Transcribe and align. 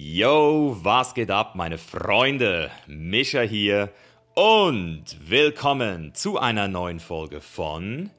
Yo, 0.00 0.76
was 0.80 1.12
geht 1.12 1.28
ab, 1.32 1.56
meine 1.56 1.76
Freunde? 1.76 2.70
Mischa 2.86 3.40
hier 3.40 3.90
und 4.36 5.02
willkommen 5.28 6.14
zu 6.14 6.38
einer 6.38 6.68
neuen 6.68 7.00
Folge 7.00 7.40
von 7.40 8.10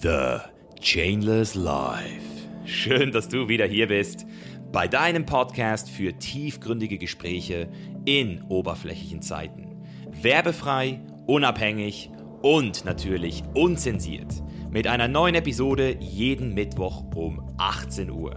The 0.00 0.36
Chainless 0.80 1.56
Life. 1.56 2.22
Schön, 2.66 3.10
dass 3.10 3.26
du 3.26 3.48
wieder 3.48 3.66
hier 3.66 3.88
bist 3.88 4.26
bei 4.70 4.86
deinem 4.86 5.26
Podcast 5.26 5.90
für 5.90 6.16
tiefgründige 6.16 6.98
Gespräche 6.98 7.68
in 8.04 8.40
oberflächlichen 8.42 9.20
Zeiten. 9.20 9.76
Werbefrei, 10.22 11.00
unabhängig 11.26 12.12
und 12.42 12.84
natürlich 12.84 13.42
unzensiert. 13.54 14.32
Mit 14.70 14.86
einer 14.86 15.08
neuen 15.08 15.34
Episode 15.34 15.96
jeden 15.98 16.54
Mittwoch 16.54 17.02
um 17.16 17.42
18 17.58 18.08
Uhr. 18.08 18.36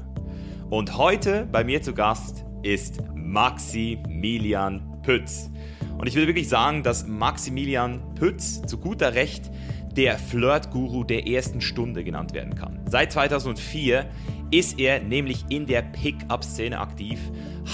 Und 0.71 0.97
heute 0.97 1.45
bei 1.51 1.63
mir 1.63 1.83
zu 1.83 1.93
Gast 1.93 2.43
ist 2.63 2.99
Maximilian 3.15 5.01
Pütz. 5.03 5.49
Und 5.97 6.07
ich 6.07 6.15
will 6.15 6.27
wirklich 6.27 6.49
sagen, 6.49 6.83
dass 6.83 7.07
Maximilian 7.07 8.01
Pütz 8.15 8.61
zu 8.63 8.77
guter 8.77 9.13
Recht 9.13 9.51
der 9.95 10.17
Flirt-Guru 10.17 11.03
der 11.03 11.27
ersten 11.27 11.61
Stunde 11.61 12.03
genannt 12.03 12.33
werden 12.33 12.55
kann. 12.55 12.79
Seit 12.89 13.11
2004 13.11 14.09
ist 14.51 14.79
er 14.79 15.01
nämlich 15.01 15.45
in 15.49 15.65
der 15.65 15.81
Pickup-Szene 15.81 16.79
aktiv, 16.79 17.19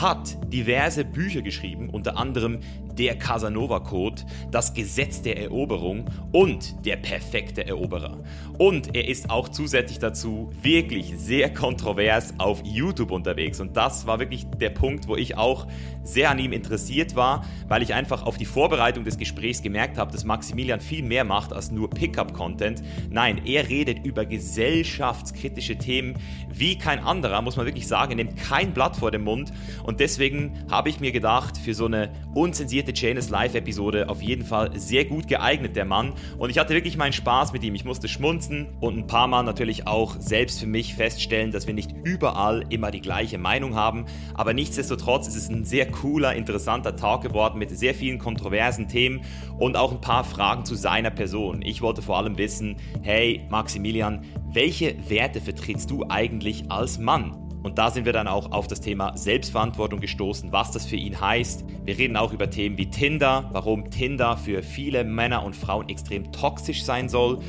hat 0.02 0.38
diverse 0.52 1.06
Bücher 1.06 1.42
geschrieben, 1.42 1.90
unter 1.90 2.18
anderem 2.18 2.60
der 2.98 3.18
Casanova 3.18 3.80
Code, 3.80 4.24
das 4.52 4.74
Gesetz 4.74 5.22
der 5.22 5.38
Eroberung 5.38 6.06
und 6.32 6.86
der 6.86 6.98
perfekte 6.98 7.66
Eroberer. 7.66 8.24
Und 8.58 8.96
er 8.96 9.08
ist 9.08 9.30
auch 9.30 9.50
zusätzlich 9.50 10.00
dazu 10.00 10.50
wirklich 10.62 11.14
sehr 11.18 11.54
kontrovers 11.54 12.34
auf 12.40 12.62
YouTube 12.64 13.12
unterwegs. 13.12 13.60
Und 13.60 13.78
das 13.78 14.08
war 14.08 14.20
wirklich 14.20 14.48
der 14.60 14.72
Punkt, 14.72 15.08
wo 15.08 15.16
ich 15.16 15.38
auch 15.38 15.68
sehr 16.04 16.32
an 16.32 16.40
ihm 16.40 16.54
interessiert 16.54 17.16
war, 17.16 17.46
weil 17.68 17.84
ich 17.84 17.94
einfach 17.94 18.24
auf 18.24 18.38
die 18.38 18.46
Vorbereitung 18.46 19.04
des 19.04 19.18
Gesprächs 19.18 19.62
gemerkt 19.62 19.98
habe, 19.98 20.12
dass 20.12 20.24
Maximilian 20.24 20.80
viel 20.80 21.04
mehr 21.04 21.24
macht 21.24 21.54
als 21.54 21.70
nur 21.70 21.90
Pickup-Content. 21.90 22.82
Nein, 23.10 23.42
er 23.46 23.70
redet 23.70 24.06
über 24.06 24.26
gesellschaftskritische 24.26 25.78
Themen 25.78 26.16
wie 26.52 26.78
kein 26.78 27.00
anderer, 27.00 27.42
muss 27.42 27.58
man 27.58 27.66
wirklich 27.66 27.88
sagen. 27.88 28.12
Er 28.12 28.24
nimmt 28.24 28.38
kein 28.38 28.74
Blatt 28.74 28.96
vor 28.96 29.12
den 29.12 29.24
Mund. 29.24 29.52
Und 29.88 30.02
deswegen 30.02 30.66
habe 30.70 30.90
ich 30.90 31.00
mir 31.00 31.14
gedacht, 31.14 31.58
für 31.58 31.74
so 31.74 31.86
eine 31.86 32.12
unzensierte 32.36 32.92
Janus 32.94 33.30
Live-Episode 33.30 34.10
auf 34.10 34.22
jeden 34.22 34.44
Fall 34.44 34.78
sehr 34.78 35.06
gut 35.06 35.30
geeignet, 35.30 35.78
der 35.78 35.86
Mann. 35.86 36.14
Und 36.38 36.50
ich 36.50 36.58
hatte 36.58 36.74
wirklich 36.74 36.98
meinen 36.98 37.14
Spaß 37.14 37.54
mit 37.54 37.64
ihm. 37.64 37.74
Ich 37.74 37.86
musste 37.86 38.10
schmunzen 38.10 38.68
und 38.82 38.98
ein 38.98 39.08
paar 39.08 39.28
Mal 39.28 39.44
natürlich 39.44 39.88
auch 39.88 40.18
selbst 40.20 40.60
für 40.60 40.68
mich 40.68 40.94
feststellen, 40.94 41.52
dass 41.52 41.68
wir 41.68 41.74
nicht 41.74 41.96
überall 42.04 42.66
immer 42.70 42.92
die 42.92 43.00
gleiche 43.00 43.38
Meinung 43.38 43.76
haben. 43.76 44.06
Aber 44.34 44.54
nichtsdestotrotz 44.54 45.30
ist 45.30 45.38
es 45.38 45.48
ein 45.48 45.64
sehr 45.64 45.90
cooler, 45.90 46.36
interessanter 46.36 46.98
Talk 46.98 47.22
geworden 47.22 47.58
mit 47.58 47.72
sehr 47.72 47.96
vielen 47.96 48.20
kontroversen 48.20 48.90
Themen 48.90 49.22
und 49.58 49.78
auch 49.78 49.94
ein 49.94 50.02
paar 50.02 50.26
Fragen 50.26 50.66
zu 50.66 50.76
seiner 50.76 51.12
Person. 51.12 51.62
Ich 51.62 51.82
wollte 51.82 52.02
vor 52.02 52.18
allem 52.18 52.38
wissen, 52.38 52.76
hey 53.04 53.46
Maximilian, 53.50 54.26
welche 54.52 54.98
Werte 55.10 55.40
vertrittst 55.40 55.90
du 55.90 56.04
eigentlich 56.10 56.70
als 56.70 57.00
Mann? 57.00 57.47
Und 57.64 57.78
da 57.78 57.92
sind 57.92 58.06
wir 58.06 58.14
dann 58.14 58.28
auch 58.28 58.52
auf 58.52 58.68
das 58.68 58.82
Thema 58.82 59.18
Selbstverantwortung 59.18 60.00
gestoßen, 60.00 60.52
was 60.52 60.72
das 60.72 60.86
für 60.86 60.96
ihn 60.96 61.20
heißt. 61.20 61.66
Wir 61.84 61.98
reden 61.98 62.16
auch 62.16 62.34
über 62.34 62.50
Themen 62.50 62.78
wie 62.78 62.90
Tinder, 62.90 63.50
warum 63.52 63.90
Tinder 63.90 64.38
für 64.38 64.64
viele 64.64 65.04
Männer 65.04 65.44
und 65.44 65.56
Frauen 65.56 65.90
extrem 65.90 66.32
toxisch 66.32 66.84
sein 66.84 67.10
soll. 67.10 67.40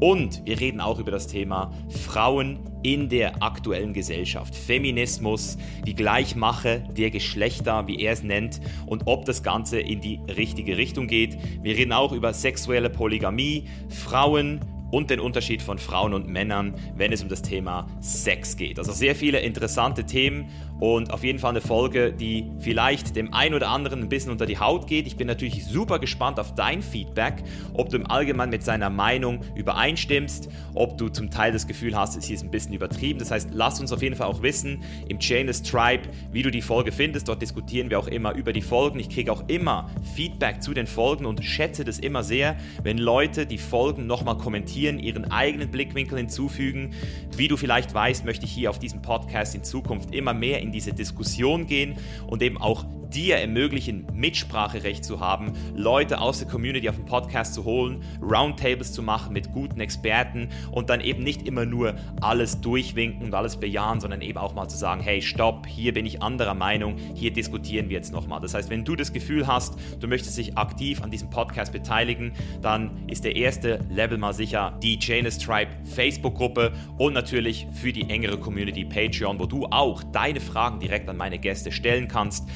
Und 0.00 0.46
wir 0.46 0.60
reden 0.60 0.80
auch 0.80 1.00
über 1.00 1.10
das 1.10 1.26
Thema 1.26 1.72
Frauen 1.88 2.60
in 2.84 3.08
der 3.08 3.42
aktuellen 3.42 3.92
Gesellschaft. 3.92 4.54
Feminismus, 4.54 5.58
die 5.84 5.94
Gleichmache 5.94 6.84
der 6.96 7.10
Geschlechter, 7.10 7.88
wie 7.88 8.00
er 8.00 8.12
es 8.12 8.22
nennt, 8.22 8.60
und 8.86 9.02
ob 9.06 9.24
das 9.24 9.42
Ganze 9.42 9.80
in 9.80 10.00
die 10.00 10.20
richtige 10.36 10.76
Richtung 10.76 11.08
geht. 11.08 11.36
Wir 11.62 11.76
reden 11.76 11.92
auch 11.92 12.12
über 12.12 12.32
sexuelle 12.32 12.90
Polygamie, 12.90 13.64
Frauen, 13.88 14.60
und 14.90 15.10
den 15.10 15.20
Unterschied 15.20 15.62
von 15.62 15.78
Frauen 15.78 16.14
und 16.14 16.28
Männern, 16.28 16.74
wenn 16.96 17.12
es 17.12 17.22
um 17.22 17.28
das 17.28 17.42
Thema 17.42 17.86
Sex 18.00 18.56
geht. 18.56 18.78
Also 18.78 18.92
sehr 18.92 19.14
viele 19.14 19.40
interessante 19.40 20.04
Themen 20.04 20.48
und 20.80 21.12
auf 21.12 21.24
jeden 21.24 21.38
Fall 21.38 21.50
eine 21.50 21.60
Folge, 21.60 22.12
die 22.12 22.50
vielleicht 22.60 23.16
dem 23.16 23.34
einen 23.34 23.54
oder 23.54 23.68
anderen 23.68 24.00
ein 24.00 24.08
bisschen 24.08 24.30
unter 24.30 24.46
die 24.46 24.58
Haut 24.58 24.86
geht. 24.86 25.06
Ich 25.06 25.16
bin 25.16 25.26
natürlich 25.26 25.64
super 25.64 25.98
gespannt 25.98 26.38
auf 26.38 26.54
dein 26.54 26.82
Feedback, 26.82 27.42
ob 27.74 27.88
du 27.88 27.96
im 27.96 28.08
Allgemeinen 28.08 28.50
mit 28.50 28.62
seiner 28.62 28.90
Meinung 28.90 29.40
übereinstimmst, 29.54 30.48
ob 30.74 30.96
du 30.96 31.08
zum 31.08 31.30
Teil 31.30 31.52
das 31.52 31.66
Gefühl 31.66 31.96
hast, 31.96 32.16
es 32.16 32.30
ist 32.30 32.44
ein 32.44 32.50
bisschen 32.50 32.74
übertrieben. 32.74 33.18
Das 33.18 33.30
heißt, 33.30 33.50
lass 33.52 33.80
uns 33.80 33.92
auf 33.92 34.02
jeden 34.02 34.14
Fall 34.14 34.28
auch 34.28 34.42
wissen 34.42 34.82
im 35.08 35.18
Chainless 35.18 35.62
Tribe, 35.62 36.08
wie 36.32 36.42
du 36.42 36.50
die 36.50 36.62
Folge 36.62 36.92
findest. 36.92 37.28
Dort 37.28 37.42
diskutieren 37.42 37.90
wir 37.90 37.98
auch 37.98 38.06
immer 38.06 38.34
über 38.34 38.52
die 38.52 38.62
Folgen. 38.62 39.00
Ich 39.00 39.10
kriege 39.10 39.32
auch 39.32 39.48
immer 39.48 39.90
Feedback 40.14 40.62
zu 40.62 40.74
den 40.74 40.86
Folgen 40.86 41.26
und 41.26 41.44
schätze 41.44 41.84
das 41.84 41.98
immer 41.98 42.22
sehr, 42.22 42.56
wenn 42.82 42.98
Leute 42.98 43.46
die 43.46 43.58
Folgen 43.58 44.06
nochmal 44.06 44.36
kommentieren, 44.36 44.98
ihren 44.98 45.30
eigenen 45.30 45.70
Blickwinkel 45.70 46.18
hinzufügen. 46.18 46.94
Wie 47.36 47.48
du 47.48 47.56
vielleicht 47.56 47.92
weißt, 47.92 48.24
möchte 48.24 48.44
ich 48.44 48.52
hier 48.52 48.70
auf 48.70 48.78
diesem 48.78 49.02
Podcast 49.02 49.54
in 49.54 49.64
Zukunft 49.64 50.14
immer 50.14 50.34
mehr 50.34 50.60
in 50.60 50.67
in 50.68 50.72
diese 50.72 50.92
Diskussion 50.92 51.66
gehen 51.66 51.96
und 52.26 52.42
eben 52.42 52.58
auch 52.58 52.84
dir 53.14 53.36
ermöglichen, 53.36 54.06
Mitspracherecht 54.12 55.04
zu 55.04 55.20
haben, 55.20 55.52
Leute 55.74 56.20
aus 56.20 56.38
der 56.38 56.48
Community 56.48 56.88
auf 56.88 56.96
den 56.96 57.04
Podcast 57.04 57.54
zu 57.54 57.64
holen, 57.64 58.02
Roundtables 58.20 58.92
zu 58.92 59.02
machen 59.02 59.32
mit 59.32 59.52
guten 59.52 59.80
Experten 59.80 60.48
und 60.70 60.90
dann 60.90 61.00
eben 61.00 61.22
nicht 61.22 61.46
immer 61.46 61.64
nur 61.64 61.94
alles 62.20 62.60
durchwinken 62.60 63.26
und 63.26 63.34
alles 63.34 63.56
bejahen, 63.56 64.00
sondern 64.00 64.20
eben 64.20 64.38
auch 64.38 64.54
mal 64.54 64.68
zu 64.68 64.76
sagen, 64.76 65.00
hey, 65.00 65.22
stopp, 65.22 65.66
hier 65.66 65.92
bin 65.92 66.06
ich 66.06 66.22
anderer 66.22 66.54
Meinung, 66.54 66.96
hier 67.14 67.32
diskutieren 67.32 67.88
wir 67.88 67.96
jetzt 67.96 68.12
nochmal. 68.12 68.40
Das 68.40 68.54
heißt, 68.54 68.70
wenn 68.70 68.84
du 68.84 68.96
das 68.96 69.12
Gefühl 69.12 69.46
hast, 69.46 69.78
du 70.00 70.08
möchtest 70.08 70.36
dich 70.36 70.56
aktiv 70.56 71.02
an 71.02 71.10
diesem 71.10 71.30
Podcast 71.30 71.72
beteiligen, 71.72 72.32
dann 72.62 73.06
ist 73.08 73.24
der 73.24 73.36
erste 73.36 73.80
Level 73.90 74.18
mal 74.18 74.32
sicher 74.32 74.78
die 74.82 74.98
Janus 75.00 75.38
Tribe 75.38 75.70
Facebook-Gruppe 75.84 76.72
und 76.98 77.12
natürlich 77.12 77.66
für 77.72 77.92
die 77.92 78.08
engere 78.08 78.38
Community 78.38 78.84
Patreon, 78.84 79.38
wo 79.38 79.46
du 79.46 79.66
auch 79.66 80.02
deine 80.02 80.40
Fragen 80.40 80.80
direkt 80.80 81.08
an 81.08 81.16
meine 81.16 81.38
Gäste 81.38 81.72
stellen 81.72 82.08
kannst. 82.08 82.48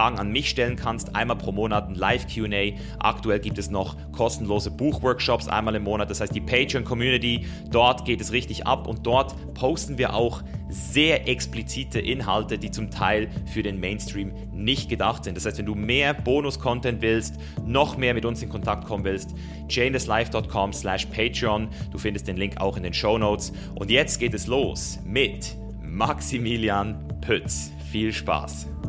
Fragen 0.00 0.18
an 0.18 0.32
mich 0.32 0.48
stellen 0.48 0.76
kannst. 0.76 1.14
Einmal 1.14 1.36
pro 1.36 1.52
Monat 1.52 1.88
ein 1.88 1.94
Live-QA. 1.94 2.72
Aktuell 3.00 3.38
gibt 3.38 3.58
es 3.58 3.68
noch 3.68 3.96
kostenlose 4.12 4.70
Buchworkshops 4.70 5.46
einmal 5.46 5.74
im 5.74 5.82
Monat. 5.82 6.08
Das 6.08 6.22
heißt, 6.22 6.34
die 6.34 6.40
Patreon-Community, 6.40 7.44
dort 7.70 8.06
geht 8.06 8.22
es 8.22 8.32
richtig 8.32 8.66
ab 8.66 8.86
und 8.86 9.06
dort 9.06 9.34
posten 9.52 9.98
wir 9.98 10.14
auch 10.14 10.40
sehr 10.70 11.28
explizite 11.28 12.00
Inhalte, 12.00 12.56
die 12.56 12.70
zum 12.70 12.90
Teil 12.90 13.28
für 13.52 13.62
den 13.62 13.78
Mainstream 13.78 14.32
nicht 14.54 14.88
gedacht 14.88 15.24
sind. 15.24 15.36
Das 15.36 15.44
heißt, 15.44 15.58
wenn 15.58 15.66
du 15.66 15.74
mehr 15.74 16.14
Bonus-Content 16.14 17.02
willst, 17.02 17.34
noch 17.66 17.98
mehr 17.98 18.14
mit 18.14 18.24
uns 18.24 18.42
in 18.42 18.48
Kontakt 18.48 18.86
kommen 18.86 19.04
willst, 19.04 19.34
janeslife.com 19.68 20.72
slash 20.72 21.04
Patreon. 21.08 21.68
Du 21.92 21.98
findest 21.98 22.26
den 22.26 22.38
Link 22.38 22.58
auch 22.58 22.78
in 22.78 22.84
den 22.84 22.94
Show 22.94 23.18
Notes. 23.18 23.52
Und 23.74 23.90
jetzt 23.90 24.18
geht 24.18 24.32
es 24.32 24.46
los 24.46 24.98
mit 25.04 25.58
Maximilian 25.82 26.96
Pütz. 27.20 27.70
Viel 27.92 28.14
Spaß! 28.14 28.79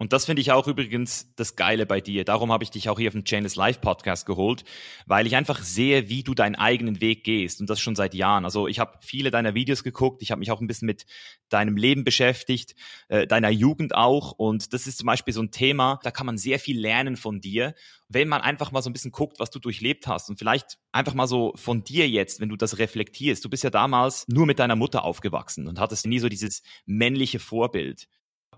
Und 0.00 0.14
das 0.14 0.24
finde 0.24 0.40
ich 0.40 0.50
auch 0.50 0.66
übrigens 0.66 1.30
das 1.36 1.56
Geile 1.56 1.84
bei 1.84 2.00
dir. 2.00 2.24
Darum 2.24 2.50
habe 2.50 2.64
ich 2.64 2.70
dich 2.70 2.88
auch 2.88 2.98
hier 2.98 3.08
auf 3.08 3.12
dem 3.12 3.24
Chainless 3.24 3.54
Live 3.54 3.82
Podcast 3.82 4.24
geholt, 4.24 4.64
weil 5.04 5.26
ich 5.26 5.36
einfach 5.36 5.62
sehe, 5.62 6.08
wie 6.08 6.22
du 6.22 6.32
deinen 6.32 6.54
eigenen 6.54 7.02
Weg 7.02 7.22
gehst 7.22 7.60
und 7.60 7.68
das 7.68 7.80
schon 7.80 7.94
seit 7.94 8.14
Jahren. 8.14 8.46
Also 8.46 8.66
ich 8.66 8.78
habe 8.78 8.96
viele 9.02 9.30
deiner 9.30 9.54
Videos 9.54 9.84
geguckt, 9.84 10.22
ich 10.22 10.30
habe 10.30 10.38
mich 10.38 10.50
auch 10.50 10.62
ein 10.62 10.66
bisschen 10.66 10.86
mit 10.86 11.04
deinem 11.50 11.76
Leben 11.76 12.02
beschäftigt, 12.02 12.76
äh, 13.08 13.26
deiner 13.26 13.50
Jugend 13.50 13.94
auch 13.94 14.32
und 14.32 14.72
das 14.72 14.86
ist 14.86 14.96
zum 14.96 15.06
Beispiel 15.06 15.34
so 15.34 15.42
ein 15.42 15.50
Thema, 15.50 16.00
da 16.02 16.10
kann 16.10 16.24
man 16.24 16.38
sehr 16.38 16.58
viel 16.58 16.80
lernen 16.80 17.18
von 17.18 17.42
dir, 17.42 17.74
wenn 18.08 18.26
man 18.26 18.40
einfach 18.40 18.72
mal 18.72 18.80
so 18.80 18.88
ein 18.88 18.94
bisschen 18.94 19.12
guckt, 19.12 19.38
was 19.38 19.50
du 19.50 19.58
durchlebt 19.58 20.06
hast 20.06 20.30
und 20.30 20.38
vielleicht 20.38 20.78
einfach 20.92 21.12
mal 21.12 21.26
so 21.26 21.52
von 21.56 21.84
dir 21.84 22.08
jetzt, 22.08 22.40
wenn 22.40 22.48
du 22.48 22.56
das 22.56 22.78
reflektierst. 22.78 23.44
Du 23.44 23.50
bist 23.50 23.64
ja 23.64 23.70
damals 23.70 24.24
nur 24.28 24.46
mit 24.46 24.60
deiner 24.60 24.76
Mutter 24.76 25.04
aufgewachsen 25.04 25.68
und 25.68 25.78
hattest 25.78 26.06
nie 26.06 26.20
so 26.20 26.30
dieses 26.30 26.62
männliche 26.86 27.38
Vorbild 27.38 28.08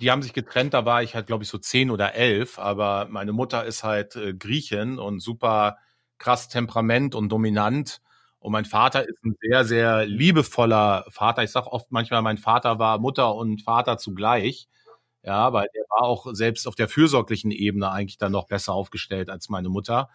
die 0.03 0.11
haben 0.11 0.23
sich 0.23 0.33
getrennt, 0.33 0.75
da 0.75 0.85
war 0.85 1.03
ich 1.05 1.15
halt, 1.15 1.29
glaube 1.29 1.45
ich, 1.45 1.49
so 1.49 1.59
zehn 1.59 1.89
oder 1.91 2.15
elf, 2.15 2.59
aber 2.59 3.07
meine 3.09 3.33
Mutter 3.33 3.65
ist 3.65 3.85
halt 3.85 4.17
äh, 4.17 4.35
Griechin 4.35 4.99
und 4.99 5.21
super 5.21 5.79
krass 6.19 6.49
Temperament 6.49 7.15
und 7.15 7.29
dominant. 7.31 8.01
Und 8.41 8.51
mein 8.51 8.65
Vater 8.65 9.09
ist 9.09 9.23
ein 9.25 9.37
sehr, 9.41 9.65
sehr 9.65 10.05
liebevoller 10.07 11.05
Vater. 11.09 11.45
Ich 11.45 11.53
sage 11.53 11.73
oft 11.73 11.93
manchmal, 11.93 12.21
mein 12.23 12.39
Vater 12.39 12.81
war 12.81 12.99
Mutter 12.99 13.35
und 13.37 13.63
Vater 13.63 13.97
zugleich. 13.97 14.69
Ja, 15.23 15.53
weil 15.53 15.69
der 15.73 15.85
war 15.91 16.03
auch 16.03 16.27
selbst 16.33 16.67
auf 16.67 16.75
der 16.75 16.89
fürsorglichen 16.89 17.53
Ebene 17.53 17.93
eigentlich 17.93 18.19
dann 18.19 18.33
noch 18.33 18.49
besser 18.49 18.73
aufgestellt 18.75 19.31
als 19.31 19.49
meine 19.49 19.69
Mutter. 19.69 20.11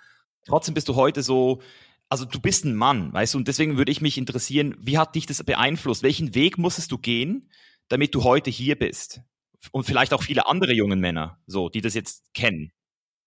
Trotzdem 0.46 0.74
bist 0.74 0.90
du 0.90 0.96
heute 0.96 1.24
so, 1.24 1.62
also 2.10 2.26
du 2.26 2.42
bist 2.42 2.66
ein 2.66 2.76
Mann, 2.76 3.14
weißt 3.14 3.34
du, 3.36 3.38
und 3.38 3.48
deswegen 3.48 3.78
würde 3.78 3.92
ich 3.94 4.02
mich 4.02 4.18
interessieren, 4.18 4.76
wie 4.80 4.98
hat 4.98 5.16
dich 5.16 5.26
das 5.26 5.44
beeinflusst? 5.44 6.04
Welchen 6.04 6.36
Weg 6.36 6.58
musstest 6.58 6.92
du 6.92 6.98
gehen, 6.98 7.50
damit 7.88 8.14
du 8.16 8.26
heute 8.26 8.50
hier 8.50 8.78
bist? 8.78 9.22
Und 9.72 9.86
vielleicht 9.86 10.14
auch 10.14 10.24
viele 10.24 10.48
andere 10.48 10.74
junge 10.74 10.96
Männer, 10.96 11.40
so, 11.48 11.70
die 11.70 11.82
das 11.82 11.94
jetzt 11.94 12.34
kennen. 12.34 12.72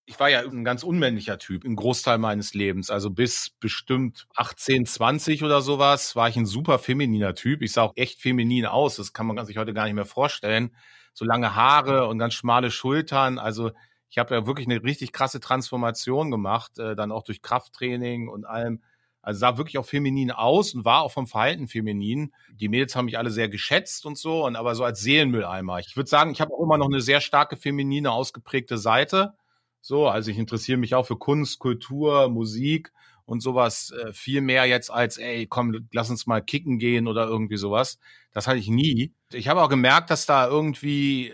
Ich 0.07 0.19
war 0.19 0.29
ja 0.29 0.41
ein 0.41 0.65
ganz 0.65 0.83
unmännlicher 0.83 1.39
Typ 1.39 1.65
im 1.65 1.77
Großteil 1.77 2.19
meines 2.19 2.55
Lebens. 2.55 2.91
Also 2.91 3.11
bis 3.11 3.51
bestimmt 3.61 4.27
18, 4.35 4.87
20 4.87 5.45
oder 5.45 5.61
sowas 5.61 6.17
war 6.17 6.29
ich 6.29 6.37
ein 6.37 6.47
super 6.47 6.79
femininer 6.79 7.35
Typ. 7.35 7.63
Ich 7.63 7.73
sah 7.73 7.83
auch 7.83 7.93
echt 7.95 8.21
feminin 8.21 8.67
aus. 8.67 8.97
Das 8.97 9.13
kann 9.13 9.27
man 9.27 9.45
sich 9.47 9.57
heute 9.57 9.73
gar 9.73 9.85
nicht 9.85 9.95
mehr 9.95 10.07
vorstellen. 10.07 10.75
So 11.13 11.25
lange 11.25 11.55
Haare 11.55 12.09
und 12.09 12.19
ganz 12.19 12.35
schmale 12.35 12.71
Schultern. 12.71 13.39
Also 13.39 13.71
ich 14.11 14.19
habe 14.19 14.35
ja 14.35 14.47
wirklich 14.47 14.67
eine 14.67 14.83
richtig 14.83 15.13
krasse 15.13 15.39
Transformation 15.39 16.31
gemacht, 16.31 16.79
äh, 16.79 16.97
dann 16.97 17.13
auch 17.13 17.23
durch 17.23 17.43
Krafttraining 17.43 18.29
und 18.29 18.45
allem. 18.45 18.83
Also 19.23 19.41
sah 19.41 19.59
wirklich 19.59 19.79
auch 19.79 19.85
feminin 19.85 20.31
aus 20.31 20.75
und 20.75 20.85
war 20.85 21.03
auch 21.03 21.13
vom 21.13 21.27
Verhalten 21.27 21.69
feminin. 21.69 22.33
Die 22.53 22.69
Mädels 22.69 22.97
haben 22.97 23.05
mich 23.05 23.19
alle 23.19 23.31
sehr 23.31 23.49
geschätzt 23.49 24.07
und 24.07 24.17
so, 24.17 24.47
und 24.47 24.57
aber 24.57 24.75
so 24.75 24.85
als 24.85 25.01
Seelenmülleimer. 25.01 25.79
Ich 25.81 25.97
würde 25.97 26.09
sagen, 26.09 26.31
ich 26.33 26.41
habe 26.41 26.55
auch 26.55 26.63
immer 26.63 26.79
noch 26.79 26.89
eine 26.89 27.01
sehr 27.01 27.21
starke 27.21 27.57
feminine 27.57 28.13
ausgeprägte 28.13 28.79
Seite. 28.79 29.35
So, 29.83 30.09
also 30.09 30.31
ich 30.31 30.39
interessiere 30.39 30.79
mich 30.79 30.95
auch 30.95 31.07
für 31.07 31.17
Kunst, 31.17 31.59
Kultur, 31.59 32.29
Musik 32.29 32.93
und 33.27 33.41
sowas 33.41 33.93
äh, 33.93 34.13
viel 34.13 34.41
mehr 34.41 34.67
jetzt 34.67 34.91
als, 34.91 35.17
ey, 35.17 35.47
komm, 35.47 35.89
lass 35.93 36.11
uns 36.11 36.27
mal 36.27 36.41
kicken 36.41 36.79
gehen 36.79 37.07
oder 37.07 37.27
irgendwie 37.27 37.57
sowas. 37.57 37.99
Das 38.33 38.47
hatte 38.47 38.59
ich 38.59 38.69
nie. 38.69 39.13
Ich 39.33 39.49
habe 39.49 39.63
auch 39.63 39.69
gemerkt, 39.69 40.11
dass 40.11 40.27
da 40.27 40.49
irgendwie 40.49 41.33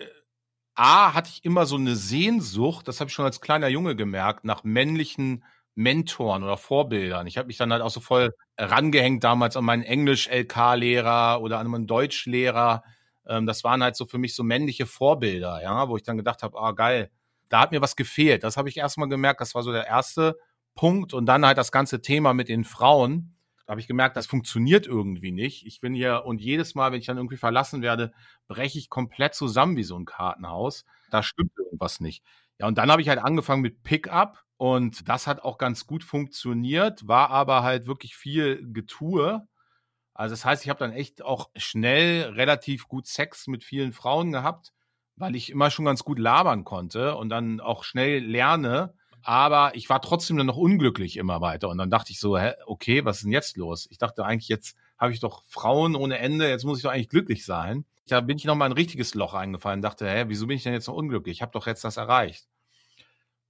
A, 0.74 1.14
hatte 1.14 1.30
ich 1.32 1.44
immer 1.44 1.64
so 1.64 1.76
eine 1.76 1.96
Sehnsucht, 1.96 2.86
das 2.86 3.00
habe 3.00 3.08
ich 3.08 3.14
schon 3.14 3.24
als 3.24 3.40
kleiner 3.40 3.68
Junge 3.68 3.96
gemerkt, 3.96 4.44
nach 4.44 4.62
männlichen 4.62 5.42
Mentoren 5.76 6.42
oder 6.42 6.56
Vorbildern. 6.56 7.26
Ich 7.26 7.36
habe 7.38 7.46
mich 7.48 7.58
dann 7.58 7.70
halt 7.72 7.82
auch 7.82 7.90
so 7.90 8.00
voll 8.00 8.34
rangehängt 8.58 9.22
damals 9.22 9.56
an 9.56 9.64
meinen 9.64 9.82
Englisch-LK-Lehrer 9.82 11.40
oder 11.42 11.58
an 11.58 11.68
meinen 11.68 11.86
Deutschlehrer. 11.86 12.82
Ähm, 13.28 13.46
das 13.46 13.62
waren 13.62 13.82
halt 13.82 13.94
so 13.94 14.06
für 14.06 14.18
mich 14.18 14.34
so 14.34 14.42
männliche 14.42 14.86
Vorbilder, 14.86 15.62
ja, 15.62 15.88
wo 15.88 15.96
ich 15.96 16.02
dann 16.02 16.16
gedacht 16.16 16.42
habe, 16.42 16.58
ah 16.58 16.72
geil, 16.72 17.10
da 17.50 17.60
hat 17.60 17.72
mir 17.72 17.82
was 17.82 17.94
gefehlt. 17.94 18.42
Das 18.42 18.56
habe 18.56 18.70
ich 18.70 18.78
erstmal 18.78 19.08
gemerkt, 19.08 19.40
das 19.40 19.54
war 19.54 19.62
so 19.62 19.70
der 19.70 19.86
erste 19.86 20.36
Punkt. 20.74 21.12
Und 21.14 21.26
dann 21.26 21.44
halt 21.44 21.58
das 21.58 21.70
ganze 21.72 22.00
Thema 22.00 22.32
mit 22.32 22.48
den 22.48 22.64
Frauen. 22.64 23.36
Da 23.66 23.72
habe 23.72 23.80
ich 23.80 23.86
gemerkt, 23.88 24.16
das 24.16 24.26
funktioniert 24.26 24.86
irgendwie 24.86 25.32
nicht. 25.32 25.66
Ich 25.66 25.80
bin 25.80 25.92
hier 25.94 26.22
und 26.24 26.40
jedes 26.40 26.74
Mal, 26.74 26.90
wenn 26.92 27.00
ich 27.00 27.06
dann 27.06 27.16
irgendwie 27.18 27.36
verlassen 27.36 27.82
werde, 27.82 28.12
breche 28.48 28.78
ich 28.78 28.88
komplett 28.88 29.34
zusammen 29.34 29.76
wie 29.76 29.82
so 29.82 29.98
ein 29.98 30.06
Kartenhaus. 30.06 30.84
Da 31.10 31.22
stimmt 31.22 31.52
irgendwas 31.58 32.00
nicht. 32.00 32.24
Ja, 32.58 32.66
und 32.66 32.78
dann 32.78 32.90
habe 32.90 33.02
ich 33.02 33.08
halt 33.08 33.18
angefangen 33.18 33.62
mit 33.62 33.82
Pickup 33.82 34.45
und 34.56 35.08
das 35.08 35.26
hat 35.26 35.42
auch 35.42 35.58
ganz 35.58 35.86
gut 35.86 36.02
funktioniert, 36.02 37.06
war 37.06 37.30
aber 37.30 37.62
halt 37.62 37.86
wirklich 37.86 38.16
viel 38.16 38.66
Getue. 38.72 39.46
Also 40.14 40.32
das 40.32 40.44
heißt, 40.44 40.64
ich 40.64 40.70
habe 40.70 40.78
dann 40.78 40.92
echt 40.92 41.22
auch 41.22 41.50
schnell 41.56 42.30
relativ 42.30 42.88
gut 42.88 43.06
Sex 43.06 43.48
mit 43.48 43.64
vielen 43.64 43.92
Frauen 43.92 44.32
gehabt, 44.32 44.72
weil 45.16 45.36
ich 45.36 45.50
immer 45.50 45.70
schon 45.70 45.84
ganz 45.84 46.04
gut 46.04 46.18
labern 46.18 46.64
konnte 46.64 47.16
und 47.16 47.28
dann 47.28 47.60
auch 47.60 47.84
schnell 47.84 48.24
lerne, 48.24 48.94
aber 49.22 49.74
ich 49.74 49.90
war 49.90 50.00
trotzdem 50.00 50.36
dann 50.36 50.46
noch 50.46 50.56
unglücklich 50.56 51.16
immer 51.16 51.40
weiter. 51.40 51.68
Und 51.68 51.78
dann 51.78 51.90
dachte 51.90 52.12
ich 52.12 52.20
so, 52.20 52.38
hä, 52.38 52.52
okay, 52.66 53.04
was 53.04 53.16
ist 53.16 53.24
denn 53.24 53.32
jetzt 53.32 53.56
los? 53.56 53.86
Ich 53.90 53.98
dachte 53.98 54.24
eigentlich, 54.24 54.48
jetzt 54.48 54.76
habe 54.98 55.12
ich 55.12 55.20
doch 55.20 55.42
Frauen 55.48 55.96
ohne 55.96 56.18
Ende, 56.18 56.48
jetzt 56.48 56.64
muss 56.64 56.78
ich 56.78 56.84
doch 56.84 56.92
eigentlich 56.92 57.08
glücklich 57.08 57.44
sein. 57.44 57.84
Da 58.06 58.20
bin 58.20 58.38
ich 58.38 58.44
noch 58.44 58.54
mal 58.54 58.66
ein 58.66 58.72
richtiges 58.72 59.14
Loch 59.14 59.34
eingefallen, 59.34 59.82
dachte, 59.82 60.08
hä, 60.08 60.26
wieso 60.28 60.46
bin 60.46 60.56
ich 60.56 60.62
denn 60.62 60.72
jetzt 60.72 60.86
noch 60.86 60.94
unglücklich? 60.94 61.38
Ich 61.38 61.42
habe 61.42 61.52
doch 61.52 61.66
jetzt 61.66 61.84
das 61.84 61.96
erreicht. 61.96 62.46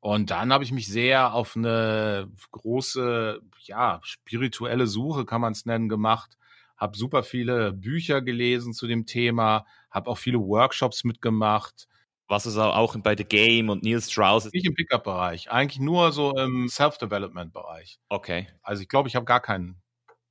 Und 0.06 0.30
dann 0.30 0.52
habe 0.52 0.62
ich 0.62 0.70
mich 0.70 0.86
sehr 0.86 1.34
auf 1.34 1.56
eine 1.56 2.30
große, 2.52 3.40
ja, 3.64 3.98
spirituelle 4.04 4.86
Suche, 4.86 5.24
kann 5.24 5.40
man 5.40 5.52
es 5.52 5.66
nennen, 5.66 5.88
gemacht. 5.88 6.38
Habe 6.76 6.96
super 6.96 7.24
viele 7.24 7.72
Bücher 7.72 8.22
gelesen 8.22 8.72
zu 8.72 8.86
dem 8.86 9.06
Thema, 9.06 9.66
habe 9.90 10.08
auch 10.08 10.18
viele 10.18 10.38
Workshops 10.38 11.02
mitgemacht, 11.02 11.88
was 12.28 12.46
ist 12.46 12.56
auch 12.56 12.94
bei 12.98 13.16
The 13.16 13.24
Game 13.24 13.68
und 13.68 13.82
Neil 13.82 14.00
Strauss? 14.00 14.48
Nicht 14.52 14.66
im 14.66 14.76
Pickup-Bereich, 14.76 15.50
eigentlich 15.50 15.80
nur 15.80 16.12
so 16.12 16.36
im 16.36 16.68
Self-Development-Bereich. 16.68 17.98
Okay. 18.08 18.46
Also 18.62 18.82
ich 18.82 18.88
glaube, 18.88 19.08
ich 19.08 19.16
habe 19.16 19.26
gar 19.26 19.40
keinen, 19.40 19.82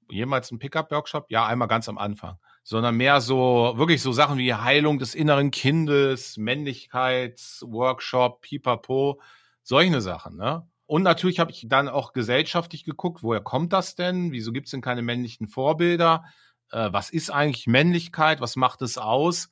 jemals 0.09 0.51
einen 0.51 0.59
Pickup-Workshop? 0.59 1.25
Ja, 1.27 1.47
einmal 1.47 1.67
ganz 1.67 1.89
am 1.89 1.97
Anfang. 1.97 2.37
Sondern 2.63 2.95
mehr 2.95 3.19
so, 3.19 3.73
wirklich 3.75 4.01
so 4.01 4.13
Sachen 4.13 4.37
wie 4.37 4.53
Heilung 4.53 4.99
des 4.99 5.15
inneren 5.15 5.51
Kindes, 5.51 6.37
Männlichkeitsworkshop, 6.37 8.39
Pipapo, 8.39 9.19
solche 9.65 10.01
Sachen, 10.01 10.37
ne? 10.37 10.67
Und 10.87 11.01
natürlich 11.01 11.39
habe 11.39 11.51
ich 11.51 11.65
dann 11.67 11.89
auch 11.89 12.13
gesellschaftlich 12.13 12.85
geguckt, 12.85 13.23
woher 13.23 13.41
kommt 13.41 13.73
das 13.73 13.95
denn? 13.95 14.31
Wieso 14.31 14.51
gibt 14.51 14.67
es 14.67 14.71
denn 14.71 14.81
keine 14.81 15.01
männlichen 15.01 15.47
Vorbilder? 15.47 16.25
Äh, 16.71 16.93
was 16.93 17.09
ist 17.09 17.31
eigentlich 17.31 17.65
Männlichkeit? 17.65 18.39
Was 18.39 18.55
macht 18.55 18.83
es 18.83 18.99
aus? 18.99 19.49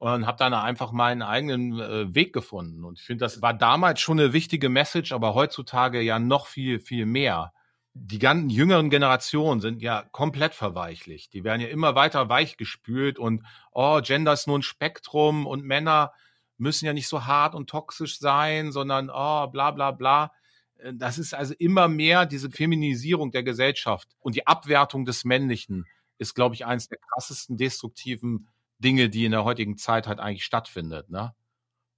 und 0.00 0.26
habe 0.26 0.38
dann 0.38 0.54
einfach 0.54 0.92
meinen 0.92 1.20
eigenen 1.20 1.78
äh, 1.78 2.14
Weg 2.14 2.32
gefunden. 2.32 2.84
Und 2.84 2.98
ich 2.98 3.04
finde, 3.04 3.22
das 3.22 3.42
war 3.42 3.52
damals 3.52 4.00
schon 4.00 4.18
eine 4.18 4.32
wichtige 4.32 4.70
Message, 4.70 5.12
aber 5.12 5.34
heutzutage 5.34 6.00
ja 6.00 6.18
noch 6.18 6.46
viel, 6.46 6.80
viel 6.80 7.04
mehr. 7.04 7.52
Die 7.92 8.18
ganzen 8.18 8.48
jüngeren 8.48 8.88
Generationen 8.88 9.60
sind 9.60 9.82
ja 9.82 10.04
komplett 10.10 10.54
verweichlicht. 10.54 11.34
Die 11.34 11.44
werden 11.44 11.60
ja 11.60 11.68
immer 11.68 11.96
weiter 11.96 12.30
weichgespült 12.30 13.18
und, 13.18 13.44
oh, 13.72 14.00
Gender 14.02 14.32
ist 14.32 14.46
nur 14.46 14.58
ein 14.58 14.62
Spektrum 14.62 15.46
und 15.46 15.64
Männer 15.64 16.12
müssen 16.60 16.86
ja 16.86 16.92
nicht 16.92 17.08
so 17.08 17.26
hart 17.26 17.54
und 17.54 17.68
toxisch 17.68 18.18
sein, 18.18 18.72
sondern, 18.72 19.10
oh, 19.10 19.46
bla, 19.48 19.70
bla, 19.70 19.90
bla. 19.90 20.32
Äh, 20.78 20.92
das 20.94 21.18
ist 21.18 21.34
also 21.34 21.54
immer 21.58 21.88
mehr 21.88 22.26
diese 22.26 22.50
Feminisierung 22.50 23.30
der 23.30 23.42
Gesellschaft 23.42 24.08
und 24.20 24.34
die 24.34 24.46
Abwertung 24.46 25.04
des 25.04 25.24
Männlichen 25.24 25.86
ist, 26.18 26.34
glaube 26.34 26.54
ich, 26.54 26.66
eines 26.66 26.88
der 26.88 26.98
krassesten 26.98 27.56
destruktiven 27.56 28.48
Dinge, 28.78 29.08
die 29.08 29.24
in 29.24 29.32
der 29.32 29.44
heutigen 29.44 29.76
Zeit 29.76 30.06
halt 30.06 30.20
eigentlich 30.20 30.44
stattfindet, 30.44 31.10
ne? 31.10 31.34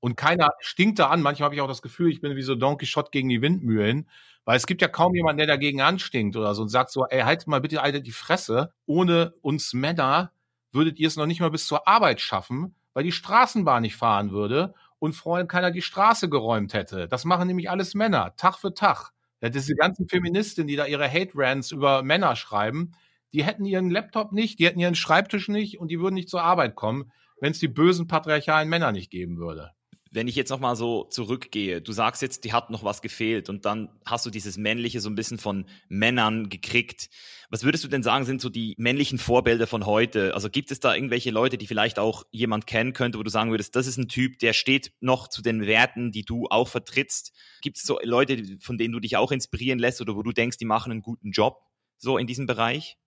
Und 0.01 0.17
keiner 0.17 0.51
stinkt 0.59 0.99
da 0.99 1.11
an. 1.11 1.23
Manchmal 1.23 1.45
habe 1.45 1.55
ich 1.55 1.61
auch 1.61 1.69
das 1.69 1.81
Gefühl, 1.81 2.11
ich 2.11 2.21
bin 2.21 2.35
wie 2.35 2.43
so 2.43 2.57
Don 2.57 2.77
Quixote 2.77 3.11
gegen 3.13 3.29
die 3.29 3.41
Windmühlen, 3.41 4.09
weil 4.45 4.57
es 4.57 4.67
gibt 4.67 4.83
ja 4.83 4.89
kaum 4.89 5.15
jemanden, 5.15 5.39
der 5.39 5.47
dagegen 5.47 5.81
anstinkt 5.81 6.37
oder 6.37 6.57
so 6.57 6.63
und 6.63 6.71
sagt 6.71 6.91
so, 6.91 7.07
ey, 7.07 7.21
halt 7.21 7.47
mal 7.47 7.61
bitte 7.61 7.83
alle 7.83 8.03
die 8.03 8.11
Fresse. 8.11 8.73
Ohne 8.85 9.35
uns 9.43 9.75
Männer 9.75 10.33
würdet 10.73 10.99
ihr 10.99 11.07
es 11.07 11.17
noch 11.17 11.27
nicht 11.27 11.41
mal 11.41 11.53
bis 11.53 11.69
zur 11.69 11.87
Arbeit 11.87 12.21
schaffen, 12.21 12.75
weil 12.95 13.05
die 13.05 13.13
Straßenbahn 13.13 13.83
nicht 13.83 13.97
fahren 13.97 14.31
würde 14.31 14.75
und 14.99 15.15
vorhin 15.15 15.49
keiner 15.49 15.71
die 15.71 15.83
Straße 15.83 16.29
geräumt 16.29 16.75
hätte. 16.75 17.09
Das 17.09 17.25
machen 17.25 17.49
nämlich 17.49 17.71
alles 17.71 17.95
Männer, 17.95 18.35
Tag 18.37 18.57
für 18.57 18.75
Tag. 18.75 19.11
Ja, 19.41 19.49
diese 19.49 19.75
ganzen 19.75 20.09
Feministinnen, 20.09 20.69
die 20.69 20.77
da 20.77 20.87
ihre 20.87 21.11
Hate-Rants 21.11 21.73
über 21.73 22.03
Männer 22.03 22.37
schreiben, 22.37 22.93
die 23.33 23.45
hätten 23.45 23.65
ihren 23.65 23.91
Laptop 23.91 24.33
nicht, 24.33 24.59
die 24.59 24.67
hätten 24.67 24.79
ihren 24.79 24.95
Schreibtisch 24.95 25.49
nicht 25.49 25.81
und 25.81 25.89
die 25.89 25.99
würden 26.01 26.15
nicht 26.15 26.29
zur 26.29 26.43
Arbeit 26.43 26.77
kommen, 26.77 27.11
wenn 27.41 27.51
es 27.51 27.59
die 27.59 27.69
bösen 27.69 28.07
patriarchalen 28.07 28.69
Männer 28.69 28.93
nicht 28.93 29.11
geben 29.11 29.39
würde. 29.39 29.73
Wenn 30.15 30.29
ich 30.29 30.37
jetzt 30.37 30.51
nochmal 30.51 30.77
so 30.77 31.05
zurückgehe, 31.05 31.81
du 31.81 31.93
sagst 31.93 32.21
jetzt, 32.21 32.45
die 32.45 32.53
hat 32.53 32.69
noch 32.69 32.85
was 32.85 33.01
gefehlt 33.01 33.49
und 33.49 33.65
dann 33.65 33.89
hast 34.05 34.27
du 34.27 34.31
dieses 34.31 34.59
Männliche 34.59 35.01
so 35.01 35.09
ein 35.09 35.15
bisschen 35.15 35.39
von 35.39 35.65
Männern 35.89 36.51
gekriegt. 36.51 37.09
Was 37.49 37.65
würdest 37.65 37.83
du 37.83 37.89
denn 37.89 38.03
sagen, 38.03 38.27
sind 38.27 38.43
so 38.43 38.51
die 38.51 38.75
männlichen 38.77 39.19
Vorbilder 39.19 39.67
von 39.67 39.87
heute? 39.87 40.35
Also 40.35 40.51
gibt 40.51 40.71
es 40.71 40.81
da 40.81 40.95
irgendwelche 40.95 41.31
Leute, 41.31 41.57
die 41.57 41.67
vielleicht 41.67 41.99
auch 41.99 42.25
jemand 42.31 42.67
kennen 42.67 42.93
könnte, 42.93 43.19
wo 43.19 43.23
du 43.23 43.31
sagen 43.31 43.51
würdest, 43.51 43.75
das 43.75 43.87
ist 43.87 43.97
ein 43.97 44.09
Typ, 44.09 44.39
der 44.39 44.53
steht 44.53 44.93
noch 45.01 45.29
zu 45.29 45.41
den 45.41 45.67
Werten, 45.67 46.13
die 46.13 46.25
du 46.25 46.47
auch 46.51 46.69
vertrittst? 46.69 47.33
Gibt 47.63 47.79
es 47.79 47.85
so 47.85 47.99
Leute, 48.03 48.59
von 48.61 48.77
denen 48.77 48.93
du 48.93 49.01
dich 49.01 49.17
auch 49.17 49.33
inspirieren 49.33 49.79
lässt 49.79 50.03
oder 50.03 50.15
wo 50.15 50.23
du 50.23 50.33
denkst, 50.33 50.59
die 50.59 50.67
machen 50.67 50.93
einen 50.93 51.03
guten 51.03 51.31
Job 51.31 51.57
so 51.97 52.19
in 52.19 52.27
diesem 52.27 52.47
Bereich? 52.47 52.99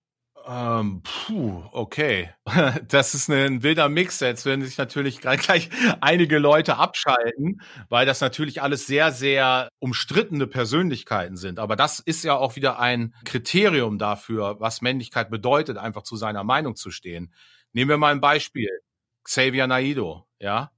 Ähm, 0.48 1.02
puh, 1.02 1.64
okay. 1.72 2.30
Das 2.88 3.14
ist 3.14 3.28
ein 3.28 3.62
wilder 3.64 3.88
Mix. 3.88 4.20
Jetzt 4.20 4.46
werden 4.46 4.64
sich 4.64 4.78
natürlich 4.78 5.20
gleich 5.20 5.70
einige 6.00 6.38
Leute 6.38 6.76
abschalten, 6.76 7.60
weil 7.88 8.06
das 8.06 8.20
natürlich 8.20 8.62
alles 8.62 8.86
sehr, 8.86 9.10
sehr 9.10 9.68
umstrittene 9.80 10.46
Persönlichkeiten 10.46 11.36
sind. 11.36 11.58
Aber 11.58 11.74
das 11.74 11.98
ist 11.98 12.22
ja 12.22 12.36
auch 12.36 12.54
wieder 12.56 12.78
ein 12.78 13.14
Kriterium 13.24 13.98
dafür, 13.98 14.60
was 14.60 14.82
Männlichkeit 14.82 15.30
bedeutet, 15.30 15.78
einfach 15.78 16.02
zu 16.02 16.16
seiner 16.16 16.44
Meinung 16.44 16.76
zu 16.76 16.90
stehen. 16.92 17.34
Nehmen 17.72 17.90
wir 17.90 17.98
mal 17.98 18.12
ein 18.12 18.20
Beispiel. 18.20 18.70
Xavier 19.24 19.66
Naido, 19.66 20.26
ja. 20.38 20.70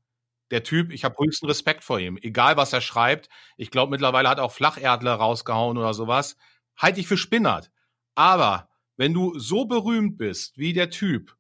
Der 0.51 0.63
Typ, 0.65 0.93
ich 0.93 1.05
habe 1.05 1.17
höchsten 1.23 1.47
Respekt 1.47 1.85
vor 1.85 2.01
ihm. 2.01 2.19
Egal, 2.23 2.57
was 2.57 2.73
er 2.73 2.81
schreibt. 2.81 3.29
Ich 3.59 3.71
glaube, 3.71 3.91
mittlerweile 3.91 4.31
hat 4.31 4.41
auch 4.41 4.53
Flacherdler 4.53 5.15
rausgehauen 5.15 5.77
oder 5.77 5.93
sowas. 5.93 6.37
Halte 6.77 7.01
ich 7.01 7.07
für 7.09 7.19
Spinnert. 7.19 7.71
Aber 8.15 8.68
wenn 8.99 9.15
du 9.15 9.39
so 9.39 9.65
berühmt 9.65 10.19
bist 10.19 10.59
wie 10.59 10.75
der 10.75 10.91
Typ, 10.91 11.37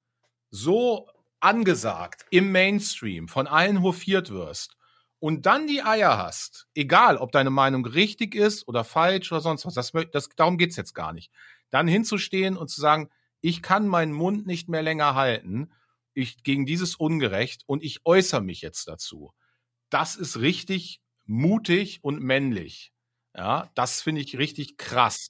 so 0.50 1.10
angesagt 1.40 2.24
im 2.30 2.50
Mainstream, 2.52 3.28
von 3.28 3.46
allen 3.46 3.82
hofiert 3.82 4.30
wirst 4.30 4.76
und 5.18 5.44
dann 5.44 5.66
die 5.66 5.82
Eier 5.82 6.16
hast, 6.16 6.68
egal 6.74 7.18
ob 7.18 7.32
deine 7.32 7.50
Meinung 7.50 7.84
richtig 7.84 8.34
ist 8.34 8.66
oder 8.68 8.84
falsch 8.84 9.30
oder 9.32 9.40
sonst 9.40 9.66
was, 9.66 9.74
das, 9.74 9.92
das, 10.12 10.28
darum 10.36 10.56
geht's 10.56 10.76
jetzt 10.76 10.94
gar 10.94 11.12
nicht, 11.12 11.32
dann 11.70 11.88
hinzustehen 11.88 12.56
und 12.56 12.68
zu 12.68 12.80
sagen, 12.80 13.10
ich 13.40 13.60
kann 13.60 13.86
meinen 13.86 14.12
Mund 14.12 14.46
nicht 14.46 14.68
mehr 14.68 14.82
länger 14.82 15.14
halten, 15.14 15.72
ich 16.14 16.42
gegen 16.44 16.64
dieses 16.64 16.94
Ungerecht 16.94 17.62
und 17.66 17.82
ich 17.82 18.06
äußere 18.06 18.40
mich 18.40 18.60
jetzt 18.60 18.88
dazu. 18.88 19.32
Das 19.90 20.16
ist 20.16 20.40
richtig 20.40 21.00
mutig 21.26 22.00
und 22.02 22.22
männlich. 22.22 22.92
Ja, 23.36 23.70
das 23.74 24.00
finde 24.00 24.20
ich 24.20 24.38
richtig 24.38 24.76
krass. 24.76 25.28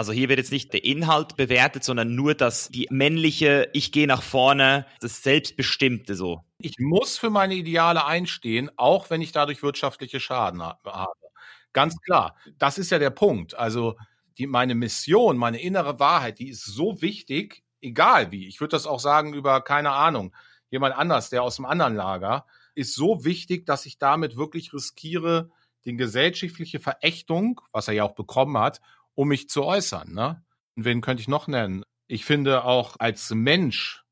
Also 0.00 0.12
hier 0.12 0.30
wird 0.30 0.38
jetzt 0.38 0.50
nicht 0.50 0.72
der 0.72 0.82
Inhalt 0.82 1.36
bewertet, 1.36 1.84
sondern 1.84 2.14
nur 2.14 2.34
das, 2.34 2.70
die 2.70 2.86
männliche, 2.88 3.68
ich 3.74 3.92
gehe 3.92 4.06
nach 4.06 4.22
vorne, 4.22 4.86
das 5.02 5.22
Selbstbestimmte 5.22 6.14
so. 6.14 6.42
Ich 6.56 6.78
muss 6.78 7.18
für 7.18 7.28
meine 7.28 7.54
Ideale 7.54 8.06
einstehen, 8.06 8.70
auch 8.76 9.10
wenn 9.10 9.20
ich 9.20 9.32
dadurch 9.32 9.62
wirtschaftliche 9.62 10.18
Schaden 10.18 10.62
habe. 10.62 11.06
Ganz 11.74 12.00
klar. 12.00 12.34
Das 12.56 12.78
ist 12.78 12.90
ja 12.90 12.98
der 12.98 13.10
Punkt. 13.10 13.54
Also 13.58 13.94
die, 14.38 14.46
meine 14.46 14.74
Mission, 14.74 15.36
meine 15.36 15.60
innere 15.60 16.00
Wahrheit, 16.00 16.38
die 16.38 16.48
ist 16.48 16.64
so 16.64 17.02
wichtig, 17.02 17.62
egal 17.82 18.32
wie. 18.32 18.48
Ich 18.48 18.58
würde 18.62 18.70
das 18.70 18.86
auch 18.86 19.00
sagen 19.00 19.34
über, 19.34 19.60
keine 19.60 19.90
Ahnung, 19.90 20.34
jemand 20.70 20.96
anders, 20.96 21.28
der 21.28 21.42
aus 21.42 21.56
dem 21.56 21.66
anderen 21.66 21.94
Lager, 21.94 22.46
ist 22.74 22.94
so 22.94 23.26
wichtig, 23.26 23.66
dass 23.66 23.84
ich 23.84 23.98
damit 23.98 24.38
wirklich 24.38 24.72
riskiere, 24.72 25.50
die 25.84 25.94
gesellschaftliche 25.96 26.80
Verächtung, 26.80 27.60
was 27.70 27.88
er 27.88 27.94
ja 27.94 28.04
auch 28.04 28.14
bekommen 28.14 28.56
hat, 28.56 28.80
um 29.14 29.28
mich 29.28 29.48
zu 29.48 29.64
äußern. 29.64 30.12
Ne? 30.12 30.42
Und 30.76 30.84
wen 30.84 31.00
könnte 31.00 31.20
ich 31.20 31.28
noch 31.28 31.48
nennen? 31.48 31.84
Ich 32.06 32.24
finde 32.24 32.64
auch 32.64 32.96
als 32.98 33.30
Mensch, 33.30 34.04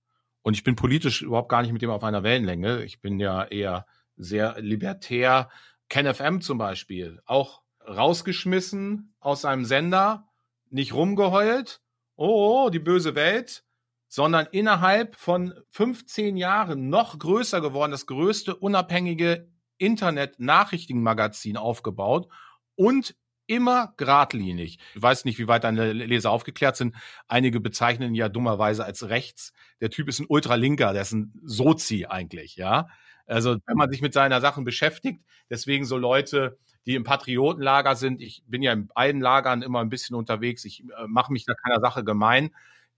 und 0.42 0.54
ich 0.54 0.64
bin 0.64 0.76
politisch 0.76 1.22
überhaupt 1.22 1.48
gar 1.48 1.62
nicht 1.62 1.72
mit 1.72 1.82
dem 1.82 1.90
auf 1.90 2.04
einer 2.04 2.22
Wellenlänge, 2.22 2.84
ich 2.84 3.00
bin 3.00 3.18
ja 3.18 3.44
eher 3.44 3.86
sehr 4.16 4.60
libertär, 4.60 5.48
KenFM 5.88 6.40
zum 6.40 6.58
Beispiel, 6.58 7.20
auch 7.24 7.62
rausgeschmissen 7.86 9.14
aus 9.20 9.42
seinem 9.42 9.64
Sender, 9.64 10.28
nicht 10.70 10.92
rumgeheult, 10.92 11.80
oh, 12.16 12.66
oh, 12.66 12.70
die 12.70 12.78
böse 12.78 13.14
Welt, 13.14 13.64
sondern 14.08 14.46
innerhalb 14.50 15.16
von 15.16 15.54
15 15.70 16.36
Jahren 16.36 16.88
noch 16.88 17.18
größer 17.18 17.60
geworden, 17.60 17.92
das 17.92 18.06
größte 18.06 18.56
unabhängige 18.56 19.48
Internet-Nachrichtenmagazin 19.78 21.56
aufgebaut 21.56 22.28
und 22.74 23.14
immer 23.48 23.94
geradlinig. 23.96 24.78
Ich 24.94 25.02
weiß 25.02 25.24
nicht, 25.24 25.38
wie 25.38 25.48
weit 25.48 25.64
deine 25.64 25.92
Leser 25.92 26.30
aufgeklärt 26.30 26.76
sind. 26.76 26.94
Einige 27.26 27.60
bezeichnen 27.60 28.10
ihn 28.10 28.14
ja 28.14 28.28
dummerweise 28.28 28.84
als 28.84 29.08
rechts. 29.08 29.52
Der 29.80 29.90
Typ 29.90 30.08
ist 30.08 30.20
ein 30.20 30.26
Ultralinker, 30.28 30.92
der 30.92 31.02
ist 31.02 31.12
ein 31.12 31.32
Sozi 31.42 32.06
eigentlich, 32.08 32.56
ja. 32.56 32.88
Also, 33.26 33.56
wenn 33.66 33.76
man 33.76 33.90
sich 33.90 34.00
mit 34.00 34.14
seiner 34.14 34.40
Sachen 34.40 34.64
beschäftigt, 34.64 35.22
deswegen 35.50 35.84
so 35.84 35.96
Leute, 35.98 36.58
die 36.86 36.94
im 36.94 37.04
Patriotenlager 37.04 37.96
sind, 37.96 38.22
ich 38.22 38.42
bin 38.46 38.62
ja 38.62 38.72
in 38.72 38.86
beiden 38.86 39.20
Lagern 39.20 39.62
immer 39.62 39.80
ein 39.80 39.90
bisschen 39.90 40.16
unterwegs, 40.16 40.64
ich 40.64 40.80
äh, 40.80 41.06
mache 41.06 41.32
mich 41.32 41.44
da 41.44 41.52
keiner 41.54 41.80
Sache 41.80 42.04
gemein, 42.04 42.50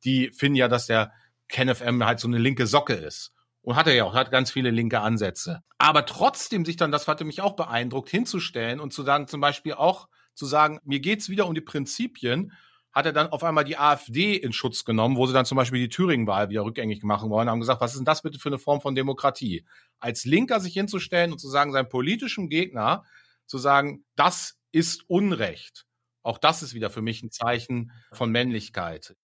die 0.05 0.31
finden 0.31 0.57
ja, 0.57 0.69
dass 0.69 0.87
der 0.87 1.13
KenFM 1.49 2.05
halt 2.05 2.21
so 2.21 2.29
eine 2.29 2.39
linke 2.39 2.67
Socke 2.67 2.95
ist. 2.95 3.33
Und 3.63 3.77
hat 3.77 3.89
er 3.89 3.95
ja 3.95 4.05
auch, 4.05 4.15
hat 4.15 4.31
ganz 4.31 4.51
viele 4.51 4.71
linke 4.71 5.01
Ansätze. 5.01 5.63
Aber 5.77 6.07
trotzdem 6.07 6.65
sich 6.65 6.77
dann, 6.77 6.93
das 6.93 7.09
hatte 7.09 7.25
mich 7.25 7.43
auch 7.43 7.57
beeindruckt, 7.57 8.09
hinzustellen 8.09 8.81
und 8.81 8.93
zu 8.93 9.03
sagen, 9.03 9.27
zum 9.27 9.41
Beispiel 9.41 9.75
auch 9.75 10.09
zu 10.35 10.47
sagen, 10.47 10.79
mir 10.85 11.01
geht's 11.01 11.29
wieder 11.29 11.47
um 11.47 11.55
die 11.55 11.61
Prinzipien, 11.61 12.53
hat 12.93 13.07
er 13.07 13.13
dann 13.13 13.29
auf 13.29 13.45
einmal 13.45 13.65
die 13.65 13.79
AfD 13.79 14.35
in 14.35 14.53
Schutz 14.53 14.85
genommen, 14.85 15.17
wo 15.17 15.27
sie 15.27 15.33
dann 15.33 15.45
zum 15.45 15.57
Beispiel 15.57 15.81
die 15.81 15.89
Thüringen-Wahl 15.89 16.49
wieder 16.49 16.65
rückgängig 16.65 17.03
machen 17.03 17.31
wollen, 17.31 17.49
haben 17.49 17.61
gesagt, 17.61 17.81
was 17.81 17.93
ist 17.93 17.99
denn 17.99 18.05
das 18.05 18.23
bitte 18.23 18.39
für 18.39 18.49
eine 18.49 18.59
Form 18.59 18.81
von 18.81 18.95
Demokratie? 18.95 19.65
Als 20.01 20.25
Linker 20.25 20.61
sich 20.61 20.75
hinzustellen 20.75 21.33
und 21.33 21.39
zu 21.39 21.49
sagen, 21.49 21.73
seinem 21.73 21.89
politischen 21.89 22.49
Gegner 22.49 23.05
zu 23.47 23.59
sagen, 23.59 24.05
das 24.17 24.59
ist 24.73 25.05
Unrecht. 25.09 25.87
Auch 26.23 26.39
das 26.39 26.63
ist 26.63 26.75
wieder 26.75 26.91
für 26.91 27.03
mich 27.03 27.23
ein 27.23 27.31
Zeichen 27.31 27.93
von 28.13 28.31
Männlichkeit. 28.31 29.17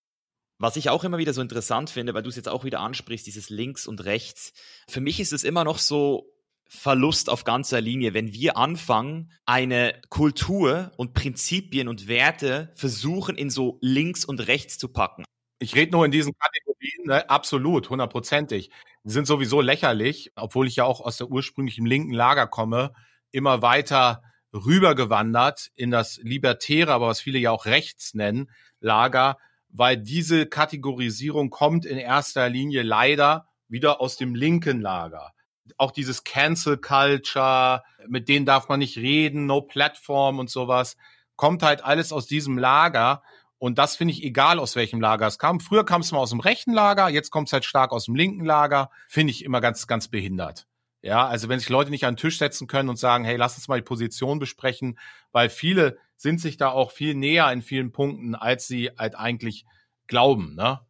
Was 0.58 0.76
ich 0.76 0.88
auch 0.88 1.04
immer 1.04 1.18
wieder 1.18 1.34
so 1.34 1.42
interessant 1.42 1.90
finde, 1.90 2.14
weil 2.14 2.22
du 2.22 2.30
es 2.30 2.36
jetzt 2.36 2.48
auch 2.48 2.64
wieder 2.64 2.80
ansprichst, 2.80 3.26
dieses 3.26 3.50
Links 3.50 3.86
und 3.86 4.04
Rechts. 4.04 4.52
Für 4.88 5.00
mich 5.00 5.20
ist 5.20 5.32
es 5.32 5.44
immer 5.44 5.64
noch 5.64 5.78
so 5.78 6.32
Verlust 6.68 7.30
auf 7.30 7.44
ganzer 7.44 7.80
Linie, 7.80 8.12
wenn 8.14 8.32
wir 8.32 8.56
anfangen, 8.56 9.32
eine 9.44 10.00
Kultur 10.08 10.92
und 10.96 11.14
Prinzipien 11.14 11.88
und 11.88 12.08
Werte 12.08 12.72
versuchen 12.74 13.36
in 13.36 13.50
so 13.50 13.78
links 13.80 14.24
und 14.24 14.46
rechts 14.46 14.78
zu 14.78 14.88
packen. 14.88 15.24
Ich 15.58 15.74
rede 15.74 15.92
nur 15.92 16.04
in 16.04 16.10
diesen 16.10 16.34
Kategorien, 16.38 17.06
ne? 17.06 17.30
absolut, 17.30 17.88
hundertprozentig. 17.88 18.70
Die 19.04 19.10
sind 19.10 19.26
sowieso 19.26 19.60
lächerlich, 19.60 20.32
obwohl 20.36 20.66
ich 20.66 20.76
ja 20.76 20.84
auch 20.84 21.00
aus 21.00 21.16
der 21.16 21.28
ursprünglichen 21.28 21.86
linken 21.86 22.12
Lager 22.12 22.46
komme, 22.46 22.92
immer 23.30 23.62
weiter 23.62 24.22
rübergewandert 24.52 25.70
in 25.74 25.90
das 25.90 26.18
libertäre, 26.22 26.92
aber 26.92 27.08
was 27.08 27.20
viele 27.20 27.38
ja 27.38 27.50
auch 27.52 27.66
rechts 27.66 28.14
nennen, 28.14 28.50
Lager, 28.80 29.38
weil 29.68 29.96
diese 29.96 30.46
Kategorisierung 30.46 31.50
kommt 31.50 31.86
in 31.86 31.98
erster 31.98 32.48
Linie 32.48 32.82
leider 32.82 33.48
wieder 33.68 34.00
aus 34.00 34.16
dem 34.16 34.34
linken 34.34 34.80
Lager. 34.80 35.32
Auch 35.76 35.90
dieses 35.90 36.24
Cancel 36.24 36.76
Culture, 36.76 37.82
mit 38.08 38.28
denen 38.28 38.46
darf 38.46 38.68
man 38.68 38.78
nicht 38.78 38.96
reden, 38.96 39.46
no 39.46 39.60
Platform 39.62 40.38
und 40.38 40.50
sowas, 40.50 40.96
kommt 41.36 41.62
halt 41.62 41.84
alles 41.84 42.12
aus 42.12 42.26
diesem 42.26 42.58
Lager. 42.58 43.22
Und 43.58 43.78
das 43.78 43.96
finde 43.96 44.12
ich 44.12 44.22
egal, 44.22 44.58
aus 44.58 44.76
welchem 44.76 45.00
Lager 45.00 45.26
es 45.26 45.38
kam. 45.38 45.60
Früher 45.60 45.84
kam 45.84 46.02
es 46.02 46.12
mal 46.12 46.18
aus 46.18 46.30
dem 46.30 46.40
rechten 46.40 46.72
Lager, 46.72 47.08
jetzt 47.08 47.30
kommt 47.30 47.48
es 47.48 47.52
halt 47.52 47.64
stark 47.64 47.92
aus 47.92 48.04
dem 48.04 48.14
linken 48.14 48.44
Lager. 48.44 48.90
Finde 49.08 49.30
ich 49.30 49.44
immer 49.44 49.60
ganz, 49.60 49.86
ganz 49.86 50.08
behindert. 50.08 50.66
Ja, 51.02 51.26
also 51.26 51.48
wenn 51.48 51.60
sich 51.60 51.68
Leute 51.68 51.90
nicht 51.90 52.04
an 52.04 52.14
den 52.14 52.20
Tisch 52.20 52.38
setzen 52.38 52.66
können 52.66 52.88
und 52.88 52.98
sagen, 52.98 53.24
hey, 53.24 53.36
lass 53.36 53.56
uns 53.56 53.68
mal 53.68 53.76
die 53.76 53.84
Position 53.84 54.38
besprechen, 54.38 54.98
weil 55.30 55.48
viele 55.48 55.98
sind 56.16 56.40
sich 56.40 56.56
da 56.56 56.70
auch 56.70 56.90
viel 56.90 57.14
näher 57.14 57.50
in 57.52 57.62
vielen 57.62 57.92
Punkten, 57.92 58.34
als 58.34 58.66
sie 58.66 58.90
halt 58.98 59.14
eigentlich 59.14 59.66
glauben, 60.06 60.54
ne? 60.54 60.80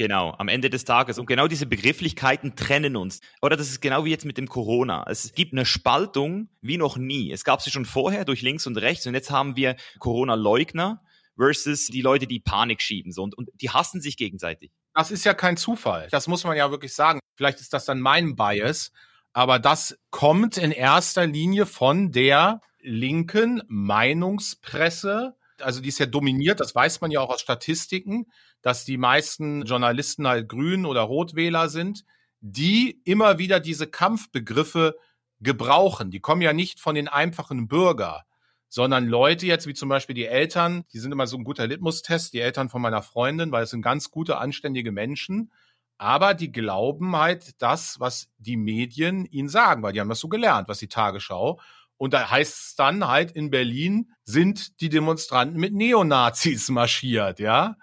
Genau, 0.00 0.34
am 0.38 0.48
Ende 0.48 0.70
des 0.70 0.86
Tages. 0.86 1.18
Und 1.18 1.26
genau 1.26 1.46
diese 1.46 1.66
Begrifflichkeiten 1.66 2.56
trennen 2.56 2.96
uns. 2.96 3.20
Oder 3.42 3.58
das 3.58 3.68
ist 3.68 3.82
genau 3.82 4.06
wie 4.06 4.10
jetzt 4.10 4.24
mit 4.24 4.38
dem 4.38 4.48
Corona. 4.48 5.04
Es 5.06 5.34
gibt 5.34 5.52
eine 5.52 5.66
Spaltung 5.66 6.48
wie 6.62 6.78
noch 6.78 6.96
nie. 6.96 7.30
Es 7.30 7.44
gab 7.44 7.60
sie 7.60 7.70
schon 7.70 7.84
vorher 7.84 8.24
durch 8.24 8.40
links 8.40 8.66
und 8.66 8.78
rechts 8.78 9.06
und 9.06 9.12
jetzt 9.12 9.30
haben 9.30 9.56
wir 9.56 9.76
Corona-Leugner 9.98 11.02
versus 11.36 11.88
die 11.88 12.00
Leute, 12.00 12.26
die 12.26 12.40
Panik 12.40 12.80
schieben. 12.80 13.12
Und, 13.18 13.36
und 13.36 13.50
die 13.60 13.68
hassen 13.68 14.00
sich 14.00 14.16
gegenseitig. 14.16 14.72
Das 14.94 15.10
ist 15.10 15.26
ja 15.26 15.34
kein 15.34 15.58
Zufall. 15.58 16.08
Das 16.10 16.28
muss 16.28 16.44
man 16.44 16.56
ja 16.56 16.70
wirklich 16.70 16.94
sagen. 16.94 17.20
Vielleicht 17.36 17.60
ist 17.60 17.74
das 17.74 17.84
dann 17.84 18.00
mein 18.00 18.36
Bias, 18.36 18.92
aber 19.34 19.58
das 19.58 19.98
kommt 20.08 20.56
in 20.56 20.72
erster 20.72 21.26
Linie 21.26 21.66
von 21.66 22.10
der 22.10 22.62
linken 22.78 23.60
Meinungspresse. 23.68 25.36
Also 25.60 25.82
die 25.82 25.90
ist 25.90 25.98
ja 25.98 26.06
dominiert, 26.06 26.58
das 26.58 26.74
weiß 26.74 27.02
man 27.02 27.10
ja 27.10 27.20
auch 27.20 27.28
aus 27.28 27.42
Statistiken, 27.42 28.24
dass 28.62 28.84
die 28.84 28.98
meisten 28.98 29.64
Journalisten 29.64 30.26
halt 30.26 30.48
Grün- 30.48 30.86
oder 30.86 31.02
Rotwähler 31.02 31.68
sind, 31.68 32.04
die 32.40 33.00
immer 33.04 33.38
wieder 33.38 33.60
diese 33.60 33.86
Kampfbegriffe 33.86 34.96
gebrauchen. 35.40 36.10
Die 36.10 36.20
kommen 36.20 36.42
ja 36.42 36.52
nicht 36.52 36.80
von 36.80 36.94
den 36.94 37.08
einfachen 37.08 37.68
Bürger, 37.68 38.24
sondern 38.68 39.06
Leute 39.06 39.46
jetzt, 39.46 39.66
wie 39.66 39.74
zum 39.74 39.88
Beispiel 39.88 40.14
die 40.14 40.26
Eltern, 40.26 40.84
die 40.92 41.00
sind 41.00 41.12
immer 41.12 41.26
so 41.26 41.36
ein 41.36 41.44
guter 41.44 41.66
Litmus-Test, 41.66 42.32
die 42.32 42.40
Eltern 42.40 42.68
von 42.68 42.80
meiner 42.82 43.02
Freundin, 43.02 43.50
weil 43.52 43.64
es 43.64 43.70
sind 43.70 43.82
ganz 43.82 44.10
gute, 44.10 44.38
anständige 44.38 44.92
Menschen. 44.92 45.50
Aber 45.98 46.34
die 46.34 46.52
glauben 46.52 47.14
halt 47.16 47.60
das, 47.60 48.00
was 48.00 48.30
die 48.38 48.56
Medien 48.56 49.26
ihnen 49.26 49.48
sagen, 49.48 49.82
weil 49.82 49.92
die 49.92 50.00
haben 50.00 50.08
das 50.08 50.20
so 50.20 50.28
gelernt, 50.28 50.68
was 50.68 50.78
die 50.78 50.88
Tagesschau. 50.88 51.60
Und 51.98 52.14
da 52.14 52.30
heißt 52.30 52.54
es 52.58 52.74
dann 52.76 53.06
halt, 53.06 53.32
in 53.32 53.50
Berlin 53.50 54.12
sind 54.24 54.80
die 54.80 54.88
Demonstranten 54.88 55.60
mit 55.60 55.74
Neonazis 55.74 56.70
marschiert, 56.70 57.40
ja. 57.40 57.76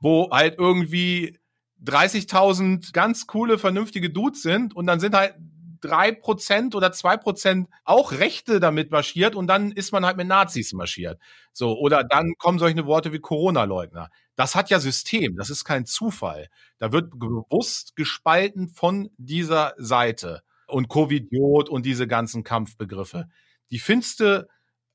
Wo 0.00 0.30
halt 0.30 0.58
irgendwie 0.58 1.38
30.000 1.84 2.92
ganz 2.92 3.26
coole, 3.26 3.58
vernünftige 3.58 4.10
Dudes 4.10 4.42
sind 4.42 4.74
und 4.74 4.86
dann 4.86 5.00
sind 5.00 5.14
halt 5.14 5.34
drei 5.80 6.12
Prozent 6.12 6.74
oder 6.74 6.92
zwei 6.92 7.16
Prozent 7.16 7.68
auch 7.84 8.12
Rechte 8.12 8.60
damit 8.60 8.90
marschiert 8.90 9.34
und 9.34 9.46
dann 9.46 9.72
ist 9.72 9.92
man 9.92 10.04
halt 10.04 10.16
mit 10.16 10.26
Nazis 10.26 10.72
marschiert. 10.72 11.20
So, 11.52 11.78
oder 11.78 12.04
dann 12.04 12.34
kommen 12.38 12.58
solche 12.58 12.86
Worte 12.86 13.12
wie 13.12 13.20
Corona-Leugner. 13.20 14.10
Das 14.36 14.54
hat 14.54 14.70
ja 14.70 14.80
System, 14.80 15.36
das 15.36 15.50
ist 15.50 15.64
kein 15.64 15.86
Zufall. 15.86 16.48
Da 16.78 16.92
wird 16.92 17.10
bewusst 17.18 17.96
gespalten 17.96 18.68
von 18.68 19.10
dieser 19.16 19.74
Seite. 19.78 20.42
Und 20.66 20.88
Covidiot 20.88 21.70
und 21.70 21.86
diese 21.86 22.06
ganzen 22.06 22.44
Kampfbegriffe. 22.44 23.26
Die 23.70 23.78
findest 23.78 24.20
du 24.20 24.46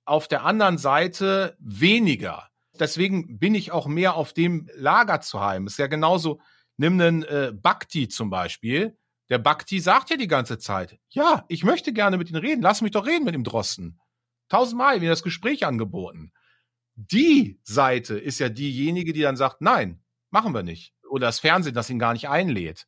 auf 0.06 0.28
der 0.28 0.44
anderen 0.44 0.78
Seite 0.78 1.58
weniger. 1.60 2.50
Deswegen 2.80 3.40
bin 3.40 3.56
ich 3.56 3.72
auch 3.72 3.88
mehr 3.88 4.16
auf 4.16 4.34
dem 4.34 4.70
Lager 4.76 5.22
zu 5.22 5.40
heim. 5.40 5.68
Ist 5.68 5.78
ja 5.78 5.88
genauso, 5.88 6.42
nimm 6.78 7.00
einen 7.00 7.24
äh, 7.24 7.52
Bhakti 7.54 8.08
zum 8.08 8.30
Beispiel. 8.30 8.98
Der 9.30 9.38
Bhakti 9.38 9.80
sagt 9.80 10.10
ja 10.10 10.18
die 10.18 10.28
ganze 10.28 10.58
Zeit, 10.58 11.00
ja, 11.10 11.46
ich 11.48 11.64
möchte 11.64 11.94
gerne 11.94 12.18
mit 12.18 12.30
ihm 12.30 12.36
reden. 12.36 12.62
Lass 12.62 12.82
mich 12.82 12.92
doch 12.92 13.06
reden 13.06 13.26
mit 13.26 13.36
dem 13.36 13.44
Drosten. 13.44 14.00
Tausendmal 14.50 15.00
mir 15.00 15.10
das 15.10 15.24
Gespräch 15.24 15.66
angeboten. 15.66 16.32
Die 16.96 17.60
Seite 17.64 18.18
ist 18.18 18.40
ja 18.40 18.50
diejenige, 18.50 19.14
die 19.14 19.22
dann 19.22 19.38
sagt, 19.38 19.62
nein, 19.62 20.04
machen 20.30 20.54
wir 20.54 20.64
nicht. 20.64 20.94
Oder 21.10 21.28
das 21.28 21.40
Fernsehen, 21.40 21.74
das 21.74 21.90
ihn 21.90 22.00
gar 22.00 22.14
nicht 22.14 22.30
einlädt. 22.30 22.88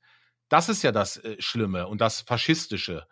Das 0.50 0.70
ist 0.70 0.84
ja 0.84 0.92
das 0.92 1.18
äh, 1.18 1.36
Schlimme 1.40 1.88
und 1.88 2.02
das 2.02 2.22
Faschistische. 2.22 3.08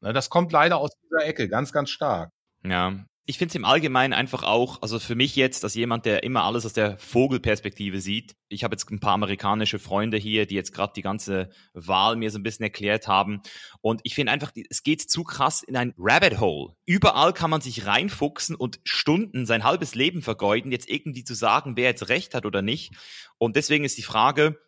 Ne, 0.00 0.12
das 0.12 0.28
kommt 0.28 0.52
leider 0.52 0.78
aus 0.78 0.90
dieser 1.02 1.26
Ecke, 1.26 1.48
ganz, 1.48 1.72
ganz 1.72 1.90
stark. 1.90 2.32
Ja, 2.64 3.06
Ich 3.28 3.38
finde 3.38 3.50
es 3.50 3.56
im 3.56 3.64
Allgemeinen 3.64 4.12
einfach 4.12 4.44
auch, 4.44 4.82
also 4.82 5.00
für 5.00 5.16
mich 5.16 5.34
jetzt, 5.34 5.64
als 5.64 5.74
jemand, 5.74 6.06
der 6.06 6.22
immer 6.22 6.44
alles 6.44 6.64
aus 6.64 6.74
der 6.74 6.96
Vogelperspektive 6.96 8.00
sieht, 8.00 8.36
ich 8.48 8.62
habe 8.62 8.74
jetzt 8.74 8.88
ein 8.88 9.00
paar 9.00 9.14
amerikanische 9.14 9.80
Freunde 9.80 10.16
hier, 10.16 10.46
die 10.46 10.54
jetzt 10.54 10.72
gerade 10.72 10.92
die 10.94 11.02
ganze 11.02 11.50
Wahl 11.74 12.14
mir 12.14 12.30
so 12.30 12.38
ein 12.38 12.44
bisschen 12.44 12.62
erklärt 12.62 13.08
haben. 13.08 13.42
Und 13.80 14.00
ich 14.04 14.14
finde 14.14 14.30
einfach, 14.30 14.52
es 14.70 14.84
geht 14.84 15.10
zu 15.10 15.24
krass 15.24 15.64
in 15.64 15.76
ein 15.76 15.92
Rabbit 15.98 16.38
Hole. 16.38 16.74
Überall 16.84 17.32
kann 17.32 17.50
man 17.50 17.60
sich 17.60 17.84
reinfuchsen 17.84 18.54
und 18.54 18.78
Stunden, 18.84 19.44
sein 19.44 19.64
halbes 19.64 19.96
Leben 19.96 20.22
vergeuden, 20.22 20.70
jetzt 20.70 20.88
irgendwie 20.88 21.24
zu 21.24 21.34
sagen, 21.34 21.76
wer 21.76 21.90
jetzt 21.90 22.08
recht 22.08 22.32
hat 22.32 22.46
oder 22.46 22.62
nicht. 22.62 22.92
Und 23.38 23.56
deswegen 23.56 23.84
ist 23.84 23.98
die 23.98 24.02
Frage, 24.02 24.60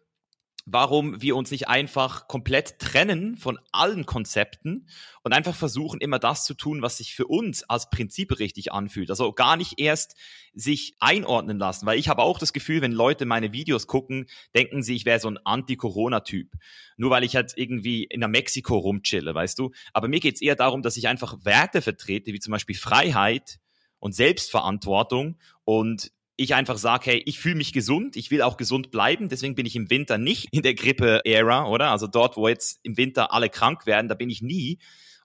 warum 0.71 1.23
wir 1.23 1.35
uns 1.35 1.51
nicht 1.51 1.69
einfach 1.69 2.29
komplett 2.29 2.79
trennen 2.79 3.37
von 3.37 3.59
allen 3.73 4.05
Konzepten 4.05 4.87
und 5.23 5.33
einfach 5.33 5.55
versuchen, 5.55 6.01
immer 6.01 6.19
das 6.19 6.45
zu 6.45 6.55
tun, 6.55 6.83
was 6.83 6.99
sich 6.99 7.15
für 7.15 7.27
uns 7.27 7.65
als 7.65 7.89
Prinzip 7.89 8.39
richtig 8.39 8.73
anfühlt. 8.73 9.09
Also 9.09 9.33
gar 9.33 9.57
nicht 9.57 9.81
erst 9.81 10.15
sich 10.53 10.95
einordnen 11.01 11.59
lassen, 11.59 11.87
weil 11.87 11.99
ich 11.99 12.09
habe 12.09 12.23
auch 12.23 12.39
das 12.39 12.53
Gefühl, 12.53 12.83
wenn 12.83 12.93
Leute 12.93 13.25
meine 13.25 13.53
Videos 13.53 13.87
gucken, 13.87 14.27
denken 14.55 14.83
sie, 14.83 14.95
ich 14.95 15.07
wäre 15.07 15.21
so 15.21 15.29
ein 15.29 15.39
Anti-Corona-Typ. 15.39 16.53
Nur 16.99 17.11
weil 17.11 17.25
ich 17.25 17.35
halt 17.35 17.55
irgendwie 17.57 18.05
in 18.05 18.21
der 18.21 18.29
Mexiko 18.29 18.77
rumchille, 18.77 19.35
weißt 19.35 19.59
du. 19.59 19.71
Aber 19.95 20.09
mir 20.09 20.21
geht's 20.21 20.43
eher 20.43 20.57
darum, 20.57 20.83
dass 20.83 20.99
ich 20.99 21.09
einfach 21.09 21.45
Werte 21.45 21.81
vertrete, 21.81 22.33
wie 22.33 22.41
zum 22.41 22.53
Beispiel 22.53 22.77
Freiheit 22.77 23.59
und 24.01 24.15
Selbstverantwortung 24.15 25.39
und 25.65 26.13
ich 26.38 26.54
einfach 26.54 26.78
sage, 26.78 27.11
hey, 27.11 27.23
ich 27.26 27.40
fühle 27.40 27.57
mich 27.57 27.73
gesund, 27.73 28.14
ich 28.16 28.30
will 28.30 28.42
auch 28.42 28.57
gesund 28.57 28.92
bleiben, 28.92 29.28
deswegen 29.28 29.57
bin 29.57 29.66
ich 29.66 29.75
im 29.75 29.90
Winter 29.90 30.18
nicht 30.18 30.47
in 30.52 30.62
der 30.62 30.75
Grippe-Ära, 30.75 31.66
oder? 31.66 31.90
Also 31.90 32.07
dort, 32.07 32.37
wo 32.37 32.47
jetzt 32.47 32.78
im 32.85 32.97
Winter 32.97 33.33
alle 33.33 33.50
krank 33.50 33.87
werden, 33.87 34.09
da 34.09 34.14
bin 34.14 34.30
ich 34.30 34.40
nie. 34.40 34.78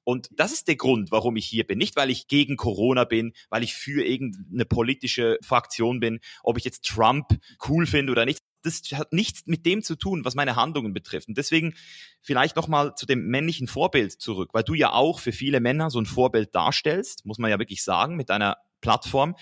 Und 0.04 0.28
das 0.32 0.52
ist 0.52 0.68
der 0.68 0.76
Grund, 0.76 1.12
warum 1.12 1.36
ich 1.36 1.46
hier 1.46 1.66
bin. 1.66 1.78
Nicht, 1.78 1.96
weil 1.96 2.10
ich 2.10 2.28
gegen 2.28 2.58
Corona 2.58 3.06
bin, 3.06 3.34
weil 3.50 3.64
ich 3.64 3.76
für 3.76 4.04
irgendeine 4.04 4.66
politische 4.66 5.38
Fraktion 5.42 6.00
bin, 6.00 6.20
ob 6.42 6.58
ich 6.58 6.66
jetzt 6.66 6.84
Trump 6.84 7.28
cool 7.70 7.86
finde 7.86 8.12
oder 8.12 8.26
nicht. 8.26 8.40
Das 8.64 8.82
hat 8.94 9.14
nichts 9.14 9.44
mit 9.46 9.68
dem 9.68 9.84
zu 9.84 9.96
tun, 9.96 10.26
was 10.26 10.34
meine 10.34 10.56
Handlungen 10.56 10.94
betrifft. 10.94 11.28
Und 11.28 11.38
deswegen 11.38 11.76
vielleicht 12.22 12.56
nochmal 12.56 12.96
zu 12.96 13.06
dem 13.06 13.28
männlichen 13.28 13.68
Vorbild 13.68 14.14
zurück, 14.14 14.50
weil 14.54 14.64
du 14.64 14.74
ja 14.74 14.92
auch 14.92 15.20
für 15.20 15.32
viele 15.32 15.60
Männer 15.60 15.92
so 15.92 16.00
ein 16.00 16.08
Vorbild 16.08 16.56
darstellst, 16.56 17.24
muss 17.26 17.38
man 17.38 17.52
ja 17.52 17.60
wirklich 17.60 17.84
sagen, 17.84 18.16
mit 18.16 18.30
deiner 18.30 18.58
Plattform. 18.84 19.36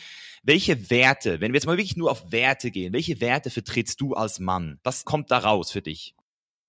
Welche 0.43 0.89
Werte, 0.89 1.41
wenn 1.41 1.51
wir 1.51 1.57
jetzt 1.57 1.65
mal 1.65 1.77
wirklich 1.77 1.97
nur 1.97 2.09
auf 2.09 2.31
Werte 2.31 2.71
gehen, 2.71 2.93
welche 2.93 3.19
Werte 3.19 3.49
vertrittst 3.49 3.99
du 3.99 4.13
als 4.13 4.39
Mann? 4.39 4.79
Was 4.83 5.03
kommt 5.03 5.29
da 5.31 5.39
raus 5.39 5.71
für 5.71 5.81
dich? 5.81 6.15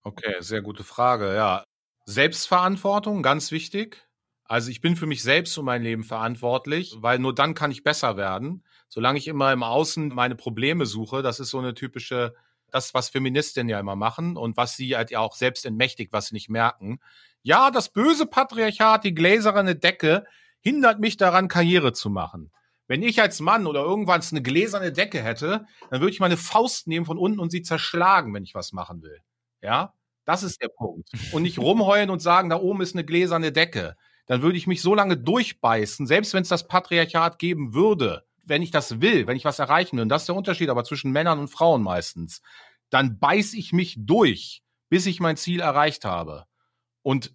Okay, 0.03 0.35
sehr 0.41 0.63
gute 0.63 0.83
Frage, 0.83 1.35
ja. 1.35 1.65
Selbstverantwortung, 2.07 3.23
ganz 3.23 3.53
wichtig. 3.53 4.09
Also 4.45 4.71
ich 4.71 4.81
bin 4.81 4.97
für 4.97 5.07
mich 5.07 5.23
selbst 5.23 5.57
und 5.57 5.65
mein 5.65 5.83
Leben 5.83 6.05
verantwortlich, 6.05 6.97
weil 6.99 7.19
nur 7.19 7.35
dann 7.35 7.55
kann 7.55 7.71
ich 7.71 7.85
besser 7.85 8.17
werden. 8.17 8.65
Solange 8.89 9.19
ich 9.19 9.29
immer 9.29 9.53
im 9.53 9.63
Außen 9.63 10.09
meine 10.09 10.35
Probleme 10.35 10.85
suche, 10.85 11.23
das 11.23 11.41
ist 11.41 11.51
so 11.51 11.59
eine 11.59 11.75
typische, 11.75 12.35
das, 12.71 12.93
was 12.93 13.09
Feministinnen 13.09 13.71
ja 13.71 13.81
immer 13.81 13.97
machen 13.97 14.37
und 14.37 14.57
was 14.57 14.77
sie 14.77 14.97
halt 14.97 15.11
ja 15.11 15.21
auch 15.21 15.35
selbst 15.35 15.65
entmächtigt, 15.65 16.13
was 16.13 16.27
sie 16.27 16.35
nicht 16.35 16.51
merken. 16.51 17.01
Ja, 17.43 17.71
das 17.71 17.89
böse 17.91 18.27
Patriarchat, 18.27 19.05
die 19.05 19.15
gläserne 19.15 19.77
Decke, 19.77 20.27
hindert 20.61 21.01
mich 21.01 21.17
daran, 21.17 21.49
Karriere 21.49 21.93
zu 21.93 22.11
machen. 22.11 22.51
Wenn 22.89 23.03
ich 23.03 23.21
als 23.21 23.41
Mann 23.41 23.67
oder 23.67 23.81
irgendwann 23.81 24.23
eine 24.31 24.43
gläserne 24.43 24.93
Decke 24.93 25.23
hätte, 25.23 25.67
dann 25.91 26.01
würde 26.01 26.13
ich 26.13 26.21
meine 26.21 26.37
Faust 26.37 26.87
nehmen 26.87 27.07
von 27.07 27.19
unten 27.19 27.39
und 27.39 27.51
sie 27.51 27.63
zerschlagen, 27.63 28.35
wenn 28.35 28.45
ich 28.45 28.55
was 28.55 28.73
machen 28.73 29.03
will. 29.03 29.19
Ja, 29.63 29.95
das 30.25 30.43
ist 30.43 30.61
der 30.61 30.69
Punkt. 30.69 31.09
Und 31.33 31.43
nicht 31.43 31.59
rumheulen 31.59 32.11
und 32.11 32.21
sagen, 32.21 32.51
da 32.51 32.57
oben 32.57 32.81
ist 32.83 32.95
eine 32.95 33.05
gläserne 33.05 33.53
Decke. 33.53 33.97
Dann 34.27 34.43
würde 34.43 34.57
ich 34.57 34.67
mich 34.67 34.83
so 34.83 34.95
lange 34.95 35.17
durchbeißen, 35.17 36.07
selbst 36.07 36.35
wenn 36.35 36.43
es 36.43 36.49
das 36.49 36.69
Patriarchat 36.69 37.39
geben 37.39 37.75
würde, 37.75 38.25
wenn 38.45 38.63
ich 38.63 38.71
das 38.71 39.01
will, 39.01 39.27
wenn 39.27 39.37
ich 39.37 39.45
was 39.45 39.59
erreichen 39.59 39.97
will. 39.97 40.03
Und 40.03 40.09
das 40.09 40.23
ist 40.23 40.29
der 40.29 40.37
Unterschied 40.37 40.69
aber 40.69 40.85
zwischen 40.85 41.13
Männern 41.13 41.39
und 41.39 41.49
Frauen 41.49 41.83
meistens. 41.83 42.43
Dann 42.91 43.19
beiß 43.19 43.55
ich 43.55 43.73
mich 43.73 43.97
durch, 43.99 44.63
bis 44.89 45.07
ich 45.07 45.21
mein 45.21 45.37
Ziel 45.37 45.61
erreicht 45.61 46.05
habe. 46.05 46.45
Und 47.03 47.35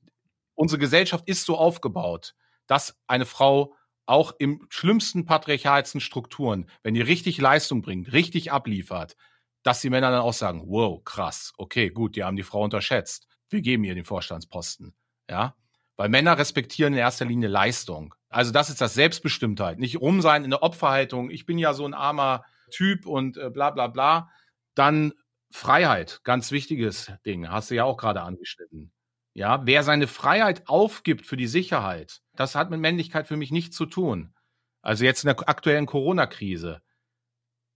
unsere 0.54 0.80
Gesellschaft 0.80 1.28
ist 1.28 1.46
so 1.46 1.58
aufgebaut, 1.58 2.36
dass 2.68 2.98
eine 3.08 3.26
Frau 3.26 3.74
auch 4.08 4.34
im 4.40 4.66
schlimmsten 4.70 5.26
patriarchalsten 5.26 6.02
Strukturen, 6.02 6.70
wenn 6.84 6.94
die 6.94 7.02
richtig 7.02 7.40
Leistung 7.40 7.82
bringt, 7.82 8.12
richtig 8.14 8.52
abliefert, 8.52 9.16
dass 9.64 9.82
die 9.82 9.90
Männer 9.90 10.12
dann 10.12 10.22
auch 10.22 10.34
sagen, 10.34 10.64
wow, 10.66 11.04
krass, 11.04 11.54
okay, 11.58 11.90
gut, 11.90 12.16
die 12.16 12.24
haben 12.24 12.38
die 12.38 12.44
Frau 12.44 12.64
unterschätzt. 12.64 13.28
Wir 13.50 13.62
geben 13.62 13.84
ihr 13.84 13.96
den 13.96 14.06
Vorstandsposten. 14.06 14.96
Ja, 15.30 15.56
weil 15.98 16.10
Männer 16.10 16.38
respektieren 16.38 16.94
in 16.94 17.00
erster 17.00 17.26
Linie 17.26 17.50
Leistung. 17.50 18.16
Also 18.30 18.52
das 18.52 18.70
ist 18.70 18.82
das 18.82 18.94
Selbstbestimmtheit, 18.94 19.80
nicht 19.80 20.00
rum 20.00 20.22
sein 20.22 20.44
in 20.44 20.52
der 20.52 20.64
Opferhaltung. 20.64 21.30
Ich 21.30 21.46
bin 21.46 21.58
ja 21.58 21.74
so 21.74 21.86
ein 21.86 21.94
armer 21.94 22.46
Typ 22.72 23.06
und 23.06 23.38
äh, 23.38 23.50
bla 23.50 23.72
bla 23.72 23.88
bla. 23.88 24.30
Dann 24.76 25.14
Freiheit, 25.52 26.22
ganz 26.24 26.52
wichtiges 26.52 27.12
Ding, 27.26 27.50
hast 27.50 27.72
du 27.72 27.76
ja 27.76 27.84
auch 27.84 27.98
gerade 27.98 28.22
angeschnitten. 28.22 28.92
Ja, 29.38 29.68
wer 29.68 29.84
seine 29.84 30.08
Freiheit 30.08 30.68
aufgibt 30.68 31.28
für 31.28 31.38
die 31.38 31.46
Sicherheit, 31.46 32.24
das 32.36 32.56
hat 32.56 32.72
mit 32.72 32.80
Männlichkeit 32.80 33.28
für 33.28 33.38
mich 33.38 33.52
nichts 33.52 33.76
zu 33.76 33.86
tun. 33.86 34.34
Also 34.82 35.06
jetzt 35.06 35.24
in 35.24 35.28
der 35.28 35.48
aktuellen 35.48 35.86
Corona-Krise. 35.86 36.82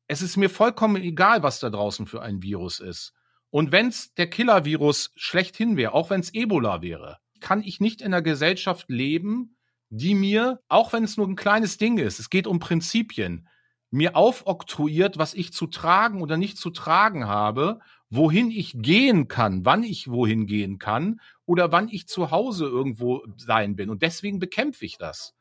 Es 0.08 0.24
ist 0.24 0.38
mir 0.38 0.50
vollkommen 0.50 1.04
egal, 1.04 1.44
was 1.44 1.60
da 1.60 1.70
draußen 1.70 2.08
für 2.08 2.24
ein 2.24 2.42
Virus 2.42 2.80
ist. 2.80 3.14
Und 3.52 3.72
wenn 3.72 3.90
es 3.90 4.12
der 4.16 4.28
Killer-Virus 4.28 5.12
schlechthin 5.16 5.78
wäre, 5.78 5.94
auch 5.94 6.10
wenn 6.10 6.22
es 6.22 6.34
Ebola 6.34 6.82
wäre, 6.82 7.20
kann 7.42 7.62
ich 7.62 7.80
nicht 7.80 8.02
in 8.02 8.08
einer 8.08 8.24
Gesellschaft 8.24 8.90
leben, 8.90 9.56
die 9.90 10.16
mir, 10.16 10.62
auch 10.68 10.94
wenn 10.94 11.04
es 11.04 11.16
nur 11.16 11.28
ein 11.28 11.36
kleines 11.36 11.78
Ding 11.78 12.00
ist, 12.00 12.20
es 12.20 12.32
geht 12.32 12.48
um 12.48 12.58
Prinzipien, 12.58 13.48
mir 13.92 14.16
aufoktroyiert, 14.16 15.20
was 15.20 15.36
ich 15.36 15.54
zu 15.54 15.68
tragen 15.68 16.24
oder 16.24 16.38
nicht 16.38 16.58
zu 16.58 16.72
tragen 16.72 17.28
habe, 17.28 17.82
wohin 18.10 18.50
ich 18.50 18.74
gehen 18.78 19.28
kann, 19.28 19.66
wann 19.66 19.84
ich 19.84 20.10
wohin 20.10 20.48
gehen 20.48 20.80
kann 20.80 21.20
oder 21.52 21.74
wann 21.74 21.90
ich 21.90 22.08
zu 22.08 22.32
Hause 22.32 22.64
irgendwo 22.64 23.26
sein 23.36 23.76
bin. 23.76 23.90
Und 23.90 24.04
deswegen 24.04 24.40
bekämpfe 24.40 24.86
ich 24.86 24.98
das. 24.98 25.34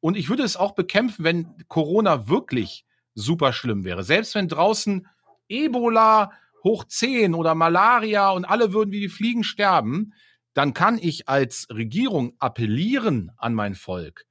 Und 0.00 0.14
ich 0.14 0.28
würde 0.28 0.42
es 0.42 0.58
auch 0.58 0.74
bekämpfen, 0.74 1.24
wenn 1.24 1.64
Corona 1.66 2.28
wirklich 2.28 2.84
super 3.14 3.54
schlimm 3.54 3.82
wäre. 3.82 4.04
Selbst 4.04 4.34
wenn 4.34 4.48
draußen 4.48 5.08
Ebola 5.48 6.30
hoch 6.62 6.84
10 6.84 7.32
oder 7.32 7.54
Malaria 7.54 8.32
und 8.32 8.44
alle 8.44 8.74
würden 8.74 8.92
wie 8.92 9.00
die 9.00 9.08
Fliegen 9.08 9.44
sterben, 9.44 10.12
dann 10.52 10.74
kann 10.74 10.98
ich 10.98 11.26
als 11.26 11.68
Regierung 11.70 12.34
appellieren 12.38 13.32
an 13.38 13.54
mein 13.54 13.74
Volk 13.74 14.26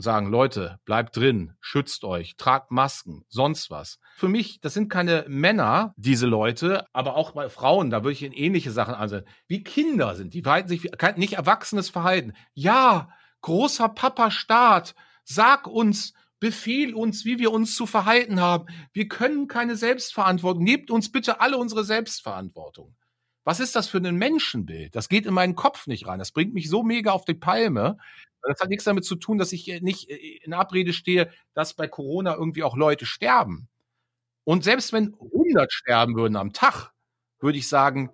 und 0.00 0.04
sagen, 0.04 0.30
Leute, 0.30 0.78
bleibt 0.86 1.14
drin, 1.14 1.52
schützt 1.60 2.04
euch, 2.04 2.36
tragt 2.38 2.70
Masken, 2.70 3.26
sonst 3.28 3.70
was. 3.70 3.98
Für 4.16 4.28
mich, 4.28 4.58
das 4.62 4.72
sind 4.72 4.88
keine 4.88 5.26
Männer, 5.28 5.92
diese 5.98 6.26
Leute, 6.26 6.86
aber 6.94 7.16
auch 7.16 7.32
bei 7.32 7.50
Frauen, 7.50 7.90
da 7.90 8.02
würde 8.02 8.12
ich 8.12 8.22
in 8.22 8.32
ähnliche 8.32 8.70
Sachen 8.70 8.94
ansehen. 8.94 9.26
Wie 9.46 9.62
Kinder 9.62 10.14
sind, 10.14 10.32
die 10.32 10.40
verhalten 10.40 10.70
sich 10.70 10.90
kein, 10.96 11.18
nicht 11.18 11.34
erwachsenes 11.34 11.90
Verhalten. 11.90 12.32
Ja, 12.54 13.10
großer 13.42 13.90
Papa 13.90 14.30
Staat, 14.30 14.94
sag 15.22 15.66
uns, 15.66 16.14
befehl 16.38 16.94
uns, 16.94 17.26
wie 17.26 17.38
wir 17.38 17.52
uns 17.52 17.76
zu 17.76 17.84
verhalten 17.84 18.40
haben. 18.40 18.68
Wir 18.94 19.06
können 19.06 19.48
keine 19.48 19.76
Selbstverantwortung. 19.76 20.64
Gebt 20.64 20.90
uns 20.90 21.12
bitte 21.12 21.42
alle 21.42 21.58
unsere 21.58 21.84
Selbstverantwortung. 21.84 22.96
Was 23.44 23.60
ist 23.60 23.76
das 23.76 23.88
für 23.88 23.98
ein 23.98 24.16
Menschenbild? 24.16 24.96
Das 24.96 25.10
geht 25.10 25.26
in 25.26 25.34
meinen 25.34 25.56
Kopf 25.56 25.86
nicht 25.86 26.06
rein. 26.06 26.18
Das 26.18 26.32
bringt 26.32 26.54
mich 26.54 26.70
so 26.70 26.82
mega 26.82 27.12
auf 27.12 27.26
die 27.26 27.34
Palme. 27.34 27.98
Das 28.42 28.60
hat 28.60 28.68
nichts 28.68 28.84
damit 28.84 29.04
zu 29.04 29.16
tun, 29.16 29.38
dass 29.38 29.52
ich 29.52 29.66
nicht 29.82 30.08
in 30.08 30.54
Abrede 30.54 30.92
stehe, 30.92 31.30
dass 31.54 31.74
bei 31.74 31.88
Corona 31.88 32.34
irgendwie 32.34 32.62
auch 32.62 32.76
Leute 32.76 33.06
sterben. 33.06 33.68
Und 34.44 34.64
selbst 34.64 34.92
wenn 34.92 35.14
100 35.14 35.72
sterben 35.72 36.16
würden 36.16 36.36
am 36.36 36.52
Tag, 36.52 36.92
würde 37.38 37.58
ich 37.58 37.68
sagen, 37.68 38.10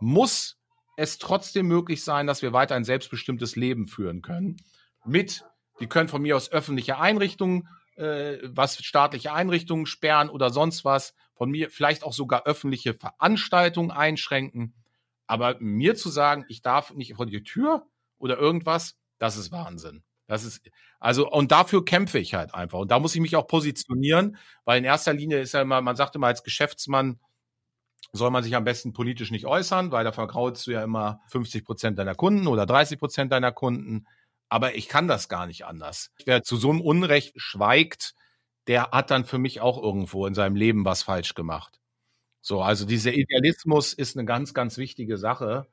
muss 0.00 0.58
es 0.96 1.18
trotzdem 1.18 1.66
möglich 1.68 2.02
sein, 2.02 2.26
dass 2.26 2.42
wir 2.42 2.52
weiter 2.52 2.74
ein 2.74 2.84
selbstbestimmtes 2.84 3.56
Leben 3.56 3.86
führen 3.86 4.20
können. 4.20 4.56
Mit, 5.04 5.44
die 5.80 5.86
können 5.86 6.08
von 6.08 6.22
mir 6.22 6.36
aus 6.36 6.50
öffentliche 6.50 6.98
Einrichtungen, 6.98 7.68
äh, 7.96 8.38
was 8.42 8.82
staatliche 8.84 9.32
Einrichtungen 9.32 9.86
sperren 9.86 10.28
oder 10.28 10.50
sonst 10.50 10.84
was, 10.84 11.14
von 11.34 11.50
mir 11.50 11.70
vielleicht 11.70 12.02
auch 12.02 12.12
sogar 12.12 12.46
öffentliche 12.46 12.94
Veranstaltungen 12.94 13.92
einschränken. 13.92 14.74
Aber 15.28 15.56
mir 15.60 15.94
zu 15.94 16.08
sagen, 16.08 16.44
ich 16.48 16.62
darf 16.62 16.92
nicht 16.94 17.14
vor 17.14 17.26
die 17.26 17.44
Tür 17.44 17.86
oder 18.18 18.36
irgendwas, 18.36 18.97
das 19.18 19.36
ist 19.36 19.52
Wahnsinn. 19.52 20.02
Das 20.26 20.44
ist, 20.44 20.60
also, 21.00 21.30
und 21.30 21.52
dafür 21.52 21.84
kämpfe 21.84 22.18
ich 22.18 22.34
halt 22.34 22.54
einfach. 22.54 22.80
Und 22.80 22.90
da 22.90 22.98
muss 22.98 23.14
ich 23.14 23.20
mich 23.20 23.34
auch 23.36 23.46
positionieren, 23.46 24.36
weil 24.64 24.78
in 24.78 24.84
erster 24.84 25.14
Linie 25.14 25.40
ist 25.40 25.52
ja 25.52 25.62
immer, 25.62 25.80
man 25.80 25.96
sagt 25.96 26.14
immer 26.16 26.26
als 26.26 26.42
Geschäftsmann, 26.42 27.18
soll 28.12 28.30
man 28.30 28.42
sich 28.42 28.54
am 28.54 28.64
besten 28.64 28.92
politisch 28.92 29.30
nicht 29.30 29.46
äußern, 29.46 29.90
weil 29.90 30.04
da 30.04 30.12
vergraulst 30.12 30.66
du 30.66 30.72
ja 30.72 30.82
immer 30.82 31.20
50 31.28 31.64
Prozent 31.64 31.98
deiner 31.98 32.14
Kunden 32.14 32.46
oder 32.46 32.66
30 32.66 32.98
Prozent 32.98 33.32
deiner 33.32 33.52
Kunden. 33.52 34.06
Aber 34.48 34.76
ich 34.76 34.88
kann 34.88 35.08
das 35.08 35.28
gar 35.28 35.46
nicht 35.46 35.66
anders. 35.66 36.10
Wer 36.24 36.42
zu 36.42 36.56
so 36.56 36.70
einem 36.70 36.80
Unrecht 36.80 37.34
schweigt, 37.36 38.14
der 38.66 38.90
hat 38.90 39.10
dann 39.10 39.24
für 39.24 39.38
mich 39.38 39.60
auch 39.60 39.82
irgendwo 39.82 40.26
in 40.26 40.34
seinem 40.34 40.56
Leben 40.56 40.84
was 40.84 41.02
falsch 41.02 41.34
gemacht. 41.34 41.80
So, 42.40 42.62
also 42.62 42.86
dieser 42.86 43.12
Idealismus 43.12 43.92
ist 43.92 44.16
eine 44.16 44.24
ganz, 44.24 44.54
ganz 44.54 44.78
wichtige 44.78 45.18
Sache. 45.18 45.66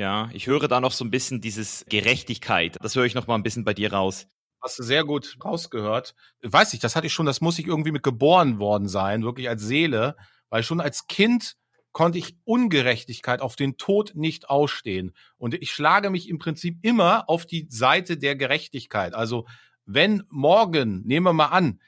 Ja, 0.00 0.30
ich 0.32 0.46
höre 0.46 0.66
da 0.66 0.80
noch 0.80 0.92
so 0.92 1.04
ein 1.04 1.10
bisschen 1.10 1.42
dieses 1.42 1.84
Gerechtigkeit. 1.90 2.78
Das 2.80 2.96
höre 2.96 3.04
ich 3.04 3.14
noch 3.14 3.26
mal 3.26 3.34
ein 3.34 3.42
bisschen 3.42 3.64
bei 3.64 3.74
dir 3.74 3.92
raus. 3.92 4.28
Hast 4.62 4.78
du 4.78 4.82
sehr 4.82 5.04
gut 5.04 5.36
rausgehört. 5.44 6.14
Weiß 6.40 6.72
ich, 6.72 6.80
das 6.80 6.96
hatte 6.96 7.06
ich 7.06 7.12
schon, 7.12 7.26
das 7.26 7.42
muss 7.42 7.58
ich 7.58 7.66
irgendwie 7.66 7.92
mit 7.92 8.02
geboren 8.02 8.58
worden 8.58 8.88
sein, 8.88 9.24
wirklich 9.24 9.50
als 9.50 9.60
Seele, 9.60 10.16
weil 10.48 10.62
schon 10.62 10.80
als 10.80 11.06
Kind 11.06 11.58
konnte 11.92 12.16
ich 12.16 12.38
Ungerechtigkeit 12.44 13.42
auf 13.42 13.56
den 13.56 13.76
Tod 13.76 14.12
nicht 14.14 14.48
ausstehen. 14.48 15.12
Und 15.36 15.52
ich 15.52 15.70
schlage 15.70 16.08
mich 16.08 16.30
im 16.30 16.38
Prinzip 16.38 16.78
immer 16.80 17.28
auf 17.28 17.44
die 17.44 17.66
Seite 17.68 18.16
der 18.16 18.36
Gerechtigkeit. 18.36 19.12
Also 19.12 19.46
wenn 19.84 20.22
morgen, 20.30 21.02
nehmen 21.04 21.26
wir 21.26 21.34
mal 21.34 21.48
an, 21.48 21.78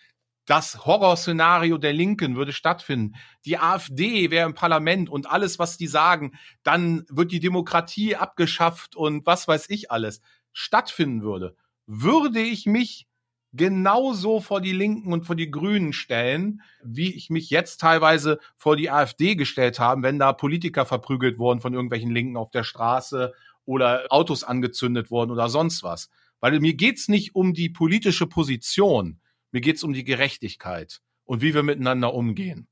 das 0.46 0.84
Horrorszenario 0.86 1.78
der 1.78 1.92
Linken 1.92 2.36
würde 2.36 2.52
stattfinden, 2.52 3.14
die 3.44 3.58
AfD 3.58 4.30
wäre 4.30 4.46
im 4.46 4.54
Parlament 4.54 5.08
und 5.08 5.30
alles, 5.30 5.58
was 5.58 5.76
die 5.76 5.86
sagen, 5.86 6.32
dann 6.62 7.04
wird 7.08 7.32
die 7.32 7.40
Demokratie 7.40 8.16
abgeschafft 8.16 8.96
und 8.96 9.24
was 9.24 9.46
weiß 9.46 9.70
ich 9.70 9.90
alles, 9.90 10.20
stattfinden 10.52 11.22
würde, 11.22 11.56
würde 11.86 12.40
ich 12.40 12.66
mich 12.66 13.06
genauso 13.52 14.40
vor 14.40 14.60
die 14.60 14.72
Linken 14.72 15.12
und 15.12 15.26
vor 15.26 15.36
die 15.36 15.50
Grünen 15.50 15.92
stellen, 15.92 16.62
wie 16.82 17.14
ich 17.14 17.28
mich 17.30 17.50
jetzt 17.50 17.80
teilweise 17.80 18.38
vor 18.56 18.76
die 18.76 18.90
AfD 18.90 19.34
gestellt 19.36 19.78
habe, 19.78 20.02
wenn 20.02 20.18
da 20.18 20.32
Politiker 20.32 20.86
verprügelt 20.86 21.38
wurden 21.38 21.60
von 21.60 21.74
irgendwelchen 21.74 22.10
Linken 22.10 22.36
auf 22.36 22.50
der 22.50 22.64
Straße 22.64 23.32
oder 23.64 24.06
Autos 24.08 24.42
angezündet 24.42 25.10
wurden 25.10 25.30
oder 25.30 25.48
sonst 25.48 25.82
was. 25.82 26.08
Weil 26.40 26.58
mir 26.60 26.74
geht's 26.74 27.08
nicht 27.08 27.34
um 27.34 27.52
die 27.52 27.68
politische 27.68 28.26
Position, 28.26 29.20
mir 29.52 29.60
geht's 29.60 29.82
um 29.82 29.92
die 29.92 30.04
Gerechtigkeit 30.04 31.00
und 31.24 31.42
wie 31.42 31.54
wir 31.54 31.62
miteinander 31.62 32.12
umgehen. 32.14 32.68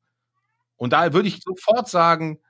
Und 0.76 0.92
da 0.92 1.12
würde 1.12 1.28
ich 1.28 1.42
sofort 1.42 1.88
sagen, 1.88 2.40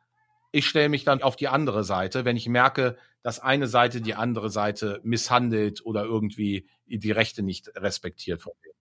ich 0.53 0.67
stelle 0.67 0.89
mich 0.89 1.05
dann 1.05 1.23
auf 1.23 1.37
die 1.37 1.49
andere 1.49 1.85
Seite, 1.85 2.25
wenn 2.25 2.37
ich 2.37 2.49
merke, 2.49 2.97
dass 3.23 3.41
eine 3.41 3.67
Seite 3.67 4.01
die 4.01 4.15
andere 4.15 4.51
Seite 4.51 5.01
misshandelt 5.03 5.85
oder 5.85 6.05
irgendwie 6.05 6.69
die 6.87 7.11
Rechte 7.11 7.43
nicht 7.43 7.69
respektiert 7.77 8.43
von 8.43 8.53
denen. 8.65 8.75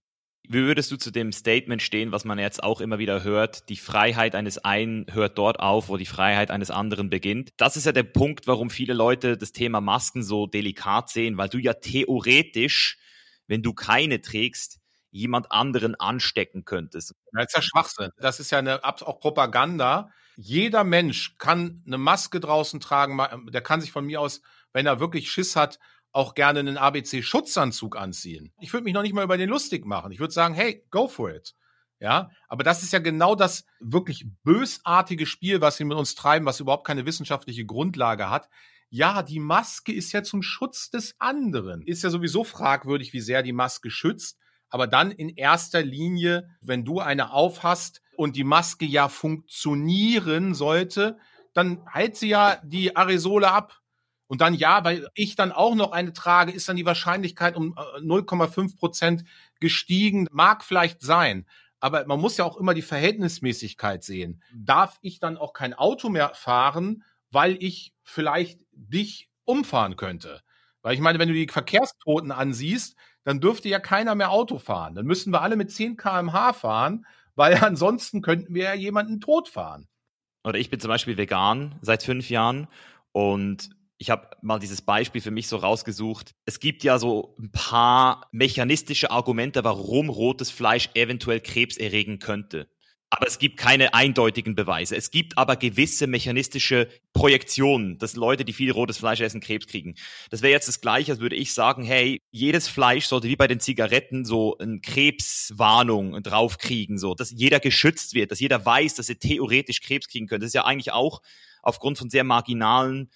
Wie 0.52 0.64
würdest 0.64 0.92
du 0.92 0.98
zu 0.98 1.12
dem 1.12 1.32
Statement 1.32 1.80
stehen, 1.80 2.12
was 2.12 2.26
man 2.26 2.40
jetzt 2.40 2.64
auch 2.64 2.82
immer 2.82 2.98
wieder 2.98 3.24
hört, 3.24 3.70
die 3.70 3.76
Freiheit 3.76 4.34
eines 4.34 4.58
einen 4.58 5.06
hört 5.12 5.38
dort 5.38 5.60
auf, 5.60 5.90
wo 5.90 5.98
die 5.98 6.08
Freiheit 6.08 6.50
eines 6.50 6.72
anderen 6.72 7.12
beginnt? 7.12 7.52
Das 7.58 7.78
ist 7.78 7.86
ja 7.86 7.92
der 7.92 8.02
Punkt, 8.02 8.48
warum 8.48 8.72
viele 8.72 8.96
Leute 8.96 9.38
das 9.38 9.52
Thema 9.52 9.80
Masken 9.80 10.24
so 10.24 10.48
delikat 10.48 11.10
sehen, 11.10 11.38
weil 11.38 11.50
du 11.50 11.60
ja 11.60 11.76
theoretisch, 11.76 12.98
wenn 13.46 13.62
du 13.62 13.74
keine 13.76 14.22
trägst, 14.22 14.80
jemand 15.12 15.52
anderen 15.52 15.96
anstecken 15.96 16.66
könntest. 16.66 17.16
Das 17.32 17.46
ist 17.46 17.56
ja 17.56 17.62
Schwachsinn. 17.62 18.12
Das 18.18 18.40
ist 18.40 18.52
ja 18.52 18.60
eine, 18.60 18.84
auch 18.84 19.20
Propaganda. 19.20 20.12
Jeder 20.36 20.84
Mensch 20.84 21.38
kann 21.38 21.84
eine 21.86 21.98
Maske 21.98 22.40
draußen 22.40 22.80
tragen. 22.80 23.18
Der 23.52 23.62
kann 23.62 23.82
sich 23.82 23.92
von 23.92 24.06
mir 24.06 24.22
aus, 24.22 24.42
wenn 24.72 24.86
er 24.86 25.00
wirklich 25.00 25.32
Schiss 25.32 25.56
hat, 25.56 25.80
auch 26.12 26.34
gerne 26.34 26.60
einen 26.60 26.78
ABC-Schutzanzug 26.78 27.98
anziehen. 27.98 28.52
Ich 28.60 28.74
würde 28.74 28.84
mich 28.84 28.94
noch 28.94 29.02
nicht 29.02 29.14
mal 29.14 29.24
über 29.24 29.38
den 29.38 29.50
lustig 29.50 29.86
machen. 29.86 30.12
Ich 30.12 30.20
würde 30.20 30.34
sagen, 30.34 30.54
hey, 30.54 30.86
go 30.90 31.08
for 31.08 31.34
it. 31.34 31.54
Ja, 32.00 32.30
aber 32.48 32.64
das 32.64 32.82
ist 32.82 32.94
ja 32.94 33.00
genau 33.00 33.36
das 33.36 33.66
wirklich 33.82 34.26
bösartige 34.44 35.26
Spiel, 35.26 35.60
was 35.60 35.76
sie 35.76 35.84
mit 35.84 35.98
uns 35.98 36.16
treiben, 36.16 36.46
was 36.46 36.62
überhaupt 36.62 36.88
keine 36.88 37.06
wissenschaftliche 37.06 37.66
Grundlage 37.66 38.30
hat. 38.30 38.50
Ja, 38.90 39.22
die 39.22 39.40
Maske 39.40 39.94
ist 39.94 40.14
ja 40.14 40.24
zum 40.24 40.42
Schutz 40.42 40.90
des 40.90 41.16
anderen. 41.20 41.82
Ist 41.82 42.04
ja 42.04 42.10
sowieso 42.10 42.44
fragwürdig, 42.44 43.12
wie 43.12 43.20
sehr 43.20 43.44
die 43.44 43.54
Maske 43.54 43.92
schützt. 43.92 44.40
Aber 44.70 44.88
dann 44.88 45.12
in 45.12 45.30
erster 45.30 45.82
Linie, 45.82 46.50
wenn 46.62 46.86
du 46.86 47.00
eine 47.00 47.32
aufhast 47.32 48.02
und 48.16 48.36
die 48.36 48.44
Maske 48.44 48.86
ja 48.86 49.08
funktionieren 49.10 50.54
sollte, 50.54 51.18
dann 51.54 51.86
heilt 51.92 52.16
sie 52.16 52.30
ja 52.30 52.60
die 52.64 52.96
Aerosole 52.96 53.52
ab. 53.52 53.80
Und 54.28 54.42
dann 54.42 54.54
ja, 54.54 54.84
weil 54.84 55.08
ich 55.16 55.36
dann 55.36 55.52
auch 55.52 55.74
noch 55.74 55.92
eine 55.92 56.14
trage, 56.14 56.52
ist 56.52 56.70
dann 56.70 56.76
die 56.76 56.86
Wahrscheinlichkeit 56.86 57.56
um 57.56 57.74
0,5 57.74 58.74
äh, 58.74 58.76
Prozent 58.76 59.24
gestiegen. 59.60 60.28
Mag 60.32 60.64
vielleicht 60.64 61.02
sein. 61.02 61.48
Aber 61.80 62.06
man 62.06 62.20
muss 62.20 62.38
ja 62.38 62.46
auch 62.46 62.58
immer 62.58 62.74
die 62.74 62.84
Verhältnismäßigkeit 62.84 64.04
sehen. 64.04 64.44
Darf 64.54 65.00
ich 65.02 65.20
dann 65.20 65.38
auch 65.38 65.54
kein 65.54 65.74
Auto 65.74 66.10
mehr 66.10 66.34
fahren, 66.36 67.04
weil 67.32 67.58
ich 67.64 67.94
vielleicht 68.04 68.60
dich 68.72 69.30
umfahren 69.46 69.96
könnte? 69.96 70.42
Weil 70.82 70.94
ich 70.94 71.00
meine, 71.02 71.20
wenn 71.20 71.28
du 71.28 71.34
die 71.34 71.48
Verkehrstoten 71.48 72.32
ansiehst, 72.32 72.96
dann 73.30 73.40
dürfte 73.40 73.70
ja 73.70 73.78
keiner 73.78 74.16
mehr 74.16 74.32
Auto 74.32 74.58
fahren. 74.58 74.96
Dann 74.96 75.06
müssten 75.06 75.30
wir 75.30 75.44
alle 75.44 75.56
mit 75.56 75.72
10 75.72 75.98
km/h 75.98 76.54
fahren, 76.54 77.06
weil 77.36 77.54
ansonsten 77.64 78.24
könnten 78.24 78.56
wir 78.56 78.64
ja 78.64 78.74
jemanden 78.74 79.22
totfahren. 79.22 79.88
Oder 80.44 80.58
ich 80.58 80.72
bin 80.72 80.80
zum 80.80 80.88
Beispiel 80.90 81.16
vegan 81.16 81.76
seit 81.84 82.02
fünf 82.02 82.32
Jahren 82.32 82.68
und 83.12 83.70
ich 84.00 84.10
habe 84.10 84.32
mal 84.42 84.58
dieses 84.58 84.82
Beispiel 84.82 85.22
für 85.22 85.30
mich 85.30 85.48
so 85.48 85.58
rausgesucht. 85.58 86.32
Es 86.46 86.60
gibt 86.60 86.84
ja 86.84 86.98
so 86.98 87.36
ein 87.38 87.52
paar 87.52 88.28
mechanistische 88.32 89.12
Argumente, 89.12 89.64
warum 89.64 90.10
rotes 90.10 90.50
Fleisch 90.50 90.90
eventuell 90.96 91.40
Krebs 91.40 91.78
erregen 91.78 92.18
könnte. 92.18 92.68
Aber 93.12 93.26
es 93.26 93.40
gibt 93.40 93.58
keine 93.58 93.96
eindeutigen 93.96 94.54
Beweise. 94.54 94.96
Es 94.96 95.10
gibt 95.10 95.38
aber 95.38 95.56
gewisse 95.56 96.06
mechanistische 96.06 96.88
Projektionen, 97.14 97.98
dass 97.98 98.16
Leute, 98.16 98.46
die 98.46 98.54
viel 98.54 98.72
rotes 98.72 99.00
Fleisch 99.00 99.20
essen, 99.20 99.42
Krebs 99.42 99.66
kriegen. 99.66 99.96
Das 100.30 100.44
wäre 100.44 100.52
jetzt 100.52 100.68
das 100.68 100.80
Gleiche, 100.80 101.14
als 101.14 101.20
würde 101.20 101.36
ich 101.36 101.54
sagen, 101.54 101.84
hey, 101.84 102.20
jedes 102.30 102.68
Fleisch 102.68 103.06
sollte 103.08 103.28
wie 103.28 103.36
bei 103.36 103.48
den 103.48 103.60
Zigaretten 103.60 104.26
so 104.26 104.58
eine 104.60 104.80
Krebswarnung 104.80 106.22
draufkriegen, 106.22 107.00
so, 107.00 107.16
dass 107.16 107.32
jeder 107.32 107.60
geschützt 107.60 108.14
wird, 108.14 108.30
dass 108.30 108.40
jeder 108.40 108.64
weiß, 108.64 108.94
dass 108.96 109.10
er 109.10 109.18
theoretisch 109.18 109.82
Krebs 109.82 110.08
kriegen 110.08 110.28
könnte. 110.28 110.44
Das 110.44 110.50
ist 110.50 110.56
ja 110.56 110.66
eigentlich 110.66 110.92
auch 110.92 111.22
aufgrund 111.64 111.98
von 111.98 112.12
sehr 112.12 112.24
marginalen 112.24 113.10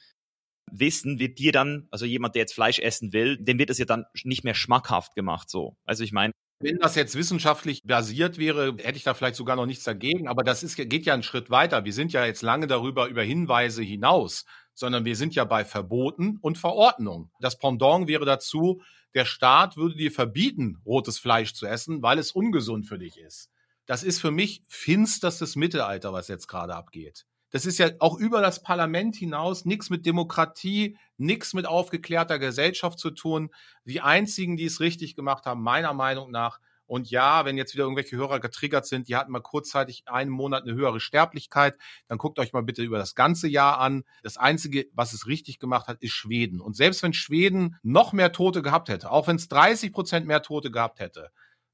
Wissen 0.72 1.20
wird 1.20 1.38
dir 1.38 1.52
dann, 1.52 1.88
also 1.92 2.06
jemand, 2.06 2.36
der 2.36 2.42
jetzt 2.42 2.54
Fleisch 2.54 2.80
essen 2.80 3.14
will, 3.14 3.38
dem 3.38 3.60
wird 3.60 3.70
es 3.70 3.78
ja 3.78 3.86
dann 3.86 4.06
nicht 4.24 4.44
mehr 4.44 4.56
schmackhaft 4.56 5.14
gemacht, 5.14 5.50
so. 5.50 5.78
Also 5.86 6.04
ich 6.04 6.14
meine, 6.14 6.34
wenn 6.64 6.78
das 6.80 6.96
jetzt 6.96 7.16
wissenschaftlich 7.16 7.84
basiert 7.84 8.38
wäre, 8.38 8.76
hätte 8.80 8.98
ich 8.98 9.04
da 9.04 9.14
vielleicht 9.14 9.36
sogar 9.36 9.56
noch 9.56 9.66
nichts 9.66 9.84
dagegen. 9.84 10.28
Aber 10.28 10.44
das 10.44 10.64
ist, 10.64 10.76
geht 10.78 11.06
ja 11.06 11.14
einen 11.14 11.24
Schritt 11.24 11.50
weiter. 11.50 11.86
Wir 11.86 11.94
sind 11.94 12.14
ja 12.14 12.26
jetzt 12.26 12.42
lange 12.42 12.68
darüber 12.68 13.08
über 13.08 13.22
Hinweise 13.22 13.84
hinaus, 13.84 14.46
sondern 14.74 15.06
wir 15.06 15.16
sind 15.16 15.36
ja 15.36 15.44
bei 15.44 15.66
Verboten 15.66 16.38
und 16.42 16.58
Verordnung. 16.58 17.30
Das 17.40 17.58
Pendant 17.60 18.08
wäre 18.08 18.26
dazu, 18.26 18.82
der 19.14 19.26
Staat 19.26 19.78
würde 19.78 19.96
dir 19.96 20.12
verbieten, 20.12 20.78
rotes 20.86 21.20
Fleisch 21.20 21.54
zu 21.54 21.68
essen, 21.68 22.02
weil 22.02 22.18
es 22.18 22.32
ungesund 22.32 22.88
für 22.88 22.98
dich 22.98 23.20
ist. 23.20 23.50
Das 23.86 24.02
ist 24.02 24.22
für 24.22 24.32
mich 24.32 24.64
finsterstes 24.68 25.56
Mittelalter, 25.56 26.14
was 26.14 26.30
jetzt 26.30 26.48
gerade 26.48 26.74
abgeht. 26.76 27.26
Das 27.54 27.68
ist 27.68 27.78
ja 27.78 27.92
auch 28.00 28.18
über 28.18 28.42
das 28.42 28.64
Parlament 28.64 29.16
hinaus 29.16 29.64
nichts 29.64 29.92
mit 29.92 30.08
Demokratie, 30.08 30.98
nichts 31.18 31.54
mit 31.54 31.68
aufgeklärter 31.68 32.40
Gesellschaft 32.40 32.98
zu 32.98 33.12
tun. 33.12 33.52
Die 33.86 34.02
einzigen, 34.02 34.58
die 34.58 34.66
es 34.66 34.80
richtig 34.80 35.16
gemacht 35.16 35.46
haben, 35.46 35.62
meiner 35.62 35.94
Meinung 35.94 36.32
nach, 36.32 36.60
und 36.88 37.12
ja, 37.12 37.46
wenn 37.46 37.56
jetzt 37.56 37.76
wieder 37.76 37.84
irgendwelche 37.84 38.18
Hörer 38.18 38.40
getriggert 38.40 38.88
sind, 38.88 39.08
die 39.08 39.16
hatten 39.16 39.32
mal 39.32 39.40
kurzzeitig 39.40 40.04
einen 40.08 40.32
Monat 40.32 40.64
eine 40.64 40.74
höhere 40.74 41.00
Sterblichkeit, 41.00 41.78
dann 42.08 42.18
guckt 42.18 42.40
euch 42.40 42.54
mal 42.54 42.64
bitte 42.64 42.82
über 42.82 42.98
das 42.98 43.14
ganze 43.14 43.48
Jahr 43.48 43.80
an. 43.80 44.04
Das 44.24 44.38
Einzige, 44.38 44.88
was 44.94 45.14
es 45.14 45.28
richtig 45.28 45.60
gemacht 45.60 45.88
hat, 45.88 46.02
ist 46.02 46.12
Schweden. 46.14 46.60
Und 46.60 46.76
selbst 46.76 47.04
wenn 47.04 47.14
Schweden 47.14 47.78
noch 47.84 48.14
mehr 48.14 48.32
Tote 48.32 48.64
gehabt 48.64 48.90
hätte, 48.90 49.12
auch 49.12 49.28
wenn 49.28 49.36
es 49.36 49.48
30 49.48 49.94
Prozent 49.94 50.26
mehr 50.26 50.42
Tote 50.42 50.72
gehabt 50.72 51.00
hätte, 51.00 51.30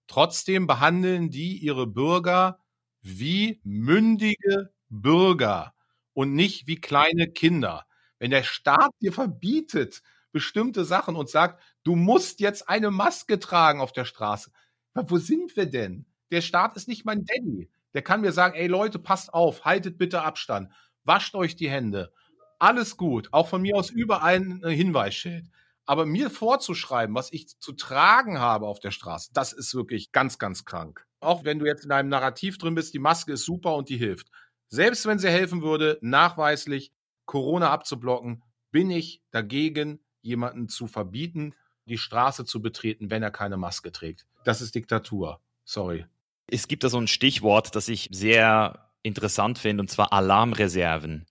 trotzdem 0.07 0.67
behandeln 0.67 1.29
die 1.29 1.57
ihre 1.57 1.87
Bürger 1.87 2.59
wie 3.01 3.61
mündige 3.63 4.69
Bürger 4.89 5.73
und 6.13 6.33
nicht 6.33 6.67
wie 6.67 6.79
kleine 6.79 7.27
Kinder. 7.27 7.85
Wenn 8.19 8.31
der 8.31 8.43
Staat 8.43 8.91
dir 9.01 9.13
verbietet 9.13 10.01
bestimmte 10.31 10.85
Sachen 10.85 11.15
und 11.15 11.29
sagt, 11.29 11.61
du 11.83 11.95
musst 11.95 12.39
jetzt 12.39 12.69
eine 12.69 12.91
Maske 12.91 13.39
tragen 13.39 13.81
auf 13.81 13.93
der 13.93 14.05
Straße, 14.05 14.51
wo 14.93 15.17
sind 15.17 15.55
wir 15.55 15.65
denn? 15.65 16.05
Der 16.31 16.41
Staat 16.41 16.75
ist 16.75 16.87
nicht 16.87 17.05
mein 17.05 17.25
Daddy. 17.25 17.69
Der 17.93 18.01
kann 18.03 18.21
mir 18.21 18.31
sagen, 18.31 18.55
ey 18.55 18.67
Leute, 18.67 18.99
passt 18.99 19.33
auf, 19.33 19.65
haltet 19.65 19.97
bitte 19.97 20.21
Abstand, 20.21 20.71
wascht 21.03 21.33
euch 21.35 21.55
die 21.55 21.69
Hände. 21.69 22.11
Alles 22.59 22.97
gut. 22.97 23.29
Auch 23.31 23.47
von 23.47 23.61
mir 23.61 23.75
aus 23.75 23.89
überall 23.89 24.35
ein 24.35 24.61
Hinweisschild. 24.63 25.47
Aber 25.85 26.05
mir 26.05 26.29
vorzuschreiben, 26.29 27.15
was 27.15 27.31
ich 27.31 27.57
zu 27.59 27.71
tragen 27.71 28.39
habe 28.39 28.67
auf 28.67 28.79
der 28.79 28.91
Straße, 28.91 29.31
das 29.33 29.53
ist 29.53 29.73
wirklich 29.73 30.11
ganz, 30.11 30.37
ganz 30.37 30.65
krank. 30.65 31.07
Auch 31.19 31.45
wenn 31.45 31.57
du 31.57 31.65
jetzt 31.65 31.83
in 31.83 31.91
einem 31.91 32.09
Narrativ 32.09 32.59
drin 32.59 32.75
bist, 32.75 32.93
die 32.93 32.99
Maske 32.99 33.33
ist 33.33 33.45
super 33.45 33.75
und 33.75 33.89
die 33.89 33.97
hilft. 33.97 34.29
Selbst 34.69 35.05
wenn 35.07 35.19
sie 35.19 35.29
helfen 35.29 35.61
würde, 35.61 35.97
nachweislich 36.01 36.93
Corona 37.25 37.71
abzublocken, 37.71 38.43
bin 38.71 38.91
ich 38.91 39.21
dagegen, 39.31 39.99
jemanden 40.21 40.69
zu 40.69 40.87
verbieten, 40.87 41.55
die 41.85 41.97
Straße 41.97 42.45
zu 42.45 42.61
betreten, 42.61 43.09
wenn 43.09 43.23
er 43.23 43.31
keine 43.31 43.57
Maske 43.57 43.91
trägt. 43.91 44.27
Das 44.45 44.61
ist 44.61 44.75
Diktatur. 44.75 45.41
Sorry. 45.65 46.05
Es 46.47 46.67
gibt 46.67 46.83
da 46.83 46.89
so 46.89 46.99
ein 46.99 47.07
Stichwort, 47.07 47.75
das 47.75 47.89
ich 47.89 48.09
sehr 48.11 48.91
interessant 49.01 49.57
finde, 49.57 49.81
und 49.81 49.89
zwar 49.89 50.13
Alarmreserven. 50.13 51.25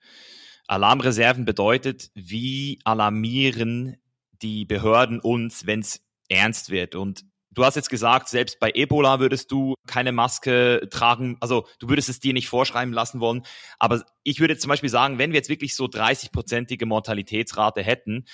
Alarmreserven 0.66 1.44
bedeutet, 1.44 2.10
wie 2.14 2.80
alarmieren 2.84 3.96
die 4.42 4.64
Behörden 4.64 5.20
uns, 5.20 5.66
wenn 5.66 5.80
es 5.80 6.00
ernst 6.28 6.70
wird. 6.70 6.94
Und 6.94 7.24
Du 7.58 7.64
hast 7.64 7.74
jetzt 7.74 7.90
gesagt, 7.90 8.28
selbst 8.28 8.60
bei 8.60 8.70
Ebola 8.72 9.18
würdest 9.18 9.50
du 9.50 9.74
keine 9.88 10.12
Maske 10.12 10.86
tragen, 10.92 11.38
also 11.40 11.66
du 11.80 11.88
würdest 11.88 12.08
es 12.08 12.20
dir 12.20 12.32
nicht 12.32 12.48
vorschreiben 12.48 12.94
lassen 12.94 13.18
wollen. 13.18 13.42
Aber 13.80 14.04
ich 14.22 14.38
würde 14.38 14.56
zum 14.58 14.68
Beispiel 14.68 14.90
sagen, 14.90 15.18
wenn 15.18 15.32
wir 15.32 15.38
jetzt 15.38 15.48
wirklich 15.48 15.74
so 15.74 15.86
30-prozentige 15.86 16.86
Mortalitätsrate 16.86 17.82
hätten 17.82 18.26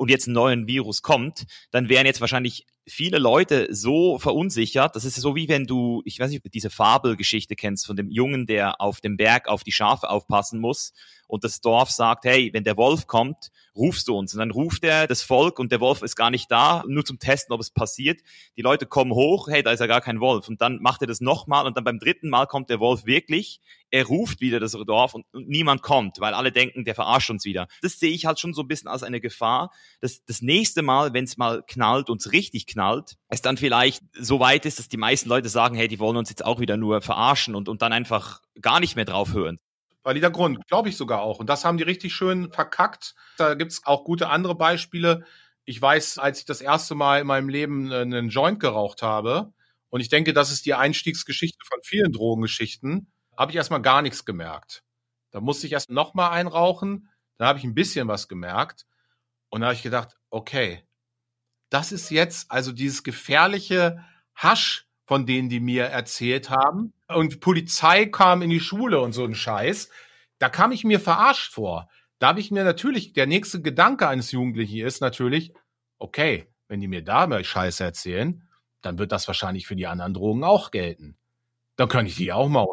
und 0.00 0.08
jetzt 0.08 0.26
ein 0.28 0.32
neuer 0.32 0.66
Virus 0.66 1.02
kommt, 1.02 1.44
dann 1.72 1.90
wären 1.90 2.06
jetzt 2.06 2.22
wahrscheinlich 2.22 2.64
viele 2.88 3.18
Leute 3.18 3.68
so 3.70 4.18
verunsichert, 4.18 4.96
das 4.96 5.04
ist 5.04 5.16
so 5.16 5.36
wie 5.36 5.46
wenn 5.46 5.66
du, 5.66 6.00
ich 6.06 6.18
weiß 6.18 6.30
nicht, 6.30 6.38
ob 6.38 6.44
du 6.44 6.48
diese 6.48 6.70
Fabelgeschichte 6.70 7.54
kennst 7.54 7.86
von 7.86 7.96
dem 7.96 8.10
Jungen, 8.10 8.46
der 8.46 8.80
auf 8.80 9.02
dem 9.02 9.18
Berg 9.18 9.46
auf 9.46 9.62
die 9.62 9.72
Schafe 9.72 10.08
aufpassen 10.08 10.58
muss 10.58 10.94
und 11.30 11.44
das 11.44 11.60
Dorf 11.60 11.90
sagt, 11.90 12.24
hey, 12.24 12.50
wenn 12.52 12.64
der 12.64 12.76
Wolf 12.76 13.06
kommt, 13.06 13.50
rufst 13.76 14.08
du 14.08 14.16
uns. 14.16 14.34
Und 14.34 14.40
dann 14.40 14.50
ruft 14.50 14.82
er 14.82 15.06
das 15.06 15.22
Volk 15.22 15.58
und 15.60 15.70
der 15.70 15.80
Wolf 15.80 16.02
ist 16.02 16.16
gar 16.16 16.30
nicht 16.30 16.50
da, 16.50 16.82
nur 16.88 17.04
zum 17.04 17.20
Testen, 17.20 17.54
ob 17.54 17.60
es 17.60 17.70
passiert. 17.70 18.20
Die 18.56 18.62
Leute 18.62 18.86
kommen 18.86 19.12
hoch, 19.12 19.48
hey, 19.48 19.62
da 19.62 19.70
ist 19.70 19.78
ja 19.80 19.86
gar 19.86 20.00
kein 20.00 20.20
Wolf. 20.20 20.48
Und 20.48 20.60
dann 20.60 20.80
macht 20.82 21.02
er 21.02 21.06
das 21.06 21.20
nochmal 21.20 21.66
und 21.66 21.76
dann 21.76 21.84
beim 21.84 22.00
dritten 22.00 22.28
Mal 22.28 22.46
kommt 22.46 22.68
der 22.68 22.80
Wolf 22.80 23.06
wirklich. 23.06 23.60
Er 23.90 24.06
ruft 24.06 24.40
wieder 24.40 24.58
das 24.58 24.72
Dorf 24.72 25.14
und, 25.14 25.24
niemand 25.32 25.82
kommt, 25.82 26.20
weil 26.20 26.34
alle 26.34 26.50
denken, 26.50 26.84
der 26.84 26.96
verarscht 26.96 27.30
uns 27.30 27.44
wieder. 27.44 27.68
Das 27.80 28.00
sehe 28.00 28.10
ich 28.10 28.26
halt 28.26 28.40
schon 28.40 28.52
so 28.52 28.62
ein 28.62 28.68
bisschen 28.68 28.88
als 28.88 29.04
eine 29.04 29.20
Gefahr. 29.20 29.70
Dass 30.00 30.24
das 30.24 30.42
nächste 30.42 30.82
Mal, 30.82 31.12
wenn 31.12 31.24
es 31.24 31.36
mal 31.36 31.62
knallt 31.66 32.10
und 32.10 32.20
es 32.20 32.32
richtig 32.32 32.66
knallt, 32.66 33.16
es 33.28 33.42
dann 33.42 33.56
vielleicht 33.56 34.02
so 34.18 34.40
weit 34.40 34.66
ist, 34.66 34.78
dass 34.78 34.88
die 34.88 34.96
meisten 34.96 35.28
Leute 35.28 35.48
sagen, 35.48 35.74
hey, 35.74 35.88
die 35.88 35.98
wollen 35.98 36.16
uns 36.16 36.30
jetzt 36.30 36.44
auch 36.44 36.60
wieder 36.60 36.76
nur 36.76 37.00
verarschen 37.02 37.54
und, 37.54 37.68
und 37.68 37.82
dann 37.82 37.92
einfach 37.92 38.40
gar 38.60 38.80
nicht 38.80 38.96
mehr 38.96 39.04
drauf 39.04 39.32
hören. 39.32 39.58
Valider 40.02 40.30
Grund, 40.30 40.66
glaube 40.66 40.88
ich 40.88 40.96
sogar 40.96 41.20
auch. 41.20 41.38
Und 41.38 41.48
das 41.48 41.64
haben 41.64 41.76
die 41.76 41.84
richtig 41.84 42.14
schön 42.14 42.50
verkackt. 42.52 43.14
Da 43.36 43.54
gibt 43.54 43.72
es 43.72 43.84
auch 43.84 44.04
gute 44.04 44.28
andere 44.28 44.54
Beispiele. 44.54 45.24
Ich 45.64 45.80
weiß, 45.80 46.18
als 46.18 46.40
ich 46.40 46.46
das 46.46 46.62
erste 46.62 46.94
Mal 46.94 47.20
in 47.20 47.26
meinem 47.26 47.48
Leben 47.48 47.92
äh, 47.92 47.96
einen 47.96 48.30
Joint 48.30 48.60
geraucht 48.60 49.02
habe, 49.02 49.52
und 49.90 50.00
ich 50.00 50.08
denke, 50.08 50.32
das 50.32 50.52
ist 50.52 50.66
die 50.66 50.74
Einstiegsgeschichte 50.74 51.64
von 51.68 51.80
vielen 51.82 52.12
Drogengeschichten, 52.12 53.12
habe 53.36 53.50
ich 53.50 53.56
erstmal 53.56 53.82
gar 53.82 54.02
nichts 54.02 54.24
gemerkt. 54.24 54.84
Da 55.32 55.40
musste 55.40 55.66
ich 55.66 55.72
erst 55.72 55.90
nochmal 55.90 56.30
einrauchen, 56.30 57.08
dann 57.36 57.48
habe 57.48 57.58
ich 57.58 57.64
ein 57.64 57.74
bisschen 57.74 58.08
was 58.08 58.28
gemerkt. 58.28 58.86
Und 59.50 59.60
da 59.60 59.68
habe 59.68 59.74
ich 59.74 59.82
gedacht, 59.82 60.16
okay, 60.30 60.82
das 61.68 61.92
ist 61.92 62.10
jetzt 62.10 62.50
also 62.50 62.72
dieses 62.72 63.02
gefährliche 63.02 64.04
Hasch, 64.34 64.86
von 65.04 65.26
denen 65.26 65.48
die 65.48 65.60
mir 65.60 65.84
erzählt 65.86 66.50
haben. 66.50 66.92
Und 67.08 67.40
Polizei 67.40 68.06
kam 68.06 68.42
in 68.42 68.50
die 68.50 68.60
Schule 68.60 69.00
und 69.00 69.12
so 69.12 69.24
ein 69.24 69.34
Scheiß. 69.34 69.90
Da 70.38 70.48
kam 70.48 70.72
ich 70.72 70.84
mir 70.84 71.00
verarscht 71.00 71.52
vor. 71.52 71.88
Da 72.18 72.28
habe 72.28 72.40
ich 72.40 72.50
mir 72.50 72.64
natürlich, 72.64 73.12
der 73.12 73.26
nächste 73.26 73.60
Gedanke 73.60 74.08
eines 74.08 74.30
Jugendlichen 74.30 74.86
ist 74.86 75.00
natürlich, 75.00 75.52
okay, 75.98 76.52
wenn 76.68 76.80
die 76.80 76.88
mir 76.88 77.02
da 77.02 77.26
mal 77.26 77.44
Scheiße 77.44 77.82
erzählen, 77.82 78.48
dann 78.82 78.98
wird 78.98 79.12
das 79.12 79.26
wahrscheinlich 79.26 79.66
für 79.66 79.76
die 79.76 79.86
anderen 79.86 80.14
Drogen 80.14 80.44
auch 80.44 80.70
gelten. 80.70 81.16
Dann 81.76 81.88
kann 81.88 82.06
ich 82.06 82.16
die 82.16 82.32
auch 82.32 82.48
mal 82.48 82.66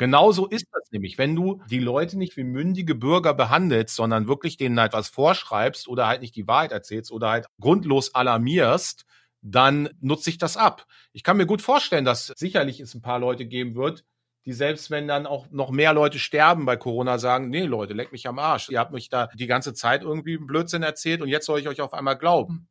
Genauso 0.00 0.46
ist 0.46 0.64
das 0.72 0.90
nämlich, 0.92 1.18
wenn 1.18 1.36
du 1.36 1.60
die 1.68 1.78
Leute 1.78 2.16
nicht 2.16 2.34
wie 2.38 2.42
mündige 2.42 2.94
Bürger 2.94 3.34
behandelst, 3.34 3.94
sondern 3.94 4.28
wirklich 4.28 4.56
denen 4.56 4.80
halt 4.80 4.94
was 4.94 5.10
vorschreibst 5.10 5.88
oder 5.88 6.06
halt 6.06 6.22
nicht 6.22 6.34
die 6.34 6.48
Wahrheit 6.48 6.72
erzählst 6.72 7.12
oder 7.12 7.28
halt 7.28 7.46
grundlos 7.60 8.14
alarmierst, 8.14 9.04
dann 9.42 9.90
nutze 10.00 10.30
ich 10.30 10.38
das 10.38 10.56
ab. 10.56 10.86
Ich 11.12 11.22
kann 11.22 11.36
mir 11.36 11.44
gut 11.44 11.60
vorstellen, 11.60 12.06
dass 12.06 12.28
sicherlich 12.34 12.80
es 12.80 12.94
ein 12.94 13.02
paar 13.02 13.18
Leute 13.18 13.44
geben 13.44 13.74
wird, 13.74 14.06
die 14.46 14.54
selbst 14.54 14.90
wenn 14.90 15.06
dann 15.06 15.26
auch 15.26 15.50
noch 15.50 15.70
mehr 15.70 15.92
Leute 15.92 16.18
sterben 16.18 16.64
bei 16.64 16.78
Corona 16.78 17.18
sagen, 17.18 17.50
nee 17.50 17.66
Leute, 17.66 17.92
leck 17.92 18.10
mich 18.10 18.26
am 18.26 18.38
Arsch. 18.38 18.70
Ihr 18.70 18.78
habt 18.78 18.92
mich 18.92 19.10
da 19.10 19.28
die 19.34 19.46
ganze 19.46 19.74
Zeit 19.74 20.00
irgendwie 20.00 20.38
Blödsinn 20.38 20.82
erzählt 20.82 21.20
und 21.20 21.28
jetzt 21.28 21.44
soll 21.44 21.60
ich 21.60 21.68
euch 21.68 21.82
auf 21.82 21.92
einmal 21.92 22.16
glauben. 22.16 22.70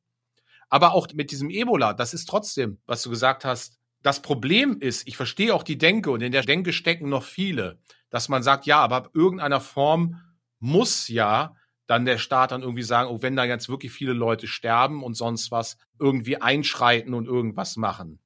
Aber 0.67 0.95
auch 0.95 1.07
mit 1.13 1.29
diesem 1.29 1.51
Ebola, 1.51 1.93
das 1.93 2.15
ist 2.15 2.25
trotzdem, 2.27 2.79
was 2.87 3.03
du 3.03 3.11
gesagt 3.11 3.45
hast, 3.45 3.78
das 4.01 4.21
Problem 4.21 4.79
ist, 4.79 5.07
ich 5.07 5.17
verstehe 5.17 5.53
auch 5.53 5.63
die 5.63 5.77
Denke 5.77 6.11
und 6.11 6.21
in 6.21 6.31
der 6.31 6.43
Denke 6.43 6.73
stecken 6.73 7.09
noch 7.09 7.23
viele, 7.23 7.79
dass 8.09 8.29
man 8.29 8.43
sagt, 8.43 8.65
ja, 8.65 8.79
aber 8.79 9.09
irgendeiner 9.13 9.59
Form 9.59 10.21
muss 10.59 11.07
ja 11.07 11.55
dann 11.85 12.05
der 12.05 12.17
Staat 12.17 12.51
dann 12.51 12.61
irgendwie 12.61 12.83
sagen, 12.83 13.09
oh, 13.09 13.21
wenn 13.21 13.35
da 13.35 13.45
jetzt 13.45 13.67
wirklich 13.67 13.91
viele 13.91 14.13
Leute 14.13 14.47
sterben 14.47 15.03
und 15.03 15.15
sonst 15.15 15.51
was, 15.51 15.77
irgendwie 15.99 16.41
einschreiten 16.41 17.13
und 17.13 17.25
irgendwas 17.25 17.77
machen. 17.77 18.19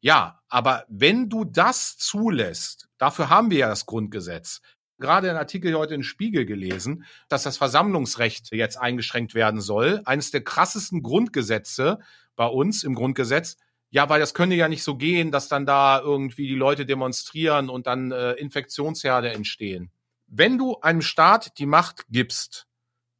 Ja, 0.00 0.40
aber 0.48 0.84
wenn 0.88 1.28
du 1.28 1.44
das 1.44 1.96
zulässt, 1.96 2.88
dafür 2.98 3.30
haben 3.30 3.50
wir 3.52 3.58
ja 3.58 3.68
das 3.68 3.86
Grundgesetz. 3.86 4.60
Gerade 4.98 5.30
ein 5.30 5.36
Artikel 5.36 5.74
heute 5.74 5.94
in 5.94 6.02
Spiegel 6.02 6.44
gelesen, 6.44 7.04
dass 7.28 7.44
das 7.44 7.56
Versammlungsrecht 7.56 8.52
jetzt 8.52 8.76
eingeschränkt 8.76 9.34
werden 9.34 9.60
soll. 9.60 10.02
Eines 10.04 10.32
der 10.32 10.42
krassesten 10.42 11.02
Grundgesetze 11.02 12.00
bei 12.34 12.46
uns 12.46 12.82
im 12.82 12.94
Grundgesetz. 12.94 13.56
Ja, 13.94 14.08
weil 14.08 14.20
das 14.20 14.32
könnte 14.32 14.56
ja 14.56 14.68
nicht 14.68 14.82
so 14.82 14.96
gehen, 14.96 15.30
dass 15.30 15.48
dann 15.48 15.66
da 15.66 16.00
irgendwie 16.00 16.48
die 16.48 16.54
Leute 16.54 16.86
demonstrieren 16.86 17.68
und 17.68 17.86
dann 17.86 18.10
äh, 18.10 18.32
Infektionsherde 18.32 19.30
entstehen. 19.32 19.90
Wenn 20.26 20.56
du 20.56 20.78
einem 20.80 21.02
Staat 21.02 21.58
die 21.58 21.66
Macht 21.66 22.06
gibst, 22.08 22.66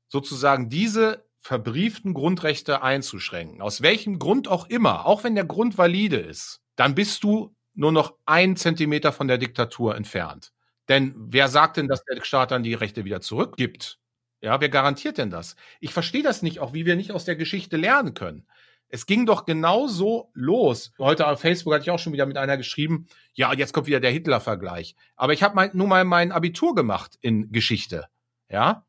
sozusagen 0.09 0.71
diese 0.71 1.27
verbrieften 1.41 2.15
Grundrechte 2.15 2.83
einzuschränken, 2.83 3.61
aus 3.63 3.83
welchem 3.83 4.19
Grund 4.19 4.49
auch 4.49 4.69
immer, 4.69 5.07
auch 5.07 5.25
wenn 5.25 5.35
der 5.35 5.45
Grund 5.45 5.79
valide 5.79 6.19
ist, 6.19 6.61
dann 6.77 6.95
bist 6.95 7.23
du 7.25 7.55
nur 7.75 7.93
noch 7.93 8.15
ein 8.27 8.57
Zentimeter 8.57 9.13
von 9.13 9.29
der 9.29 9.39
Diktatur 9.39 9.95
entfernt. 9.97 10.53
Denn 10.89 11.15
wer 11.17 11.49
sagt 11.49 11.77
denn, 11.77 11.89
dass 11.89 12.05
der 12.05 12.25
Staat 12.25 12.51
dann 12.51 12.63
die 12.63 12.75
Rechte 12.75 13.05
wieder 13.05 13.21
zurückgibt? 13.21 13.99
Ja, 14.41 14.61
wer 14.61 14.71
garantiert 14.71 15.19
denn 15.19 15.31
das? 15.31 15.57
Ich 15.81 15.93
verstehe 15.93 16.23
das 16.23 16.43
nicht, 16.43 16.61
auch 16.61 16.73
wie 16.73 16.87
wir 16.87 16.97
nicht 16.97 17.13
aus 17.13 17.25
der 17.27 17.37
Geschichte 17.37 17.77
lernen 17.77 18.15
können. 18.15 18.47
Es 18.95 19.07
ging 19.07 19.25
doch 19.25 19.47
genauso 19.47 20.31
los. 20.35 20.93
Heute 20.99 21.27
auf 21.27 21.41
Facebook 21.41 21.73
hatte 21.73 21.85
ich 21.85 21.91
auch 21.91 21.99
schon 21.99 22.13
wieder 22.13 22.27
mit 22.27 22.37
einer 22.37 22.59
geschrieben, 22.59 23.07
ja, 23.33 23.51
jetzt 23.55 23.73
kommt 23.73 23.87
wieder 23.87 24.01
der 24.01 24.11
Hitler-Vergleich. 24.11 24.97
Aber 25.17 25.33
ich 25.33 25.43
habe 25.43 25.71
nur 25.73 25.87
mal 25.87 26.05
mein 26.05 26.31
Abitur 26.31 26.75
gemacht 26.75 27.17
in 27.23 27.51
Geschichte. 27.53 28.09
Ja, 28.51 28.85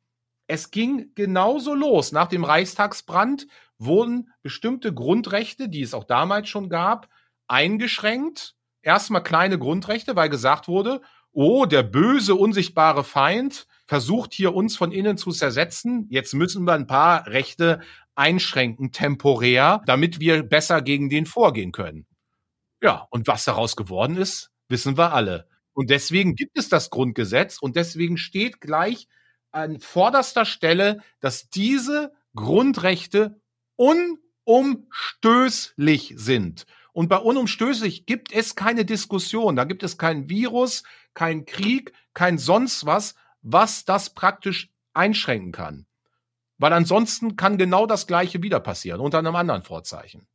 es 0.46 0.72
ging 0.72 1.12
genauso 1.16 1.74
los. 1.74 2.12
Nach 2.12 2.28
dem 2.28 2.44
Reichstagsbrand 2.44 3.48
wurden 3.78 4.30
bestimmte 4.42 4.94
Grundrechte, 4.94 5.70
die 5.70 5.82
es 5.82 5.94
auch 5.94 6.04
damals 6.04 6.50
schon 6.50 6.68
gab, 6.68 7.08
eingeschränkt. 7.48 8.58
Erstmal 8.82 9.24
kleine 9.24 9.58
Grundrechte, 9.58 10.18
weil 10.18 10.28
gesagt 10.28 10.68
wurde, 10.68 11.00
oh, 11.32 11.66
der 11.66 11.84
böse, 11.84 12.36
unsichtbare 12.36 13.06
Feind 13.06 13.68
versucht 13.86 14.34
hier 14.34 14.54
uns 14.54 14.76
von 14.76 14.92
innen 14.92 15.18
zu 15.18 15.32
zersetzen. 15.32 16.08
Jetzt 16.10 16.34
müssen 16.34 16.66
wir 16.66 16.74
ein 16.74 16.88
paar 16.88 17.28
Rechte 17.28 17.80
einschränken, 18.16 18.92
temporär, 18.92 19.82
damit 19.86 20.20
wir 20.20 20.44
besser 20.44 20.82
gegen 20.82 21.10
den 21.10 21.26
vorgehen 21.26 21.72
können. 21.72 22.06
Ja, 22.82 23.08
und 23.12 23.28
was 23.28 23.46
daraus 23.46 23.76
geworden 23.76 24.18
ist, 24.18 24.52
wissen 24.68 24.98
wir 24.98 25.14
alle. 25.14 25.48
Und 25.74 25.90
deswegen 25.90 26.36
gibt 26.36 26.58
es 26.58 26.70
das 26.70 26.90
Grundgesetz 26.90 27.60
und 27.60 27.76
deswegen 27.76 28.18
steht 28.18 28.62
gleich 28.62 29.08
an 29.52 29.80
vorderster 29.80 30.46
Stelle, 30.46 31.02
dass 31.20 31.50
diese 31.50 32.14
Grundrechte 32.36 33.40
unumstößlich 33.76 36.14
sind. 36.16 36.66
Und 36.92 37.08
bei 37.08 37.18
unumstößlich 37.18 38.06
gibt 38.06 38.32
es 38.32 38.56
keine 38.56 38.86
Diskussion. 38.86 39.56
Da 39.56 39.64
gibt 39.64 39.84
es 39.84 39.98
kein 39.98 40.30
Virus, 40.30 40.84
kein 41.14 41.46
Krieg, 41.46 41.94
kein 42.14 42.38
sonst 42.38 42.86
was, 42.86 43.16
was 43.42 43.86
das 43.86 44.14
praktisch 44.14 44.70
einschränken 44.94 45.52
kann. 45.52 45.88
Weil 46.64 46.72
ansonsten 46.72 47.36
kann 47.36 47.58
genau 47.58 47.86
das 47.86 48.08
Gleiche 48.08 48.42
wieder 48.42 48.62
passieren, 48.62 49.02
unter 49.02 49.20
einem 49.20 49.36
anderen 49.36 49.64
Vorzeichen. 49.64 50.28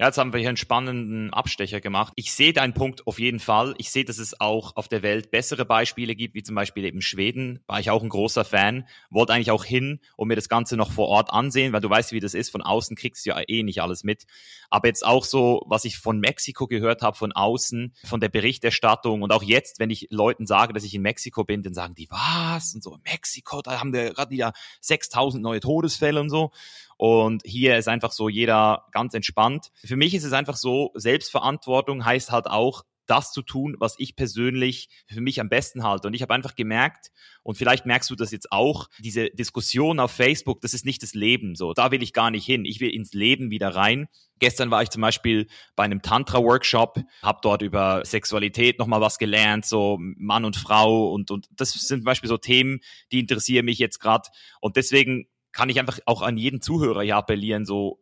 Ja, 0.00 0.06
jetzt 0.06 0.16
haben 0.16 0.32
wir 0.32 0.40
hier 0.40 0.48
einen 0.48 0.56
spannenden 0.56 1.30
Abstecher 1.30 1.82
gemacht. 1.82 2.14
Ich 2.16 2.32
sehe 2.32 2.54
deinen 2.54 2.72
Punkt 2.72 3.06
auf 3.06 3.18
jeden 3.18 3.38
Fall. 3.38 3.74
Ich 3.76 3.90
sehe, 3.90 4.06
dass 4.06 4.16
es 4.16 4.40
auch 4.40 4.74
auf 4.76 4.88
der 4.88 5.02
Welt 5.02 5.30
bessere 5.30 5.66
Beispiele 5.66 6.14
gibt, 6.14 6.34
wie 6.34 6.42
zum 6.42 6.54
Beispiel 6.54 6.86
eben 6.86 7.02
Schweden. 7.02 7.62
War 7.66 7.80
ich 7.80 7.90
auch 7.90 8.02
ein 8.02 8.08
großer 8.08 8.46
Fan. 8.46 8.88
Wollte 9.10 9.34
eigentlich 9.34 9.50
auch 9.50 9.62
hin 9.62 10.00
und 10.16 10.28
mir 10.28 10.36
das 10.36 10.48
Ganze 10.48 10.78
noch 10.78 10.90
vor 10.90 11.08
Ort 11.08 11.30
ansehen, 11.34 11.74
weil 11.74 11.82
du 11.82 11.90
weißt, 11.90 12.12
wie 12.12 12.20
das 12.20 12.32
ist. 12.32 12.48
Von 12.48 12.62
außen 12.62 12.96
kriegst 12.96 13.26
du 13.26 13.30
ja 13.32 13.42
eh 13.46 13.62
nicht 13.62 13.82
alles 13.82 14.02
mit. 14.02 14.24
Aber 14.70 14.88
jetzt 14.88 15.04
auch 15.04 15.26
so, 15.26 15.66
was 15.66 15.84
ich 15.84 15.98
von 15.98 16.18
Mexiko 16.18 16.66
gehört 16.66 17.02
habe, 17.02 17.18
von 17.18 17.32
außen, 17.32 17.92
von 18.02 18.20
der 18.20 18.30
Berichterstattung 18.30 19.20
und 19.20 19.32
auch 19.32 19.42
jetzt, 19.42 19.80
wenn 19.80 19.90
ich 19.90 20.06
Leuten 20.08 20.46
sage, 20.46 20.72
dass 20.72 20.84
ich 20.84 20.94
in 20.94 21.02
Mexiko 21.02 21.44
bin, 21.44 21.62
dann 21.62 21.74
sagen 21.74 21.94
die, 21.94 22.08
was? 22.08 22.74
Und 22.74 22.82
so, 22.82 22.96
Mexiko, 23.04 23.60
da 23.60 23.80
haben 23.80 23.92
wir 23.92 24.14
gerade 24.14 24.30
wieder 24.30 24.54
6000 24.80 25.42
neue 25.42 25.60
Todesfälle 25.60 26.22
und 26.22 26.30
so. 26.30 26.52
Und 27.00 27.40
hier 27.46 27.78
ist 27.78 27.88
einfach 27.88 28.12
so 28.12 28.28
jeder 28.28 28.84
ganz 28.92 29.14
entspannt. 29.14 29.70
Für 29.82 29.96
mich 29.96 30.14
ist 30.14 30.24
es 30.24 30.34
einfach 30.34 30.58
so, 30.58 30.90
Selbstverantwortung 30.92 32.04
heißt 32.04 32.30
halt 32.30 32.46
auch, 32.46 32.82
das 33.06 33.32
zu 33.32 33.40
tun, 33.40 33.74
was 33.78 33.94
ich 33.96 34.16
persönlich 34.16 34.90
für 35.06 35.22
mich 35.22 35.40
am 35.40 35.48
besten 35.48 35.82
halte. 35.82 36.08
Und 36.08 36.12
ich 36.12 36.20
habe 36.20 36.34
einfach 36.34 36.56
gemerkt, 36.56 37.10
und 37.42 37.56
vielleicht 37.56 37.86
merkst 37.86 38.10
du 38.10 38.16
das 38.16 38.32
jetzt 38.32 38.52
auch, 38.52 38.90
diese 38.98 39.30
Diskussion 39.30 39.98
auf 39.98 40.10
Facebook, 40.10 40.60
das 40.60 40.74
ist 40.74 40.84
nicht 40.84 41.02
das 41.02 41.14
Leben 41.14 41.54
so. 41.54 41.72
Da 41.72 41.90
will 41.90 42.02
ich 42.02 42.12
gar 42.12 42.30
nicht 42.30 42.44
hin. 42.44 42.66
Ich 42.66 42.80
will 42.80 42.90
ins 42.90 43.14
Leben 43.14 43.50
wieder 43.50 43.74
rein. 43.74 44.06
Gestern 44.38 44.70
war 44.70 44.82
ich 44.82 44.90
zum 44.90 45.00
Beispiel 45.00 45.46
bei 45.76 45.84
einem 45.84 46.02
Tantra-Workshop, 46.02 47.00
habe 47.22 47.38
dort 47.40 47.62
über 47.62 48.02
Sexualität 48.04 48.78
nochmal 48.78 49.00
was 49.00 49.16
gelernt, 49.16 49.64
so 49.64 49.96
Mann 49.98 50.44
und 50.44 50.56
Frau 50.56 51.10
und, 51.14 51.30
und 51.30 51.48
das 51.50 51.72
sind 51.72 52.00
zum 52.00 52.04
Beispiel 52.04 52.28
so 52.28 52.36
Themen, 52.36 52.80
die 53.10 53.20
interessieren 53.20 53.64
mich 53.64 53.78
jetzt 53.78 54.00
gerade. 54.00 54.28
Und 54.60 54.76
deswegen 54.76 55.28
kann 55.52 55.68
ich 55.68 55.78
einfach 55.78 55.98
auch 56.06 56.22
an 56.22 56.36
jeden 56.36 56.60
Zuhörer 56.60 57.02
hier 57.02 57.16
appellieren, 57.16 57.64
so 57.64 58.00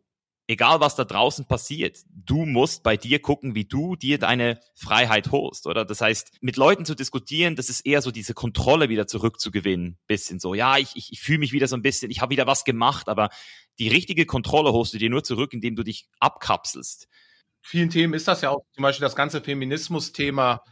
egal 0.49 0.79
was 0.79 0.95
da 0.95 1.05
draußen 1.05 1.45
passiert, 1.45 1.99
du 2.09 2.45
musst 2.45 2.81
bei 2.81 2.97
dir 2.97 3.21
gucken, 3.21 3.53
wie 3.53 3.65
du 3.65 3.95
dir 3.95 4.17
deine 4.17 4.59
Freiheit 4.73 5.31
holst, 5.31 5.67
oder? 5.67 5.85
Das 5.85 6.01
heißt, 6.01 6.37
mit 6.41 6.57
Leuten 6.57 6.85
zu 6.85 6.95
diskutieren, 6.95 7.55
das 7.55 7.69
ist 7.69 7.85
eher 7.85 8.01
so 8.01 8.09
diese 8.09 8.33
Kontrolle 8.33 8.89
wieder 8.89 9.05
zurückzugewinnen, 9.05 9.99
bisschen 10.07 10.39
so. 10.39 10.55
Ja, 10.55 10.77
ich, 10.77 10.95
ich, 10.95 11.11
ich 11.13 11.21
fühle 11.21 11.37
mich 11.37 11.53
wieder 11.53 11.67
so 11.67 11.75
ein 11.75 11.83
bisschen, 11.83 12.09
ich 12.09 12.21
habe 12.21 12.31
wieder 12.31 12.47
was 12.47 12.65
gemacht, 12.65 13.09
aber 13.09 13.29
die 13.77 13.89
richtige 13.89 14.25
Kontrolle 14.25 14.73
holst 14.73 14.91
du 14.93 14.97
dir 14.97 15.11
nur 15.11 15.23
zurück, 15.23 15.53
indem 15.53 15.75
du 15.75 15.83
dich 15.83 16.07
abkapselst. 16.19 17.07
Vielen 17.61 17.91
Themen 17.91 18.15
ist 18.15 18.27
das 18.27 18.41
ja 18.41 18.49
auch, 18.49 18.63
zum 18.73 18.81
Beispiel 18.81 19.05
das 19.05 19.15
ganze 19.15 19.41
Feminismus-Thema 19.41 20.63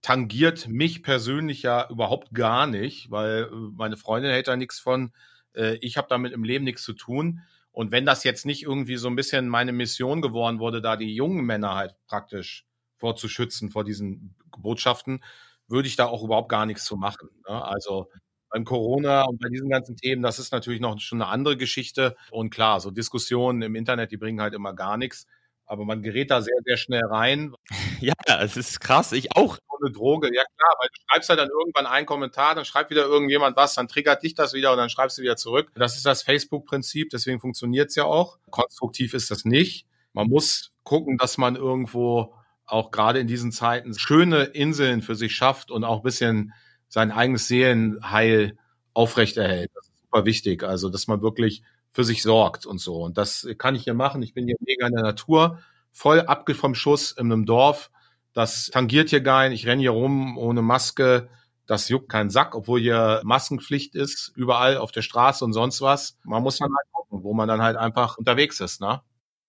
tangiert 0.00 0.68
mich 0.68 1.02
persönlich 1.02 1.62
ja 1.62 1.88
überhaupt 1.90 2.32
gar 2.32 2.68
nicht, 2.68 3.10
weil 3.10 3.44
äh, 3.44 3.56
meine 3.72 3.96
Freundin 3.96 4.30
hält 4.30 4.46
da 4.46 4.54
nichts 4.54 4.78
von. 4.78 5.12
Äh, 5.54 5.76
ich 5.80 5.96
habe 5.96 6.08
damit 6.08 6.32
im 6.32 6.44
Leben 6.44 6.64
nichts 6.64 6.82
zu 6.82 6.92
tun. 6.92 7.42
Und 7.72 7.90
wenn 7.90 8.06
das 8.06 8.24
jetzt 8.24 8.46
nicht 8.46 8.62
irgendwie 8.62 8.96
so 8.96 9.08
ein 9.08 9.16
bisschen 9.16 9.48
meine 9.48 9.72
Mission 9.72 10.22
geworden 10.22 10.60
wurde, 10.60 10.80
da 10.80 10.96
die 10.96 11.14
jungen 11.14 11.44
Männer 11.44 11.74
halt 11.74 11.94
praktisch 12.06 12.66
vorzuschützen 12.98 13.70
vor 13.70 13.84
diesen 13.84 14.36
Botschaften, 14.56 15.24
würde 15.66 15.88
ich 15.88 15.96
da 15.96 16.06
auch 16.06 16.22
überhaupt 16.22 16.48
gar 16.48 16.66
nichts 16.66 16.84
zu 16.84 16.96
machen. 16.96 17.28
Ne? 17.48 17.64
Also 17.64 18.08
beim 18.50 18.64
Corona 18.64 19.22
und 19.24 19.40
bei 19.40 19.48
diesen 19.48 19.68
ganzen 19.68 19.96
Themen, 19.96 20.22
das 20.22 20.38
ist 20.38 20.52
natürlich 20.52 20.80
noch 20.80 21.00
schon 21.00 21.20
eine 21.20 21.30
andere 21.30 21.56
Geschichte. 21.56 22.14
Und 22.30 22.50
klar, 22.50 22.78
so 22.80 22.92
Diskussionen 22.92 23.62
im 23.62 23.74
Internet, 23.74 24.12
die 24.12 24.16
bringen 24.16 24.40
halt 24.40 24.54
immer 24.54 24.74
gar 24.74 24.96
nichts. 24.96 25.26
Aber 25.66 25.84
man 25.84 26.02
gerät 26.02 26.30
da 26.30 26.42
sehr, 26.42 26.56
sehr 26.64 26.76
schnell 26.76 27.04
rein. 27.04 27.54
Ja, 28.00 28.12
es 28.42 28.58
ist 28.58 28.80
krass. 28.80 29.12
Ich 29.12 29.34
auch. 29.34 29.56
So 29.56 29.78
eine 29.80 29.90
Droge, 29.90 30.26
ja 30.26 30.42
klar, 30.42 30.74
weil 30.78 30.88
du 30.88 31.00
schreibst 31.08 31.28
halt 31.30 31.38
dann 31.38 31.48
irgendwann 31.48 31.86
einen 31.86 32.04
Kommentar, 32.04 32.54
dann 32.54 32.66
schreibt 32.66 32.90
wieder 32.90 33.04
irgendjemand 33.04 33.56
was, 33.56 33.74
dann 33.74 33.88
triggert 33.88 34.22
dich 34.22 34.34
das 34.34 34.52
wieder 34.52 34.72
und 34.72 34.78
dann 34.78 34.90
schreibst 34.90 35.16
du 35.16 35.22
wieder 35.22 35.36
zurück. 35.36 35.70
Das 35.74 35.96
ist 35.96 36.04
das 36.04 36.22
Facebook-Prinzip, 36.22 37.08
deswegen 37.10 37.40
funktioniert 37.40 37.88
es 37.88 37.94
ja 37.94 38.04
auch. 38.04 38.38
Konstruktiv 38.50 39.14
ist 39.14 39.30
das 39.30 39.46
nicht. 39.46 39.86
Man 40.12 40.28
muss 40.28 40.72
gucken, 40.82 41.16
dass 41.16 41.38
man 41.38 41.56
irgendwo 41.56 42.34
auch 42.66 42.90
gerade 42.90 43.20
in 43.20 43.26
diesen 43.26 43.52
Zeiten 43.52 43.98
schöne 43.98 44.44
Inseln 44.44 45.02
für 45.02 45.14
sich 45.14 45.34
schafft 45.34 45.70
und 45.70 45.84
auch 45.84 45.98
ein 45.98 46.02
bisschen 46.02 46.52
sein 46.88 47.10
eigenes 47.10 47.48
Seelenheil 47.48 48.58
aufrechterhält. 48.92 49.70
Das 49.74 49.86
ist 49.88 49.98
super 49.98 50.24
wichtig. 50.24 50.62
Also, 50.62 50.88
dass 50.88 51.06
man 51.06 51.22
wirklich 51.22 51.62
für 51.94 52.04
sich 52.04 52.22
sorgt 52.22 52.66
und 52.66 52.78
so. 52.78 52.96
Und 52.96 53.16
das 53.16 53.48
kann 53.56 53.76
ich 53.76 53.84
hier 53.84 53.94
machen. 53.94 54.20
Ich 54.22 54.34
bin 54.34 54.46
hier 54.46 54.56
mega 54.60 54.86
in 54.88 54.94
der 54.94 55.04
Natur, 55.04 55.60
voll 55.92 56.20
abge 56.20 56.54
vom 56.54 56.74
Schuss 56.74 57.12
in 57.12 57.32
einem 57.32 57.46
Dorf. 57.46 57.90
Das 58.32 58.66
tangiert 58.66 59.10
hier 59.10 59.20
gar 59.20 59.48
nicht. 59.48 59.62
Ich 59.62 59.66
renne 59.68 59.80
hier 59.80 59.92
rum 59.92 60.36
ohne 60.36 60.60
Maske. 60.60 61.28
Das 61.66 61.88
juckt 61.88 62.08
keinen 62.10 62.30
Sack, 62.30 62.56
obwohl 62.56 62.80
hier 62.80 63.22
Maskenpflicht 63.24 63.94
ist, 63.94 64.32
überall 64.34 64.76
auf 64.76 64.90
der 64.90 65.02
Straße 65.02 65.44
und 65.44 65.52
sonst 65.52 65.80
was. 65.80 66.18
Man 66.24 66.42
muss 66.42 66.58
dann 66.58 66.68
halt 66.68 66.92
gucken, 66.92 67.22
wo 67.22 67.32
man 67.32 67.46
dann 67.46 67.62
halt 67.62 67.76
einfach 67.76 68.18
unterwegs 68.18 68.58
ist, 68.58 68.80
ne? 68.80 69.00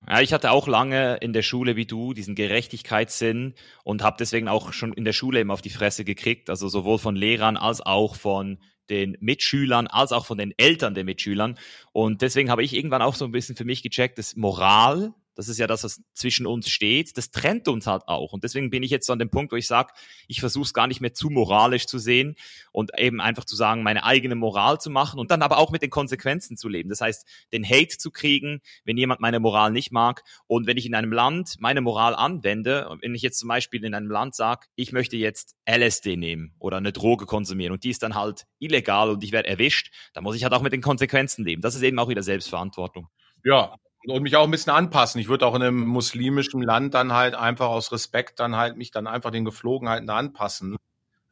Ja, 0.08 0.22
ich 0.22 0.32
hatte 0.32 0.52
auch 0.52 0.68
lange 0.68 1.16
in 1.18 1.34
der 1.34 1.42
Schule 1.42 1.76
wie 1.76 1.88
du 1.88 2.14
diesen 2.14 2.36
Gerechtigkeitssinn 2.36 3.56
und 3.84 4.04
habe 4.04 4.18
deswegen 4.20 4.48
auch 4.48 4.72
schon 4.72 4.94
in 4.94 5.04
der 5.04 5.14
Schule 5.14 5.40
eben 5.40 5.50
auf 5.50 5.64
die 5.64 5.72
Fresse 5.72 6.06
gekriegt, 6.06 6.52
also 6.52 6.70
sowohl 6.70 7.00
von 7.00 7.16
Lehrern 7.16 7.58
als 7.58 7.82
auch 7.82 8.16
von 8.16 8.60
den 8.90 9.18
Mitschülern 9.20 9.88
als 9.88 10.12
auch 10.12 10.26
von 10.26 10.38
den 10.38 10.54
Eltern 10.58 10.94
der 10.94 11.04
Mitschülern. 11.04 11.58
Und 11.92 12.22
deswegen 12.22 12.50
habe 12.50 12.64
ich 12.64 12.74
irgendwann 12.74 13.02
auch 13.02 13.16
so 13.16 13.26
ein 13.26 13.32
bisschen 13.32 13.56
für 13.56 13.66
mich 13.66 13.84
gecheckt, 13.84 14.18
dass 14.18 14.36
Moral 14.36 15.14
das 15.36 15.50
ist 15.50 15.58
ja 15.58 15.68
das, 15.68 15.84
was 15.84 16.02
zwischen 16.14 16.48
uns 16.48 16.70
steht. 16.70 17.18
Das 17.18 17.30
trennt 17.30 17.68
uns 17.68 17.88
halt 17.88 18.08
auch. 18.08 18.34
Und 18.34 18.44
deswegen 18.44 18.70
bin 18.70 18.84
ich 18.84 18.92
jetzt 18.92 19.06
so 19.06 19.14
an 19.14 19.20
dem 19.20 19.30
Punkt, 19.30 19.52
wo 19.52 19.58
ich 19.58 19.68
sage, 19.68 19.94
ich 20.28 20.40
versuche 20.40 20.64
es 20.64 20.74
gar 20.74 20.88
nicht 20.88 21.02
mehr 21.02 21.14
zu 21.14 21.30
moralisch 21.30 21.86
zu 21.86 22.00
sehen 22.00 22.36
und 22.72 22.92
eben 22.98 23.22
einfach 23.22 23.46
zu 23.46 23.56
sagen, 23.56 23.84
meine 23.84 24.04
eigene 24.04 24.36
Moral 24.36 24.80
zu 24.80 24.90
machen 24.90 25.20
und 25.20 25.32
dann 25.32 25.42
aber 25.42 25.58
auch 25.58 25.72
mit 25.72 25.82
den 25.82 25.90
Konsequenzen 25.90 26.58
zu 26.58 26.70
leben. 26.70 26.90
Das 26.90 27.02
heißt, 27.02 27.28
den 27.52 27.66
Hate 27.66 27.98
zu 27.98 28.12
kriegen, 28.12 28.62
wenn 28.86 28.98
jemand 28.98 29.20
meine 29.20 29.40
Moral 29.40 29.72
nicht 29.72 29.92
mag. 29.92 30.24
Und 30.48 30.68
wenn 30.68 30.78
ich 30.78 30.86
in 30.86 30.96
einem 30.96 31.12
Land 31.12 31.58
meine 31.60 31.82
Moral 31.82 32.16
anwende, 32.16 32.98
wenn 33.02 33.14
ich 33.14 33.22
jetzt 33.22 33.40
zum 33.40 33.50
Beispiel 33.50 33.84
in 33.84 33.94
einem 33.94 34.10
Land 34.10 34.36
sage, 34.36 34.68
ich 34.76 34.94
möchte 34.94 35.18
jetzt 35.18 35.56
LSD 35.70 36.16
nehmen 36.16 36.56
oder 36.60 36.78
eine 36.78 36.94
Droge 36.94 37.26
konsumieren 37.26 37.74
und 37.74 37.84
die 37.84 37.90
ist 37.90 38.04
dann 38.04 38.16
halt 38.16 38.46
illegal 38.60 39.10
und 39.10 39.24
ich 39.24 39.32
werde 39.32 39.50
erwischt, 39.50 39.92
dann 40.14 40.24
muss 40.24 40.36
ich 40.36 40.44
halt 40.44 40.54
auch 40.54 40.62
mit 40.62 40.74
den 40.74 40.82
Konsequenzen 40.82 41.44
leben. 41.44 41.62
Das 41.62 41.76
ist 41.76 41.82
eben 41.82 42.00
auch 42.00 42.10
wieder 42.10 42.24
Selbstverantwortung. 42.24 43.10
Ja, 43.44 43.76
und 44.08 44.24
mich 44.24 44.36
auch 44.36 44.44
ein 44.44 44.52
bisschen 44.52 44.74
anpassen. 44.74 45.20
Ich 45.20 45.28
würde 45.28 45.46
auch 45.46 45.56
in 45.56 45.62
einem 45.62 45.86
muslimischen 45.86 46.62
Land 46.62 46.94
dann 46.94 47.14
halt 47.14 47.36
einfach 47.36 47.68
aus 47.68 47.92
Respekt 47.92 48.40
dann 48.40 48.56
halt 48.56 48.78
mich 48.78 48.92
dann 48.92 49.08
einfach 49.08 49.32
den 49.32 49.46
Geflogenheiten 49.46 50.08
da 50.08 50.18
anpassen 50.18 50.78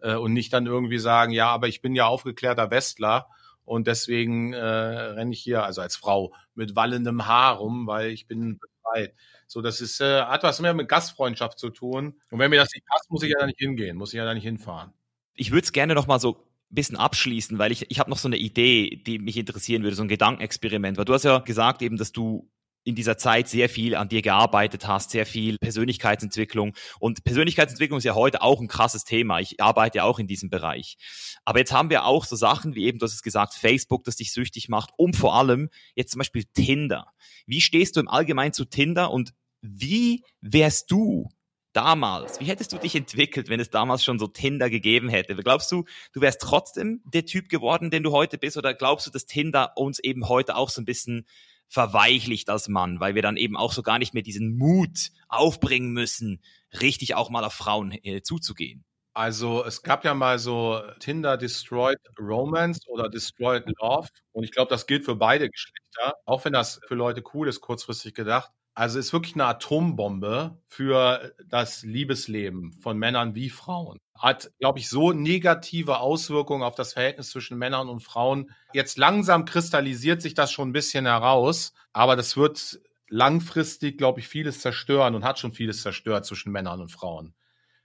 äh, 0.02 0.16
und 0.16 0.34
nicht 0.34 0.54
dann 0.54 0.66
irgendwie 0.66 1.00
sagen, 1.00 1.32
ja, 1.32 1.50
aber 1.50 1.68
ich 1.68 1.82
bin 1.82 1.96
ja 1.96 2.06
aufgeklärter 2.06 2.72
Westler 2.72 3.28
und 3.66 3.88
deswegen 3.88 4.54
äh, 4.54 4.60
renne 4.60 5.34
ich 5.34 5.42
hier, 5.42 5.64
also 5.64 5.82
als 5.82 5.96
Frau, 5.96 6.34
mit 6.54 6.76
wallendem 6.76 7.28
Haar 7.28 7.58
rum, 7.58 7.88
weil 7.88 8.10
ich 8.10 8.28
bin 8.28 8.60
befreit. 8.60 9.14
So, 9.48 9.62
das 9.62 9.82
ist, 9.82 10.02
äh, 10.02 10.24
hat 10.24 10.44
was 10.44 10.60
mehr 10.60 10.74
mit 10.74 10.90
Gastfreundschaft 10.90 11.60
zu 11.60 11.70
tun. 11.70 12.20
Und 12.30 12.40
wenn 12.40 12.50
mir 12.50 12.60
das 12.60 12.74
nicht 12.74 12.86
passt, 12.88 13.10
muss 13.10 13.24
ich 13.24 13.32
ja 13.32 13.40
da 13.40 13.46
nicht 13.46 13.60
hingehen, 13.60 13.98
muss 13.98 14.14
ich 14.14 14.18
ja 14.18 14.26
da 14.26 14.34
nicht 14.34 14.44
hinfahren. 14.44 14.92
Ich 15.36 15.52
würde 15.52 15.64
es 15.64 15.72
gerne 15.72 15.96
noch 15.96 16.08
mal 16.08 16.20
so 16.20 16.48
bisschen 16.74 16.98
abschließen, 16.98 17.58
weil 17.60 17.72
ich, 17.72 17.90
ich 17.90 18.00
habe 18.00 18.10
noch 18.10 18.18
so 18.18 18.28
eine 18.28 18.38
Idee, 18.38 19.02
die 19.06 19.20
mich 19.20 19.38
interessieren 19.38 19.84
würde, 19.84 19.96
so 19.96 20.02
ein 20.02 20.08
Gedankenexperiment. 20.08 20.98
Weil 20.98 21.06
du 21.06 21.14
hast 21.14 21.24
ja 21.24 21.38
gesagt 21.40 21.82
eben, 21.82 21.98
dass 21.98 22.12
du 22.12 22.50
in 22.84 22.96
dieser 22.96 23.18
Zeit 23.18 23.48
sehr 23.48 23.70
viel 23.70 23.96
an 23.96 24.10
dir 24.10 24.22
gearbeitet 24.22 24.88
hast, 24.88 25.12
sehr 25.12 25.26
viel 25.26 25.58
Persönlichkeitsentwicklung. 25.58 26.74
Und 27.00 27.24
Persönlichkeitsentwicklung 27.24 28.00
ist 28.00 28.04
ja 28.04 28.16
heute 28.16 28.42
auch 28.42 28.60
ein 28.60 28.68
krasses 28.68 29.04
Thema. 29.04 29.40
Ich 29.40 29.62
arbeite 29.62 30.00
ja 30.00 30.04
auch 30.04 30.20
in 30.20 30.28
diesem 30.28 30.50
Bereich. 30.50 30.98
Aber 31.46 31.60
jetzt 31.60 31.72
haben 31.72 31.90
wir 31.90 32.06
auch 32.06 32.26
so 32.26 32.36
Sachen 32.36 32.76
wie 32.76 32.86
eben, 32.86 33.00
du 33.00 33.06
hast 33.06 33.14
es 33.14 33.22
gesagt, 33.22 33.54
Facebook, 33.54 34.04
das 34.04 34.18
dich 34.18 34.34
süchtig 34.34 34.70
macht 34.70 34.92
und 34.98 35.16
vor 35.16 35.36
allem 35.36 35.70
jetzt 35.96 36.12
zum 36.12 36.20
Beispiel 36.20 36.44
Tinder. 36.54 37.08
Wie 37.46 37.62
stehst 37.62 37.96
du 37.96 38.00
im 38.00 38.08
Allgemeinen 38.08 38.54
zu 38.54 38.66
Tinder 38.66 39.12
und 39.12 39.34
wie 39.62 40.24
wärst 40.42 40.92
du 40.92 41.30
damals, 41.74 42.40
wie 42.40 42.46
hättest 42.46 42.72
du 42.72 42.78
dich 42.78 42.96
entwickelt, 42.96 43.50
wenn 43.50 43.60
es 43.60 43.70
damals 43.70 44.04
schon 44.04 44.20
so 44.20 44.28
Tinder 44.28 44.70
gegeben 44.70 45.10
hätte? 45.10 45.36
Glaubst 45.36 45.72
du, 45.72 45.86
du 46.14 46.22
wärst 46.22 46.42
trotzdem 46.42 47.02
der 47.06 47.26
Typ 47.26 47.50
geworden, 47.50 47.90
den 47.90 48.04
du 48.04 48.12
heute 48.12 48.38
bist? 48.38 48.58
Oder 48.58 48.74
glaubst 48.74 49.08
du, 49.08 49.12
dass 49.12 49.26
Tinder 49.26 49.74
uns 49.76 50.00
eben 50.00 50.30
heute 50.30 50.56
auch 50.56 50.70
so 50.70 50.82
ein 50.82 50.86
bisschen 50.86 51.26
verweichlicht 51.68 52.50
als 52.50 52.68
Mann, 52.68 53.00
weil 53.00 53.16
wir 53.16 53.22
dann 53.22 53.38
eben 53.38 53.58
auch 53.58 53.74
so 53.74 53.82
gar 53.82 54.00
nicht 54.00 54.14
mehr 54.14 54.24
diesen 54.24 54.58
Mut 54.58 55.10
aufbringen 55.28 55.92
müssen, 55.92 56.42
richtig 56.80 57.16
auch 57.16 57.30
mal 57.30 57.44
auf 57.44 57.54
Frauen 57.54 57.92
äh, 58.04 58.22
zuzugehen. 58.22 58.86
Also 59.16 59.64
es 59.64 59.84
gab 59.84 60.04
ja 60.06 60.16
mal 60.16 60.40
so 60.40 60.82
Tinder 61.00 61.38
Destroyed 61.38 62.00
Romance 62.20 62.88
oder 62.88 63.10
Destroyed 63.10 63.64
Love 63.80 64.08
und 64.32 64.44
ich 64.44 64.52
glaube, 64.52 64.70
das 64.70 64.88
gilt 64.88 65.06
für 65.06 65.16
beide 65.16 65.50
Geschlechter, 65.50 66.16
auch 66.26 66.44
wenn 66.46 66.54
das 66.54 66.80
für 66.88 66.96
Leute 66.96 67.24
cool 67.34 67.48
ist, 67.48 67.62
kurzfristig 67.62 68.16
gedacht. 68.16 68.52
Also 68.76 68.98
ist 68.98 69.14
wirklich 69.14 69.36
eine 69.36 69.46
Atombombe 69.46 70.58
für 70.68 71.36
das 71.48 71.84
Liebesleben 71.84 72.72
von 72.74 72.98
Männern 72.98 73.36
wie 73.36 73.50
Frauen. 73.50 74.00
Hat, 74.18 74.52
glaube 74.60 74.80
ich, 74.80 74.90
so 74.90 75.12
negative 75.12 76.00
Auswirkungen 76.00 76.64
auf 76.64 76.76
das 76.76 76.94
Verhältnis 76.94 77.30
zwischen 77.30 77.58
Männern 77.58 77.88
und 77.88 78.02
Frauen. 78.02 78.52
Jetzt 78.74 78.98
langsam 78.98 79.46
kristallisiert 79.46 80.22
sich 80.22 80.34
das 80.34 80.52
schon 80.52 80.70
ein 80.70 80.74
bisschen 80.74 81.06
heraus, 81.06 81.74
aber 81.92 82.16
das 82.16 82.36
wird 82.36 82.80
langfristig, 83.10 83.98
glaube 84.00 84.22
ich, 84.22 84.28
vieles 84.28 84.60
zerstören 84.60 85.14
und 85.14 85.24
hat 85.24 85.38
schon 85.38 85.54
vieles 85.54 85.84
zerstört 85.84 86.26
zwischen 86.26 86.52
Männern 86.52 86.82
und 86.82 86.92
Frauen. 86.92 87.36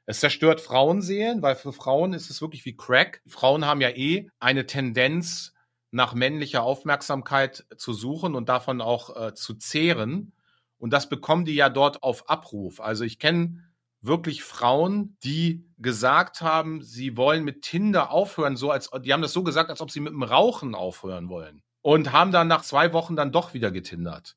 Es 0.07 0.21
zerstört 0.21 0.63
Frauenseelen, 0.63 1.43
weil 1.43 1.55
für 1.55 1.75
Frauen 1.75 2.15
ist 2.15 2.31
es 2.31 2.41
wirklich 2.41 2.65
wie 2.65 2.77
Crack. 2.77 3.21
Frauen 3.27 3.67
haben 3.67 3.83
ja 3.83 3.91
eh 3.91 4.31
eine 4.41 4.65
Tendenz, 4.65 5.53
nach 5.91 6.15
männlicher 6.15 6.63
Aufmerksamkeit 6.63 7.67
zu 7.77 7.93
suchen 7.93 8.35
und 8.35 8.49
davon 8.49 8.81
auch 8.81 9.17
äh, 9.17 9.35
zu 9.35 9.55
zehren. 9.55 10.33
Und 10.79 10.93
das 10.93 11.09
bekommen 11.09 11.45
die 11.45 11.55
ja 11.55 11.69
dort 11.69 12.03
auf 12.03 12.29
Abruf. 12.31 12.81
Also 12.81 13.05
ich 13.05 13.19
kenne 13.19 13.65
wirklich 14.01 14.43
Frauen, 14.45 15.17
die 15.25 15.67
gesagt 15.79 16.41
haben, 16.41 16.83
sie 16.83 17.17
wollen 17.17 17.45
mit 17.45 17.63
Tinder 17.63 18.11
aufhören, 18.11 18.57
so 18.57 18.71
als 18.71 18.91
die 19.03 19.13
haben 19.13 19.23
das 19.23 19.33
so 19.33 19.43
gesagt, 19.43 19.71
als 19.71 19.81
ob 19.81 19.91
sie 19.91 20.01
mit 20.01 20.13
dem 20.13 20.23
Rauchen 20.23 20.75
aufhören 20.75 21.29
wollen 21.29 21.63
und 21.83 22.13
haben 22.13 22.33
dann 22.33 22.49
nach 22.49 22.63
zwei 22.63 22.93
Wochen 22.93 23.17
dann 23.17 23.33
doch 23.33 23.55
wieder 23.55 23.71
getindert, 23.71 24.37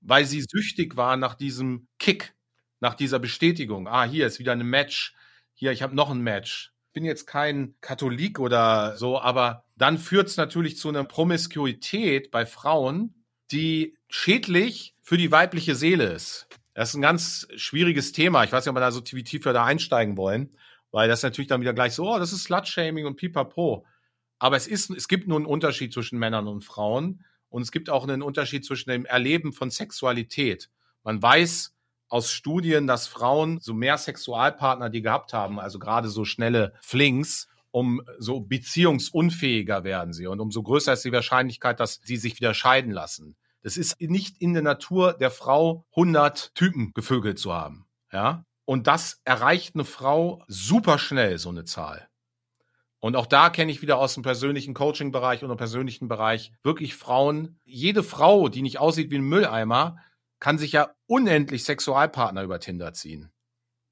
weil 0.00 0.24
sie 0.24 0.42
süchtig 0.42 0.96
waren 0.96 1.20
nach 1.20 1.34
diesem 1.34 1.86
Kick, 1.98 2.34
nach 2.80 2.94
dieser 2.94 3.18
Bestätigung. 3.18 3.88
Ah, 3.88 4.04
hier 4.04 4.26
ist 4.26 4.38
wieder 4.38 4.52
ein 4.52 4.66
Match. 4.66 5.14
Hier, 5.54 5.72
ich 5.72 5.82
habe 5.82 5.94
noch 5.94 6.10
ein 6.10 6.20
Match. 6.20 6.72
Bin 6.92 7.04
jetzt 7.04 7.26
kein 7.26 7.74
Katholik 7.80 8.38
oder 8.38 8.96
so, 8.96 9.20
aber 9.20 9.64
dann 9.76 9.98
führt 9.98 10.28
es 10.28 10.36
natürlich 10.36 10.76
zu 10.76 10.88
einer 10.88 11.04
Promiskuität 11.04 12.30
bei 12.30 12.46
Frauen, 12.46 13.17
die 13.50 13.96
schädlich 14.08 14.94
für 15.02 15.16
die 15.16 15.30
weibliche 15.30 15.74
Seele 15.74 16.04
ist. 16.12 16.48
Das 16.74 16.90
ist 16.90 16.94
ein 16.94 17.02
ganz 17.02 17.48
schwieriges 17.56 18.12
Thema. 18.12 18.44
Ich 18.44 18.52
weiß 18.52 18.64
nicht, 18.64 18.70
ob 18.70 18.76
wir 18.76 18.80
da 18.80 18.92
so 18.92 19.00
tief 19.00 19.42
da 19.42 19.64
einsteigen 19.64 20.16
wollen, 20.16 20.50
weil 20.90 21.08
das 21.08 21.22
natürlich 21.22 21.48
dann 21.48 21.60
wieder 21.60 21.74
gleich 21.74 21.94
so, 21.94 22.08
oh, 22.08 22.18
das 22.18 22.32
ist 22.32 22.44
Slutshaming 22.44 23.04
und 23.04 23.16
pipapo. 23.16 23.84
Aber 24.38 24.56
es 24.56 24.66
ist, 24.66 24.90
es 24.90 25.08
gibt 25.08 25.26
nur 25.26 25.38
einen 25.38 25.46
Unterschied 25.46 25.92
zwischen 25.92 26.18
Männern 26.18 26.46
und 26.46 26.64
Frauen 26.64 27.24
und 27.48 27.62
es 27.62 27.72
gibt 27.72 27.90
auch 27.90 28.04
einen 28.04 28.22
Unterschied 28.22 28.64
zwischen 28.64 28.90
dem 28.90 29.04
Erleben 29.06 29.52
von 29.52 29.70
Sexualität. 29.70 30.70
Man 31.02 31.20
weiß 31.20 31.74
aus 32.08 32.30
Studien, 32.30 32.86
dass 32.86 33.06
Frauen 33.06 33.58
so 33.60 33.74
mehr 33.74 33.98
Sexualpartner, 33.98 34.88
die 34.88 35.02
gehabt 35.02 35.32
haben, 35.32 35.58
also 35.58 35.78
gerade 35.78 36.08
so 36.08 36.24
schnelle 36.24 36.74
Flings, 36.80 37.48
um 37.70 38.02
so 38.18 38.40
beziehungsunfähiger 38.40 39.84
werden 39.84 40.12
sie 40.12 40.26
und 40.26 40.40
umso 40.40 40.62
größer 40.62 40.94
ist 40.94 41.04
die 41.04 41.12
Wahrscheinlichkeit, 41.12 41.80
dass 41.80 42.00
sie 42.02 42.16
sich 42.16 42.36
wieder 42.36 42.54
scheiden 42.54 42.92
lassen. 42.92 43.36
Das 43.62 43.76
ist 43.76 44.00
nicht 44.00 44.40
in 44.40 44.54
der 44.54 44.62
Natur 44.62 45.12
der 45.14 45.30
Frau, 45.30 45.84
100 45.90 46.54
Typen 46.54 46.92
gevögelt 46.94 47.38
zu 47.38 47.52
haben. 47.52 47.86
Ja. 48.12 48.44
Und 48.64 48.86
das 48.86 49.20
erreicht 49.24 49.74
eine 49.74 49.84
Frau 49.84 50.42
super 50.46 50.98
schnell, 50.98 51.38
so 51.38 51.48
eine 51.48 51.64
Zahl. 51.64 52.08
Und 53.00 53.16
auch 53.16 53.26
da 53.26 53.50
kenne 53.50 53.70
ich 53.70 53.80
wieder 53.80 53.98
aus 53.98 54.14
dem 54.14 54.22
persönlichen 54.22 54.74
Coaching-Bereich 54.74 55.42
und 55.42 55.48
dem 55.48 55.56
persönlichen 55.56 56.08
Bereich 56.08 56.52
wirklich 56.62 56.96
Frauen. 56.96 57.60
Jede 57.64 58.02
Frau, 58.02 58.48
die 58.48 58.62
nicht 58.62 58.78
aussieht 58.78 59.10
wie 59.10 59.18
ein 59.18 59.28
Mülleimer, 59.28 59.98
kann 60.40 60.58
sich 60.58 60.72
ja 60.72 60.90
unendlich 61.06 61.64
Sexualpartner 61.64 62.42
über 62.42 62.60
Tinder 62.60 62.92
ziehen. 62.92 63.30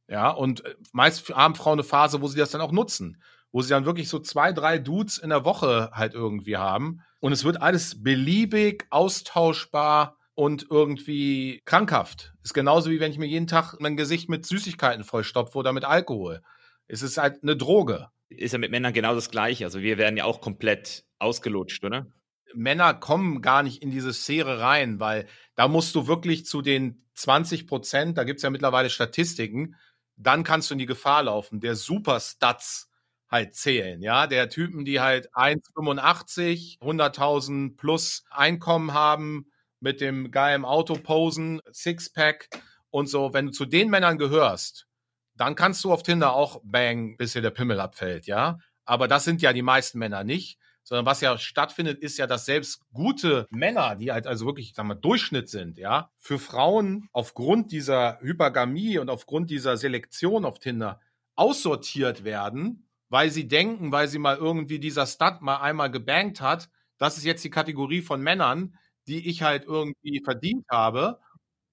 Ja, 0.09 0.31
und 0.31 0.65
äh, 0.65 0.77
meist 0.93 1.29
haben 1.35 1.55
Frauen 1.55 1.81
eine 1.81 1.85
Phase, 1.85 2.21
wo 2.21 2.29
sie 2.29 2.39
das 2.39 2.51
dann 2.51 2.61
auch 2.61 2.73
nutzen, 2.73 3.21
wo 3.57 3.63
sie 3.63 3.71
dann 3.71 3.87
wirklich 3.87 4.11
so 4.11 4.19
zwei, 4.19 4.53
drei 4.53 4.79
Dudes 4.79 5.17
in 5.17 5.31
der 5.31 5.47
Woche 5.47 5.89
halt 5.95 6.13
irgendwie 6.13 6.59
haben. 6.59 7.01
Und 7.21 7.33
es 7.33 7.43
wird 7.43 7.63
alles 7.63 8.03
beliebig, 8.03 8.87
austauschbar 8.91 10.19
und 10.35 10.67
irgendwie 10.69 11.63
krankhaft. 11.65 12.35
Ist 12.43 12.53
genauso 12.53 12.91
wie 12.91 13.01
wenn 13.01 13.11
ich 13.11 13.17
mir 13.17 13.25
jeden 13.25 13.47
Tag 13.47 13.77
mein 13.81 13.97
Gesicht 13.97 14.29
mit 14.29 14.45
Süßigkeiten 14.45 15.05
vollstopfe 15.05 15.57
oder 15.57 15.73
mit 15.73 15.87
Alkohol. 15.87 16.43
Es 16.87 17.01
ist 17.01 17.17
halt 17.17 17.43
eine 17.43 17.57
Droge. 17.57 18.09
Ist 18.29 18.53
ja 18.53 18.59
mit 18.59 18.71
Männern 18.71 18.93
genau 18.93 19.15
das 19.15 19.31
Gleiche. 19.31 19.65
Also 19.65 19.81
wir 19.81 19.97
werden 19.97 20.19
ja 20.19 20.25
auch 20.25 20.43
komplett 20.43 21.07
ausgelutscht, 21.19 21.83
oder? 21.83 22.09
Männer 22.55 22.93
kommen 22.93 23.41
gar 23.41 23.63
nicht 23.63 23.83
in 23.83 23.91
diese 23.91 24.13
Sphäre 24.13 24.61
rein, 24.61 25.01
weil 25.01 25.29
da 25.55 25.67
musst 25.67 25.95
du 25.95 26.07
wirklich 26.07 26.45
zu 26.45 26.61
den 26.61 27.07
20 27.15 27.67
Prozent, 27.67 28.19
da 28.19 28.25
gibt 28.25 28.37
es 28.37 28.43
ja 28.43 28.51
mittlerweile 28.51 28.91
Statistiken, 28.91 29.77
dann 30.17 30.45
kannst 30.45 30.69
du 30.69 30.75
in 30.75 30.79
die 30.79 30.85
Gefahr 30.85 31.23
laufen, 31.23 31.61
der 31.61 31.75
Superstats 31.75 32.91
halt 33.31 33.55
zählen, 33.55 34.01
ja, 34.03 34.27
der 34.27 34.49
Typen, 34.49 34.85
die 34.85 35.01
halt 35.01 35.33
1,85, 35.35 36.79
100.000 36.81 37.77
plus 37.77 38.25
Einkommen 38.31 38.95
haben, 38.95 39.51
mit 39.81 40.01
dem 40.01 40.31
geilen 40.31 40.65
Auto 40.65 40.95
posen, 40.95 41.61
Sixpack 41.73 42.49
und 42.91 43.09
so, 43.09 43.33
wenn 43.35 43.47
du 43.47 43.53
zu 43.53 43.67
den 43.67 43.91
Männern 43.91 44.19
gehörst, 44.19 44.87
dann 45.35 45.55
kannst 45.55 45.85
du 45.85 45.93
auf 45.93 46.03
Tinder 46.03 46.33
auch 46.35 46.61
bang, 46.65 47.17
bis 47.17 47.33
dir 47.33 47.43
der 47.43 47.51
Pimmel 47.51 47.81
abfällt, 47.81 48.27
ja. 48.27 48.59
Aber 48.85 49.09
das 49.09 49.25
sind 49.25 49.43
ja 49.43 49.53
die 49.53 49.63
meisten 49.63 49.99
Männer 49.99 50.25
nicht, 50.25 50.59
sondern 50.85 51.05
was 51.05 51.21
ja 51.21 51.37
stattfindet, 51.37 51.99
ist 51.99 52.17
ja, 52.17 52.27
dass 52.29 52.47
selbst 52.47 52.81
gute 52.93 53.47
Männer, 53.51 53.97
die 53.97 54.13
halt 54.13 54.27
also 54.27 54.47
wirklich, 54.47 54.73
sagen 54.75 54.89
wir, 54.89 54.95
Durchschnitt 54.95 55.49
sind, 55.49 55.79
ja, 55.79 56.11
für 56.19 56.39
Frauen 56.39 57.09
aufgrund 57.13 57.73
dieser 57.73 58.21
Hypergamie 58.21 58.99
und 58.99 59.11
aufgrund 59.11 59.51
dieser 59.51 59.77
Selektion 59.77 60.45
auf 60.45 60.61
Tinder 60.61 61.01
aussortiert 61.35 62.25
werden, 62.25 62.86
weil 63.09 63.31
sie 63.31 63.49
denken, 63.49 63.93
weil 63.93 64.09
sie 64.09 64.19
mal 64.19 64.37
irgendwie 64.37 64.79
dieser 64.79 65.07
Stud 65.07 65.41
mal 65.41 65.59
einmal 65.59 65.91
gebankt 65.91 66.41
hat, 66.41 66.69
das 66.99 67.19
ist 67.19 67.25
jetzt 67.25 67.45
die 67.45 67.51
Kategorie 67.51 68.03
von 68.03 68.21
Männern, 68.23 68.77
die 69.07 69.29
ich 69.29 69.43
halt 69.43 69.65
irgendwie 69.65 70.23
verdient 70.25 70.67
habe 70.71 71.21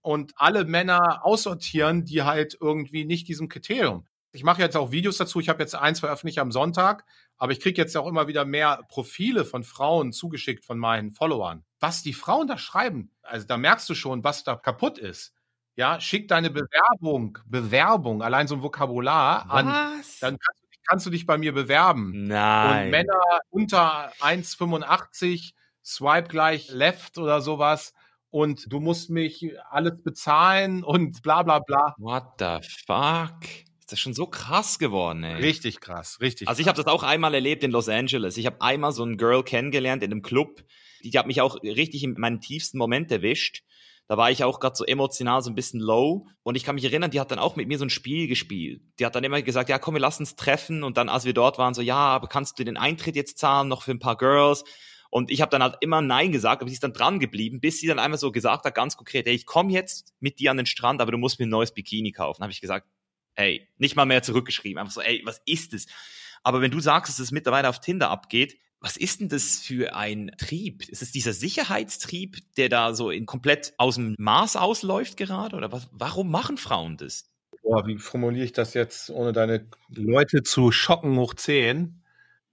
und 0.01 0.33
alle 0.35 0.65
Männer 0.65 1.25
aussortieren, 1.25 2.05
die 2.05 2.23
halt 2.23 2.57
irgendwie 2.59 3.05
nicht 3.05 3.27
diesem 3.27 3.49
Kriterium. 3.49 4.05
Ich 4.35 4.43
mache 4.43 4.61
jetzt 4.61 4.75
auch 4.75 4.91
Videos 4.91 5.17
dazu. 5.17 5.39
Ich 5.39 5.47
habe 5.47 5.61
jetzt 5.61 5.75
eins 5.75 5.99
veröffentlicht 5.99 6.39
am 6.39 6.51
Sonntag, 6.51 7.05
aber 7.37 7.51
ich 7.51 7.59
kriege 7.59 7.79
jetzt 7.79 7.95
auch 7.95 8.07
immer 8.07 8.27
wieder 8.27 8.45
mehr 8.45 8.83
Profile 8.89 9.45
von 9.45 9.63
Frauen 9.63 10.11
zugeschickt 10.11 10.65
von 10.65 10.79
meinen 10.79 11.11
Followern. 11.11 11.63
Was 11.79 12.01
die 12.01 12.13
Frauen 12.13 12.47
da 12.47 12.57
schreiben, 12.57 13.11
also 13.21 13.45
da 13.45 13.57
merkst 13.57 13.87
du 13.89 13.95
schon, 13.95 14.23
was 14.23 14.43
da 14.43 14.55
kaputt 14.55 14.97
ist. 14.97 15.33
Ja, 15.75 15.99
schick 15.99 16.27
deine 16.27 16.49
Bewerbung, 16.49 17.39
Bewerbung, 17.45 18.21
allein 18.21 18.47
so 18.47 18.55
ein 18.55 18.63
Vokabular 18.63 19.45
was? 19.47 19.51
an. 19.51 19.65
Dann 20.21 20.37
kannst 20.39 20.62
du, 20.62 20.62
kannst 20.87 21.05
du 21.05 21.09
dich 21.09 21.25
bei 21.25 21.37
mir 21.37 21.53
bewerben. 21.53 22.27
Nein. 22.27 22.85
Und 22.85 22.91
Männer 22.91 23.21
unter 23.49 24.11
1,85, 24.19 25.53
swipe 25.83 26.27
gleich 26.29 26.69
left 26.69 27.17
oder 27.17 27.41
sowas 27.41 27.93
und 28.33 28.73
du 28.73 28.79
musst 28.79 29.11
mich 29.11 29.53
alles 29.69 30.01
bezahlen 30.01 30.83
und 30.83 31.21
bla 31.21 31.43
bla 31.43 31.59
bla. 31.59 31.93
What 31.99 32.39
the 32.39 32.67
fuck? 32.85 33.43
Ist 33.79 33.91
das 33.91 33.99
schon 33.99 34.15
so 34.15 34.25
krass 34.25 34.79
geworden, 34.79 35.23
ey. 35.23 35.35
Richtig 35.35 35.81
krass, 35.81 36.19
richtig. 36.19 36.47
Also 36.47 36.61
ich 36.61 36.67
habe 36.67 36.77
das 36.77 36.87
auch 36.87 37.03
einmal 37.03 37.35
erlebt 37.35 37.63
in 37.63 37.69
Los 37.69 37.89
Angeles. 37.89 38.37
Ich 38.37 38.47
habe 38.47 38.59
einmal 38.61 38.91
so 38.91 39.03
ein 39.03 39.17
Girl 39.17 39.43
kennengelernt 39.43 40.01
in 40.01 40.11
einem 40.11 40.23
Club. 40.23 40.63
Die, 41.03 41.11
die 41.11 41.19
hat 41.19 41.27
mich 41.27 41.41
auch 41.41 41.61
richtig 41.61 42.03
in 42.03 42.13
meinem 42.17 42.41
tiefsten 42.41 42.79
Moment 42.79 43.11
erwischt. 43.11 43.63
Da 44.07 44.17
war 44.17 44.29
ich 44.29 44.43
auch 44.43 44.59
gerade 44.59 44.75
so 44.75 44.83
emotional 44.85 45.41
so 45.41 45.49
ein 45.49 45.55
bisschen 45.55 45.79
low. 45.79 46.27
Und 46.43 46.55
ich 46.55 46.63
kann 46.63 46.75
mich 46.75 46.83
erinnern, 46.83 47.11
die 47.11 47.19
hat 47.19 47.31
dann 47.31 47.39
auch 47.39 47.55
mit 47.55 47.67
mir 47.67 47.77
so 47.77 47.85
ein 47.85 47.89
Spiel 47.89 48.27
gespielt. 48.27 48.81
Die 48.99 49.05
hat 49.05 49.15
dann 49.15 49.23
immer 49.23 49.41
gesagt, 49.41 49.69
ja 49.69 49.79
komm, 49.79 49.95
wir 49.95 50.01
lassen 50.01 50.23
uns 50.23 50.35
treffen. 50.35 50.83
Und 50.83 50.97
dann, 50.97 51.09
als 51.09 51.25
wir 51.25 51.33
dort 51.33 51.57
waren, 51.57 51.73
so, 51.73 51.81
ja, 51.81 51.95
aber 51.95 52.27
kannst 52.27 52.59
du 52.59 52.63
den 52.63 52.77
Eintritt 52.77 53.15
jetzt 53.15 53.37
zahlen, 53.37 53.69
noch 53.69 53.83
für 53.83 53.91
ein 53.91 53.99
paar 53.99 54.17
Girls? 54.17 54.63
Und 55.09 55.29
ich 55.29 55.41
habe 55.41 55.51
dann 55.51 55.61
halt 55.61 55.77
immer 55.81 56.01
Nein 56.01 56.31
gesagt, 56.31 56.61
aber 56.61 56.69
sie 56.69 56.73
ist 56.73 56.83
dann 56.83 56.91
dran 56.91 57.19
geblieben, 57.19 57.61
bis 57.61 57.79
sie 57.79 57.85
dann 57.87 57.99
einmal 57.99 58.17
so 58.17 58.31
gesagt 58.31 58.65
hat, 58.65 58.73
ganz 58.73 58.97
konkret, 58.97 59.27
ey, 59.27 59.35
ich 59.35 59.45
komme 59.45 59.71
jetzt 59.71 60.11
mit 60.19 60.39
dir 60.39 60.49
an 60.49 60.57
den 60.57 60.65
Strand, 60.65 61.01
aber 61.01 61.11
du 61.11 61.19
musst 61.19 61.39
mir 61.39 61.45
ein 61.45 61.49
neues 61.49 61.71
Bikini 61.71 62.11
kaufen. 62.11 62.41
Habe 62.41 62.51
ich 62.51 62.61
gesagt, 62.61 62.87
ey, 63.35 63.69
nicht 63.77 63.95
mal 63.95 64.05
mehr 64.05 64.23
zurückgeschrieben. 64.23 64.79
Einfach 64.79 64.93
so, 64.93 65.01
ey, 65.01 65.21
was 65.23 65.41
ist 65.45 65.73
das? 65.73 65.85
Aber 66.41 66.61
wenn 66.61 66.71
du 66.71 66.79
sagst, 66.79 67.11
dass 67.11 67.19
es 67.19 67.31
mittlerweile 67.31 67.69
auf 67.69 67.79
Tinder 67.79 68.09
abgeht, 68.09 68.57
was 68.83 68.97
ist 68.97 69.21
denn 69.21 69.29
das 69.29 69.59
für 69.59 69.95
ein 69.95 70.29
Trieb? 70.37 70.89
Ist 70.89 71.01
es 71.01 71.13
dieser 71.13 71.31
Sicherheitstrieb, 71.31 72.39
der 72.57 72.67
da 72.67 72.93
so 72.93 73.11
in 73.11 73.25
komplett 73.25 73.73
aus 73.77 73.95
dem 73.95 74.13
Maß 74.19 74.57
ausläuft 74.57 75.15
gerade? 75.15 75.55
Oder 75.55 75.71
was, 75.71 75.87
warum 75.93 76.29
machen 76.29 76.57
Frauen 76.57 76.97
das? 76.97 77.31
Boah, 77.63 77.87
wie 77.87 77.97
formuliere 77.97 78.43
ich 78.43 78.51
das 78.51 78.73
jetzt, 78.73 79.09
ohne 79.09 79.31
deine 79.31 79.69
Leute 79.87 80.43
zu 80.43 80.73
schocken 80.73 81.17
hoch 81.17 81.33
10? 81.33 82.03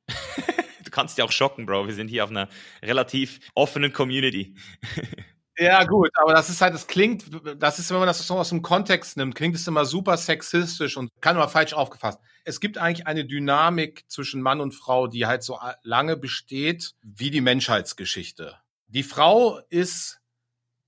du 0.84 0.90
kannst 0.92 1.18
ja 1.18 1.24
auch 1.24 1.32
schocken, 1.32 1.66
Bro. 1.66 1.88
Wir 1.88 1.94
sind 1.94 2.06
hier 2.06 2.22
auf 2.22 2.30
einer 2.30 2.48
relativ 2.80 3.40
offenen 3.54 3.92
Community. 3.92 4.54
Ja, 5.62 5.84
gut, 5.84 6.08
aber 6.14 6.32
das 6.32 6.48
ist 6.48 6.62
halt, 6.62 6.72
das 6.72 6.86
klingt, 6.86 7.24
das 7.58 7.78
ist, 7.78 7.90
wenn 7.90 7.98
man 7.98 8.06
das 8.06 8.26
so 8.26 8.38
aus 8.38 8.48
dem 8.48 8.62
Kontext 8.62 9.18
nimmt, 9.18 9.34
klingt 9.34 9.54
es 9.54 9.66
immer 9.68 9.84
super 9.84 10.16
sexistisch 10.16 10.96
und 10.96 11.10
kann 11.20 11.36
immer 11.36 11.48
falsch 11.50 11.74
aufgefasst. 11.74 12.18
Es 12.44 12.60
gibt 12.60 12.78
eigentlich 12.78 13.06
eine 13.06 13.26
Dynamik 13.26 14.04
zwischen 14.08 14.40
Mann 14.40 14.62
und 14.62 14.72
Frau, 14.72 15.06
die 15.06 15.26
halt 15.26 15.42
so 15.42 15.58
lange 15.82 16.16
besteht 16.16 16.94
wie 17.02 17.30
die 17.30 17.42
Menschheitsgeschichte. 17.42 18.56
Die 18.88 19.02
Frau 19.02 19.58
ist 19.68 20.20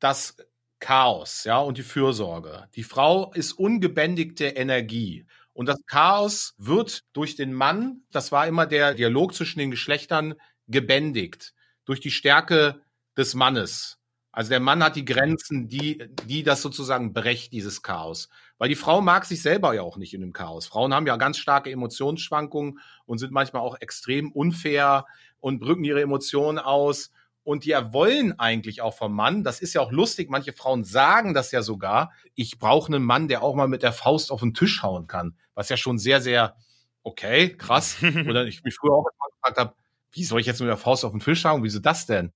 das 0.01 0.37
Chaos, 0.81 1.45
ja, 1.45 1.59
und 1.59 1.79
die 1.79 1.83
Fürsorge. 1.83 2.69
Die 2.75 2.85
Frau 2.85 3.33
ist 3.35 3.53
ungebändigte 3.53 4.47
Energie. 4.47 5.27
Und 5.53 5.67
das 5.67 5.85
Chaos 5.87 6.55
wird 6.59 7.05
durch 7.13 7.37
den 7.37 7.53
Mann, 7.53 8.05
das 8.11 8.33
war 8.33 8.47
immer 8.47 8.67
der 8.67 8.95
Dialog 8.95 9.35
zwischen 9.35 9.59
den 9.59 9.71
Geschlechtern, 9.71 10.35
gebändigt. 10.69 11.55
Durch 11.85 12.01
die 12.01 12.11
Stärke 12.11 12.81
des 13.19 13.35
Mannes. 13.35 13.99
Also 14.33 14.49
der 14.49 14.61
Mann 14.61 14.83
hat 14.83 14.97
die 14.97 15.05
Grenzen, 15.05 15.69
die, 15.69 16.03
die 16.25 16.43
das 16.43 16.63
sozusagen 16.63 17.13
brecht, 17.13 17.53
dieses 17.53 17.83
Chaos. 17.83 18.31
Weil 18.57 18.71
die 18.71 18.77
Frau 18.77 19.03
mag 19.03 19.27
sich 19.27 19.43
selber 19.43 19.75
ja 19.75 19.83
auch 19.83 19.99
nicht 19.99 20.15
in 20.15 20.23
dem 20.23 20.33
Chaos. 20.33 20.67
Frauen 20.67 20.95
haben 20.95 21.07
ja 21.07 21.17
ganz 21.17 21.37
starke 21.37 21.71
Emotionsschwankungen 21.71 22.81
und 23.05 23.19
sind 23.19 23.31
manchmal 23.31 23.61
auch 23.61 23.77
extrem 23.81 24.33
unfair 24.33 25.05
und 25.41 25.63
drücken 25.63 25.85
ihre 25.85 26.01
Emotionen 26.01 26.59
aus. 26.59 27.11
Und 27.45 27.65
die 27.65 27.73
wollen 27.73 28.39
eigentlich 28.39 28.81
auch 28.81 28.95
vom 28.95 29.15
Mann, 29.15 29.45
das 29.45 29.61
ist 29.61 29.75
ja 29.75 29.81
auch 29.81 29.93
lustig, 29.93 30.31
manche 30.31 30.53
Frauen 30.53 30.85
sagen 30.85 31.35
das 31.35 31.51
ja 31.51 31.61
sogar, 31.61 32.13
ich 32.35 32.59
brauche 32.59 32.87
einen 32.93 33.05
Mann, 33.05 33.27
der 33.29 33.43
auch 33.43 33.55
mal 33.55 33.67
mit 33.69 33.83
der 33.83 33.93
Faust 33.93 34.31
auf 34.31 34.41
den 34.41 34.55
Tisch 34.55 34.83
hauen 34.83 35.09
kann. 35.09 35.37
Was 35.55 35.69
ja 35.69 35.77
schon 35.77 35.99
sehr, 35.99 36.21
sehr, 36.21 36.57
okay, 37.03 37.55
krass. 37.57 37.97
Oder 38.29 38.47
ich 38.47 38.63
mich 38.63 38.77
früher 38.77 38.95
auch 38.95 39.05
gefragt 39.05 39.59
habe, 39.59 39.75
wie 40.13 40.25
soll 40.25 40.41
ich 40.41 40.47
jetzt 40.47 40.61
mit 40.61 40.69
der 40.69 40.77
Faust 40.77 41.05
auf 41.05 41.11
den 41.11 41.21
Tisch 41.21 41.45
hauen? 41.45 41.65
Wieso 41.65 41.81
das 41.81 42.07
denn? 42.07 42.33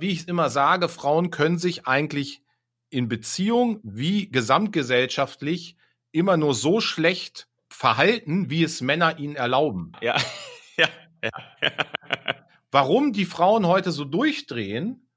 Wie 0.00 0.10
ich 0.10 0.28
immer 0.28 0.50
sage, 0.50 0.88
Frauen 0.88 1.30
können 1.30 1.58
sich 1.58 1.86
eigentlich 1.86 2.42
in 2.90 3.08
Beziehung 3.08 3.80
wie 3.82 4.30
gesamtgesellschaftlich 4.30 5.76
immer 6.12 6.36
nur 6.36 6.54
so 6.54 6.80
schlecht 6.80 7.48
verhalten, 7.68 8.50
wie 8.50 8.64
es 8.64 8.80
Männer 8.80 9.18
ihnen 9.18 9.36
erlauben. 9.36 9.92
Ja, 10.00 10.16
ja, 10.76 10.88
ja. 11.22 11.30
Warum 12.70 13.12
die 13.12 13.24
Frauen 13.24 13.66
heute 13.66 13.92
so 13.92 14.04
durchdrehen 14.04 15.08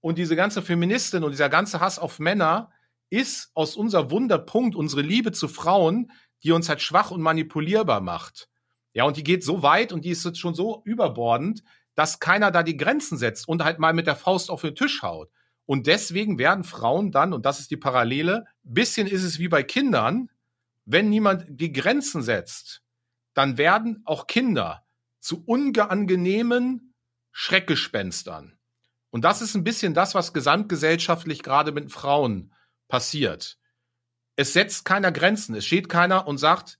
und 0.00 0.18
diese 0.18 0.36
ganze 0.36 0.62
Feministin 0.62 1.24
und 1.24 1.30
dieser 1.30 1.48
ganze 1.48 1.80
Hass 1.80 1.98
auf 1.98 2.18
Männer 2.18 2.70
ist 3.10 3.50
aus 3.54 3.76
unser 3.76 4.10
Wunderpunkt, 4.10 4.74
unsere 4.74 5.02
Liebe 5.02 5.32
zu 5.32 5.48
Frauen, 5.48 6.10
die 6.42 6.52
uns 6.52 6.68
halt 6.68 6.80
schwach 6.80 7.10
und 7.10 7.20
manipulierbar 7.20 8.00
macht. 8.00 8.48
Ja, 8.94 9.04
und 9.04 9.16
die 9.16 9.24
geht 9.24 9.44
so 9.44 9.62
weit 9.62 9.92
und 9.92 10.04
die 10.04 10.10
ist 10.10 10.24
jetzt 10.24 10.38
schon 10.38 10.54
so 10.54 10.82
überbordend, 10.84 11.62
dass 11.94 12.20
keiner 12.20 12.50
da 12.50 12.62
die 12.62 12.76
Grenzen 12.76 13.18
setzt 13.18 13.48
und 13.48 13.64
halt 13.64 13.78
mal 13.78 13.92
mit 13.92 14.06
der 14.06 14.16
Faust 14.16 14.50
auf 14.50 14.62
den 14.62 14.74
Tisch 14.74 15.02
haut. 15.02 15.30
Und 15.66 15.86
deswegen 15.86 16.38
werden 16.38 16.64
Frauen 16.64 17.12
dann, 17.12 17.32
und 17.32 17.46
das 17.46 17.60
ist 17.60 17.70
die 17.70 17.76
Parallele, 17.76 18.44
bisschen 18.62 19.06
ist 19.06 19.22
es 19.22 19.38
wie 19.38 19.48
bei 19.48 19.62
Kindern, 19.62 20.28
wenn 20.84 21.08
niemand 21.08 21.44
die 21.48 21.72
Grenzen 21.72 22.22
setzt, 22.22 22.82
dann 23.34 23.56
werden 23.58 24.02
auch 24.04 24.26
Kinder 24.26 24.84
zu 25.20 25.44
unangenehmen 25.46 26.94
Schreckgespenstern. 27.30 28.58
Und 29.10 29.24
das 29.24 29.40
ist 29.40 29.54
ein 29.54 29.64
bisschen 29.64 29.94
das, 29.94 30.14
was 30.14 30.32
gesamtgesellschaftlich 30.32 31.42
gerade 31.42 31.72
mit 31.72 31.92
Frauen 31.92 32.52
passiert. 32.88 33.58
Es 34.36 34.52
setzt 34.52 34.84
keiner 34.84 35.12
Grenzen. 35.12 35.54
Es 35.54 35.66
steht 35.66 35.88
keiner 35.88 36.26
und 36.26 36.38
sagt, 36.38 36.78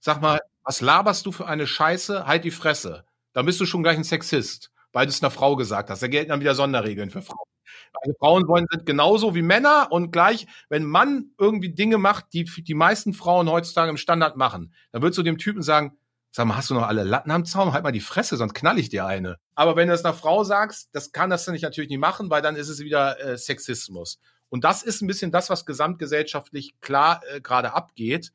sag 0.00 0.20
mal, 0.20 0.40
was 0.64 0.80
laberst 0.80 1.24
du 1.26 1.32
für 1.32 1.46
eine 1.46 1.66
Scheiße? 1.66 2.26
Halt 2.26 2.44
die 2.44 2.50
Fresse 2.50 3.05
dann 3.36 3.44
bist 3.44 3.60
du 3.60 3.66
schon 3.66 3.82
gleich 3.82 3.98
ein 3.98 4.04
Sexist, 4.04 4.70
weil 4.92 5.04
du 5.04 5.10
es 5.10 5.22
einer 5.22 5.30
Frau 5.30 5.56
gesagt 5.56 5.90
hast. 5.90 6.02
Da 6.02 6.08
gelten 6.08 6.30
dann 6.30 6.40
wieder 6.40 6.54
Sonderregeln 6.54 7.10
für 7.10 7.20
Frauen. 7.20 7.44
Also 7.92 8.14
Frauen 8.18 8.48
wollen 8.48 8.66
sind 8.70 8.86
genauso 8.86 9.34
wie 9.34 9.42
Männer 9.42 9.88
und 9.90 10.10
gleich, 10.10 10.46
wenn 10.70 10.86
Mann 10.86 11.32
irgendwie 11.36 11.68
Dinge 11.68 11.98
macht, 11.98 12.32
die 12.32 12.44
die 12.44 12.72
meisten 12.72 13.12
Frauen 13.12 13.50
heutzutage 13.50 13.90
im 13.90 13.98
Standard 13.98 14.38
machen, 14.38 14.72
dann 14.90 15.02
würdest 15.02 15.18
du 15.18 15.22
dem 15.22 15.36
Typen 15.36 15.60
sagen, 15.60 15.98
sag 16.30 16.46
mal, 16.46 16.56
hast 16.56 16.70
du 16.70 16.74
noch 16.74 16.86
alle 16.86 17.04
Latten 17.04 17.30
am 17.30 17.44
Zaun? 17.44 17.74
Halt 17.74 17.84
mal 17.84 17.92
die 17.92 18.00
Fresse, 18.00 18.38
sonst 18.38 18.54
knall 18.54 18.78
ich 18.78 18.88
dir 18.88 19.04
eine. 19.04 19.36
Aber 19.54 19.76
wenn 19.76 19.88
du 19.88 19.92
es 19.92 20.02
einer 20.02 20.14
Frau 20.14 20.42
sagst, 20.42 20.88
das 20.92 21.12
kann 21.12 21.28
das 21.28 21.46
nicht 21.46 21.60
natürlich 21.60 21.90
nicht 21.90 21.98
machen, 21.98 22.30
weil 22.30 22.40
dann 22.40 22.56
ist 22.56 22.70
es 22.70 22.80
wieder 22.80 23.20
äh, 23.20 23.36
Sexismus. 23.36 24.18
Und 24.48 24.64
das 24.64 24.82
ist 24.82 25.02
ein 25.02 25.08
bisschen 25.08 25.30
das, 25.30 25.50
was 25.50 25.66
gesamtgesellschaftlich 25.66 26.80
klar 26.80 27.20
äh, 27.30 27.42
gerade 27.42 27.74
abgeht, 27.74 28.32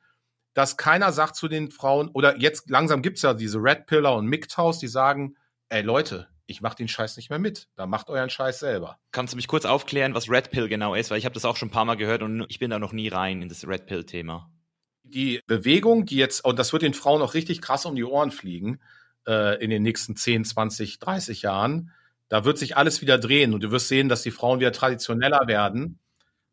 dass 0.53 0.77
keiner 0.77 1.11
sagt 1.11 1.35
zu 1.35 1.47
den 1.47 1.71
Frauen, 1.71 2.09
oder 2.09 2.37
jetzt 2.39 2.69
langsam 2.69 3.01
gibt's 3.01 3.21
ja 3.21 3.33
diese 3.33 3.59
Red 3.59 3.85
Pillar 3.85 4.15
und 4.15 4.27
MGTOWs, 4.27 4.79
die 4.79 4.87
sagen, 4.87 5.35
ey 5.69 5.81
Leute, 5.81 6.27
ich 6.51 6.61
mach 6.61 6.73
den 6.73 6.87
Scheiß 6.87 7.17
nicht 7.17 7.29
mehr 7.29 7.39
mit. 7.39 7.69
Da 7.75 7.87
macht 7.87 8.09
euren 8.09 8.29
Scheiß 8.29 8.59
selber. 8.59 8.99
Kannst 9.11 9.33
du 9.33 9.37
mich 9.37 9.47
kurz 9.47 9.65
aufklären, 9.65 10.13
was 10.13 10.29
Red 10.29 10.51
Pill 10.51 10.67
genau 10.67 10.93
ist? 10.93 11.09
Weil 11.09 11.17
ich 11.17 11.25
habe 11.25 11.33
das 11.33 11.45
auch 11.45 11.55
schon 11.55 11.69
ein 11.69 11.71
paar 11.71 11.85
Mal 11.85 11.95
gehört 11.95 12.21
und 12.21 12.45
ich 12.49 12.59
bin 12.59 12.69
da 12.69 12.77
noch 12.77 12.91
nie 12.91 13.07
rein 13.07 13.41
in 13.41 13.49
das 13.49 13.65
Red 13.65 13.85
Pill-Thema. 13.85 14.49
Die 15.03 15.41
Bewegung, 15.47 16.05
die 16.05 16.17
jetzt, 16.17 16.43
und 16.43 16.59
das 16.59 16.73
wird 16.73 16.83
den 16.83 16.93
Frauen 16.93 17.21
auch 17.21 17.33
richtig 17.33 17.61
krass 17.61 17.85
um 17.85 17.95
die 17.95 18.03
Ohren 18.03 18.31
fliegen, 18.31 18.81
äh, 19.27 19.61
in 19.63 19.69
den 19.69 19.83
nächsten 19.83 20.15
10, 20.15 20.45
20, 20.45 20.99
30 20.99 21.41
Jahren, 21.41 21.91
da 22.29 22.45
wird 22.45 22.57
sich 22.57 22.77
alles 22.77 23.01
wieder 23.01 23.17
drehen 23.17 23.53
und 23.53 23.61
du 23.61 23.71
wirst 23.71 23.87
sehen, 23.87 24.07
dass 24.07 24.21
die 24.21 24.31
Frauen 24.31 24.59
wieder 24.59 24.71
traditioneller 24.71 25.47
werden, 25.47 25.99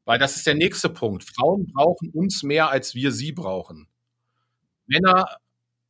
weil 0.09 0.19
das 0.19 0.37
ist 0.37 0.47
der 0.47 0.55
nächste 0.55 0.89
Punkt. 0.89 1.23
Frauen 1.23 1.71
brauchen 1.71 2.09
uns 2.13 2.43
mehr, 2.43 2.71
als 2.71 2.95
wir 2.95 3.13
sie 3.13 3.31
brauchen. 3.31 3.89
Männer 4.87 5.27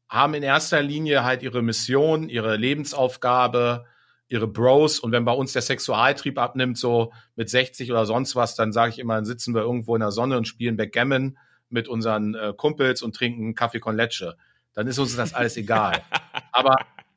haben 0.08 0.34
in 0.34 0.42
erster 0.42 0.82
Linie 0.82 1.22
halt 1.22 1.44
ihre 1.44 1.62
Mission, 1.62 2.28
ihre 2.28 2.56
Lebensaufgabe, 2.56 3.86
ihre 4.26 4.48
Bros. 4.48 4.98
Und 4.98 5.12
wenn 5.12 5.24
bei 5.24 5.30
uns 5.30 5.52
der 5.52 5.62
Sexualtrieb 5.62 6.36
abnimmt, 6.36 6.78
so 6.78 7.12
mit 7.36 7.48
60 7.48 7.92
oder 7.92 8.06
sonst 8.06 8.34
was, 8.34 8.56
dann 8.56 8.72
sage 8.72 8.90
ich 8.90 8.98
immer, 8.98 9.14
dann 9.14 9.24
sitzen 9.24 9.54
wir 9.54 9.62
irgendwo 9.62 9.94
in 9.94 10.00
der 10.00 10.10
Sonne 10.10 10.36
und 10.36 10.48
spielen 10.48 10.76
Backgammon 10.76 11.38
mit 11.68 11.86
unseren 11.86 12.34
äh, 12.34 12.52
Kumpels 12.56 13.02
und 13.02 13.14
trinken 13.14 13.54
Kaffee 13.54 13.78
con 13.78 13.94
Leche. 13.94 14.36
Dann 14.72 14.88
ist 14.88 14.98
uns 14.98 15.14
das 15.14 15.32
alles 15.32 15.56
egal. 15.56 16.02
Aber 16.50 16.74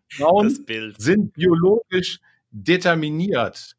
Frauen 0.08 0.56
sind 0.99 1.34
biologisch 1.34 2.20
determiniert. 2.52 3.76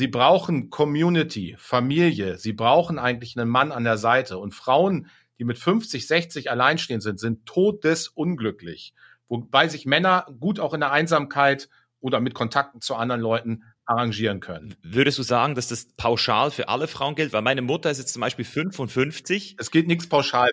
Sie 0.00 0.08
brauchen 0.08 0.70
Community, 0.70 1.56
Familie. 1.58 2.38
Sie 2.38 2.54
brauchen 2.54 2.98
eigentlich 2.98 3.38
einen 3.38 3.50
Mann 3.50 3.70
an 3.70 3.84
der 3.84 3.98
Seite. 3.98 4.38
Und 4.38 4.54
Frauen, 4.54 5.08
die 5.38 5.44
mit 5.44 5.58
50, 5.58 6.06
60 6.06 6.50
alleinstehend 6.50 7.02
sind, 7.02 7.20
sind 7.20 7.44
todesunglücklich. 7.44 8.94
Wobei 9.28 9.68
sich 9.68 9.84
Männer 9.84 10.26
gut 10.40 10.58
auch 10.58 10.72
in 10.72 10.80
der 10.80 10.90
Einsamkeit 10.90 11.68
oder 12.00 12.18
mit 12.18 12.32
Kontakten 12.32 12.80
zu 12.80 12.94
anderen 12.94 13.20
Leuten 13.20 13.64
arrangieren 13.84 14.40
können. 14.40 14.74
Würdest 14.82 15.18
du 15.18 15.22
sagen, 15.22 15.54
dass 15.54 15.68
das 15.68 15.92
pauschal 15.98 16.50
für 16.50 16.70
alle 16.70 16.88
Frauen 16.88 17.14
gilt? 17.14 17.34
Weil 17.34 17.42
meine 17.42 17.60
Mutter 17.60 17.90
ist 17.90 17.98
jetzt 17.98 18.14
zum 18.14 18.20
Beispiel 18.20 18.46
55. 18.46 19.56
Es 19.58 19.70
gilt 19.70 19.86
nichts 19.86 20.08
pauschal. 20.08 20.50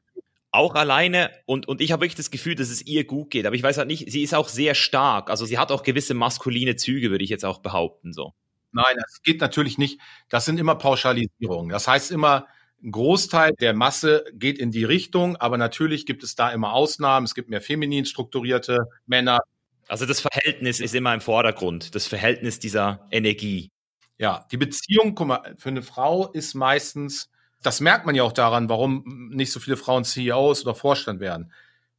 Auch 0.51 0.75
alleine 0.75 1.31
und, 1.45 1.69
und 1.69 1.79
ich 1.79 1.93
habe 1.93 2.01
wirklich 2.01 2.15
das 2.15 2.31
Gefühl, 2.31 2.55
dass 2.55 2.67
es 2.67 2.85
ihr 2.85 3.05
gut 3.05 3.29
geht. 3.29 3.45
Aber 3.45 3.55
ich 3.55 3.63
weiß 3.63 3.77
halt 3.77 3.87
nicht, 3.87 4.11
sie 4.11 4.23
ist 4.23 4.35
auch 4.35 4.49
sehr 4.49 4.75
stark. 4.75 5.29
Also 5.29 5.45
sie 5.45 5.57
hat 5.57 5.71
auch 5.71 5.83
gewisse 5.83 6.15
maskuline 6.15 6.75
Züge, 6.75 7.11
würde 7.11 7.23
ich 7.23 7.29
jetzt 7.29 7.45
auch 7.45 7.59
behaupten. 7.59 8.11
So. 8.11 8.33
Nein, 8.77 8.95
das 8.95 9.21
geht 9.23 9.41
natürlich 9.41 9.77
nicht. 9.77 9.99
Das 10.29 10.45
sind 10.45 10.59
immer 10.59 10.75
Pauschalisierungen. 10.75 11.69
Das 11.69 11.87
heißt 11.87 12.11
immer, 12.11 12.47
ein 12.83 12.91
Großteil 12.91 13.53
der 13.59 13.73
Masse 13.73 14.23
geht 14.33 14.59
in 14.59 14.69
die 14.69 14.83
Richtung, 14.83 15.35
aber 15.35 15.57
natürlich 15.57 16.05
gibt 16.05 16.23
es 16.23 16.35
da 16.35 16.51
immer 16.51 16.73
Ausnahmen. 16.73 17.25
Es 17.25 17.33
gibt 17.33 17.49
mehr 17.49 17.61
feminin 17.61 18.05
strukturierte 18.05 18.85
Männer, 19.07 19.39
also 19.87 20.05
das 20.05 20.19
Verhältnis 20.19 20.79
ist 20.79 20.93
immer 20.95 21.13
im 21.13 21.21
Vordergrund, 21.21 21.95
das 21.95 22.07
Verhältnis 22.07 22.59
dieser 22.59 23.07
Energie. 23.09 23.71
Ja, 24.17 24.45
die 24.51 24.57
Beziehung, 24.57 25.15
guck 25.15 25.27
mal, 25.27 25.55
für 25.57 25.69
eine 25.69 25.81
Frau 25.81 26.31
ist 26.31 26.55
meistens, 26.55 27.29
das 27.61 27.79
merkt 27.79 28.05
man 28.05 28.15
ja 28.15 28.23
auch 28.23 28.33
daran, 28.33 28.69
warum 28.69 29.29
nicht 29.31 29.51
so 29.51 29.59
viele 29.59 29.77
Frauen 29.77 30.03
CEOs 30.03 30.63
oder 30.63 30.75
Vorstand 30.75 31.19
werden. 31.19 31.51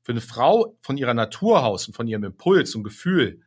Für 0.03 0.13
eine 0.13 0.21
Frau 0.21 0.77
von 0.83 0.97
ihrer 0.97 1.15
Natur 1.15 1.65
aus 1.65 1.89
und 1.89 1.95
von 1.95 2.07
ihrem 2.07 2.25
Impuls 2.25 2.75
und 2.75 2.85
Gefühl 2.85 3.43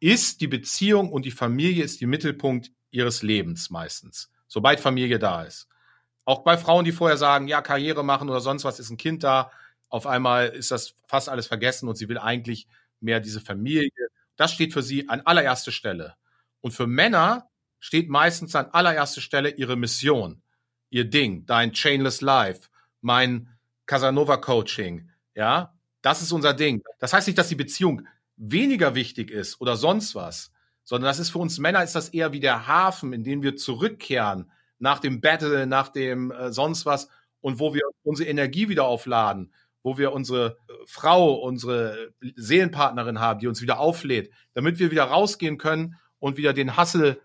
ist 0.00 0.40
die 0.40 0.48
Beziehung 0.48 1.12
und 1.12 1.24
die 1.24 1.30
Familie 1.30 1.84
ist 1.84 2.00
die 2.00 2.06
Mittelpunkt 2.06 2.72
ihres 2.90 3.22
Lebens 3.22 3.70
meistens, 3.70 4.30
sobald 4.48 4.80
Familie 4.80 5.18
da 5.18 5.42
ist. 5.42 5.68
Auch 6.24 6.42
bei 6.42 6.56
Frauen, 6.56 6.84
die 6.84 6.92
vorher 6.92 7.16
sagen, 7.16 7.48
ja, 7.48 7.62
Karriere 7.62 8.04
machen 8.04 8.28
oder 8.28 8.40
sonst 8.40 8.64
was, 8.64 8.80
ist 8.80 8.90
ein 8.90 8.96
Kind 8.96 9.22
da, 9.22 9.50
auf 9.88 10.06
einmal 10.06 10.48
ist 10.48 10.70
das 10.70 10.94
fast 11.06 11.28
alles 11.28 11.46
vergessen 11.46 11.88
und 11.88 11.96
sie 11.96 12.08
will 12.08 12.18
eigentlich 12.18 12.66
mehr 13.00 13.20
diese 13.20 13.40
Familie. 13.40 13.90
Das 14.36 14.52
steht 14.52 14.72
für 14.72 14.82
sie 14.82 15.08
an 15.08 15.20
allererster 15.22 15.72
Stelle. 15.72 16.14
Und 16.60 16.72
für 16.72 16.86
Männer 16.86 17.48
steht 17.78 18.08
meistens 18.08 18.54
an 18.54 18.66
allererster 18.66 19.20
Stelle 19.20 19.50
ihre 19.50 19.76
Mission, 19.76 20.42
ihr 20.90 21.04
Ding, 21.04 21.46
dein 21.46 21.72
Chainless 21.72 22.20
Life, 22.20 22.68
mein 23.00 23.48
Casanova 23.86 24.36
Coaching, 24.36 25.10
ja, 25.34 25.74
das 26.02 26.22
ist 26.22 26.32
unser 26.32 26.54
Ding. 26.54 26.82
Das 26.98 27.12
heißt 27.12 27.26
nicht, 27.26 27.38
dass 27.38 27.48
die 27.48 27.54
Beziehung 27.56 28.06
weniger 28.40 28.94
wichtig 28.94 29.30
ist 29.30 29.60
oder 29.60 29.76
sonst 29.76 30.14
was, 30.14 30.52
sondern 30.84 31.08
das 31.08 31.18
ist 31.18 31.30
für 31.30 31.38
uns 31.38 31.58
Männer 31.58 31.84
ist 31.84 31.94
das 31.94 32.08
eher 32.08 32.32
wie 32.32 32.40
der 32.40 32.66
Hafen, 32.66 33.12
in 33.12 33.22
den 33.22 33.42
wir 33.42 33.56
zurückkehren 33.56 34.50
nach 34.78 34.98
dem 34.98 35.20
Battle, 35.20 35.66
nach 35.66 35.88
dem 35.88 36.30
äh, 36.30 36.52
sonst 36.52 36.86
was 36.86 37.08
und 37.40 37.58
wo 37.58 37.74
wir 37.74 37.82
unsere 38.02 38.28
Energie 38.28 38.68
wieder 38.68 38.84
aufladen 38.84 39.52
wo 39.82 39.98
wir 39.98 40.12
unsere 40.12 40.58
äh, 40.68 40.72
Frau, 40.86 41.34
unsere 41.34 42.12
Seelenpartnerin 42.36 43.20
haben, 43.20 43.40
die 43.40 43.46
uns 43.46 43.62
wieder 43.62 43.78
auflädt, 43.78 44.30
damit 44.54 44.78
wir 44.78 44.90
wieder 44.90 45.04
rausgehen 45.04 45.58
können 45.58 45.96
und 46.18 46.36
wieder 46.36 46.52
den 46.52 46.76
Hassel 46.76 47.20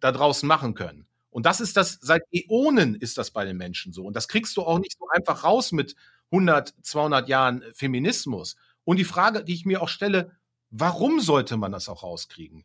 da 0.00 0.12
draußen 0.12 0.46
machen 0.46 0.74
können. 0.74 1.06
Und 1.30 1.46
das 1.46 1.60
ist 1.60 1.76
das, 1.76 1.98
seit 2.00 2.22
Äonen 2.32 2.94
ist 2.94 3.18
das 3.18 3.30
bei 3.30 3.44
den 3.44 3.56
Menschen 3.56 3.92
so. 3.92 4.04
Und 4.04 4.16
das 4.16 4.28
kriegst 4.28 4.56
du 4.56 4.62
auch 4.62 4.78
nicht 4.78 4.96
so 4.98 5.06
einfach 5.08 5.44
raus 5.44 5.72
mit 5.72 5.94
100, 6.30 6.74
200 6.82 7.28
Jahren 7.28 7.62
Feminismus. 7.74 8.56
Und 8.84 8.98
die 8.98 9.04
Frage, 9.04 9.44
die 9.44 9.54
ich 9.54 9.66
mir 9.66 9.82
auch 9.82 9.88
stelle, 9.88 10.32
warum 10.80 11.20
sollte 11.20 11.56
man 11.56 11.72
das 11.72 11.88
auch 11.88 12.02
rauskriegen? 12.02 12.64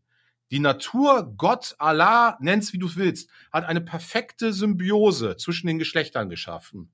Die 0.52 0.60
Natur, 0.60 1.34
Gott, 1.38 1.76
Allah, 1.80 2.38
nenn's 2.42 2.74
wie 2.74 2.78
du 2.78 2.94
willst, 2.96 3.30
hat 3.52 3.64
eine 3.64 3.82
perfekte 3.82 4.52
Symbiose 4.52 5.38
zwischen 5.38 5.68
den 5.68 5.80
Geschlechtern 5.80 6.30
geschaffen. 6.30 6.92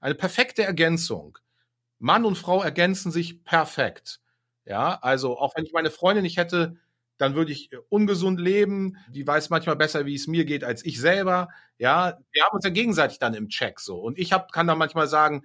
Eine 0.00 0.14
perfekte 0.14 0.62
Ergänzung. 0.62 1.38
Mann 1.98 2.24
und 2.24 2.36
Frau 2.36 2.62
ergänzen 2.62 3.10
sich 3.10 3.42
perfekt. 3.44 4.20
Ja, 4.66 4.98
also 5.00 5.38
auch 5.38 5.56
wenn 5.56 5.64
ich 5.64 5.72
meine 5.72 5.90
Freundin 5.90 6.22
nicht 6.22 6.36
hätte, 6.36 6.76
dann 7.16 7.34
würde 7.34 7.52
ich 7.52 7.72
äh, 7.72 7.76
ungesund 7.88 8.40
leben. 8.40 8.96
Die 9.08 9.26
weiß 9.26 9.50
manchmal 9.50 9.76
besser, 9.76 10.06
wie 10.06 10.14
es 10.14 10.26
mir 10.26 10.44
geht, 10.44 10.64
als 10.64 10.84
ich 10.84 11.00
selber. 11.00 11.48
Ja, 11.78 12.18
wir 12.32 12.44
haben 12.44 12.54
uns 12.54 12.64
ja 12.64 12.70
gegenseitig 12.70 13.18
dann 13.18 13.34
im 13.34 13.48
Check 13.48 13.80
so. 13.80 13.98
Und 13.98 14.18
ich 14.18 14.32
hab, 14.32 14.52
kann 14.52 14.66
dann 14.66 14.78
manchmal 14.78 15.06
sagen, 15.06 15.44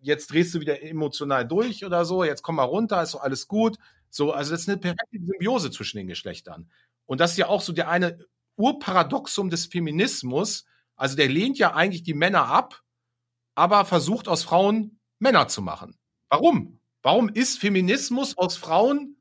jetzt 0.00 0.32
drehst 0.32 0.54
du 0.54 0.60
wieder 0.60 0.82
emotional 0.82 1.46
durch 1.46 1.84
oder 1.84 2.04
so, 2.04 2.24
jetzt 2.24 2.42
komm 2.42 2.56
mal 2.56 2.64
runter, 2.64 3.02
ist 3.02 3.14
doch 3.14 3.22
alles 3.22 3.48
gut. 3.48 3.76
So, 4.10 4.32
also 4.32 4.50
das 4.50 4.62
ist 4.62 4.68
eine 4.68 4.78
perfekte 4.78 5.18
Symbiose 5.18 5.70
zwischen 5.70 5.98
den 5.98 6.08
Geschlechtern. 6.08 6.70
Und 7.06 7.20
das 7.20 7.32
ist 7.32 7.38
ja 7.38 7.48
auch 7.48 7.62
so 7.62 7.72
der 7.72 7.88
eine 7.88 8.18
Urparadoxum 8.56 9.50
des 9.50 9.66
Feminismus. 9.66 10.64
Also 10.96 11.16
der 11.16 11.28
lehnt 11.28 11.58
ja 11.58 11.74
eigentlich 11.74 12.02
die 12.02 12.14
Männer 12.14 12.46
ab, 12.46 12.82
aber 13.54 13.84
versucht 13.84 14.28
aus 14.28 14.42
Frauen 14.42 15.00
Männer 15.18 15.48
zu 15.48 15.62
machen. 15.62 15.98
Warum? 16.28 16.80
Warum 17.02 17.28
ist 17.28 17.58
Feminismus 17.58 18.36
aus 18.36 18.56
Frauen 18.56 19.16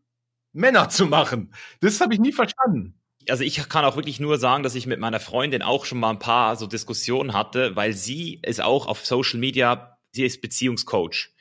Männer 0.52 0.90
zu 0.90 1.06
machen? 1.06 1.54
Das 1.80 2.02
habe 2.02 2.14
ich 2.14 2.20
nie 2.20 2.34
verstanden. 2.34 3.00
Also 3.30 3.44
ich 3.44 3.58
kann 3.70 3.86
auch 3.86 3.96
wirklich 3.96 4.20
nur 4.20 4.38
sagen, 4.38 4.64
dass 4.64 4.76
ich 4.76 4.88
mit 4.88 5.00
meiner 5.00 5.20
Freundin 5.20 5.62
auch 5.62 5.86
schon 5.86 6.00
mal 6.00 6.10
ein 6.10 6.20
paar 6.20 6.56
so 6.56 6.68
Diskussionen 6.68 7.34
hatte, 7.34 7.76
weil 7.76 7.94
sie 7.94 8.40
ist 8.44 8.62
auch 8.62 8.88
auf 8.88 9.06
Social 9.06 9.40
Media, 9.40 9.98
sie 10.12 10.26
ist 10.26 10.42
Beziehungscoach. 10.42 11.32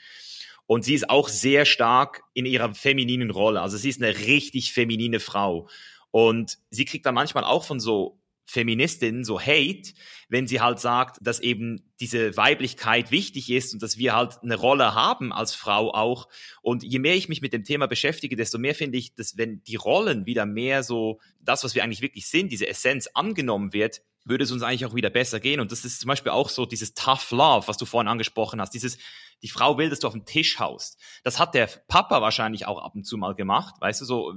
Und 0.69 0.85
sie 0.85 0.93
ist 0.93 1.09
auch 1.09 1.31
sehr 1.31 1.65
stark 1.65 2.25
in 2.35 2.45
ihrer 2.45 2.75
femininen 2.75 3.31
Rolle. 3.31 3.63
Also 3.63 3.79
sie 3.79 3.89
ist 3.89 4.03
eine 4.03 4.19
richtig 4.19 4.75
feminine 4.75 5.19
Frau. 5.19 5.67
Und 6.11 6.59
sie 6.69 6.85
kriegt 6.85 7.07
dann 7.07 7.15
manchmal 7.15 7.45
auch 7.45 7.65
von 7.65 7.81
so 7.81 8.21
Feministin 8.45 9.25
so 9.25 9.41
Hate, 9.41 9.95
wenn 10.29 10.47
sie 10.47 10.61
halt 10.61 10.79
sagt, 10.79 11.19
dass 11.23 11.41
eben 11.41 11.91
diese 12.01 12.37
Weiblichkeit 12.37 13.11
wichtig 13.11 13.51
ist 13.51 13.73
und 13.73 13.83
dass 13.83 13.97
wir 13.97 14.15
halt 14.15 14.43
eine 14.43 14.57
Rolle 14.57 14.95
haben 14.95 15.33
als 15.33 15.55
Frau 15.55 15.95
auch. 15.95 16.29
Und 16.61 16.83
je 16.83 16.99
mehr 16.99 17.15
ich 17.15 17.31
mich 17.31 17.41
mit 17.41 17.55
dem 17.55 17.65
Thema 17.65 17.87
beschäftige, 17.87 18.37
desto 18.37 18.59
mehr 18.59 18.75
finde 18.75 18.99
ich, 18.99 19.15
dass 19.15 19.39
wenn 19.39 19.63
die 19.65 19.77
Rollen 19.77 20.27
wieder 20.27 20.45
mehr 20.45 20.83
so 20.83 21.19
das, 21.41 21.65
was 21.65 21.75
wir 21.75 21.83
eigentlich 21.83 22.03
wirklich 22.03 22.27
sind, 22.27 22.53
diese 22.53 22.69
Essenz 22.69 23.09
angenommen 23.15 23.73
wird, 23.73 24.03
würde 24.29 24.45
es 24.45 24.53
uns 24.53 24.63
eigentlich 24.63 24.87
auch 24.87 24.95
wieder 24.95 25.11
besser 25.11 25.41
gehen. 25.41 25.61
Und 25.61 25.73
das 25.73 25.85
ist 25.85 26.01
zum 26.01 26.09
Beispiel 26.09 26.33
auch 26.33 26.49
so 26.49 26.67
dieses 26.67 26.95
Tough 26.95 27.31
Love, 27.31 27.69
was 27.69 27.77
du 27.77 27.87
vorhin 27.87 28.09
angesprochen 28.09 28.61
hast. 28.61 28.75
Dieses, 28.75 28.99
die 29.43 29.49
Frau 29.49 29.79
will, 29.79 29.91
dass 29.91 30.01
du 30.01 30.07
auf 30.07 30.13
den 30.13 30.25
Tisch 30.25 30.59
haust. 30.59 30.99
Das 31.25 31.39
hat 31.39 31.55
der 31.55 31.69
Papa 31.89 32.21
wahrscheinlich 32.21 32.67
auch 32.67 32.83
ab 32.83 32.95
und 32.95 33.05
zu 33.05 33.17
mal 33.17 33.35
gemacht. 33.35 33.77
Weißt 33.81 34.01
du, 34.01 34.05
so, 34.05 34.35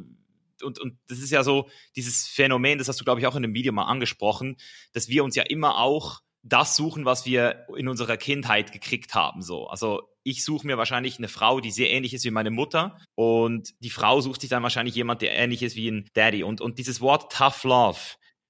und, 0.63 0.79
und 0.79 0.97
das 1.07 1.19
ist 1.19 1.31
ja 1.31 1.43
so 1.43 1.69
dieses 1.95 2.27
Phänomen, 2.27 2.77
das 2.77 2.87
hast 2.87 2.99
du, 2.99 3.03
glaube 3.03 3.19
ich, 3.19 3.27
auch 3.27 3.35
in 3.35 3.41
dem 3.41 3.53
Video 3.53 3.73
mal 3.73 3.85
angesprochen, 3.85 4.57
dass 4.93 5.07
wir 5.07 5.23
uns 5.23 5.35
ja 5.35 5.43
immer 5.43 5.77
auch 5.77 6.21
das 6.43 6.75
suchen, 6.75 7.05
was 7.05 7.25
wir 7.25 7.67
in 7.75 7.87
unserer 7.87 8.17
Kindheit 8.17 8.71
gekriegt 8.71 9.13
haben. 9.13 9.41
So. 9.41 9.67
Also 9.67 10.09
ich 10.23 10.43
suche 10.43 10.65
mir 10.65 10.77
wahrscheinlich 10.77 11.17
eine 11.17 11.27
Frau, 11.27 11.59
die 11.59 11.71
sehr 11.71 11.91
ähnlich 11.91 12.13
ist 12.13 12.25
wie 12.25 12.31
meine 12.31 12.51
Mutter 12.51 12.97
und 13.15 13.73
die 13.79 13.89
Frau 13.89 14.21
sucht 14.21 14.41
sich 14.41 14.49
dann 14.49 14.63
wahrscheinlich 14.63 14.95
jemand, 14.95 15.21
der 15.21 15.33
ähnlich 15.33 15.61
ist 15.63 15.75
wie 15.75 15.89
ein 15.89 16.09
Daddy. 16.13 16.43
Und, 16.43 16.61
und 16.61 16.79
dieses 16.79 17.01
Wort 17.01 17.31
Tough 17.31 17.63
Love, 17.63 17.99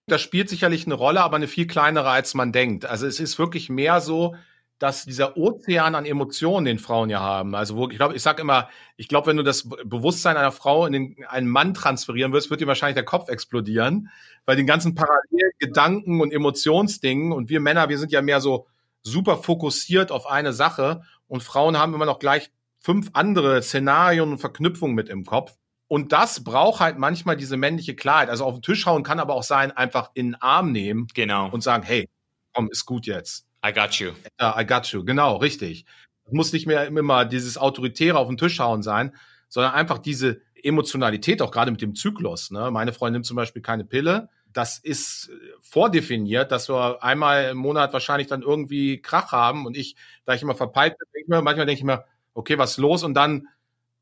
Das 0.08 0.22
spielt 0.22 0.49
sicherlich 0.49 0.86
eine 0.86 0.95
Rolle, 0.95 1.22
aber 1.22 1.36
eine 1.36 1.47
viel 1.47 1.68
kleinere, 1.68 2.10
als 2.10 2.34
man 2.34 2.52
denkt. 2.52 2.86
Also 2.86 3.08
es 3.08 3.20
ist 3.20 3.39
wirklich 3.39 3.70
mehr 3.70 4.02
so, 4.02 4.36
dass 4.82 5.06
dieser 5.06 5.38
Ozean 5.38 5.93
an 5.93 6.06
Emotionen, 6.06 6.66
den 6.66 6.80
Frauen 6.80 7.12
ja 7.12 7.20
haben, 7.20 7.54
also 7.54 7.76
wo, 7.76 7.88
ich 7.89 7.97
glaube, 7.97 8.16
ich 8.16 8.24
sage 8.24 8.41
immer, 8.41 8.68
ich 8.97 9.08
glaube, 9.08 9.28
wenn 9.28 9.38
du 9.38 9.43
das 9.43 9.70
Bewusstsein 9.70 10.38
einer 10.38 10.52
Frau 10.52 10.88
in 10.88 10.93
den, 10.93 11.16
einen 11.28 11.47
Mann 11.47 11.76
transferieren 11.76 12.34
wirst, 12.34 12.49
wird 12.49 12.62
dir 12.62 12.68
wahrscheinlich 12.68 12.95
der 12.95 13.06
Kopf 13.06 13.30
explodieren, 13.30 14.10
weil 14.45 14.56
den 14.56 14.66
ganzen 14.66 14.95
parallelen 14.95 15.52
Gedanken 15.60 16.20
und 16.20 16.34
Emotionsdingen 16.34 17.32
und 17.32 17.49
wir 17.49 17.60
Männer, 17.60 17.89
wir 17.89 17.99
sind 17.99 18.12
ja 18.12 18.24
mehr 18.24 18.41
so 18.41 18.66
super 19.04 19.38
fokussiert 19.38 20.12
auf 20.12 20.26
eine 20.26 20.52
Sache 20.52 21.04
und 21.28 21.43
Frauen 21.43 21.78
haben 21.78 21.93
immer 21.93 22.08
noch 22.08 22.18
gleich 22.18 22.52
fünf 22.80 23.12
andere 23.14 23.62
Szenarien 23.62 24.32
und 24.32 24.39
Verknüpfungen 24.39 24.95
mit 24.95 25.10
im 25.10 25.26
Kopf. 25.26 25.56
Und 25.91 26.13
das 26.13 26.41
braucht 26.45 26.79
halt 26.79 26.97
manchmal 26.97 27.35
diese 27.35 27.57
männliche 27.57 27.97
Klarheit. 27.97 28.29
Also 28.29 28.45
auf 28.45 28.53
den 28.53 28.61
Tisch 28.61 28.85
hauen 28.85 29.03
kann 29.03 29.19
aber 29.19 29.35
auch 29.35 29.43
sein, 29.43 29.73
einfach 29.73 30.11
in 30.13 30.27
den 30.27 30.35
Arm 30.35 30.71
nehmen 30.71 31.07
genau. 31.13 31.49
und 31.51 31.63
sagen, 31.63 31.83
hey, 31.83 32.07
komm, 32.53 32.69
ist 32.71 32.85
gut 32.85 33.07
jetzt. 33.07 33.45
I 33.65 33.73
got 33.73 33.95
you. 33.95 34.11
Ja, 34.39 34.57
I 34.57 34.65
got 34.65 34.85
you, 34.87 35.03
genau, 35.03 35.35
richtig. 35.35 35.85
Es 36.23 36.31
muss 36.31 36.53
nicht 36.53 36.65
mehr 36.65 36.87
immer 36.87 37.25
dieses 37.25 37.57
Autoritäre 37.57 38.17
auf 38.17 38.29
den 38.29 38.37
Tisch 38.37 38.57
hauen 38.61 38.83
sein, 38.83 39.13
sondern 39.49 39.73
einfach 39.73 39.97
diese 39.97 40.39
Emotionalität, 40.63 41.41
auch 41.41 41.51
gerade 41.51 41.71
mit 41.71 41.81
dem 41.81 41.93
Zyklus. 41.93 42.51
Ne? 42.51 42.71
Meine 42.71 42.93
Freundin 42.93 43.15
nimmt 43.15 43.25
zum 43.25 43.35
Beispiel 43.35 43.61
keine 43.61 43.83
Pille. 43.83 44.29
Das 44.53 44.77
ist 44.79 45.29
vordefiniert, 45.61 46.53
dass 46.53 46.69
wir 46.69 47.03
einmal 47.03 47.49
im 47.49 47.57
Monat 47.57 47.91
wahrscheinlich 47.91 48.29
dann 48.29 48.43
irgendwie 48.43 49.01
Krach 49.01 49.33
haben. 49.33 49.65
Und 49.65 49.75
ich, 49.75 49.97
da 50.23 50.35
ich 50.35 50.41
immer 50.41 50.55
verpeilt 50.55 50.97
bin, 50.97 51.05
denke 51.13 51.23
ich 51.25 51.27
mir, 51.27 51.41
manchmal 51.41 51.65
denke 51.65 51.79
ich 51.79 51.83
mir, 51.83 52.05
okay, 52.33 52.57
was 52.57 52.71
ist 52.71 52.77
los? 52.77 53.03
Und 53.03 53.13
dann, 53.13 53.49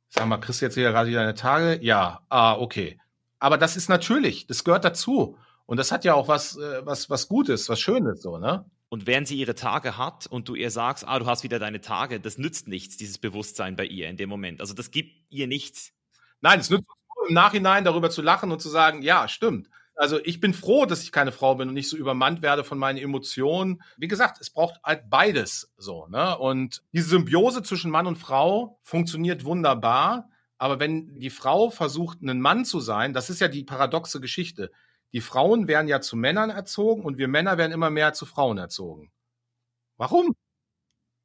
sag 0.09 0.27
mal, 0.27 0.37
kriegst 0.37 0.61
du 0.61 0.65
jetzt 0.65 0.75
hier 0.75 0.91
gerade 0.91 1.11
deine 1.11 1.35
Tage? 1.35 1.79
Ja, 1.83 2.21
ah, 2.29 2.55
okay. 2.55 2.99
Aber 3.39 3.57
das 3.57 3.77
ist 3.77 3.89
natürlich, 3.89 4.47
das 4.47 4.63
gehört 4.63 4.83
dazu. 4.83 5.37
Und 5.65 5.77
das 5.77 5.91
hat 5.91 6.03
ja 6.03 6.15
auch 6.15 6.27
was, 6.27 6.57
äh, 6.57 6.85
was, 6.85 7.09
was 7.09 7.27
Gutes, 7.27 7.69
was 7.69 7.79
Schönes, 7.79 8.21
so, 8.21 8.37
ne? 8.37 8.65
Und 8.89 9.05
während 9.05 9.27
sie 9.27 9.37
ihre 9.37 9.53
Tage 9.53 9.97
hat 9.97 10.25
und 10.25 10.49
du 10.49 10.55
ihr 10.55 10.71
sagst, 10.71 11.07
ah, 11.07 11.19
du 11.19 11.27
hast 11.27 11.43
wieder 11.43 11.59
deine 11.59 11.79
Tage, 11.79 12.19
das 12.19 12.39
nützt 12.39 12.67
nichts, 12.67 12.97
dieses 12.97 13.19
Bewusstsein 13.19 13.75
bei 13.75 13.85
ihr 13.85 14.09
in 14.09 14.17
dem 14.17 14.29
Moment. 14.29 14.61
Also 14.61 14.73
das 14.73 14.89
gibt 14.89 15.15
ihr 15.29 15.45
nichts. 15.45 15.93
Nein, 16.41 16.59
es 16.59 16.71
nützt 16.71 16.87
nur 17.15 17.27
im 17.27 17.35
Nachhinein 17.35 17.83
darüber 17.83 18.09
zu 18.09 18.23
lachen 18.23 18.51
und 18.51 18.59
zu 18.61 18.69
sagen, 18.69 19.03
ja, 19.03 19.27
stimmt. 19.27 19.69
Also 19.99 20.17
ich 20.23 20.39
bin 20.39 20.53
froh, 20.53 20.85
dass 20.85 21.03
ich 21.03 21.11
keine 21.11 21.33
Frau 21.33 21.55
bin 21.55 21.67
und 21.67 21.73
nicht 21.73 21.89
so 21.89 21.97
übermannt 21.97 22.41
werde 22.41 22.63
von 22.63 22.77
meinen 22.77 22.97
Emotionen. 22.97 23.81
Wie 23.97 24.07
gesagt, 24.07 24.39
es 24.39 24.49
braucht 24.49 24.81
halt 24.81 25.09
beides 25.09 25.73
so. 25.75 26.07
Ne? 26.07 26.37
Und 26.37 26.83
diese 26.93 27.09
Symbiose 27.09 27.63
zwischen 27.63 27.91
Mann 27.91 28.07
und 28.07 28.15
Frau 28.15 28.79
funktioniert 28.81 29.43
wunderbar. 29.43 30.29
Aber 30.57 30.79
wenn 30.79 31.19
die 31.19 31.29
Frau 31.29 31.69
versucht, 31.69 32.21
ein 32.21 32.39
Mann 32.39 32.63
zu 32.63 32.79
sein, 32.79 33.11
das 33.11 33.29
ist 33.29 33.41
ja 33.41 33.49
die 33.49 33.65
paradoxe 33.65 34.21
Geschichte. 34.21 34.71
Die 35.11 35.19
Frauen 35.19 35.67
werden 35.67 35.89
ja 35.89 35.99
zu 35.99 36.15
Männern 36.15 36.49
erzogen 36.49 37.03
und 37.03 37.17
wir 37.17 37.27
Männer 37.27 37.57
werden 37.57 37.73
immer 37.73 37.89
mehr 37.89 38.13
zu 38.13 38.25
Frauen 38.25 38.57
erzogen. 38.57 39.11
Warum? 39.97 40.33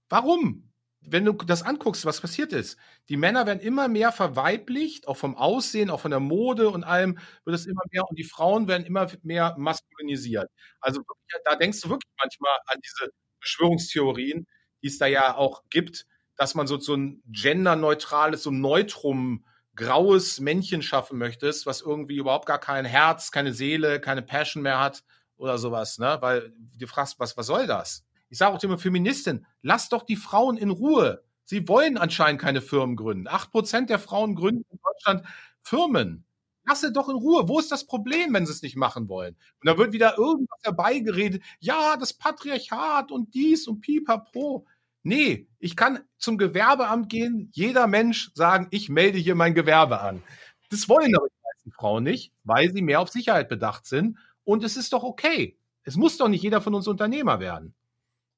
Warum? 0.08 0.73
Wenn 1.06 1.24
du 1.24 1.32
das 1.34 1.62
anguckst, 1.62 2.06
was 2.06 2.20
passiert 2.20 2.52
ist, 2.52 2.78
die 3.08 3.16
Männer 3.18 3.46
werden 3.46 3.60
immer 3.60 3.88
mehr 3.88 4.10
verweiblicht, 4.12 5.06
auch 5.08 5.16
vom 5.18 5.36
Aussehen, 5.36 5.90
auch 5.90 6.00
von 6.00 6.10
der 6.10 6.20
Mode 6.20 6.70
und 6.70 6.84
allem 6.84 7.18
wird 7.44 7.54
es 7.56 7.66
immer 7.66 7.82
mehr 7.90 8.08
und 8.08 8.18
die 8.18 8.24
Frauen 8.24 8.68
werden 8.68 8.86
immer 8.86 9.08
mehr 9.22 9.54
maskulinisiert. 9.58 10.50
Also 10.80 11.02
da 11.44 11.56
denkst 11.56 11.80
du 11.82 11.90
wirklich 11.90 12.10
manchmal 12.18 12.56
an 12.66 12.78
diese 12.82 13.10
Verschwörungstheorien, 13.40 14.46
die 14.82 14.86
es 14.88 14.98
da 14.98 15.06
ja 15.06 15.36
auch 15.36 15.62
gibt, 15.70 16.06
dass 16.36 16.54
man 16.54 16.66
so, 16.66 16.78
so 16.78 16.94
ein 16.96 17.22
genderneutrales, 17.26 18.42
so 18.42 18.50
ein 18.50 18.60
Neutrum 18.60 19.44
graues 19.76 20.40
Männchen 20.40 20.82
schaffen 20.82 21.18
möchtest, 21.18 21.66
was 21.66 21.80
irgendwie 21.82 22.16
überhaupt 22.16 22.46
gar 22.46 22.58
kein 22.60 22.84
Herz, 22.84 23.30
keine 23.30 23.52
Seele, 23.52 24.00
keine 24.00 24.22
Passion 24.22 24.62
mehr 24.62 24.80
hat 24.80 25.02
oder 25.36 25.58
sowas, 25.58 25.98
ne? 25.98 26.16
Weil 26.20 26.52
du 26.78 26.86
fragst, 26.86 27.18
was, 27.18 27.36
was 27.36 27.46
soll 27.46 27.66
das? 27.66 28.03
Ich 28.34 28.38
sage 28.38 28.56
auch 28.56 28.62
immer 28.64 28.78
Feministin, 28.78 29.46
lass 29.62 29.88
doch 29.88 30.02
die 30.02 30.16
Frauen 30.16 30.56
in 30.56 30.70
Ruhe. 30.70 31.22
Sie 31.44 31.68
wollen 31.68 31.96
anscheinend 31.96 32.40
keine 32.40 32.62
Firmen 32.62 32.96
gründen. 32.96 33.28
Acht 33.28 33.52
Prozent 33.52 33.90
der 33.90 34.00
Frauen 34.00 34.34
gründen 34.34 34.64
in 34.72 34.78
Deutschland 34.82 35.24
Firmen. 35.62 36.24
Lass 36.66 36.80
sie 36.80 36.92
doch 36.92 37.08
in 37.08 37.14
Ruhe. 37.14 37.46
Wo 37.46 37.60
ist 37.60 37.70
das 37.70 37.86
Problem, 37.86 38.34
wenn 38.34 38.44
sie 38.44 38.50
es 38.50 38.62
nicht 38.62 38.74
machen 38.74 39.08
wollen? 39.08 39.36
Und 39.60 39.68
da 39.68 39.78
wird 39.78 39.92
wieder 39.92 40.18
irgendwas 40.18 40.58
herbeigeredet. 40.64 41.44
Ja, 41.60 41.96
das 41.96 42.12
Patriarchat 42.12 43.12
und 43.12 43.32
dies 43.34 43.68
und 43.68 43.82
pipapo. 43.82 44.66
Nee, 45.04 45.46
ich 45.60 45.76
kann 45.76 46.00
zum 46.18 46.36
Gewerbeamt 46.36 47.08
gehen, 47.08 47.50
jeder 47.52 47.86
Mensch 47.86 48.32
sagen, 48.34 48.66
ich 48.72 48.88
melde 48.88 49.18
hier 49.18 49.36
mein 49.36 49.54
Gewerbe 49.54 50.00
an. 50.00 50.24
Das 50.70 50.88
wollen 50.88 51.14
aber 51.14 51.28
die 51.28 51.42
meisten 51.44 51.70
Frauen 51.70 52.02
nicht, 52.02 52.32
weil 52.42 52.72
sie 52.72 52.82
mehr 52.82 52.98
auf 52.98 53.10
Sicherheit 53.10 53.48
bedacht 53.48 53.86
sind. 53.86 54.18
Und 54.42 54.64
es 54.64 54.76
ist 54.76 54.92
doch 54.92 55.04
okay. 55.04 55.56
Es 55.84 55.94
muss 55.94 56.16
doch 56.16 56.26
nicht 56.26 56.42
jeder 56.42 56.60
von 56.60 56.74
uns 56.74 56.88
Unternehmer 56.88 57.38
werden. 57.38 57.76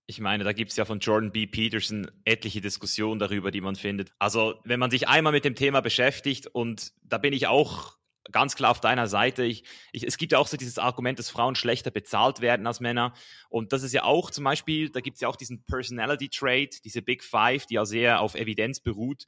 Ich 0.09 0.21
meine, 0.21 0.45
da 0.45 0.53
gibt 0.53 0.71
es 0.71 0.77
ja 0.77 0.85
von 0.85 1.01
Jordan 1.01 1.33
B. 1.33 1.47
Peterson 1.47 2.09
etliche 2.25 2.61
Diskussionen 2.61 3.19
darüber, 3.19 3.51
die 3.51 3.61
man 3.61 3.75
findet. 3.75 4.13
Also, 4.19 4.55
wenn 4.65 4.79
man 4.79 4.91
sich 4.91 5.09
einmal 5.09 5.33
mit 5.33 5.45
dem 5.45 5.57
Thema 5.57 5.81
beschäftigt, 5.81 6.47
und 6.47 6.93
da 7.03 7.19
bin 7.19 7.33
ich 7.33 7.49
auch 7.49 7.97
ganz 8.33 8.57
klar 8.57 8.71
auf 8.71 8.81
deiner 8.81 9.07
Seite. 9.09 9.45
Ich, 9.45 9.65
ich, 9.93 10.05
es 10.07 10.17
gibt 10.17 10.33
ja 10.33 10.39
auch 10.39 10.47
so 10.47 10.57
dieses 10.57 10.79
Argument, 10.79 11.19
dass 11.19 11.31
Frauen 11.31 11.55
schlechter 11.55 11.91
bezahlt 11.91 12.41
werden 12.41 12.67
als 12.67 12.81
Männer. 12.81 13.15
Und 13.49 13.73
das 13.73 13.83
ist 13.83 13.93
ja 13.93 14.05
auch 14.05 14.31
zum 14.31 14.45
Beispiel, 14.45 14.91
da 14.91 15.01
gibt 15.01 15.17
es 15.17 15.21
ja 15.21 15.29
auch 15.29 15.37
diesen 15.37 15.65
Personality 15.65 16.29
Trade, 16.29 16.71
diese 16.85 17.03
Big 17.03 17.23
Five, 17.23 17.67
die 17.67 17.75
ja 17.75 17.85
sehr 17.85 18.21
auf 18.21 18.35
Evidenz 18.35 18.81
beruht. 18.81 19.27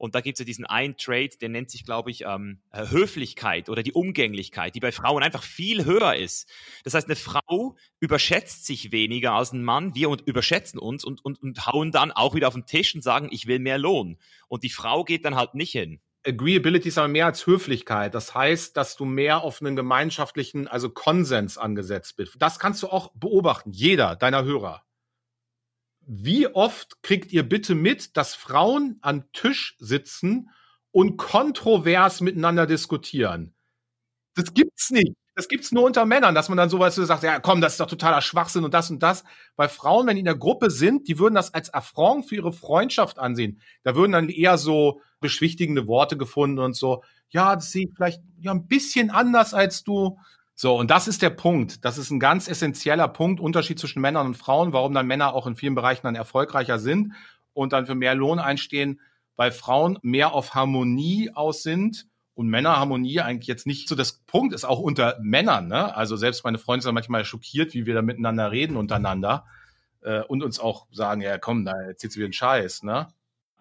Und 0.00 0.14
da 0.14 0.22
gibt 0.22 0.36
es 0.36 0.38
ja 0.38 0.46
diesen 0.46 0.64
einen 0.64 0.96
Trade, 0.96 1.28
der 1.42 1.50
nennt 1.50 1.70
sich, 1.70 1.84
glaube 1.84 2.10
ich, 2.10 2.22
ähm, 2.24 2.62
äh, 2.72 2.88
Höflichkeit 2.88 3.68
oder 3.68 3.82
die 3.82 3.92
Umgänglichkeit, 3.92 4.74
die 4.74 4.80
bei 4.80 4.92
Frauen 4.92 5.22
einfach 5.22 5.42
viel 5.42 5.84
höher 5.84 6.16
ist. 6.16 6.48
Das 6.84 6.94
heißt, 6.94 7.06
eine 7.06 7.16
Frau 7.16 7.76
überschätzt 8.00 8.64
sich 8.64 8.92
weniger 8.92 9.32
als 9.32 9.52
ein 9.52 9.62
Mann. 9.62 9.94
Wir 9.94 10.08
überschätzen 10.24 10.80
uns 10.80 11.04
und, 11.04 11.22
und, 11.22 11.42
und 11.42 11.66
hauen 11.66 11.92
dann 11.92 12.12
auch 12.12 12.34
wieder 12.34 12.48
auf 12.48 12.54
den 12.54 12.64
Tisch 12.64 12.94
und 12.94 13.02
sagen, 13.02 13.28
ich 13.30 13.46
will 13.46 13.58
mehr 13.58 13.76
Lohn. 13.76 14.16
Und 14.48 14.64
die 14.64 14.70
Frau 14.70 15.04
geht 15.04 15.26
dann 15.26 15.36
halt 15.36 15.54
nicht 15.54 15.72
hin. 15.72 16.00
Agreeability 16.26 16.88
ist 16.88 16.96
aber 16.96 17.08
mehr 17.08 17.26
als 17.26 17.46
Höflichkeit. 17.46 18.14
Das 18.14 18.34
heißt, 18.34 18.78
dass 18.78 18.96
du 18.96 19.04
mehr 19.04 19.42
auf 19.42 19.60
einen 19.60 19.76
gemeinschaftlichen, 19.76 20.66
also 20.66 20.88
Konsens 20.88 21.58
angesetzt 21.58 22.16
bist. 22.16 22.36
Das 22.38 22.58
kannst 22.58 22.82
du 22.82 22.88
auch 22.88 23.12
beobachten, 23.12 23.72
jeder 23.72 24.16
deiner 24.16 24.44
Hörer. 24.44 24.82
Wie 26.12 26.48
oft 26.48 27.04
kriegt 27.04 27.30
ihr 27.30 27.48
bitte 27.48 27.76
mit, 27.76 28.16
dass 28.16 28.34
Frauen 28.34 28.98
am 29.00 29.30
Tisch 29.32 29.76
sitzen 29.78 30.50
und 30.90 31.18
kontrovers 31.18 32.20
miteinander 32.20 32.66
diskutieren? 32.66 33.54
Das 34.34 34.52
gibt's 34.52 34.90
nicht. 34.90 35.14
Das 35.36 35.46
gibt's 35.46 35.70
nur 35.70 35.84
unter 35.84 36.06
Männern, 36.06 36.34
dass 36.34 36.48
man 36.48 36.58
dann 36.58 36.68
sowas 36.68 36.96
so 36.96 37.04
sagt, 37.04 37.22
ja 37.22 37.38
komm, 37.38 37.60
das 37.60 37.74
ist 37.74 37.80
doch 37.80 37.86
totaler 37.86 38.22
Schwachsinn 38.22 38.64
und 38.64 38.74
das 38.74 38.90
und 38.90 39.04
das. 39.04 39.22
Weil 39.54 39.68
Frauen, 39.68 40.08
wenn 40.08 40.16
die 40.16 40.20
in 40.20 40.24
der 40.24 40.34
Gruppe 40.34 40.70
sind, 40.70 41.06
die 41.06 41.20
würden 41.20 41.36
das 41.36 41.54
als 41.54 41.72
Affront 41.72 42.26
für 42.26 42.34
ihre 42.34 42.52
Freundschaft 42.52 43.20
ansehen. 43.20 43.60
Da 43.84 43.94
würden 43.94 44.10
dann 44.10 44.28
eher 44.30 44.58
so 44.58 45.00
beschwichtigende 45.20 45.86
Worte 45.86 46.16
gefunden 46.16 46.58
und 46.58 46.74
so, 46.74 47.04
ja, 47.28 47.54
das 47.54 47.70
sieht 47.70 47.92
vielleicht 47.94 48.20
ja 48.40 48.50
ein 48.50 48.66
bisschen 48.66 49.10
anders 49.10 49.54
als 49.54 49.84
du. 49.84 50.18
So, 50.62 50.76
und 50.76 50.90
das 50.90 51.08
ist 51.08 51.22
der 51.22 51.30
Punkt. 51.30 51.86
Das 51.86 51.96
ist 51.96 52.10
ein 52.10 52.20
ganz 52.20 52.46
essentieller 52.46 53.08
Punkt, 53.08 53.40
Unterschied 53.40 53.78
zwischen 53.78 54.02
Männern 54.02 54.26
und 54.26 54.34
Frauen, 54.34 54.74
warum 54.74 54.92
dann 54.92 55.06
Männer 55.06 55.32
auch 55.32 55.46
in 55.46 55.56
vielen 55.56 55.74
Bereichen 55.74 56.02
dann 56.02 56.16
erfolgreicher 56.16 56.78
sind 56.78 57.14
und 57.54 57.72
dann 57.72 57.86
für 57.86 57.94
mehr 57.94 58.14
Lohn 58.14 58.38
einstehen, 58.38 59.00
weil 59.36 59.52
Frauen 59.52 59.98
mehr 60.02 60.34
auf 60.34 60.54
Harmonie 60.54 61.30
aus 61.32 61.62
sind 61.62 62.08
und 62.34 62.48
Männerharmonie 62.48 63.20
eigentlich 63.20 63.46
jetzt 63.48 63.66
nicht 63.66 63.88
so 63.88 63.94
das 63.94 64.20
Punkt 64.26 64.52
ist, 64.52 64.66
auch 64.66 64.80
unter 64.80 65.16
Männern. 65.22 65.66
Ne? 65.66 65.96
Also 65.96 66.16
selbst 66.16 66.44
meine 66.44 66.58
Freunde 66.58 66.82
sind 66.82 66.92
manchmal 66.92 67.24
schockiert, 67.24 67.72
wie 67.72 67.86
wir 67.86 67.94
da 67.94 68.02
miteinander 68.02 68.50
reden 68.50 68.76
untereinander 68.76 69.46
äh, 70.02 70.20
und 70.20 70.42
uns 70.42 70.60
auch 70.60 70.88
sagen, 70.92 71.22
ja 71.22 71.38
komm, 71.38 71.64
da 71.64 71.72
erzählst 71.72 72.16
du 72.16 72.18
wieder 72.18 72.26
einen 72.26 72.34
Scheiß. 72.34 72.82
Ne? 72.82 73.08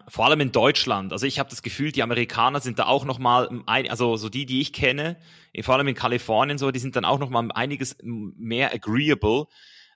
Vor 0.10 0.26
allem 0.26 0.42
in 0.42 0.52
Deutschland. 0.52 1.14
Also 1.14 1.26
ich 1.26 1.40
habe 1.40 1.50
das 1.50 1.62
Gefühl, 1.62 1.92
die 1.92 2.04
Amerikaner 2.04 2.60
sind 2.60 2.80
da 2.80 2.86
auch 2.86 3.06
noch 3.06 3.20
mal, 3.20 3.64
also 3.66 4.18
so 4.18 4.30
die, 4.30 4.46
die 4.46 4.62
ich 4.62 4.74
kenne, 4.74 5.18
vor 5.62 5.76
allem 5.76 5.88
in 5.88 5.96
Kalifornien 5.96 6.58
so, 6.58 6.72
die 6.72 6.80
sind 6.80 6.96
dann 6.96 7.06
auch 7.06 7.20
noch 7.20 7.30
mal 7.30 7.52
einiges 7.54 7.98
mehr 8.02 8.74
agreeable. 8.74 9.46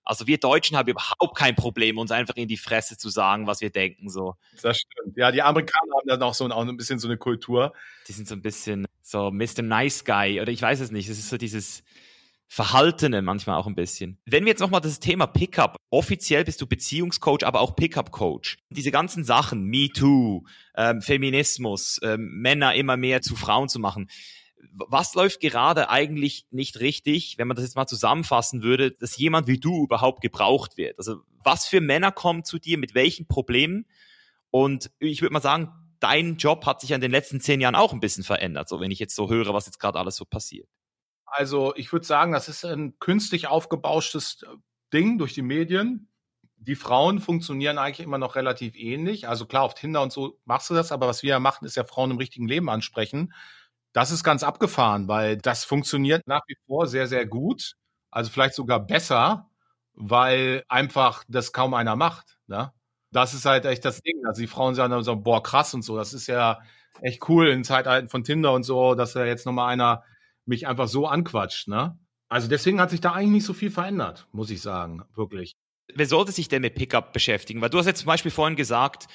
Also 0.06 0.28
wir 0.28 0.38
Deutschen 0.38 0.78
haben 0.78 0.90
überhaupt 0.90 1.38
kein 1.38 1.56
Problem, 1.56 1.98
uns 1.98 2.12
einfach 2.12 2.36
in 2.36 2.48
die 2.48 2.58
Fresse 2.58 2.98
zu 2.98 3.10
sagen, 3.10 3.48
was 3.48 3.62
wir 3.62 3.70
denken 3.70 4.10
so. 4.10 4.36
Das 4.62 4.78
stimmt. 4.78 5.16
Ja, 5.16 5.32
die 5.32 5.42
Amerikaner 5.42 5.96
haben 5.96 6.08
dann 6.08 6.24
auch 6.24 6.34
so 6.34 6.44
ein, 6.44 6.52
auch 6.52 6.68
ein 6.68 6.78
bisschen 6.78 7.00
so 7.00 7.08
eine 7.08 7.18
Kultur. 7.18 7.74
Die 8.08 8.12
sind 8.12 8.28
so 8.28 8.36
ein 8.36 8.42
bisschen 8.42 8.86
so 9.02 9.32
Mr. 9.32 9.62
Nice 9.62 10.04
Guy 10.04 10.42
oder 10.42 10.52
ich 10.52 10.62
weiß 10.62 10.82
es 10.82 10.92
nicht. 10.92 11.08
Es 11.08 11.18
ist 11.18 11.30
so 11.30 11.38
dieses 11.38 11.84
Verhaltene 12.54 13.24
manchmal 13.24 13.58
auch 13.58 13.66
ein 13.66 13.74
bisschen. 13.74 14.20
Wenn 14.28 14.46
wir 14.46 14.52
jetzt 14.52 14.60
nochmal 14.60 14.80
das 14.80 15.00
Thema 15.00 15.26
Pickup, 15.26 15.76
offiziell 15.90 16.44
bist 16.44 16.62
du 16.62 16.68
Beziehungscoach, 16.68 17.44
aber 17.44 17.62
auch 17.62 17.76
Pickup-Coach. 17.76 18.60
Diese 18.70 18.92
ganzen 18.92 19.24
Sachen, 19.24 19.64
Me 19.64 19.90
Too, 19.90 20.44
ähm, 20.76 21.02
Feminismus, 21.02 22.00
ähm, 22.04 22.30
Männer 22.42 22.76
immer 22.76 22.96
mehr 22.96 23.24
zu 23.24 23.36
Frauen 23.36 23.70
zu 23.70 23.80
machen. 23.80 24.08
Was 24.72 25.16
läuft 25.16 25.40
gerade 25.40 25.90
eigentlich 25.90 26.46
nicht 26.52 26.80
richtig, 26.80 27.40
wenn 27.40 27.48
man 27.48 27.56
das 27.56 27.66
jetzt 27.66 27.76
mal 27.76 27.88
zusammenfassen 27.88 28.62
würde, 28.62 28.92
dass 28.92 29.18
jemand 29.18 29.48
wie 29.48 29.60
du 29.60 29.86
überhaupt 29.86 30.22
gebraucht 30.22 30.78
wird? 30.78 31.00
Also 31.00 31.22
was 31.44 31.66
für 31.66 31.82
Männer 31.82 32.12
kommen 32.12 32.44
zu 32.44 32.60
dir, 32.60 32.78
mit 32.78 32.94
welchen 32.94 33.28
Problemen? 33.28 33.88
Und 34.52 34.92
ich 35.00 35.24
würde 35.24 35.34
mal 35.34 35.42
sagen, 35.42 35.72
dein 36.00 36.38
Job 36.38 36.68
hat 36.68 36.82
sich 36.82 36.92
in 36.92 37.02
den 37.02 37.10
letzten 37.10 37.42
zehn 37.42 37.62
Jahren 37.62 37.74
auch 37.74 37.94
ein 37.94 38.00
bisschen 38.00 38.24
verändert, 38.24 38.70
so 38.70 38.80
wenn 38.80 38.92
ich 38.92 39.00
jetzt 39.00 39.16
so 39.16 39.28
höre, 39.32 39.56
was 39.56 39.66
jetzt 39.66 39.80
gerade 39.80 39.98
alles 39.98 40.18
so 40.18 40.26
passiert. 40.26 40.68
Also 41.36 41.74
ich 41.76 41.92
würde 41.92 42.06
sagen, 42.06 42.32
das 42.32 42.48
ist 42.48 42.64
ein 42.64 43.00
künstlich 43.00 43.48
aufgebauschtes 43.48 44.46
Ding 44.94 45.18
durch 45.18 45.34
die 45.34 45.42
Medien. 45.42 46.10
Die 46.58 46.76
Frauen 46.76 47.20
funktionieren 47.20 47.80
eigentlich 47.80 48.06
immer 48.06 48.20
noch 48.20 48.36
relativ 48.36 48.76
ähnlich. 48.76 49.28
Also 49.28 49.48
klar, 49.48 49.64
auf 49.64 49.74
Tinder 49.74 50.04
und 50.04 50.14
so 50.14 50.40
machst 50.46 50.70
du 50.70 50.76
das, 50.76 50.92
aber 50.92 51.08
was 51.08 51.24
wir 51.24 51.32
ja 51.32 51.40
machen, 51.40 51.66
ist 51.66 51.76
ja 51.76 51.86
Frauen 51.86 52.12
im 52.12 52.18
richtigen 52.18 52.48
Leben 52.48 52.70
ansprechen. 52.70 53.34
Das 53.94 54.12
ist 54.12 54.24
ganz 54.24 54.44
abgefahren, 54.44 55.08
weil 55.08 55.38
das 55.38 55.66
funktioniert 55.66 56.28
nach 56.28 56.42
wie 56.48 56.56
vor 56.68 56.86
sehr, 56.86 57.08
sehr 57.08 57.26
gut. 57.26 57.74
Also 58.12 58.30
vielleicht 58.30 58.54
sogar 58.54 58.80
besser, 58.80 59.50
weil 59.96 60.64
einfach 60.68 61.24
das 61.28 61.52
kaum 61.52 61.74
einer 61.74 61.96
macht. 61.96 62.38
Ne? 62.46 62.72
Das 63.12 63.34
ist 63.34 63.46
halt 63.46 63.66
echt 63.66 63.86
das 63.86 64.02
Ding. 64.02 64.24
Also 64.28 64.42
die 64.42 64.48
Frauen 64.48 64.76
sagen 64.76 64.92
dann 64.92 65.04
so, 65.04 65.16
boah, 65.16 65.42
krass 65.42 65.74
und 65.74 65.82
so. 65.82 65.98
Das 65.98 66.14
ist 66.14 66.28
ja 66.28 66.60
echt 67.02 67.28
cool 67.28 67.48
in 67.50 67.64
Zeitalten 67.64 68.08
von 68.10 68.24
Tinder 68.24 68.54
und 68.54 68.64
so, 68.64 68.94
dass 68.94 69.14
da 69.14 69.26
jetzt 69.26 69.48
nochmal 69.48 69.74
einer 69.74 70.04
mich 70.46 70.68
einfach 70.68 70.88
so 70.88 71.08
anquatscht. 71.08 71.68
Ne? 71.68 71.98
Also 72.30 72.48
deswegen 72.48 72.80
hat 72.82 72.90
sich 72.90 73.02
da 73.02 73.14
eigentlich 73.14 73.32
nicht 73.32 73.46
so 73.46 73.54
viel 73.54 73.72
verändert, 73.72 74.28
muss 74.32 74.50
ich 74.50 74.62
sagen, 74.62 75.04
wirklich. 75.16 75.54
Wer 75.94 76.06
sollte 76.06 76.32
sich 76.32 76.48
denn 76.48 76.62
mit 76.62 76.76
Pickup 76.76 77.14
beschäftigen? 77.14 77.62
Weil 77.62 77.70
du 77.70 77.78
hast 77.78 77.86
jetzt 77.86 78.00
zum 78.00 78.08
Beispiel 78.08 78.32
vorhin 78.32 78.56
gesagt, 78.56 79.08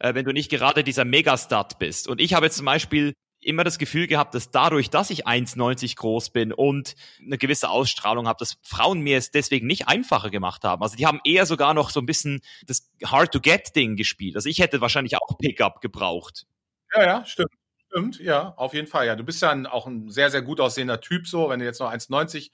äh, 0.00 0.14
wenn 0.14 0.24
du 0.24 0.32
nicht 0.32 0.50
gerade 0.50 0.82
dieser 0.82 1.04
Megastart 1.04 1.78
bist. 1.78 2.08
Und 2.08 2.20
ich 2.20 2.34
habe 2.34 2.46
jetzt 2.46 2.56
zum 2.56 2.66
Beispiel 2.66 3.14
immer 3.44 3.62
das 3.64 3.78
Gefühl 3.78 4.06
gehabt, 4.06 4.34
dass 4.34 4.50
dadurch, 4.50 4.90
dass 4.90 5.10
ich 5.10 5.26
1,90 5.26 5.96
groß 5.96 6.30
bin 6.30 6.52
und 6.52 6.94
eine 7.20 7.38
gewisse 7.38 7.68
Ausstrahlung 7.68 8.26
habe, 8.26 8.38
dass 8.38 8.56
Frauen 8.62 9.00
mir 9.00 9.18
es 9.18 9.30
deswegen 9.30 9.66
nicht 9.66 9.86
einfacher 9.86 10.30
gemacht 10.30 10.64
haben. 10.64 10.82
Also 10.82 10.96
die 10.96 11.06
haben 11.06 11.20
eher 11.24 11.46
sogar 11.46 11.74
noch 11.74 11.90
so 11.90 12.00
ein 12.00 12.06
bisschen 12.06 12.40
das 12.66 12.90
Hard-to-Get-Ding 13.04 13.96
gespielt. 13.96 14.36
Also 14.36 14.48
ich 14.48 14.60
hätte 14.60 14.80
wahrscheinlich 14.80 15.16
auch 15.16 15.38
Pickup 15.38 15.80
gebraucht. 15.80 16.46
Ja, 16.94 17.04
ja, 17.04 17.24
stimmt. 17.24 17.50
Stimmt, 17.94 18.18
ja, 18.18 18.54
auf 18.56 18.74
jeden 18.74 18.88
Fall. 18.88 19.06
Ja, 19.06 19.14
du 19.14 19.22
bist 19.22 19.40
ja 19.40 19.50
ein, 19.52 19.66
auch 19.66 19.86
ein 19.86 20.10
sehr, 20.10 20.28
sehr 20.28 20.42
gut 20.42 20.60
aussehender 20.60 21.00
Typ 21.00 21.28
so. 21.28 21.48
Wenn 21.48 21.60
du 21.60 21.64
jetzt 21.64 21.78
noch 21.78 21.92
1,90 21.92 22.50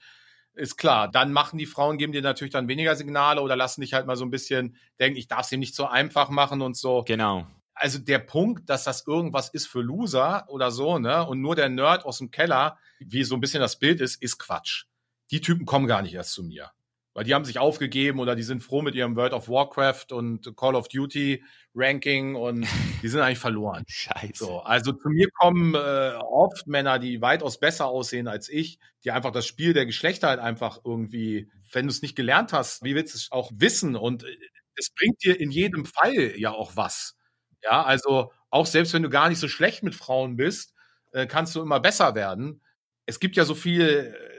ist 0.53 0.77
klar, 0.77 1.09
dann 1.09 1.33
machen 1.33 1.57
die 1.57 1.65
Frauen, 1.65 1.97
geben 1.97 2.13
dir 2.13 2.21
natürlich 2.21 2.53
dann 2.53 2.67
weniger 2.67 2.95
Signale 2.95 3.41
oder 3.41 3.55
lassen 3.55 3.81
dich 3.81 3.95
halt 3.95 4.05
mal 4.05 4.15
so 4.15 4.23
ein 4.23 4.29
bisschen 4.29 4.77
denken, 4.99 5.17
ich 5.17 5.27
darf 5.27 5.47
es 5.47 5.51
ihm 5.51 5.59
nicht 5.59 5.73
so 5.73 5.87
einfach 5.87 6.29
machen 6.29 6.61
und 6.61 6.77
so. 6.77 7.03
Genau. 7.07 7.47
Also 7.73 7.97
der 7.97 8.19
Punkt, 8.19 8.69
dass 8.69 8.83
das 8.83 9.07
irgendwas 9.07 9.49
ist 9.49 9.65
für 9.65 9.81
Loser 9.81 10.45
oder 10.47 10.69
so, 10.69 10.99
ne, 10.99 11.25
und 11.25 11.41
nur 11.41 11.55
der 11.55 11.69
Nerd 11.69 12.05
aus 12.05 12.19
dem 12.19 12.29
Keller, 12.29 12.77
wie 12.99 13.23
so 13.23 13.33
ein 13.33 13.41
bisschen 13.41 13.61
das 13.61 13.79
Bild 13.79 13.99
ist, 13.99 14.21
ist 14.21 14.37
Quatsch. 14.37 14.83
Die 15.31 15.41
Typen 15.41 15.65
kommen 15.65 15.87
gar 15.87 16.03
nicht 16.03 16.13
erst 16.13 16.33
zu 16.33 16.43
mir. 16.43 16.69
Weil 17.13 17.25
die 17.25 17.33
haben 17.33 17.43
sich 17.43 17.59
aufgegeben 17.59 18.19
oder 18.19 18.35
die 18.35 18.43
sind 18.43 18.63
froh 18.63 18.81
mit 18.81 18.95
ihrem 18.95 19.17
World 19.17 19.33
of 19.33 19.49
Warcraft 19.49 20.13
und 20.13 20.55
Call 20.55 20.75
of 20.75 20.87
Duty 20.87 21.43
Ranking 21.75 22.35
und 22.35 22.65
die 23.01 23.07
sind 23.07 23.19
eigentlich 23.19 23.39
verloren. 23.39 23.83
Scheiße. 23.87 24.45
So, 24.45 24.59
also 24.61 24.93
zu 24.93 25.09
mir 25.09 25.29
kommen 25.31 25.75
äh, 25.75 26.13
oft 26.19 26.67
Männer, 26.67 26.99
die 26.99 27.21
weitaus 27.21 27.59
besser 27.59 27.87
aussehen 27.87 28.27
als 28.27 28.47
ich, 28.47 28.79
die 29.03 29.11
einfach 29.11 29.31
das 29.31 29.45
Spiel 29.45 29.73
der 29.73 29.85
Geschlechter 29.85 30.29
halt 30.29 30.39
einfach 30.39 30.79
irgendwie, 30.85 31.49
wenn 31.73 31.85
du 31.87 31.91
es 31.91 32.01
nicht 32.01 32.15
gelernt 32.15 32.53
hast, 32.53 32.83
wie 32.83 32.95
willst 32.95 33.13
du 33.13 33.17
es 33.17 33.31
auch 33.31 33.51
wissen? 33.53 33.95
Und 33.97 34.23
äh, 34.23 34.37
es 34.75 34.89
bringt 34.89 35.21
dir 35.23 35.39
in 35.39 35.51
jedem 35.51 35.85
Fall 35.85 36.33
ja 36.37 36.51
auch 36.51 36.75
was. 36.75 37.17
Ja, 37.61 37.83
also 37.83 38.31
auch 38.49 38.65
selbst 38.65 38.93
wenn 38.93 39.03
du 39.03 39.09
gar 39.09 39.29
nicht 39.29 39.39
so 39.39 39.47
schlecht 39.47 39.83
mit 39.83 39.95
Frauen 39.95 40.35
bist, 40.37 40.73
äh, 41.11 41.27
kannst 41.27 41.55
du 41.55 41.61
immer 41.61 41.79
besser 41.79 42.15
werden. 42.15 42.61
Es 43.05 43.19
gibt 43.19 43.35
ja 43.35 43.45
so 43.45 43.55
viel 43.55 44.15
äh, 44.15 44.30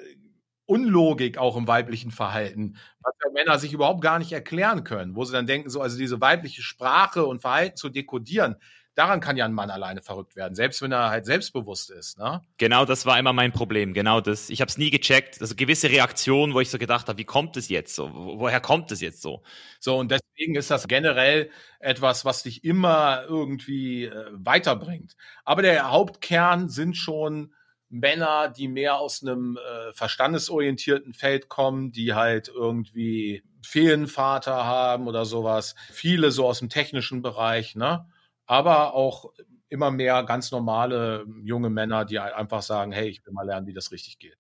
Unlogik 0.66 1.38
auch 1.38 1.56
im 1.56 1.66
weiblichen 1.66 2.10
Verhalten, 2.10 2.76
was 3.02 3.14
ja 3.24 3.30
Männer 3.32 3.58
sich 3.58 3.72
überhaupt 3.72 4.00
gar 4.00 4.18
nicht 4.18 4.32
erklären 4.32 4.84
können, 4.84 5.16
wo 5.16 5.24
sie 5.24 5.32
dann 5.32 5.46
denken, 5.46 5.70
so, 5.70 5.80
also 5.80 5.98
diese 5.98 6.20
weibliche 6.20 6.62
Sprache 6.62 7.24
und 7.26 7.40
Verhalten 7.40 7.76
zu 7.76 7.88
dekodieren, 7.88 8.56
daran 8.94 9.20
kann 9.20 9.36
ja 9.36 9.44
ein 9.44 9.52
Mann 9.52 9.70
alleine 9.70 10.02
verrückt 10.02 10.36
werden, 10.36 10.54
selbst 10.54 10.82
wenn 10.82 10.92
er 10.92 11.10
halt 11.10 11.24
selbstbewusst 11.24 11.90
ist. 11.90 12.18
Ne? 12.18 12.42
Genau, 12.58 12.84
das 12.84 13.06
war 13.06 13.18
immer 13.18 13.32
mein 13.32 13.52
Problem. 13.52 13.94
Genau 13.94 14.20
das. 14.20 14.50
Ich 14.50 14.60
habe 14.60 14.68
es 14.68 14.78
nie 14.78 14.90
gecheckt. 14.90 15.40
Also 15.40 15.54
gewisse 15.54 15.88
Reaktionen, 15.90 16.54
wo 16.54 16.60
ich 16.60 16.70
so 16.70 16.78
gedacht 16.78 17.08
habe, 17.08 17.18
wie 17.18 17.24
kommt 17.24 17.56
es 17.56 17.68
jetzt 17.68 17.94
so? 17.94 18.10
Woher 18.12 18.60
kommt 18.60 18.92
es 18.92 19.00
jetzt 19.00 19.22
so? 19.22 19.42
So, 19.80 19.98
und 19.98 20.10
deswegen 20.10 20.54
ist 20.54 20.70
das 20.70 20.88
generell 20.88 21.50
etwas, 21.80 22.24
was 22.24 22.42
dich 22.42 22.64
immer 22.64 23.24
irgendwie 23.26 24.04
äh, 24.04 24.26
weiterbringt. 24.32 25.16
Aber 25.44 25.62
der 25.62 25.90
Hauptkern 25.90 26.68
sind 26.68 26.96
schon 26.96 27.54
Männer, 27.92 28.48
die 28.48 28.68
mehr 28.68 28.96
aus 28.98 29.22
einem 29.22 29.58
äh, 29.58 29.92
verstandesorientierten 29.92 31.12
Feld 31.12 31.48
kommen, 31.48 31.92
die 31.92 32.14
halt 32.14 32.48
irgendwie 32.48 33.44
Feenvater 33.62 34.64
haben 34.64 35.06
oder 35.06 35.26
sowas. 35.26 35.74
Viele 35.90 36.30
so 36.30 36.46
aus 36.46 36.60
dem 36.60 36.70
technischen 36.70 37.20
Bereich, 37.20 37.76
ne? 37.76 38.06
Aber 38.46 38.94
auch 38.94 39.32
immer 39.68 39.90
mehr 39.90 40.22
ganz 40.24 40.50
normale 40.50 41.26
junge 41.44 41.70
Männer, 41.70 42.04
die 42.04 42.18
einfach 42.18 42.62
sagen, 42.62 42.92
hey, 42.92 43.08
ich 43.08 43.24
will 43.24 43.32
mal 43.32 43.46
lernen, 43.46 43.66
wie 43.66 43.74
das 43.74 43.92
richtig 43.92 44.18
geht. 44.18 44.36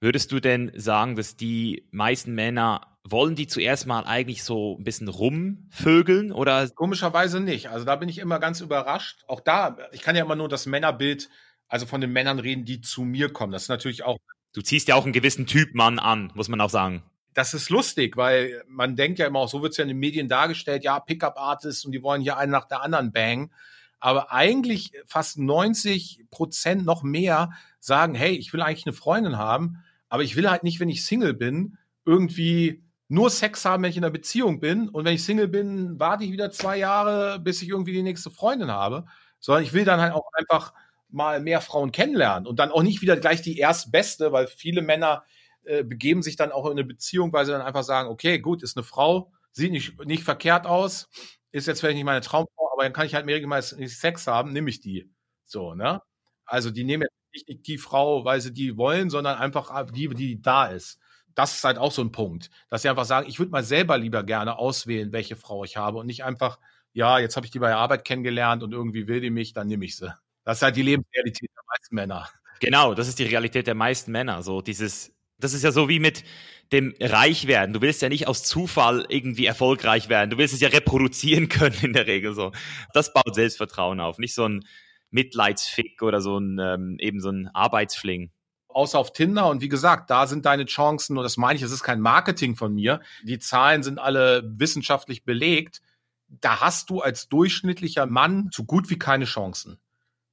Würdest 0.00 0.32
du 0.32 0.40
denn 0.40 0.72
sagen, 0.74 1.14
dass 1.14 1.36
die 1.36 1.88
meisten 1.90 2.34
Männer 2.34 2.98
wollen 3.04 3.36
die 3.36 3.46
zuerst 3.46 3.86
mal 3.86 4.04
eigentlich 4.04 4.44
so 4.44 4.76
ein 4.78 4.84
bisschen 4.84 5.08
rumvögeln 5.08 6.32
oder? 6.32 6.68
Komischerweise 6.70 7.40
nicht. 7.40 7.70
Also 7.70 7.84
da 7.84 7.96
bin 7.96 8.08
ich 8.08 8.18
immer 8.18 8.38
ganz 8.38 8.60
überrascht. 8.60 9.24
Auch 9.28 9.40
da, 9.40 9.76
ich 9.92 10.02
kann 10.02 10.16
ja 10.16 10.24
immer 10.24 10.36
nur 10.36 10.48
das 10.48 10.66
Männerbild 10.66 11.28
also 11.68 11.86
von 11.86 12.00
den 12.00 12.12
Männern 12.12 12.38
reden, 12.38 12.64
die 12.64 12.80
zu 12.80 13.02
mir 13.02 13.32
kommen. 13.32 13.52
Das 13.52 13.62
ist 13.62 13.68
natürlich 13.68 14.02
auch. 14.04 14.18
Du 14.52 14.62
ziehst 14.62 14.88
ja 14.88 14.94
auch 14.94 15.04
einen 15.04 15.12
gewissen 15.12 15.46
Typ 15.46 15.74
Mann 15.74 15.98
an, 15.98 16.32
muss 16.34 16.48
man 16.48 16.60
auch 16.60 16.70
sagen. 16.70 17.02
Das 17.34 17.54
ist 17.54 17.70
lustig, 17.70 18.16
weil 18.16 18.64
man 18.66 18.96
denkt 18.96 19.18
ja 19.18 19.26
immer 19.26 19.40
auch, 19.40 19.48
so 19.48 19.62
wird 19.62 19.72
es 19.72 19.76
ja 19.76 19.82
in 19.82 19.88
den 19.88 19.98
Medien 19.98 20.28
dargestellt, 20.28 20.82
ja, 20.82 20.98
Pickup-Artists 20.98 21.84
und 21.84 21.92
die 21.92 22.02
wollen 22.02 22.22
hier 22.22 22.36
einen 22.36 22.50
nach 22.50 22.64
der 22.64 22.82
anderen 22.82 23.12
bang. 23.12 23.52
Aber 24.00 24.32
eigentlich 24.32 24.92
fast 25.06 25.38
90 25.38 26.24
Prozent 26.30 26.84
noch 26.84 27.02
mehr 27.02 27.50
sagen, 27.80 28.14
hey, 28.14 28.32
ich 28.32 28.52
will 28.52 28.62
eigentlich 28.62 28.86
eine 28.86 28.92
Freundin 28.94 29.38
haben, 29.38 29.84
aber 30.08 30.22
ich 30.22 30.36
will 30.36 30.50
halt 30.50 30.62
nicht, 30.62 30.80
wenn 30.80 30.88
ich 30.88 31.04
Single 31.04 31.34
bin, 31.34 31.76
irgendwie 32.04 32.82
nur 33.08 33.30
Sex 33.30 33.64
haben, 33.64 33.82
wenn 33.82 33.90
ich 33.90 33.96
in 33.96 34.04
einer 34.04 34.12
Beziehung 34.12 34.60
bin. 34.60 34.88
Und 34.88 35.04
wenn 35.04 35.14
ich 35.14 35.24
Single 35.24 35.48
bin, 35.48 35.98
warte 35.98 36.24
ich 36.24 36.32
wieder 36.32 36.50
zwei 36.50 36.76
Jahre, 36.76 37.38
bis 37.40 37.62
ich 37.62 37.68
irgendwie 37.68 37.92
die 37.92 38.02
nächste 38.02 38.30
Freundin 38.30 38.70
habe. 38.70 39.06
Sondern 39.40 39.64
ich 39.64 39.72
will 39.72 39.84
dann 39.84 40.00
halt 40.00 40.12
auch 40.12 40.30
einfach 40.34 40.72
mal 41.10 41.40
mehr 41.40 41.60
Frauen 41.60 41.92
kennenlernen 41.92 42.46
und 42.46 42.58
dann 42.58 42.70
auch 42.70 42.82
nicht 42.82 43.02
wieder 43.02 43.16
gleich 43.16 43.42
die 43.42 43.58
erstbeste, 43.58 44.32
weil 44.32 44.46
viele 44.46 44.82
Männer 44.82 45.24
äh, 45.64 45.84
begeben 45.84 46.22
sich 46.22 46.36
dann 46.36 46.52
auch 46.52 46.66
in 46.66 46.72
eine 46.72 46.84
Beziehung, 46.84 47.32
weil 47.32 47.44
sie 47.46 47.52
dann 47.52 47.62
einfach 47.62 47.82
sagen, 47.82 48.08
okay, 48.08 48.38
gut, 48.38 48.62
ist 48.62 48.76
eine 48.76 48.84
Frau, 48.84 49.32
sieht 49.52 49.72
nicht, 49.72 49.98
nicht 50.06 50.24
verkehrt 50.24 50.66
aus, 50.66 51.08
ist 51.52 51.66
jetzt 51.66 51.80
vielleicht 51.80 51.96
nicht 51.96 52.04
meine 52.04 52.20
Traumfrau, 52.20 52.70
aber 52.72 52.84
dann 52.84 52.92
kann 52.92 53.06
ich 53.06 53.14
halt 53.14 53.26
mehrmals 53.26 53.70
Sex 53.70 54.26
haben, 54.26 54.52
nehme 54.52 54.70
ich 54.70 54.80
die. 54.80 55.10
So, 55.44 55.74
ne? 55.74 56.02
Also 56.44 56.70
die 56.70 56.84
nehmen 56.84 57.02
jetzt 57.02 57.48
nicht 57.48 57.66
die 57.66 57.78
Frau, 57.78 58.24
weil 58.24 58.40
sie 58.40 58.52
die 58.52 58.76
wollen, 58.76 59.10
sondern 59.10 59.38
einfach 59.38 59.90
die, 59.92 60.08
die 60.08 60.40
da 60.40 60.66
ist. 60.66 60.98
Das 61.34 61.54
ist 61.54 61.64
halt 61.64 61.78
auch 61.78 61.92
so 61.92 62.02
ein 62.02 62.12
Punkt, 62.12 62.50
dass 62.68 62.82
sie 62.82 62.88
einfach 62.88 63.04
sagen, 63.04 63.28
ich 63.28 63.38
würde 63.38 63.52
mal 63.52 63.62
selber 63.62 63.98
lieber 63.98 64.24
gerne 64.24 64.58
auswählen, 64.58 65.12
welche 65.12 65.36
Frau 65.36 65.64
ich 65.64 65.76
habe 65.76 65.98
und 65.98 66.06
nicht 66.06 66.24
einfach, 66.24 66.58
ja, 66.92 67.18
jetzt 67.18 67.36
habe 67.36 67.46
ich 67.46 67.52
die 67.52 67.58
bei 67.60 67.68
der 67.68 67.78
Arbeit 67.78 68.04
kennengelernt 68.04 68.62
und 68.62 68.72
irgendwie 68.72 69.06
will 69.06 69.20
die 69.20 69.30
mich, 69.30 69.52
dann 69.52 69.68
nehme 69.68 69.84
ich 69.84 69.96
sie. 69.96 70.12
Das 70.48 70.56
ist 70.56 70.62
halt 70.62 70.76
die 70.76 70.82
Lebensrealität 70.82 71.50
der 71.54 71.62
meisten 71.68 71.94
Männer. 71.94 72.30
Genau, 72.60 72.94
das 72.94 73.06
ist 73.06 73.18
die 73.18 73.24
Realität 73.24 73.66
der 73.66 73.74
meisten 73.74 74.12
Männer. 74.12 74.42
So 74.42 74.62
dieses, 74.62 75.12
das 75.36 75.52
ist 75.52 75.62
ja 75.62 75.72
so 75.72 75.90
wie 75.90 75.98
mit 75.98 76.24
dem 76.72 76.94
Reichwerden. 76.98 77.74
Du 77.74 77.82
willst 77.82 78.00
ja 78.00 78.08
nicht 78.08 78.28
aus 78.28 78.44
Zufall 78.44 79.04
irgendwie 79.10 79.44
erfolgreich 79.44 80.08
werden. 80.08 80.30
Du 80.30 80.38
willst 80.38 80.54
es 80.54 80.60
ja 80.60 80.70
reproduzieren 80.70 81.48
können 81.50 81.76
in 81.82 81.92
der 81.92 82.06
Regel 82.06 82.32
so. 82.32 82.52
Das 82.94 83.12
baut 83.12 83.34
Selbstvertrauen 83.34 84.00
auf, 84.00 84.16
nicht 84.16 84.34
so 84.34 84.48
ein 84.48 84.64
Mitleidsfick 85.10 86.00
oder 86.02 86.22
so 86.22 86.38
ein 86.38 86.58
ähm, 86.58 86.96
eben 86.98 87.20
so 87.20 87.28
ein 87.28 87.50
Arbeitsfling 87.52 88.30
außer 88.68 88.98
auf 88.98 89.12
Tinder. 89.12 89.50
Und 89.50 89.60
wie 89.60 89.68
gesagt, 89.68 90.08
da 90.08 90.26
sind 90.26 90.46
deine 90.46 90.64
Chancen, 90.64 91.18
und 91.18 91.24
das 91.24 91.36
meine 91.36 91.58
ich, 91.58 91.62
es 91.62 91.72
ist 91.72 91.82
kein 91.82 92.00
Marketing 92.00 92.56
von 92.56 92.72
mir. 92.72 93.02
Die 93.22 93.38
Zahlen 93.38 93.82
sind 93.82 93.98
alle 93.98 94.44
wissenschaftlich 94.46 95.26
belegt. 95.26 95.82
Da 96.26 96.62
hast 96.62 96.88
du 96.88 97.02
als 97.02 97.28
durchschnittlicher 97.28 98.06
Mann 98.06 98.48
so 98.50 98.64
gut 98.64 98.88
wie 98.88 98.98
keine 98.98 99.26
Chancen 99.26 99.78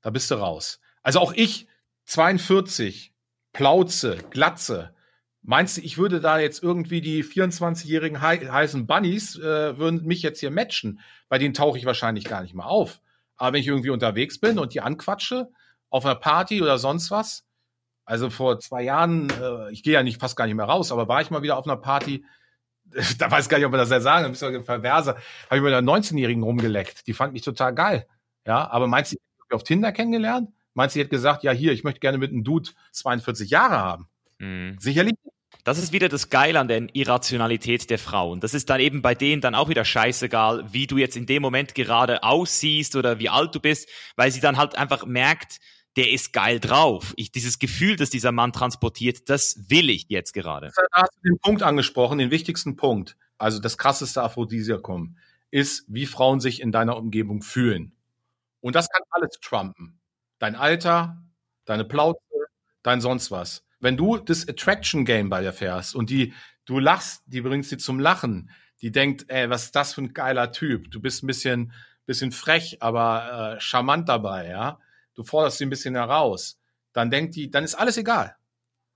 da 0.05 0.11
bist 0.11 0.29
du 0.29 0.35
raus. 0.35 0.79
Also 1.01 1.19
auch 1.19 1.33
ich, 1.33 1.67
42, 2.03 3.11
Plauze, 3.53 4.19
Glatze. 4.29 4.93
Meinst 5.41 5.77
du, 5.77 5.81
ich 5.81 5.97
würde 5.97 6.19
da 6.19 6.37
jetzt 6.37 6.61
irgendwie 6.61 7.01
die 7.01 7.23
24-jährigen 7.23 8.21
heißen 8.21 8.85
Bunnies 8.85 9.35
äh, 9.35 9.79
würden 9.79 10.05
mich 10.05 10.21
jetzt 10.21 10.41
hier 10.41 10.51
matchen? 10.51 10.99
Bei 11.27 11.39
denen 11.39 11.55
tauche 11.55 11.79
ich 11.79 11.87
wahrscheinlich 11.87 12.25
gar 12.25 12.43
nicht 12.43 12.53
mehr 12.53 12.67
auf. 12.67 13.01
Aber 13.35 13.53
wenn 13.53 13.61
ich 13.61 13.67
irgendwie 13.67 13.89
unterwegs 13.89 14.39
bin 14.39 14.59
und 14.59 14.75
die 14.75 14.81
anquatsche, 14.81 15.49
auf 15.89 16.05
einer 16.05 16.13
Party 16.13 16.61
oder 16.61 16.77
sonst 16.77 17.09
was, 17.09 17.43
also 18.05 18.29
vor 18.29 18.59
zwei 18.59 18.83
Jahren, 18.83 19.31
äh, 19.31 19.71
ich 19.71 19.81
gehe 19.81 19.93
ja 19.93 20.03
nicht 20.03 20.19
fast 20.19 20.35
gar 20.35 20.45
nicht 20.45 20.55
mehr 20.55 20.65
raus, 20.65 20.91
aber 20.91 21.07
war 21.07 21.19
ich 21.19 21.31
mal 21.31 21.41
wieder 21.41 21.57
auf 21.57 21.65
einer 21.65 21.77
Party, 21.77 22.23
da 23.17 23.31
weiß 23.31 23.45
ich 23.45 23.49
gar 23.49 23.57
nicht, 23.57 23.65
ob 23.65 23.71
man 23.71 23.79
das 23.79 23.89
ja 23.89 24.01
sagen, 24.01 24.21
da 24.21 24.29
bist 24.29 24.43
du 24.43 24.61
perverse, 24.61 25.15
habe 25.15 25.55
ich 25.55 25.61
mit 25.63 25.73
einer 25.73 25.91
19-Jährigen 25.91 26.43
rumgeleckt. 26.43 27.07
Die 27.07 27.13
fand 27.13 27.33
mich 27.33 27.41
total 27.41 27.73
geil. 27.73 28.05
Ja, 28.45 28.69
aber 28.69 28.85
meinst 28.85 29.13
du, 29.13 29.17
auf 29.55 29.63
Tinder 29.63 29.91
kennengelernt? 29.91 30.49
Meinst 30.73 30.95
du, 30.95 30.99
sie 30.99 31.03
hat 31.03 31.09
gesagt, 31.09 31.43
ja, 31.43 31.51
hier, 31.51 31.71
ich 31.71 31.83
möchte 31.83 31.99
gerne 31.99 32.17
mit 32.17 32.31
einem 32.31 32.43
Dude 32.43 32.69
42 32.91 33.49
Jahre 33.49 33.77
haben? 33.77 34.07
Mhm. 34.39 34.75
Sicherlich 34.79 35.15
das 35.65 35.79
ist 35.79 35.91
wieder 35.91 36.09
das 36.09 36.29
Geile 36.29 36.59
an 36.59 36.67
der 36.67 36.87
Irrationalität 36.93 37.89
der 37.89 37.97
Frauen. 37.97 38.39
Das 38.39 38.53
ist 38.53 38.69
dann 38.69 38.79
eben 38.79 39.01
bei 39.01 39.15
denen 39.15 39.41
dann 39.41 39.55
auch 39.55 39.67
wieder 39.67 39.83
scheißegal, 39.83 40.71
wie 40.71 40.85
du 40.85 40.97
jetzt 40.97 41.17
in 41.17 41.25
dem 41.25 41.41
Moment 41.41 41.73
gerade 41.73 42.21
aussiehst 42.21 42.95
oder 42.95 43.17
wie 43.17 43.29
alt 43.29 43.55
du 43.55 43.59
bist, 43.59 43.89
weil 44.15 44.29
sie 44.29 44.41
dann 44.41 44.57
halt 44.57 44.77
einfach 44.77 45.07
merkt, 45.07 45.59
der 45.95 46.11
ist 46.11 46.33
geil 46.33 46.59
drauf. 46.59 47.15
Ich, 47.17 47.31
dieses 47.31 47.57
Gefühl, 47.57 47.95
das 47.95 48.11
dieser 48.11 48.31
Mann 48.31 48.53
transportiert, 48.53 49.27
das 49.27 49.69
will 49.69 49.89
ich 49.89 50.05
jetzt 50.07 50.33
gerade. 50.33 50.71
Da 50.75 50.83
hast 50.91 51.15
du 51.15 51.29
den 51.29 51.39
Punkt 51.39 51.63
angesprochen, 51.63 52.19
den 52.19 52.29
wichtigsten 52.29 52.75
Punkt. 52.75 53.17
Also 53.39 53.59
das 53.59 53.79
krasseste 53.79 54.21
Aphrodisiakum 54.21 55.17
ist, 55.49 55.85
wie 55.87 56.05
Frauen 56.05 56.41
sich 56.41 56.61
in 56.61 56.71
deiner 56.71 56.95
Umgebung 56.95 57.41
fühlen. 57.41 57.94
Und 58.65 58.75
das 58.75 58.89
kann 58.89 59.03
alles 59.11 59.37
trumpen. 59.41 59.99
Dein 60.39 60.55
Alter, 60.55 61.21
deine 61.65 61.85
Plauze, 61.85 62.17
dein 62.81 62.99
sonst 62.99 63.29
was. 63.29 63.63
Wenn 63.79 63.95
du 63.95 64.17
das 64.17 64.49
Attraction 64.49 65.05
Game 65.05 65.29
bei 65.29 65.41
dir 65.41 65.53
fährst 65.53 65.93
und 65.93 66.09
die, 66.09 66.33
du 66.65 66.79
lachst, 66.79 67.21
die 67.27 67.41
bringst 67.41 67.69
sie 67.69 67.77
zum 67.77 67.99
Lachen, 67.99 68.49
die 68.81 68.91
denkt, 68.91 69.25
ey, 69.27 69.51
was 69.51 69.65
ist 69.65 69.75
das 69.75 69.93
für 69.93 70.01
ein 70.01 70.15
geiler 70.15 70.51
Typ? 70.51 70.89
Du 70.89 70.99
bist 70.99 71.23
ein 71.23 71.27
bisschen, 71.27 71.73
bisschen 72.07 72.31
frech, 72.31 72.81
aber 72.81 73.53
äh, 73.57 73.59
charmant 73.59 74.09
dabei, 74.09 74.47
ja. 74.47 74.79
Du 75.13 75.23
forderst 75.23 75.59
sie 75.59 75.67
ein 75.67 75.69
bisschen 75.69 75.93
heraus. 75.93 76.59
Dann 76.91 77.11
denkt 77.11 77.35
die, 77.35 77.51
dann 77.51 77.63
ist 77.63 77.75
alles 77.75 77.97
egal. 77.97 78.35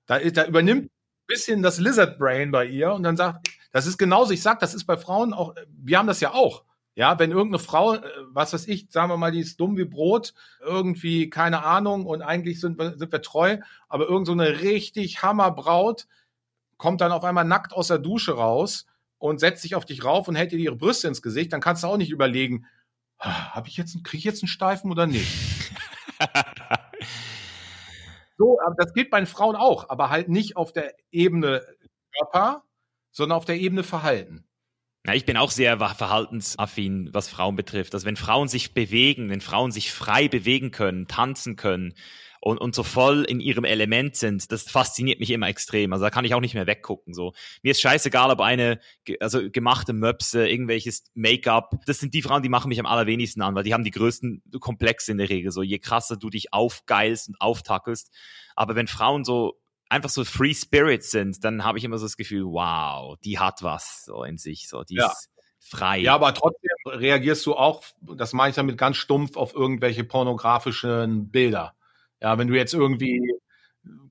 Da, 0.08 0.18
da 0.18 0.48
übernimmt 0.48 0.86
ein 0.86 1.28
bisschen 1.28 1.62
das 1.62 1.78
Lizard 1.78 2.18
Brain 2.18 2.50
bei 2.50 2.66
ihr 2.66 2.92
und 2.92 3.04
dann 3.04 3.18
sagt, 3.18 3.48
das 3.72 3.86
ist 3.86 4.00
genauso, 4.00 4.34
ich 4.34 4.42
sag, 4.42 4.58
das 4.62 4.74
ist 4.74 4.86
bei 4.86 4.98
Frauen 4.98 5.32
auch, 5.32 5.54
wir 5.68 6.00
haben 6.00 6.08
das 6.08 6.22
ja 6.22 6.34
auch. 6.34 6.66
Ja, 7.00 7.18
wenn 7.18 7.32
irgendeine 7.32 7.64
Frau, 7.64 7.93
äh, 7.93 8.02
was 8.28 8.52
weiß 8.52 8.68
ich, 8.68 8.88
sagen 8.91 9.10
wir 9.10 9.16
mal, 9.16 9.32
die 9.32 9.39
ist 9.39 9.58
dumm 9.58 9.78
wie 9.78 9.86
Brot, 9.86 10.34
irgendwie, 10.60 11.30
keine 11.30 11.64
Ahnung, 11.64 12.06
und 12.06 12.22
eigentlich 12.22 12.60
sind 12.60 12.78
wir, 12.78 12.97
sind 12.97 13.14
wir 13.14 13.22
treu, 13.22 13.58
aber 13.88 14.10
irgend 14.10 14.28
so 14.28 14.34
eine 14.34 14.60
richtig 14.60 15.24
Hammerbraut 15.24 16.08
kommt 16.76 17.00
dann 17.00 17.14
auf 17.14 17.24
einmal 17.24 17.45
nackt 17.45 17.72
aus 17.72 17.88
der 17.88 18.00
Dusche 18.00 18.34
raus 18.34 18.86
und 19.18 19.39
setzt 19.39 19.62
sich 19.62 19.76
auf 19.76 19.86
dich 19.86 20.04
rauf 20.04 20.28
und 20.28 20.36
hält 20.36 20.52
dir 20.52 20.60
ihre 20.60 20.76
Brüste 20.76 21.08
ins 21.08 21.22
Gesicht, 21.22 21.54
dann 21.54 21.62
kannst 21.62 21.84
du 21.84 21.88
auch 21.88 21.95
nicht 21.95 22.12
überlegen, 22.12 22.66
habe 23.18 23.70
ich 23.70 23.78
jetzt, 23.78 24.04
kriege 24.04 24.18
ich 24.18 24.26
jetzt 24.26 24.43
einen 24.43 24.50
Steifen 24.50 24.91
oder 24.91 25.08
nicht? 25.08 25.72
so, 28.38 28.60
das 28.76 28.93
geht 28.93 29.10
bei 29.10 29.22
den 29.22 29.26
Frauen 29.26 29.56
auch, 29.56 29.89
aber 29.89 30.10
halt 30.10 30.28
nicht 30.28 30.58
auf 30.58 30.74
der 30.74 30.93
Ebene 31.12 31.66
Körper, 32.18 32.66
sondern 33.12 33.38
auf 33.38 33.45
der 33.45 33.56
Ebene 33.56 33.84
Verhalten. 33.84 34.49
Ja, 35.06 35.14
ich 35.14 35.26
bin 35.26 35.38
auch 35.38 35.52
sehr 35.52 35.78
verhaltensaffin, 35.78 37.10
was 37.14 37.30
Frauen 37.30 37.56
betrifft. 37.56 37.93
Also 37.93 38.06
wenn 38.06 38.18
Frauen 38.18 38.47
sich 38.47 38.74
bewegen, 38.74 39.30
wenn 39.30 39.41
Frauen 39.41 39.72
sich 39.72 39.91
frei 39.91 40.28
bewegen 40.28 40.72
können, 40.72 41.08
tanzen 41.08 41.56
können, 41.56 41.93
und, 42.41 42.58
und 42.58 42.74
so 42.74 42.84
voll 42.84 43.24
in 43.24 43.39
ihrem 43.39 43.66
Element 43.66 44.16
sind, 44.16 44.52
das 44.52 44.64
fasziniert 44.64 45.20
mich 45.20 45.30
immer 45.32 45.47
extrem. 45.47 45.91
Also 45.93 46.06
da 46.06 46.10
kann 46.10 46.26
ich 46.26 46.34
auch 46.34 46.39
nicht 46.39 46.54
mehr 46.54 46.68
weggucken. 46.68 47.14
So. 47.14 47.34
Mir 47.64 47.72
ist 47.72 47.82
scheißegal, 47.82 48.32
ob 48.32 48.41
eine 48.41 48.80
also 49.20 49.50
gemachte 49.50 49.93
Möpse, 49.93 50.47
irgendwelches 50.47 51.04
Make-up, 51.14 51.76
das 51.86 52.00
sind 52.00 52.14
die 52.14 52.22
Frauen, 52.22 52.43
die 52.43 52.50
machen 52.50 52.70
mich 52.70 52.80
am 52.80 52.86
allerwenigsten 52.86 53.41
an, 53.41 53.56
weil 53.56 53.64
die 53.64 53.74
haben 53.74 53.84
die 53.84 53.91
größten 53.91 54.41
Komplexe 54.60 55.12
in 55.12 55.18
der 55.18 55.30
Regel. 55.30 55.52
So, 55.52 55.64
je 55.64 55.80
krasser 55.80 56.18
du 56.18 56.30
dich 56.30 56.54
aufgeilst 56.54 57.28
und 57.30 57.41
auftackelst. 57.41 58.12
Aber 58.56 58.76
wenn 58.76 58.88
Frauen 58.88 59.24
so 59.24 59.60
einfach 59.90 60.10
so 60.10 60.24
Free 60.24 60.54
Spirits 60.54 61.12
sind, 61.12 61.44
dann 61.44 61.64
habe 61.64 61.78
ich 61.78 61.84
immer 61.84 61.98
so 61.98 62.06
das 62.06 62.18
Gefühl, 62.18 62.46
wow, 62.46 63.18
die 63.24 63.40
hat 63.40 63.64
was 63.64 64.06
so 64.06 64.24
in 64.24 64.38
sich. 64.38 64.70
So, 64.70 64.84
die 64.84 64.96
ja. 64.96 65.08
ist 65.08 65.30
frei. 65.60 66.00
Ja, 66.00 66.16
aber 66.16 66.34
trotzdem 66.34 66.70
reagierst 66.86 67.46
du 67.46 67.56
auch, 67.56 67.84
das 68.02 68.34
meine 68.34 68.52
ich 68.52 68.56
damit 68.56 68.78
ganz 68.78 68.98
stumpf, 68.98 69.36
auf 69.36 69.54
irgendwelche 69.54 70.04
pornografischen 70.04 71.30
Bilder. 71.30 71.76
Ja, 72.22 72.38
wenn 72.38 72.48
du 72.48 72.56
jetzt 72.56 72.74
irgendwie 72.74 73.40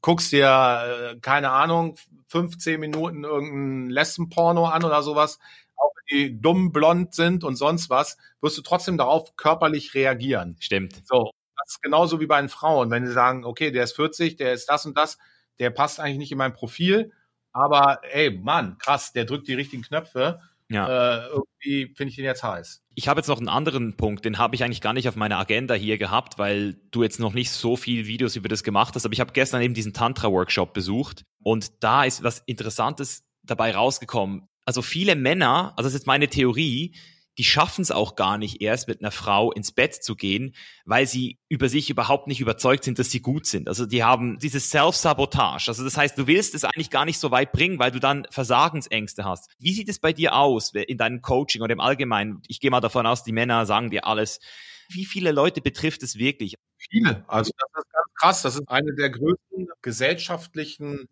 guckst 0.00 0.32
dir, 0.32 1.12
äh, 1.14 1.20
keine 1.20 1.50
Ahnung, 1.50 1.96
15 2.28 2.80
Minuten 2.80 3.24
irgendein 3.24 3.90
Lesbenporno 3.90 4.66
an 4.66 4.84
oder 4.84 5.02
sowas, 5.02 5.38
auch 5.76 5.92
wenn 5.94 6.18
die 6.18 6.40
dumm 6.40 6.72
blond 6.72 7.14
sind 7.14 7.44
und 7.44 7.56
sonst 7.56 7.90
was, 7.90 8.16
wirst 8.40 8.58
du 8.58 8.62
trotzdem 8.62 8.98
darauf 8.98 9.36
körperlich 9.36 9.94
reagieren. 9.94 10.56
Stimmt. 10.60 11.02
So, 11.06 11.30
das 11.56 11.74
ist 11.74 11.82
genauso 11.82 12.20
wie 12.20 12.26
bei 12.26 12.40
den 12.40 12.48
Frauen. 12.48 12.90
Wenn 12.90 13.06
sie 13.06 13.12
sagen, 13.12 13.44
okay, 13.44 13.70
der 13.70 13.84
ist 13.84 13.96
40, 13.96 14.36
der 14.36 14.52
ist 14.52 14.66
das 14.66 14.86
und 14.86 14.96
das, 14.96 15.18
der 15.58 15.70
passt 15.70 16.00
eigentlich 16.00 16.18
nicht 16.18 16.32
in 16.32 16.38
mein 16.38 16.52
Profil, 16.52 17.12
aber 17.52 18.00
ey, 18.12 18.30
Mann, 18.30 18.78
krass, 18.78 19.12
der 19.12 19.24
drückt 19.24 19.48
die 19.48 19.54
richtigen 19.54 19.82
Knöpfe 19.82 20.40
ja. 20.70 20.86
Äh, 20.86 21.28
irgendwie 21.28 21.94
finde 21.96 22.10
ich 22.10 22.16
den 22.16 22.24
jetzt 22.24 22.42
heiß. 22.42 22.82
Ich 22.94 23.08
habe 23.08 23.20
jetzt 23.20 23.28
noch 23.28 23.38
einen 23.38 23.48
anderen 23.48 23.96
Punkt, 23.96 24.24
den 24.24 24.38
habe 24.38 24.54
ich 24.54 24.62
eigentlich 24.62 24.80
gar 24.80 24.92
nicht 24.92 25.08
auf 25.08 25.16
meiner 25.16 25.38
Agenda 25.38 25.74
hier 25.74 25.96
gehabt, 25.96 26.38
weil 26.38 26.74
du 26.90 27.02
jetzt 27.02 27.20
noch 27.20 27.32
nicht 27.32 27.50
so 27.50 27.76
viel 27.76 28.06
Videos 28.06 28.36
über 28.36 28.48
das 28.48 28.62
gemacht 28.62 28.94
hast. 28.94 29.06
Aber 29.06 29.14
ich 29.14 29.20
habe 29.20 29.32
gestern 29.32 29.62
eben 29.62 29.74
diesen 29.74 29.94
Tantra-Workshop 29.94 30.74
besucht 30.74 31.24
und 31.42 31.82
da 31.82 32.04
ist 32.04 32.22
was 32.22 32.42
Interessantes 32.44 33.24
dabei 33.42 33.74
rausgekommen. 33.74 34.46
Also 34.66 34.82
viele 34.82 35.16
Männer, 35.16 35.72
also 35.76 35.86
das 35.86 35.94
ist 35.94 36.00
jetzt 36.00 36.06
meine 36.06 36.28
Theorie, 36.28 36.94
die 37.38 37.44
schaffen 37.44 37.82
es 37.82 37.92
auch 37.92 38.16
gar 38.16 38.36
nicht 38.36 38.60
erst 38.60 38.88
mit 38.88 39.00
einer 39.00 39.12
Frau 39.12 39.52
ins 39.52 39.70
Bett 39.70 39.94
zu 39.94 40.16
gehen, 40.16 40.56
weil 40.84 41.06
sie 41.06 41.38
über 41.48 41.68
sich 41.68 41.88
überhaupt 41.88 42.26
nicht 42.26 42.40
überzeugt 42.40 42.82
sind, 42.82 42.98
dass 42.98 43.12
sie 43.12 43.20
gut 43.20 43.46
sind. 43.46 43.68
Also 43.68 43.86
die 43.86 44.02
haben 44.02 44.38
dieses 44.40 44.70
Self-Sabotage. 44.70 45.68
Also 45.68 45.84
das 45.84 45.96
heißt, 45.96 46.18
du 46.18 46.26
willst 46.26 46.56
es 46.56 46.64
eigentlich 46.64 46.90
gar 46.90 47.04
nicht 47.04 47.20
so 47.20 47.30
weit 47.30 47.52
bringen, 47.52 47.78
weil 47.78 47.92
du 47.92 48.00
dann 48.00 48.26
Versagensängste 48.30 49.24
hast. 49.24 49.50
Wie 49.60 49.72
sieht 49.72 49.88
es 49.88 50.00
bei 50.00 50.12
dir 50.12 50.34
aus 50.34 50.72
in 50.74 50.98
deinem 50.98 51.22
Coaching 51.22 51.62
oder 51.62 51.72
im 51.72 51.80
Allgemeinen? 51.80 52.42
Ich 52.48 52.58
gehe 52.58 52.72
mal 52.72 52.80
davon 52.80 53.06
aus, 53.06 53.22
die 53.22 53.32
Männer 53.32 53.66
sagen 53.66 53.90
dir 53.90 54.04
alles. 54.04 54.40
Wie 54.88 55.04
viele 55.04 55.30
Leute 55.30 55.60
betrifft 55.60 56.02
es 56.02 56.18
wirklich? 56.18 56.56
Viele. 56.76 57.24
Also 57.28 57.52
das 57.56 57.84
ist 57.84 57.92
ganz 57.92 58.14
krass. 58.14 58.42
Das 58.42 58.54
ist 58.56 58.68
eine 58.68 58.94
der 58.94 59.10
größten 59.10 59.68
gesellschaftlichen 59.80 61.08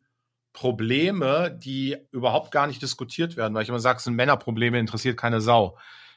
Probleme, 0.52 1.56
die 1.56 1.96
überhaupt 2.10 2.50
gar 2.50 2.66
nicht 2.66 2.82
diskutiert 2.82 3.36
werden, 3.36 3.54
weil 3.54 3.62
ich 3.62 3.68
immer 3.68 3.78
sage, 3.78 3.98
es 3.98 4.04
sind 4.04 4.14
Männerprobleme, 4.14 4.78
interessiert 4.80 5.16
keine 5.16 5.40
Sau. 5.40 5.76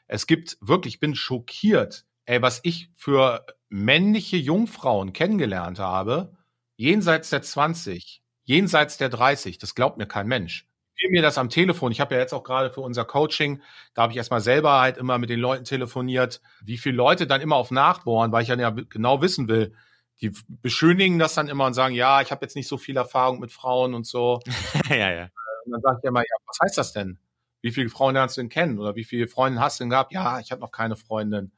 Es 0.10 0.26
gibt 0.28 0.57
wirklich, 0.60 0.95
ich 0.95 0.99
bin 0.99 1.16
schockiert, 1.16 2.03
ey, 2.26 2.41
was 2.41 2.60
ich 2.64 2.89
für 2.95 3.45
männliche 3.70 4.38
Jungfrauen 4.38 5.14
kennengelernt 5.14 5.80
habe, 5.80 6.36
jenseits 6.76 7.30
der 7.30 7.43
20, 7.43 8.24
jenseits 8.43 8.97
der 8.97 9.10
30, 9.10 9.60
das 9.60 9.76
glaubt 9.76 9.97
mir 9.97 10.07
kein 10.07 10.28
Mensch. 10.28 10.68
Ich 10.95 11.12
mir 11.12 11.22
das 11.22 11.38
am 11.38 11.49
Telefon. 11.49 11.93
Ich 11.93 12.01
habe 12.01 12.16
ja 12.16 12.22
jetzt 12.22 12.34
auch 12.34 12.43
gerade 12.43 12.72
für 12.72 12.82
unser 12.82 13.05
Coaching, 13.05 13.62
da 13.93 14.01
habe 14.01 14.12
ich 14.12 14.18
erstmal 14.18 14.41
selber 14.41 14.82
halt 14.82 14.97
immer 14.97 15.18
mit 15.20 15.30
den 15.30 15.39
Leuten 15.39 15.64
telefoniert, 15.64 16.41
wie 16.62 16.78
viele 16.78 16.95
Leute 16.95 17.28
dann 17.28 17.39
immer 17.39 17.55
auf 17.55 17.72
Nachbohren, 17.72 18.32
weil 18.32 18.41
ich 18.41 18.49
ja 18.49 18.70
genau 18.72 19.22
wissen 19.22 19.47
will, 19.47 19.76
die 20.22 20.34
beschönigen 20.47 21.20
das 21.20 21.36
dann 21.36 21.47
immer 21.47 21.68
und 21.68 21.76
sagen, 21.76 21.93
ja, 21.93 22.22
ich 22.22 22.32
habe 22.32 22.43
jetzt 22.43 22.55
nicht 22.55 22.68
so 22.68 22.78
viel 22.78 22.97
Erfahrung 22.97 23.39
mit 23.39 23.51
Frauen 23.51 23.93
und 23.93 24.07
so. 24.07 24.39
ja, 24.89 25.12
ja. 25.12 25.30
Und 25.66 25.72
dann 25.72 25.82
sage 25.82 25.99
ich 26.01 26.07
immer, 26.07 26.22
ja, 26.22 26.36
was 26.47 26.57
heißt 26.64 26.78
das 26.80 26.93
denn? 26.93 27.20
Wie 27.62 27.72
viele 27.72 27.89
Freunde 27.89 28.22
hast 28.22 28.38
du 28.38 28.41
denn 28.41 28.49
kennen 28.49 28.80
oder 28.80 28.95
wie 28.95 29.03
viele 29.03 29.28
Freunde 29.28 29.60
hast 29.60 29.80
du 29.80 29.84
denn 29.84 29.89
gehabt? 29.89 30.14
Ja, 30.14 30.39
ich 30.39 30.51
habe 30.51 30.62
noch 30.62 30.72
keine 30.72 30.95
Freundin. 30.95 31.51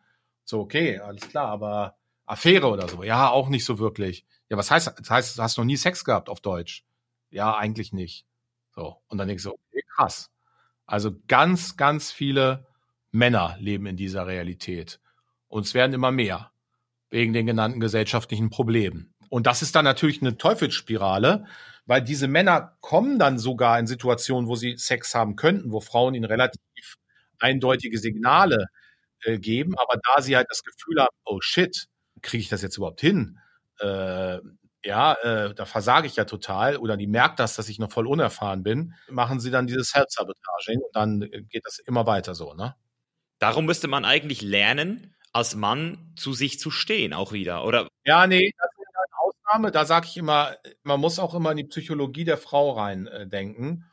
So, 0.43 0.59
okay, 0.59 0.99
alles 0.99 1.27
klar, 1.29 1.47
aber 1.47 1.95
Affäre 2.25 2.67
oder 2.69 2.87
so? 2.87 3.03
Ja, 3.03 3.29
auch 3.29 3.49
nicht 3.49 3.65
so 3.65 3.79
wirklich. 3.79 4.25
Ja, 4.49 4.57
was 4.57 4.71
heißt 4.71 4.93
das? 4.97 5.09
heißt, 5.09 5.37
du 5.37 5.41
hast 5.41 5.57
noch 5.57 5.65
nie 5.65 5.77
Sex 5.77 6.03
gehabt 6.03 6.29
auf 6.29 6.41
Deutsch? 6.41 6.83
Ja, 7.29 7.55
eigentlich 7.55 7.93
nicht. 7.93 8.25
So, 8.75 8.97
und 9.07 9.17
dann 9.17 9.27
denkst 9.27 9.43
du, 9.43 9.51
okay, 9.51 9.83
krass. 9.95 10.29
Also 10.85 11.11
ganz, 11.27 11.77
ganz 11.77 12.11
viele 12.11 12.67
Männer 13.11 13.55
leben 13.59 13.85
in 13.85 13.97
dieser 13.97 14.27
Realität. 14.27 14.99
Und 15.47 15.65
es 15.65 15.73
werden 15.73 15.93
immer 15.93 16.11
mehr. 16.11 16.51
Wegen 17.09 17.33
den 17.33 17.45
genannten 17.45 17.81
gesellschaftlichen 17.81 18.49
Problemen. 18.49 19.13
Und 19.29 19.45
das 19.47 19.61
ist 19.61 19.75
dann 19.75 19.83
natürlich 19.83 20.21
eine 20.21 20.37
Teufelsspirale, 20.37 21.45
weil 21.85 22.01
diese 22.01 22.27
Männer 22.27 22.77
kommen 22.81 23.19
dann 23.19 23.37
sogar 23.39 23.79
in 23.79 23.87
Situationen, 23.87 24.47
wo 24.47 24.55
sie 24.55 24.77
Sex 24.77 25.15
haben 25.15 25.35
könnten, 25.35 25.71
wo 25.71 25.81
Frauen 25.81 26.13
ihnen 26.13 26.25
relativ 26.25 26.61
eindeutige 27.39 27.97
Signale 27.97 28.67
äh, 29.23 29.39
geben, 29.39 29.75
aber 29.77 29.99
da 30.03 30.21
sie 30.21 30.35
halt 30.35 30.47
das 30.49 30.63
Gefühl 30.63 31.01
haben, 31.01 31.15
oh 31.25 31.39
shit, 31.41 31.87
kriege 32.21 32.41
ich 32.41 32.49
das 32.49 32.61
jetzt 32.61 32.77
überhaupt 32.77 33.01
hin? 33.01 33.39
Äh, 33.79 34.39
ja, 34.83 35.13
äh, 35.21 35.53
da 35.53 35.65
versage 35.65 36.07
ich 36.07 36.15
ja 36.15 36.25
total 36.25 36.77
oder 36.77 36.97
die 36.97 37.07
merkt 37.07 37.39
das, 37.39 37.55
dass 37.55 37.69
ich 37.69 37.77
noch 37.79 37.91
voll 37.91 38.07
unerfahren 38.07 38.63
bin, 38.63 38.95
machen 39.09 39.39
sie 39.39 39.51
dann 39.51 39.67
dieses 39.67 39.91
Selbstsabotage 39.91 40.73
und 40.73 40.95
dann 40.95 41.19
geht 41.49 41.65
das 41.65 41.79
immer 41.79 42.07
weiter 42.07 42.35
so, 42.35 42.53
ne? 42.53 42.75
Darum 43.39 43.65
müsste 43.65 43.87
man 43.87 44.05
eigentlich 44.05 44.41
lernen, 44.41 45.15
als 45.33 45.55
Mann 45.55 46.13
zu 46.15 46.33
sich 46.33 46.59
zu 46.59 46.69
stehen, 46.71 47.13
auch 47.13 47.31
wieder, 47.31 47.63
oder? 47.63 47.87
Ja, 48.05 48.27
nee, 48.27 48.51
Ausnahme, 49.51 49.71
da 49.71 49.85
sage 49.85 50.07
ich 50.07 50.17
immer, 50.17 50.55
man 50.83 50.99
muss 50.99 51.19
auch 51.19 51.33
immer 51.33 51.51
in 51.51 51.57
die 51.57 51.63
Psychologie 51.65 52.23
der 52.23 52.37
Frau 52.37 52.71
rein 52.71 53.07
äh, 53.07 53.27
denken. 53.27 53.85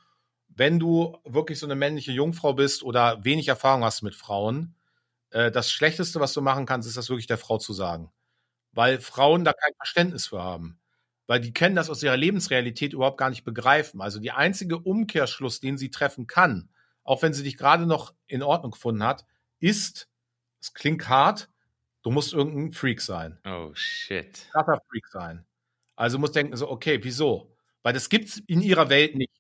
Wenn 0.48 0.78
du 0.78 1.18
wirklich 1.24 1.58
so 1.58 1.66
eine 1.66 1.74
männliche 1.74 2.12
Jungfrau 2.12 2.54
bist 2.54 2.82
oder 2.82 3.24
wenig 3.24 3.48
Erfahrung 3.48 3.84
hast 3.84 4.02
mit 4.02 4.14
Frauen, 4.14 4.76
äh, 5.30 5.50
das 5.50 5.70
Schlechteste, 5.70 6.20
was 6.20 6.32
du 6.32 6.42
machen 6.42 6.66
kannst, 6.66 6.88
ist 6.88 6.96
das 6.96 7.08
wirklich 7.08 7.26
der 7.26 7.38
Frau 7.38 7.58
zu 7.58 7.72
sagen. 7.72 8.12
Weil 8.72 9.00
Frauen 9.00 9.44
da 9.44 9.52
kein 9.52 9.74
Verständnis 9.76 10.28
für 10.28 10.42
haben. 10.42 10.78
Weil 11.26 11.40
die 11.40 11.52
kennen 11.52 11.76
das 11.76 11.90
aus 11.90 12.02
ihrer 12.02 12.16
Lebensrealität 12.16 12.92
überhaupt 12.92 13.18
gar 13.18 13.30
nicht 13.30 13.44
begreifen. 13.44 14.00
Also 14.00 14.20
die 14.20 14.32
einzige 14.32 14.78
Umkehrschluss, 14.78 15.60
den 15.60 15.76
sie 15.76 15.90
treffen 15.90 16.26
kann, 16.26 16.70
auch 17.02 17.22
wenn 17.22 17.32
sie 17.32 17.42
dich 17.42 17.56
gerade 17.56 17.86
noch 17.86 18.14
in 18.26 18.42
Ordnung 18.42 18.72
gefunden 18.72 19.02
hat, 19.02 19.24
ist, 19.58 20.08
es 20.60 20.72
klingt 20.72 21.08
hart, 21.08 21.48
du 22.02 22.10
musst 22.10 22.32
irgendein 22.32 22.72
Freak 22.72 23.00
sein. 23.00 23.38
Oh 23.44 23.70
shit. 23.74 24.48
Krasser 24.52 24.80
Freak 24.88 25.06
sein. 25.08 25.44
Also 25.98 26.16
muss 26.20 26.30
denken 26.30 26.56
so, 26.56 26.70
okay, 26.70 27.00
wieso? 27.02 27.52
Weil 27.82 27.92
das 27.92 28.08
gibt's 28.08 28.40
in 28.46 28.62
ihrer 28.62 28.88
Welt 28.88 29.16
nicht. 29.16 29.32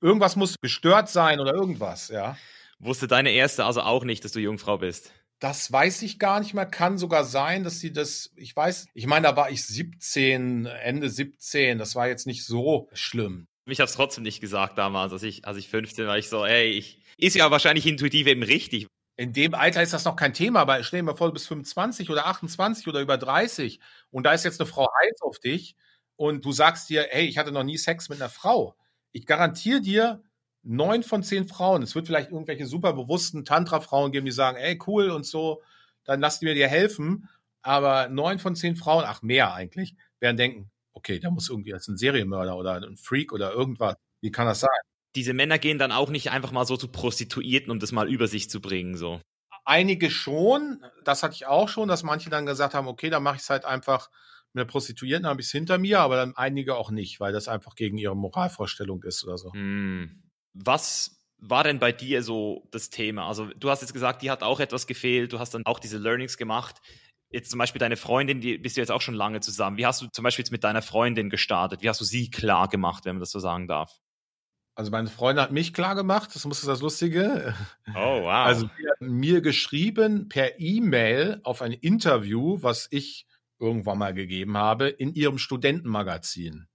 Irgendwas 0.00 0.36
muss 0.36 0.54
gestört 0.60 1.08
sein 1.08 1.40
oder 1.40 1.52
irgendwas, 1.52 2.08
ja. 2.08 2.38
Wusste 2.78 3.08
deine 3.08 3.32
erste 3.32 3.64
also 3.64 3.82
auch 3.82 4.04
nicht, 4.04 4.24
dass 4.24 4.30
du 4.30 4.38
Jungfrau 4.38 4.78
bist? 4.78 5.12
Das 5.40 5.72
weiß 5.72 6.02
ich 6.02 6.20
gar 6.20 6.38
nicht 6.38 6.54
mehr. 6.54 6.64
Kann 6.64 6.96
sogar 6.96 7.24
sein, 7.24 7.64
dass 7.64 7.80
sie 7.80 7.92
das, 7.92 8.30
ich 8.36 8.54
weiß, 8.54 8.86
ich 8.94 9.06
meine, 9.06 9.26
da 9.26 9.36
war 9.36 9.50
ich 9.50 9.64
17, 9.66 10.66
Ende 10.66 11.10
17. 11.10 11.78
Das 11.78 11.96
war 11.96 12.06
jetzt 12.06 12.26
nicht 12.26 12.44
so 12.44 12.88
schlimm. 12.92 13.48
Mich 13.64 13.80
hat 13.80 13.88
es 13.88 13.96
trotzdem 13.96 14.22
nicht 14.22 14.40
gesagt 14.40 14.78
damals, 14.78 15.12
als 15.12 15.24
ich, 15.24 15.44
als 15.44 15.56
ich 15.56 15.68
15 15.68 16.06
war. 16.06 16.16
Ich 16.16 16.28
so, 16.28 16.44
ey, 16.46 16.70
ich, 16.70 17.00
ist 17.16 17.34
ja 17.34 17.50
wahrscheinlich 17.50 17.86
intuitiv 17.86 18.28
eben 18.28 18.44
richtig. 18.44 18.86
In 19.20 19.34
dem 19.34 19.52
Alter 19.54 19.82
ist 19.82 19.92
das 19.92 20.06
noch 20.06 20.16
kein 20.16 20.32
Thema, 20.32 20.60
aber 20.60 20.82
stell 20.82 21.00
dir 21.00 21.04
mal 21.04 21.14
vor, 21.14 21.26
du 21.26 21.34
bist 21.34 21.46
25 21.48 22.08
oder 22.08 22.26
28 22.26 22.88
oder 22.88 23.02
über 23.02 23.18
30 23.18 23.78
und 24.10 24.24
da 24.24 24.32
ist 24.32 24.46
jetzt 24.46 24.58
eine 24.62 24.66
Frau 24.66 24.88
heiß 25.02 25.20
auf 25.20 25.38
dich 25.38 25.76
und 26.16 26.42
du 26.42 26.52
sagst 26.52 26.88
dir, 26.88 27.06
hey, 27.10 27.26
ich 27.26 27.36
hatte 27.36 27.52
noch 27.52 27.62
nie 27.62 27.76
Sex 27.76 28.08
mit 28.08 28.18
einer 28.18 28.30
Frau. 28.30 28.76
Ich 29.12 29.26
garantiere 29.26 29.82
dir, 29.82 30.22
neun 30.62 31.02
von 31.02 31.22
zehn 31.22 31.46
Frauen, 31.46 31.82
es 31.82 31.94
wird 31.94 32.06
vielleicht 32.06 32.30
irgendwelche 32.30 32.64
super 32.64 32.94
bewussten 32.94 33.44
Tantra-Frauen 33.44 34.10
geben, 34.10 34.24
die 34.24 34.32
sagen, 34.32 34.56
ey, 34.56 34.78
cool 34.86 35.10
und 35.10 35.26
so, 35.26 35.60
dann 36.04 36.20
lass 36.20 36.40
mir 36.40 36.54
dir 36.54 36.68
helfen. 36.68 37.28
Aber 37.60 38.08
neun 38.08 38.38
von 38.38 38.56
zehn 38.56 38.74
Frauen, 38.74 39.04
ach 39.06 39.20
mehr 39.20 39.52
eigentlich, 39.52 39.96
werden 40.20 40.38
denken, 40.38 40.70
okay, 40.94 41.18
da 41.20 41.28
muss 41.30 41.50
irgendwie 41.50 41.72
jetzt 41.72 41.88
ein 41.88 41.98
Serienmörder 41.98 42.56
oder 42.56 42.76
ein 42.76 42.96
Freak 42.96 43.34
oder 43.34 43.52
irgendwas. 43.52 43.96
Wie 44.22 44.30
kann 44.30 44.46
das 44.46 44.60
sein? 44.60 44.70
Diese 45.16 45.34
Männer 45.34 45.58
gehen 45.58 45.78
dann 45.78 45.92
auch 45.92 46.10
nicht 46.10 46.30
einfach 46.30 46.52
mal 46.52 46.64
so 46.64 46.76
zu 46.76 46.88
Prostituierten, 46.88 47.70
um 47.70 47.80
das 47.80 47.92
mal 47.92 48.08
über 48.08 48.28
sich 48.28 48.48
zu 48.48 48.60
bringen, 48.60 48.96
so. 48.96 49.20
Einige 49.64 50.10
schon, 50.10 50.84
das 51.04 51.22
hatte 51.22 51.34
ich 51.34 51.46
auch 51.46 51.68
schon, 51.68 51.88
dass 51.88 52.02
manche 52.02 52.30
dann 52.30 52.46
gesagt 52.46 52.74
haben, 52.74 52.88
okay, 52.88 53.10
dann 53.10 53.22
mache 53.22 53.36
ich 53.36 53.42
es 53.42 53.50
halt 53.50 53.64
einfach 53.64 54.10
mit 54.52 54.62
der 54.62 54.70
Prostituierten, 54.70 55.26
habe 55.26 55.40
ich 55.40 55.46
es 55.46 55.52
hinter 55.52 55.78
mir, 55.78 56.00
aber 56.00 56.16
dann 56.16 56.36
einige 56.36 56.76
auch 56.76 56.90
nicht, 56.90 57.20
weil 57.20 57.32
das 57.32 57.46
einfach 57.46 57.74
gegen 57.74 57.98
ihre 57.98 58.16
Moralvorstellung 58.16 59.02
ist 59.04 59.24
oder 59.24 59.38
so. 59.38 59.52
Hm. 59.52 60.22
Was 60.54 61.20
war 61.38 61.64
denn 61.64 61.78
bei 61.78 61.92
dir 61.92 62.22
so 62.22 62.66
das 62.70 62.90
Thema? 62.90 63.26
Also 63.26 63.46
du 63.46 63.70
hast 63.70 63.80
jetzt 63.80 63.92
gesagt, 63.92 64.22
die 64.22 64.30
hat 64.30 64.42
auch 64.42 64.60
etwas 64.60 64.86
gefehlt, 64.86 65.32
du 65.32 65.38
hast 65.38 65.54
dann 65.54 65.64
auch 65.66 65.78
diese 65.78 65.98
Learnings 65.98 66.36
gemacht. 66.36 66.80
Jetzt 67.32 67.50
zum 67.50 67.58
Beispiel 67.58 67.78
deine 67.78 67.96
Freundin, 67.96 68.40
die 68.40 68.58
bist 68.58 68.76
du 68.76 68.80
jetzt 68.80 68.90
auch 68.90 69.00
schon 69.00 69.14
lange 69.14 69.40
zusammen. 69.40 69.76
Wie 69.76 69.86
hast 69.86 70.02
du 70.02 70.08
zum 70.08 70.24
Beispiel 70.24 70.42
jetzt 70.42 70.50
mit 70.50 70.64
deiner 70.64 70.82
Freundin 70.82 71.30
gestartet? 71.30 71.80
Wie 71.82 71.88
hast 71.88 72.00
du 72.00 72.04
sie 72.04 72.28
klar 72.28 72.68
gemacht, 72.68 73.04
wenn 73.04 73.16
man 73.16 73.20
das 73.20 73.30
so 73.30 73.38
sagen 73.38 73.68
darf? 73.68 74.00
Also 74.80 74.92
meine 74.92 75.08
Freundin 75.08 75.42
hat 75.42 75.52
mich 75.52 75.74
klar 75.74 75.94
gemacht, 75.94 76.34
das 76.34 76.46
muss 76.46 76.62
das 76.62 76.80
Lustige. 76.80 77.54
Oh, 77.90 78.22
wow. 78.22 78.46
Also 78.46 78.70
sie 78.78 78.88
hat 78.88 78.96
mir 79.02 79.42
geschrieben 79.42 80.30
per 80.30 80.58
E-Mail 80.58 81.38
auf 81.44 81.60
ein 81.60 81.72
Interview, 81.72 82.62
was 82.62 82.88
ich 82.90 83.26
irgendwann 83.58 83.98
mal 83.98 84.14
gegeben 84.14 84.56
habe, 84.56 84.88
in 84.88 85.12
ihrem 85.12 85.36
Studentenmagazin. 85.36 86.66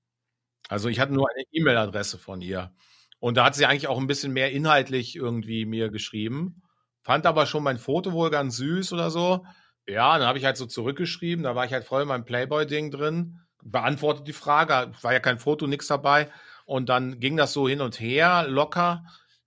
Also 0.69 0.87
ich 0.87 0.99
hatte 0.99 1.15
nur 1.15 1.27
eine 1.33 1.45
E-Mail-Adresse 1.51 2.19
von 2.19 2.41
ihr. 2.41 2.75
Und 3.17 3.37
da 3.37 3.45
hat 3.45 3.55
sie 3.55 3.65
eigentlich 3.65 3.87
auch 3.87 3.97
ein 3.97 4.05
bisschen 4.05 4.33
mehr 4.33 4.51
inhaltlich 4.51 5.15
irgendwie 5.15 5.65
mir 5.65 5.89
geschrieben. 5.89 6.61
Fand 7.01 7.25
aber 7.25 7.47
schon 7.47 7.63
mein 7.63 7.79
Foto 7.79 8.13
wohl 8.13 8.29
ganz 8.29 8.57
süß 8.57 8.93
oder 8.93 9.09
so. 9.09 9.47
Ja, 9.87 10.15
dann 10.19 10.27
habe 10.27 10.37
ich 10.37 10.45
halt 10.45 10.57
so 10.57 10.67
zurückgeschrieben. 10.67 11.43
Da 11.43 11.55
war 11.55 11.65
ich 11.65 11.73
halt 11.73 11.85
voll 11.85 12.03
in 12.03 12.07
meinem 12.07 12.25
Playboy-Ding 12.25 12.91
drin. 12.91 13.39
Beantwortet 13.63 14.27
die 14.27 14.33
Frage. 14.33 14.91
War 15.01 15.13
ja 15.13 15.19
kein 15.19 15.39
Foto, 15.39 15.65
nichts 15.65 15.87
dabei. 15.87 16.29
Und 16.65 16.89
dann 16.89 17.19
ging 17.19 17.37
das 17.37 17.53
so 17.53 17.67
hin 17.67 17.81
und 17.81 17.99
her, 17.99 18.45
locker. 18.47 19.05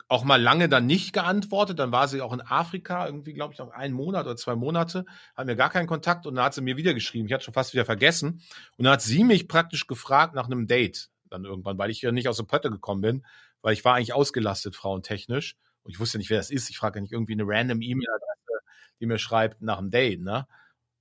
Auch 0.08 0.24
mal 0.24 0.40
lange 0.40 0.70
dann 0.70 0.86
nicht 0.86 1.12
geantwortet. 1.12 1.78
Dann 1.78 1.92
war 1.92 2.08
sie 2.08 2.22
auch 2.22 2.32
in 2.32 2.40
Afrika, 2.40 3.04
irgendwie, 3.04 3.34
glaube 3.34 3.52
ich, 3.52 3.58
noch 3.58 3.70
einen 3.70 3.94
Monat 3.94 4.24
oder 4.24 4.36
zwei 4.36 4.54
Monate. 4.54 5.04
Hat 5.36 5.46
mir 5.46 5.56
gar 5.56 5.68
keinen 5.68 5.86
Kontakt. 5.86 6.26
Und 6.26 6.36
dann 6.36 6.44
hat 6.44 6.54
sie 6.54 6.62
mir 6.62 6.76
wieder 6.76 6.94
geschrieben. 6.94 7.26
Ich 7.26 7.32
hatte 7.32 7.44
schon 7.44 7.54
fast 7.54 7.74
wieder 7.74 7.84
vergessen. 7.84 8.40
Und 8.76 8.84
dann 8.84 8.94
hat 8.94 9.02
sie 9.02 9.24
mich 9.24 9.48
praktisch 9.48 9.86
gefragt 9.86 10.34
nach 10.34 10.46
einem 10.46 10.66
Date. 10.66 11.10
Dann 11.28 11.44
irgendwann, 11.44 11.76
weil 11.76 11.90
ich 11.90 12.00
ja 12.00 12.10
nicht 12.10 12.28
aus 12.28 12.38
der 12.38 12.44
Pötte 12.44 12.70
gekommen 12.70 13.02
bin 13.02 13.24
weil 13.62 13.72
ich 13.72 13.84
war 13.84 13.94
eigentlich 13.94 14.14
ausgelastet 14.14 14.76
frauentechnisch 14.76 15.56
und 15.82 15.90
ich 15.90 16.00
wusste 16.00 16.18
nicht, 16.18 16.30
wer 16.30 16.38
das 16.38 16.50
ist. 16.50 16.70
Ich 16.70 16.78
frage 16.78 16.98
ja 16.98 17.02
nicht 17.02 17.12
irgendwie 17.12 17.32
eine 17.32 17.44
random 17.46 17.80
E-Mail-Adresse, 17.82 18.64
die 19.00 19.06
mir 19.06 19.18
schreibt 19.18 19.62
nach 19.62 19.78
einem 19.78 19.90
Date, 19.90 20.20
ne? 20.20 20.46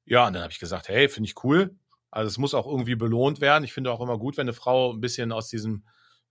Ja, 0.06 0.28
und 0.28 0.34
dann 0.34 0.44
habe 0.44 0.54
ich 0.54 0.60
gesagt, 0.60 0.88
hey, 0.88 1.10
finde 1.10 1.30
ich 1.30 1.44
cool. 1.44 1.76
Also 2.12 2.28
es 2.28 2.38
muss 2.38 2.54
auch 2.54 2.66
irgendwie 2.66 2.96
belohnt 2.96 3.42
werden. 3.42 3.66
Ich 3.66 3.74
finde 3.74 3.92
auch 3.92 4.00
immer 4.00 4.18
gut, 4.18 4.38
wenn 4.38 4.46
eine 4.46 4.54
Frau 4.54 4.94
ein 4.94 5.02
bisschen 5.02 5.34
aus 5.34 5.50
diesem 5.50 5.84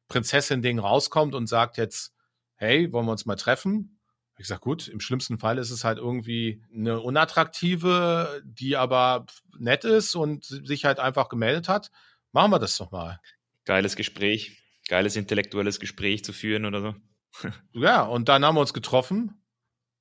Prinzessin-Ding 0.08 0.78
rauskommt 0.78 1.34
und 1.34 1.46
sagt 1.46 1.76
jetzt, 1.76 2.12
hey, 2.54 2.92
wollen 2.92 3.06
wir 3.06 3.12
uns 3.12 3.26
mal 3.26 3.36
treffen? 3.36 4.00
Ich 4.38 4.46
sage, 4.46 4.60
gut, 4.60 4.88
im 4.88 5.00
schlimmsten 5.00 5.38
Fall 5.38 5.58
ist 5.58 5.70
es 5.70 5.84
halt 5.84 5.98
irgendwie 5.98 6.62
eine 6.74 7.00
unattraktive, 7.00 8.42
die 8.44 8.76
aber 8.76 9.26
nett 9.58 9.84
ist 9.84 10.14
und 10.14 10.44
sich 10.44 10.84
halt 10.84 11.00
einfach 11.00 11.28
gemeldet 11.28 11.68
hat. 11.68 11.90
Machen 12.32 12.50
wir 12.50 12.58
das 12.58 12.76
doch 12.76 12.90
mal. 12.90 13.18
Geiles 13.64 13.96
Gespräch 13.96 14.62
geiles 14.88 15.16
intellektuelles 15.16 15.80
Gespräch 15.80 16.24
zu 16.24 16.32
führen 16.32 16.64
oder 16.64 16.80
so. 16.80 16.94
ja, 17.72 18.02
und 18.02 18.28
dann 18.28 18.44
haben 18.44 18.56
wir 18.56 18.60
uns 18.60 18.74
getroffen. 18.74 19.42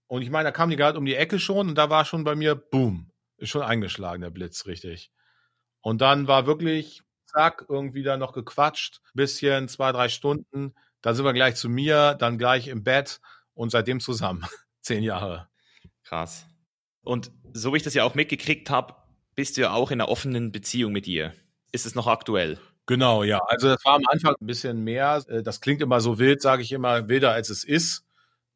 Und 0.08 0.22
ich 0.22 0.30
meine, 0.30 0.46
da 0.46 0.52
kam 0.52 0.70
die 0.70 0.76
gerade 0.76 0.98
um 0.98 1.06
die 1.06 1.16
Ecke 1.16 1.40
schon 1.40 1.70
und 1.70 1.76
da 1.76 1.90
war 1.90 2.06
schon 2.06 2.24
bei 2.24 2.36
mir, 2.36 2.56
boom, 2.56 3.12
ist 3.38 3.50
schon 3.50 3.64
eingeschlagen, 3.64 4.22
der 4.22 4.30
Blitz, 4.30 4.66
richtig. 4.68 5.12
Und 5.82 6.02
dann 6.02 6.28
war 6.28 6.46
wirklich, 6.46 7.02
zack, 7.36 7.66
irgendwie 7.68 8.04
da 8.04 8.18
noch 8.18 8.34
gequatscht, 8.34 9.02
bisschen, 9.14 9.68
zwei, 9.68 9.92
drei 9.92 10.10
Stunden. 10.10 10.74
Dann 11.02 11.16
sind 11.16 11.26
wir 11.26 11.34
gleich 11.34 11.56
zu 11.56 11.70
mir, 11.70 12.16
dann 12.16 12.38
gleich 12.38 12.68
im 12.68 12.84
Bett 12.84 13.20
und 13.54 13.72
seitdem 13.72 14.00
zusammen. 14.00 14.46
Zehn 14.82 15.04
Jahre. 15.04 15.50
Krass. 16.04 16.46
Und 17.04 17.32
so 17.54 17.74
wie 17.74 17.78
ich 17.78 17.84
das 17.84 17.94
ja 17.94 18.04
auch 18.04 18.16
mitgekriegt 18.16 18.70
habe, 18.70 18.96
bist 19.36 19.58
du 19.58 19.62
ja 19.62 19.74
auch 19.74 19.92
in 19.92 20.00
einer 20.00 20.10
offenen 20.10 20.52
Beziehung 20.52 20.94
mit 20.94 21.08
ihr. 21.08 21.34
Ist 21.72 21.86
es 21.86 21.96
noch 21.96 22.08
aktuell? 22.08 22.58
Genau, 22.86 23.24
ja. 23.24 23.40
Also 23.48 23.68
das 23.68 23.84
war 23.84 23.96
am 23.96 24.06
Anfang 24.08 24.36
ein 24.40 24.46
bisschen 24.46 24.84
mehr. 24.84 25.24
Äh, 25.28 25.44
das 25.44 25.60
klingt 25.60 25.82
immer 25.82 26.00
so 26.00 26.20
wild, 26.20 26.42
sage 26.42 26.62
ich 26.62 26.72
immer, 26.72 27.10
wilder 27.10 27.32
als 27.32 27.50
es 27.50 27.64
ist. 27.64 28.06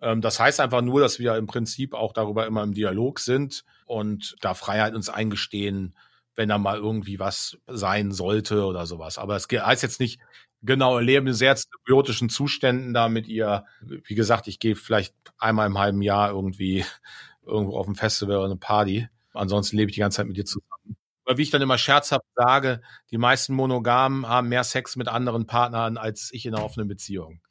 Ähm, 0.02 0.22
das 0.22 0.40
heißt 0.40 0.60
einfach 0.60 0.82
nur, 0.82 1.02
dass 1.02 1.20
wir 1.20 1.36
im 1.36 1.48
Prinzip 1.48 1.94
auch 1.94 2.14
darüber 2.14 2.48
immer 2.48 2.64
im 2.64 2.74
Dialog 2.74 3.20
sind 3.20 3.66
und 3.86 4.36
da 4.42 4.54
Freiheit 4.54 4.96
uns 4.96 5.10
eingestehen, 5.10 5.96
wenn 6.40 6.48
da 6.48 6.58
mal 6.58 6.78
irgendwie 6.78 7.20
was 7.20 7.58
sein 7.68 8.14
sollte 8.14 8.64
oder 8.64 8.86
sowas. 8.86 9.18
Aber 9.18 9.36
es 9.36 9.50
heißt 9.52 9.84
jetzt 9.84 10.00
nicht, 10.00 10.22
genau, 10.62 10.98
leben 10.98 11.28
in 11.28 11.34
sehr 11.34 11.54
symbiotischen 11.58 12.30
Zuständen 12.30 12.94
da 12.94 13.10
mit 13.10 13.28
ihr. 13.28 13.66
Wie 13.82 14.16
gesagt, 14.16 14.48
ich 14.48 14.58
gehe 14.58 14.78
vielleicht 14.78 15.14
einmal 15.38 15.68
im 15.68 15.78
halben 15.78 16.02
Jahr 16.02 16.30
irgendwie 16.30 16.86
irgendwo 17.46 17.78
auf 17.78 17.90
ein 17.90 17.96
Festival 17.96 18.38
oder 18.38 18.46
eine 18.46 18.56
Party. 18.56 19.10
Ansonsten 19.34 19.76
lebe 19.76 19.90
ich 19.90 19.96
die 19.96 20.00
ganze 20.00 20.16
Zeit 20.16 20.28
mit 20.28 20.38
ihr 20.38 20.46
zusammen. 20.46 20.96
Oder 21.26 21.38
wie 21.38 21.42
ich 21.42 21.50
dann 21.50 21.62
immer 21.62 21.78
scherzhaft 21.78 22.26
sage, 22.36 22.80
die 23.12 23.18
meisten 23.18 23.54
Monogamen 23.54 24.26
haben 24.26 24.48
mehr 24.48 24.64
Sex 24.64 24.96
mit 24.96 25.10
anderen 25.10 25.46
Partnern 25.46 25.98
als 25.98 26.30
ich 26.32 26.46
in 26.46 26.56
einer 26.56 26.64
offenen 26.64 26.88
Beziehung. 26.88 27.42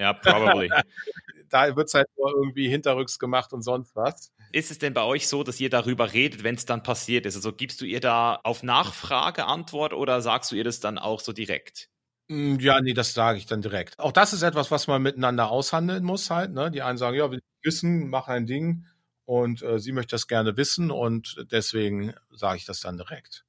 Ja, 0.00 0.14
probably. 0.14 0.68
da 1.48 1.76
wird 1.76 1.86
es 1.86 1.94
halt 1.94 2.08
nur 2.18 2.32
irgendwie 2.34 2.68
hinterrücks 2.68 3.20
gemacht 3.20 3.52
und 3.52 3.62
sonst 3.62 3.94
was. 3.94 4.32
Ist 4.52 4.70
es 4.70 4.78
denn 4.78 4.92
bei 4.92 5.02
euch 5.02 5.28
so, 5.28 5.42
dass 5.42 5.60
ihr 5.60 5.70
darüber 5.70 6.12
redet, 6.12 6.44
wenn 6.44 6.54
es 6.54 6.66
dann 6.66 6.82
passiert 6.82 7.24
ist? 7.24 7.36
Also 7.36 7.52
gibst 7.52 7.80
du 7.80 7.86
ihr 7.86 8.00
da 8.00 8.38
auf 8.44 8.62
Nachfrage 8.62 9.46
Antwort 9.46 9.94
oder 9.94 10.20
sagst 10.20 10.52
du 10.52 10.56
ihr 10.56 10.64
das 10.64 10.78
dann 10.78 10.98
auch 10.98 11.20
so 11.20 11.32
direkt? 11.32 11.88
Hm, 12.28 12.60
ja, 12.60 12.80
nee, 12.80 12.92
das 12.92 13.14
sage 13.14 13.38
ich 13.38 13.46
dann 13.46 13.62
direkt. 13.62 13.98
Auch 13.98 14.12
das 14.12 14.32
ist 14.32 14.42
etwas, 14.42 14.70
was 14.70 14.86
man 14.86 15.02
miteinander 15.02 15.50
aushandeln 15.50 16.04
muss 16.04 16.30
halt. 16.30 16.52
Ne? 16.52 16.70
Die 16.70 16.82
einen 16.82 16.98
sagen, 16.98 17.16
ja, 17.16 17.30
wir 17.30 17.40
wissen, 17.62 18.10
mach 18.10 18.28
ein 18.28 18.46
Ding 18.46 18.86
und 19.24 19.62
äh, 19.62 19.78
sie 19.78 19.92
möchte 19.92 20.14
das 20.14 20.28
gerne 20.28 20.56
wissen 20.56 20.90
und 20.90 21.46
deswegen 21.50 22.14
sage 22.30 22.58
ich 22.58 22.66
das 22.66 22.80
dann 22.80 22.98
direkt. 22.98 23.44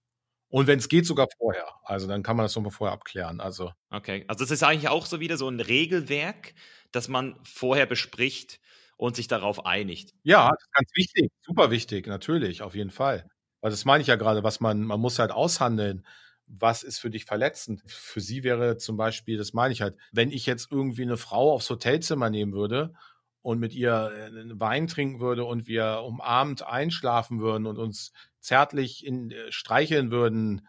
Und 0.48 0.68
wenn 0.68 0.80
es 0.80 0.88
geht, 0.88 1.06
sogar 1.06 1.28
vorher. 1.38 1.66
Also 1.84 2.08
dann 2.08 2.24
kann 2.24 2.38
man 2.38 2.46
das 2.46 2.56
nochmal 2.56 2.72
vorher 2.72 2.94
abklären. 2.94 3.42
Also. 3.42 3.72
Okay, 3.90 4.24
also 4.28 4.44
das 4.44 4.52
ist 4.52 4.64
eigentlich 4.64 4.88
auch 4.88 5.06
so 5.06 5.20
wieder 5.20 5.36
so 5.36 5.50
ein 5.50 5.60
Regelwerk, 5.60 6.54
das 6.92 7.08
man 7.08 7.40
vorher 7.44 7.88
bespricht 7.88 8.60
und 8.98 9.16
sich 9.16 9.28
darauf 9.28 9.66
einigt. 9.66 10.14
Ja, 10.24 10.52
ganz 10.72 10.90
wichtig, 10.96 11.32
super 11.42 11.72
wichtig, 11.72 12.08
natürlich, 12.08 12.62
auf 12.62 12.76
jeden 12.76 12.92
Fall. 12.92 13.28
Also 13.62 13.76
das 13.76 13.86
meine 13.86 14.02
ich 14.02 14.08
ja 14.08 14.16
gerade, 14.16 14.44
was 14.44 14.60
man, 14.60 14.84
man 14.84 15.00
muss 15.00 15.20
halt 15.20 15.32
aushandeln. 15.32 16.06
Was 16.46 16.84
ist 16.84 17.00
für 17.00 17.10
dich 17.10 17.26
verletzend? 17.26 17.82
Für 17.88 18.20
sie 18.20 18.44
wäre 18.44 18.78
zum 18.78 18.98
Beispiel, 18.98 19.38
das 19.38 19.54
meine 19.54 19.74
ich 19.74 19.82
halt, 19.82 19.96
wenn 20.12 20.32
ich 20.32 20.46
jetzt 20.46 20.72
irgendwie 20.72 21.04
eine 21.04 21.18
Frau 21.18 21.54
aufs 21.54 21.70
Hotelzimmer 21.70 22.30
nehmen 22.30 22.52
würde 22.52 22.94
und 23.42 23.60
mit 23.60 23.74
ihr 23.74 24.12
äh, 24.14 24.60
Wein 24.60 24.88
trinken 24.88 25.22
würde 25.22 25.46
und 25.46 25.68
wir 25.68 26.02
umarmt 26.04 26.64
einschlafen 26.64 27.40
würden 27.40 27.66
und 27.66 27.78
uns 27.78 28.12
zärtlich 28.40 29.06
in, 29.06 29.32
äh, 29.32 29.52
streicheln 29.52 30.12
würden, 30.12 30.68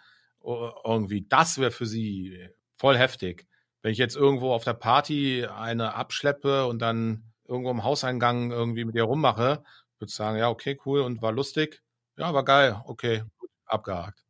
irgendwie, 0.84 1.26
das 1.26 1.58
wäre 1.58 1.70
für 1.70 1.86
sie 1.86 2.48
voll 2.76 2.98
heftig. 2.98 3.46
Wenn 3.82 3.92
ich 3.92 3.98
jetzt 3.98 4.16
irgendwo 4.16 4.52
auf 4.52 4.64
der 4.64 4.74
Party 4.74 5.46
eine 5.46 5.94
abschleppe 5.94 6.66
und 6.66 6.80
dann 6.80 7.32
irgendwo 7.46 7.70
im 7.70 7.84
Hauseingang 7.84 8.50
irgendwie 8.50 8.84
mit 8.84 8.94
ihr 8.94 9.04
rummache, 9.04 9.64
würde 9.98 10.08
ich 10.08 10.14
sagen, 10.14 10.38
ja, 10.38 10.48
okay, 10.48 10.78
cool 10.86 11.00
und 11.00 11.22
war 11.22 11.32
lustig. 11.32 11.82
Ja, 12.16 12.32
war 12.32 12.44
geil, 12.44 12.80
okay, 12.86 13.24
abgehakt. 13.66 14.24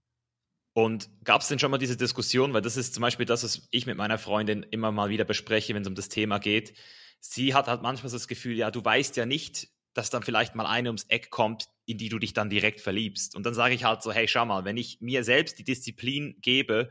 Und 0.72 1.08
gab 1.22 1.42
es 1.42 1.48
denn 1.48 1.58
schon 1.58 1.70
mal 1.70 1.78
diese 1.78 1.96
Diskussion, 1.96 2.52
weil 2.52 2.62
das 2.62 2.76
ist 2.76 2.94
zum 2.94 3.02
Beispiel 3.02 3.26
das, 3.26 3.44
was 3.44 3.68
ich 3.70 3.86
mit 3.86 3.96
meiner 3.96 4.18
Freundin 4.18 4.64
immer 4.64 4.90
mal 4.90 5.08
wieder 5.08 5.24
bespreche, 5.24 5.74
wenn 5.74 5.82
es 5.82 5.88
um 5.88 5.94
das 5.94 6.08
Thema 6.08 6.38
geht 6.38 6.74
sie 7.26 7.54
hat 7.54 7.68
halt 7.68 7.82
manchmal 7.82 8.12
das 8.12 8.28
Gefühl, 8.28 8.56
ja, 8.56 8.70
du 8.70 8.84
weißt 8.84 9.16
ja 9.16 9.24
nicht, 9.26 9.68
dass 9.94 10.10
dann 10.10 10.22
vielleicht 10.22 10.54
mal 10.54 10.66
eine 10.66 10.90
ums 10.90 11.04
Eck 11.04 11.30
kommt, 11.30 11.68
in 11.86 11.98
die 11.98 12.08
du 12.08 12.18
dich 12.18 12.34
dann 12.34 12.50
direkt 12.50 12.80
verliebst. 12.80 13.34
Und 13.34 13.46
dann 13.46 13.54
sage 13.54 13.74
ich 13.74 13.84
halt 13.84 14.02
so, 14.02 14.12
hey, 14.12 14.28
schau 14.28 14.44
mal, 14.44 14.64
wenn 14.64 14.76
ich 14.76 15.00
mir 15.00 15.24
selbst 15.24 15.58
die 15.58 15.64
Disziplin 15.64 16.36
gebe, 16.40 16.90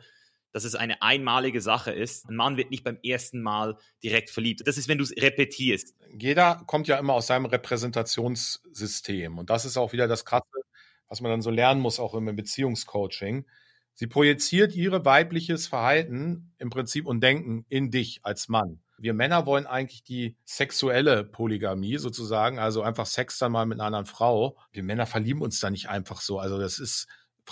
dass 0.53 0.63
es 0.63 0.75
eine 0.75 1.01
einmalige 1.01 1.59
Sache 1.59 1.91
ist. 1.91 2.29
Ein 2.29 2.35
Mann 2.35 2.55
wird 2.57 2.71
nicht 2.71 2.83
beim 2.83 2.97
ersten 3.03 3.41
Mal 3.41 3.75
direkt 4.03 4.29
verliebt. 4.29 4.65
Das 4.65 4.77
ist, 4.77 4.87
wenn 4.87 4.99
du 4.99 5.03
es 5.03 5.11
repetierst. 5.11 5.95
Jeder 6.17 6.63
kommt 6.67 6.87
ja 6.87 6.97
immer 6.97 7.13
aus 7.13 7.27
seinem 7.27 7.45
Repräsentationssystem. 7.45 9.37
Und 9.37 9.49
das 9.49 9.65
ist 9.65 9.77
auch 9.77 9.91
wieder 9.91 10.07
das 10.07 10.23
Krasse, 10.23 10.45
was 11.09 11.21
man 11.21 11.31
dann 11.31 11.41
so 11.41 11.49
lernen 11.49 11.81
muss, 11.81 11.99
auch 11.99 12.13
im 12.13 12.33
Beziehungscoaching. 12.35 13.45
Sie 13.95 14.07
projiziert 14.07 14.75
ihre 14.75 15.05
weibliches 15.05 15.67
Verhalten 15.67 16.53
im 16.57 16.69
Prinzip 16.69 17.05
und 17.05 17.21
Denken 17.21 17.65
in 17.69 17.91
dich 17.91 18.19
als 18.23 18.47
Mann. 18.47 18.79
Wir 18.97 19.13
Männer 19.13 19.45
wollen 19.45 19.65
eigentlich 19.65 20.03
die 20.03 20.37
sexuelle 20.45 21.23
Polygamie 21.23 21.97
sozusagen, 21.97 22.59
also 22.59 22.83
einfach 22.83 23.05
Sex 23.05 23.37
dann 23.37 23.51
mal 23.51 23.65
mit 23.65 23.79
einer 23.79 23.87
anderen 23.87 24.05
Frau. 24.05 24.57
Wir 24.71 24.83
Männer 24.83 25.05
verlieben 25.05 25.41
uns 25.41 25.59
da 25.59 25.69
nicht 25.69 25.89
einfach 25.89 26.21
so. 26.21 26.39
Also 26.39 26.57
das 26.57 26.79
ist, 26.79 27.07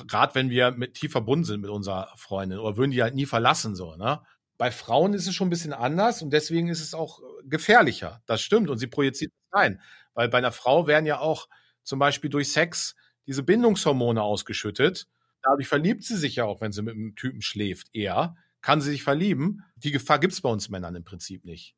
gerade 0.08 0.36
wenn 0.36 0.50
wir 0.50 0.72
mit 0.72 0.96
tief 0.96 1.12
verbunden 1.12 1.46
sind 1.46 1.62
mit 1.62 1.70
unserer 1.70 2.12
Freundin 2.16 2.60
oder 2.60 2.78
würden 2.78 2.92
die 2.92 3.04
halt 3.04 3.16
nie 3.16 3.26
verlassen, 3.26 3.76
so, 3.76 3.96
ne? 3.96 4.22
Bei 4.58 4.70
Frauen 4.72 5.14
ist 5.16 5.28
es 5.28 5.34
schon 5.34 5.48
ein 5.48 5.50
bisschen 5.50 5.74
anders 5.74 6.22
und 6.22 6.32
deswegen 6.32 6.68
ist 6.68 6.82
es 6.82 6.94
auch 6.94 7.20
gefährlicher. 7.46 8.22
Das 8.28 8.42
stimmt. 8.42 8.70
Und 8.70 8.78
sie 8.78 8.86
projiziert 8.86 9.32
es 9.34 9.58
rein. 9.58 9.82
Weil 10.14 10.30
bei 10.30 10.38
einer 10.38 10.52
Frau 10.52 10.86
werden 10.86 11.08
ja 11.08 11.18
auch 11.20 11.48
zum 11.84 11.98
Beispiel 11.98 12.30
durch 12.30 12.52
Sex 12.52 12.96
diese 13.26 13.42
Bindungshormone 13.42 14.22
ausgeschüttet. 14.22 15.08
Dadurch 15.42 15.68
verliebt 15.68 16.04
sie 16.04 16.16
sich 16.16 16.36
ja 16.36 16.46
auch, 16.46 16.62
wenn 16.62 16.72
sie 16.72 16.84
mit 16.84 16.94
einem 16.94 17.16
Typen 17.16 17.42
schläft, 17.42 17.88
eher. 17.94 18.36
Kann 18.62 18.82
sie 18.82 18.92
sich 18.92 19.02
verlieben. 19.02 19.64
Die 19.78 19.90
Gefahr 19.90 20.20
gibt 20.20 20.34
es 20.34 20.42
bei 20.42 20.50
uns 20.50 20.70
Männern 20.70 20.94
im 20.96 21.04
Prinzip 21.06 21.44
nicht. 21.44 21.76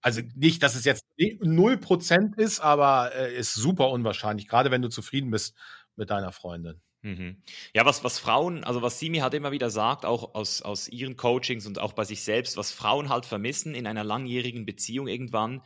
Also 0.00 0.20
nicht, 0.34 0.62
dass 0.62 0.74
es 0.74 0.84
jetzt 0.84 1.04
0% 1.18 2.36
ist, 2.38 2.60
aber 2.60 3.14
äh, 3.14 3.34
ist 3.34 3.54
super 3.54 3.88
unwahrscheinlich, 3.90 4.46
gerade 4.48 4.70
wenn 4.70 4.82
du 4.82 4.88
zufrieden 4.90 5.30
bist 5.30 5.56
mit 5.96 6.10
deiner 6.10 6.30
Freundin. 6.30 6.82
Mhm. 7.04 7.36
Ja, 7.74 7.84
was, 7.84 8.02
was 8.02 8.18
Frauen, 8.18 8.64
also 8.64 8.80
was 8.80 8.98
Simi 8.98 9.18
halt 9.18 9.34
immer 9.34 9.52
wieder 9.52 9.68
sagt, 9.68 10.06
auch 10.06 10.34
aus, 10.34 10.62
aus 10.62 10.88
ihren 10.88 11.18
Coachings 11.18 11.66
und 11.66 11.78
auch 11.78 11.92
bei 11.92 12.04
sich 12.04 12.22
selbst, 12.22 12.56
was 12.56 12.72
Frauen 12.72 13.10
halt 13.10 13.26
vermissen 13.26 13.74
in 13.74 13.86
einer 13.86 14.04
langjährigen 14.04 14.64
Beziehung 14.64 15.06
irgendwann, 15.06 15.62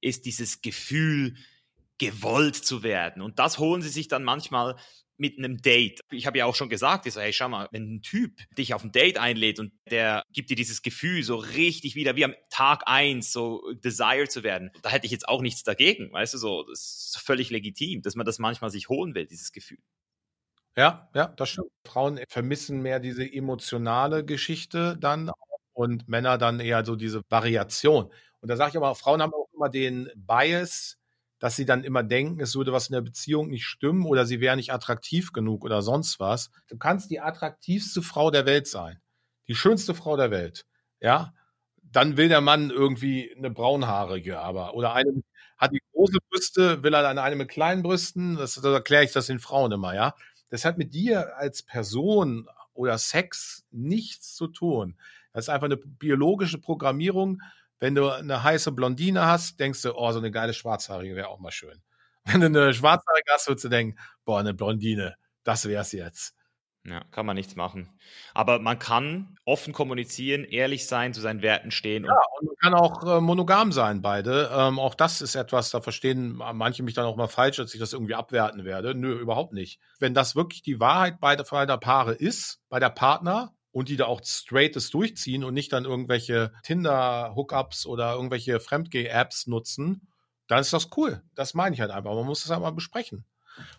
ist 0.00 0.26
dieses 0.26 0.62
Gefühl, 0.62 1.36
gewollt 1.98 2.56
zu 2.56 2.82
werden. 2.82 3.22
Und 3.22 3.38
das 3.38 3.58
holen 3.58 3.82
sie 3.82 3.88
sich 3.88 4.08
dann 4.08 4.24
manchmal 4.24 4.76
mit 5.16 5.38
einem 5.38 5.58
Date. 5.58 6.00
Ich 6.10 6.26
habe 6.26 6.38
ja 6.38 6.46
auch 6.46 6.56
schon 6.56 6.70
gesagt, 6.70 7.06
ich 7.06 7.12
so, 7.12 7.20
hey, 7.20 7.32
schau 7.32 7.48
mal, 7.48 7.68
wenn 7.70 7.96
ein 7.96 8.02
Typ 8.02 8.40
dich 8.56 8.74
auf 8.74 8.82
ein 8.82 8.90
Date 8.90 9.18
einlädt 9.18 9.60
und 9.60 9.72
der 9.90 10.24
gibt 10.32 10.50
dir 10.50 10.56
dieses 10.56 10.82
Gefühl 10.82 11.22
so 11.22 11.36
richtig 11.36 11.94
wieder 11.94 12.16
wie 12.16 12.24
am 12.24 12.34
Tag 12.48 12.84
eins 12.86 13.30
so 13.30 13.62
Desire 13.84 14.28
zu 14.28 14.42
werden, 14.42 14.70
da 14.82 14.88
hätte 14.88 15.04
ich 15.06 15.12
jetzt 15.12 15.28
auch 15.28 15.42
nichts 15.42 15.62
dagegen, 15.62 16.10
weißt 16.10 16.34
du, 16.34 16.38
so, 16.38 16.64
das 16.64 17.12
ist 17.14 17.22
völlig 17.22 17.50
legitim, 17.50 18.00
dass 18.02 18.16
man 18.16 18.26
das 18.26 18.38
manchmal 18.38 18.70
sich 18.70 18.88
holen 18.88 19.14
will, 19.14 19.26
dieses 19.26 19.52
Gefühl. 19.52 19.78
Ja, 20.76 21.08
ja, 21.14 21.26
das 21.36 21.48
stimmt. 21.50 21.70
Frauen 21.84 22.20
vermissen 22.28 22.80
mehr 22.82 23.00
diese 23.00 23.24
emotionale 23.30 24.24
Geschichte 24.24 24.96
dann 24.98 25.30
und 25.72 26.08
Männer 26.08 26.38
dann 26.38 26.60
eher 26.60 26.84
so 26.84 26.94
diese 26.96 27.22
Variation. 27.28 28.10
Und 28.40 28.48
da 28.48 28.56
sage 28.56 28.70
ich 28.70 28.76
aber, 28.76 28.94
Frauen 28.94 29.20
haben 29.22 29.34
auch 29.34 29.48
immer 29.54 29.68
den 29.68 30.08
Bias, 30.14 30.96
dass 31.40 31.56
sie 31.56 31.64
dann 31.64 31.84
immer 31.84 32.02
denken, 32.02 32.40
es 32.40 32.54
würde 32.54 32.72
was 32.72 32.88
in 32.88 32.92
der 32.94 33.00
Beziehung 33.00 33.48
nicht 33.48 33.64
stimmen 33.66 34.04
oder 34.06 34.26
sie 34.26 34.40
wäre 34.40 34.56
nicht 34.56 34.72
attraktiv 34.72 35.32
genug 35.32 35.64
oder 35.64 35.82
sonst 35.82 36.20
was. 36.20 36.50
Du 36.68 36.76
kannst 36.78 37.10
die 37.10 37.20
attraktivste 37.20 38.02
Frau 38.02 38.30
der 38.30 38.46
Welt 38.46 38.66
sein, 38.66 39.00
die 39.48 39.54
schönste 39.54 39.94
Frau 39.94 40.16
der 40.16 40.30
Welt, 40.30 40.66
ja. 41.00 41.32
Dann 41.82 42.16
will 42.16 42.28
der 42.28 42.40
Mann 42.40 42.70
irgendwie 42.70 43.34
eine 43.36 43.50
braunhaarige, 43.50 44.38
aber 44.38 44.74
oder 44.74 44.92
eine 44.94 45.22
hat 45.58 45.72
die 45.72 45.80
große 45.92 46.18
Brüste, 46.30 46.82
will 46.84 46.94
er 46.94 47.02
dann 47.02 47.18
eine 47.18 47.34
mit 47.36 47.48
kleinen 47.48 47.82
Brüsten. 47.82 48.36
Das, 48.36 48.54
das 48.54 48.64
erkläre 48.64 49.04
ich 49.04 49.12
das 49.12 49.26
den 49.26 49.40
Frauen 49.40 49.72
immer, 49.72 49.94
ja. 49.94 50.14
Das 50.50 50.64
hat 50.64 50.78
mit 50.78 50.94
dir 50.94 51.36
als 51.36 51.62
Person 51.62 52.48
oder 52.74 52.98
Sex 52.98 53.64
nichts 53.70 54.34
zu 54.34 54.48
tun. 54.48 54.96
Das 55.32 55.44
ist 55.44 55.48
einfach 55.48 55.66
eine 55.66 55.76
biologische 55.76 56.58
Programmierung. 56.58 57.40
Wenn 57.78 57.94
du 57.94 58.08
eine 58.10 58.42
heiße 58.42 58.72
Blondine 58.72 59.26
hast, 59.26 59.58
denkst 59.58 59.82
du, 59.82 59.94
oh, 59.94 60.12
so 60.12 60.18
eine 60.18 60.30
geile 60.30 60.52
Schwarzhaarige 60.52 61.16
wäre 61.16 61.28
auch 61.28 61.38
mal 61.38 61.50
schön. 61.50 61.80
Wenn 62.24 62.40
du 62.40 62.46
eine 62.46 62.74
Schwarzhaarige 62.74 63.32
hast, 63.32 63.48
würdest 63.48 63.64
du 63.64 63.68
denken, 63.68 63.98
boah, 64.24 64.40
eine 64.40 64.52
Blondine, 64.54 65.16
das 65.44 65.66
wär's 65.66 65.92
jetzt. 65.92 66.34
Ja, 66.86 67.04
kann 67.10 67.26
man 67.26 67.36
nichts 67.36 67.56
machen. 67.56 67.90
Aber 68.32 68.58
man 68.58 68.78
kann 68.78 69.36
offen 69.44 69.74
kommunizieren, 69.74 70.44
ehrlich 70.44 70.86
sein, 70.86 71.12
zu 71.12 71.20
seinen 71.20 71.42
Werten 71.42 71.70
stehen. 71.70 72.04
Ja, 72.04 72.18
und 72.38 72.46
man 72.46 72.56
kann 72.56 72.74
auch 72.74 73.04
äh, 73.04 73.20
monogam 73.20 73.70
sein, 73.70 74.00
beide. 74.00 74.50
Ähm, 74.52 74.78
auch 74.78 74.94
das 74.94 75.20
ist 75.20 75.34
etwas, 75.34 75.70
da 75.70 75.82
verstehen 75.82 76.36
manche 76.36 76.82
mich 76.82 76.94
dann 76.94 77.04
auch 77.04 77.16
mal 77.16 77.28
falsch, 77.28 77.58
dass 77.58 77.74
ich 77.74 77.80
das 77.80 77.92
irgendwie 77.92 78.14
abwerten 78.14 78.64
werde. 78.64 78.94
Nö, 78.94 79.12
überhaupt 79.12 79.52
nicht. 79.52 79.78
Wenn 79.98 80.14
das 80.14 80.36
wirklich 80.36 80.62
die 80.62 80.80
Wahrheit 80.80 81.20
beider, 81.20 81.44
beider 81.44 81.76
Paare 81.76 82.14
ist, 82.14 82.60
bei 82.70 82.80
der 82.80 82.90
Partner, 82.90 83.52
und 83.72 83.88
die 83.88 83.96
da 83.96 84.06
auch 84.06 84.20
straightes 84.24 84.90
durchziehen 84.90 85.44
und 85.44 85.54
nicht 85.54 85.72
dann 85.72 85.84
irgendwelche 85.84 86.52
Tinder-Hookups 86.64 87.86
oder 87.86 88.14
irgendwelche 88.14 88.58
Fremdgeh-Apps 88.58 89.46
nutzen, 89.46 90.08
dann 90.48 90.60
ist 90.60 90.72
das 90.72 90.88
cool. 90.96 91.22
Das 91.34 91.54
meine 91.54 91.74
ich 91.74 91.80
halt 91.80 91.92
einfach. 91.92 92.14
Man 92.14 92.26
muss 92.26 92.42
das 92.42 92.50
einmal 92.50 92.72
besprechen. 92.72 93.24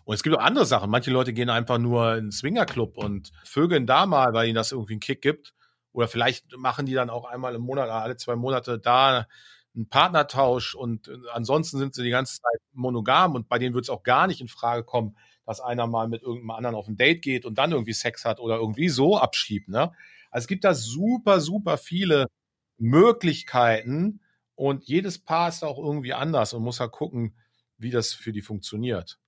Und 0.04 0.14
es 0.14 0.22
gibt 0.22 0.36
auch 0.36 0.42
andere 0.42 0.66
Sachen. 0.66 0.90
Manche 0.90 1.10
Leute 1.10 1.32
gehen 1.32 1.50
einfach 1.50 1.78
nur 1.78 2.14
in 2.16 2.26
den 2.26 2.32
Swingerclub 2.32 2.96
und 2.96 3.32
vögeln 3.44 3.86
da 3.86 4.06
mal, 4.06 4.32
weil 4.32 4.46
ihnen 4.46 4.54
das 4.54 4.72
irgendwie 4.72 4.94
einen 4.94 5.00
Kick 5.00 5.22
gibt. 5.22 5.54
Oder 5.92 6.08
vielleicht 6.08 6.56
machen 6.56 6.86
die 6.86 6.94
dann 6.94 7.10
auch 7.10 7.24
einmal 7.24 7.54
im 7.54 7.62
Monat, 7.62 7.88
alle 7.90 8.16
zwei 8.16 8.36
Monate 8.36 8.78
da 8.78 9.26
einen 9.74 9.88
Partnertausch 9.88 10.74
und 10.74 11.08
äh, 11.08 11.16
ansonsten 11.32 11.78
sind 11.78 11.94
sie 11.94 12.02
die 12.02 12.10
ganze 12.10 12.40
Zeit 12.40 12.60
monogam 12.72 13.34
und 13.34 13.48
bei 13.48 13.58
denen 13.58 13.74
wird 13.74 13.84
es 13.84 13.90
auch 13.90 14.02
gar 14.02 14.26
nicht 14.26 14.40
in 14.40 14.48
Frage 14.48 14.84
kommen, 14.84 15.16
dass 15.46 15.60
einer 15.60 15.86
mal 15.86 16.08
mit 16.08 16.22
irgendeinem 16.22 16.50
anderen 16.50 16.76
auf 16.76 16.88
ein 16.88 16.96
Date 16.96 17.22
geht 17.22 17.44
und 17.44 17.56
dann 17.58 17.72
irgendwie 17.72 17.94
Sex 17.94 18.24
hat 18.24 18.38
oder 18.38 18.56
irgendwie 18.56 18.88
so 18.88 19.16
abschiebt. 19.16 19.68
Ne? 19.68 19.92
Also 20.30 20.44
es 20.44 20.46
gibt 20.46 20.64
da 20.64 20.74
super, 20.74 21.40
super 21.40 21.78
viele 21.78 22.26
Möglichkeiten 22.78 24.20
und 24.54 24.84
jedes 24.84 25.18
Paar 25.18 25.48
ist 25.48 25.64
auch 25.64 25.78
irgendwie 25.78 26.12
anders 26.12 26.52
und 26.52 26.62
muss 26.62 26.80
halt 26.80 26.92
gucken, 26.92 27.34
wie 27.78 27.90
das 27.90 28.12
für 28.12 28.32
die 28.32 28.42
funktioniert 28.42 29.18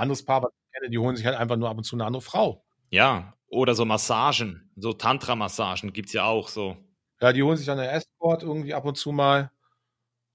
anderes 0.00 0.24
Paar, 0.24 0.42
was 0.42 0.50
ich 0.52 0.72
kenne, 0.72 0.90
die 0.90 0.98
holen 0.98 1.16
sich 1.16 1.26
halt 1.26 1.36
einfach 1.36 1.56
nur 1.56 1.68
ab 1.70 1.76
und 1.76 1.84
zu 1.84 1.96
eine 1.96 2.04
andere 2.04 2.22
Frau. 2.22 2.64
Ja, 2.90 3.34
oder 3.48 3.74
so 3.74 3.84
Massagen, 3.84 4.70
so 4.76 4.92
Tantra-Massagen 4.92 5.92
gibt 5.92 6.08
es 6.08 6.12
ja 6.14 6.24
auch 6.24 6.48
so. 6.48 6.76
Ja, 7.20 7.32
die 7.32 7.42
holen 7.42 7.56
sich 7.56 7.66
dann 7.66 7.78
eine 7.78 7.90
Escort 7.90 8.42
irgendwie 8.42 8.74
ab 8.74 8.84
und 8.84 8.96
zu 8.96 9.12
mal. 9.12 9.50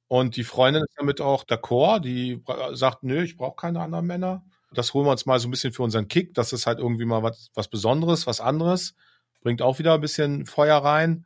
Und 0.07 0.35
die 0.35 0.43
Freundin 0.43 0.83
ist 0.83 0.95
damit 0.97 1.19
auch 1.19 1.45
d'accord, 1.45 2.01
die 2.01 2.43
sagt, 2.73 3.03
nö, 3.03 3.23
ich 3.23 3.37
brauche 3.37 3.55
keine 3.55 3.81
anderen 3.81 4.05
Männer. 4.05 4.45
Das 4.71 4.93
holen 4.93 5.07
wir 5.07 5.11
uns 5.11 5.25
mal 5.25 5.39
so 5.39 5.47
ein 5.47 5.51
bisschen 5.51 5.73
für 5.73 5.83
unseren 5.83 6.07
Kick. 6.07 6.33
Das 6.35 6.53
ist 6.53 6.67
halt 6.67 6.79
irgendwie 6.79 7.05
mal 7.05 7.23
was, 7.23 7.49
was 7.55 7.69
Besonderes, 7.69 8.27
was 8.27 8.41
anderes. 8.41 8.95
Bringt 9.41 9.61
auch 9.61 9.79
wieder 9.79 9.95
ein 9.95 10.01
bisschen 10.01 10.45
Feuer 10.45 10.77
rein. 10.77 11.25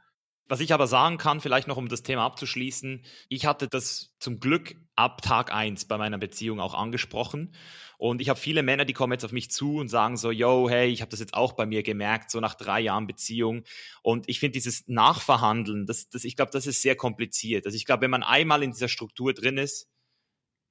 Was 0.49 0.61
ich 0.61 0.73
aber 0.73 0.87
sagen 0.87 1.19
kann, 1.19 1.41
vielleicht 1.41 1.67
noch 1.67 1.77
um 1.77 1.87
das 1.89 2.01
Thema 2.01 2.25
abzuschließen, 2.25 3.03
ich 3.29 3.45
hatte 3.45 3.67
das 3.67 4.15
zum 4.19 4.39
Glück 4.39 4.75
ab 4.95 5.21
Tag 5.21 5.53
eins 5.53 5.85
bei 5.85 5.99
meiner 5.99 6.17
Beziehung 6.17 6.59
auch 6.59 6.73
angesprochen. 6.73 7.53
Und 7.99 8.19
ich 8.19 8.29
habe 8.29 8.39
viele 8.39 8.63
Männer, 8.63 8.83
die 8.83 8.93
kommen 8.93 9.13
jetzt 9.13 9.23
auf 9.23 9.31
mich 9.31 9.51
zu 9.51 9.75
und 9.77 9.89
sagen 9.89 10.17
so, 10.17 10.31
yo, 10.31 10.67
hey, 10.67 10.89
ich 10.89 11.01
habe 11.01 11.11
das 11.11 11.19
jetzt 11.19 11.35
auch 11.35 11.53
bei 11.53 11.67
mir 11.67 11.83
gemerkt, 11.83 12.31
so 12.31 12.39
nach 12.39 12.55
drei 12.55 12.79
Jahren 12.79 13.05
Beziehung. 13.05 13.63
Und 14.01 14.27
ich 14.27 14.39
finde 14.39 14.53
dieses 14.53 14.87
Nachverhandeln, 14.87 15.85
das, 15.85 16.09
das, 16.09 16.23
ich 16.23 16.35
glaube, 16.35 16.51
das 16.51 16.65
ist 16.65 16.81
sehr 16.81 16.95
kompliziert. 16.95 17.67
Also 17.67 17.75
ich 17.75 17.85
glaube, 17.85 18.01
wenn 18.01 18.11
man 18.11 18.23
einmal 18.23 18.63
in 18.63 18.71
dieser 18.71 18.87
Struktur 18.87 19.35
drin 19.35 19.57
ist. 19.57 19.87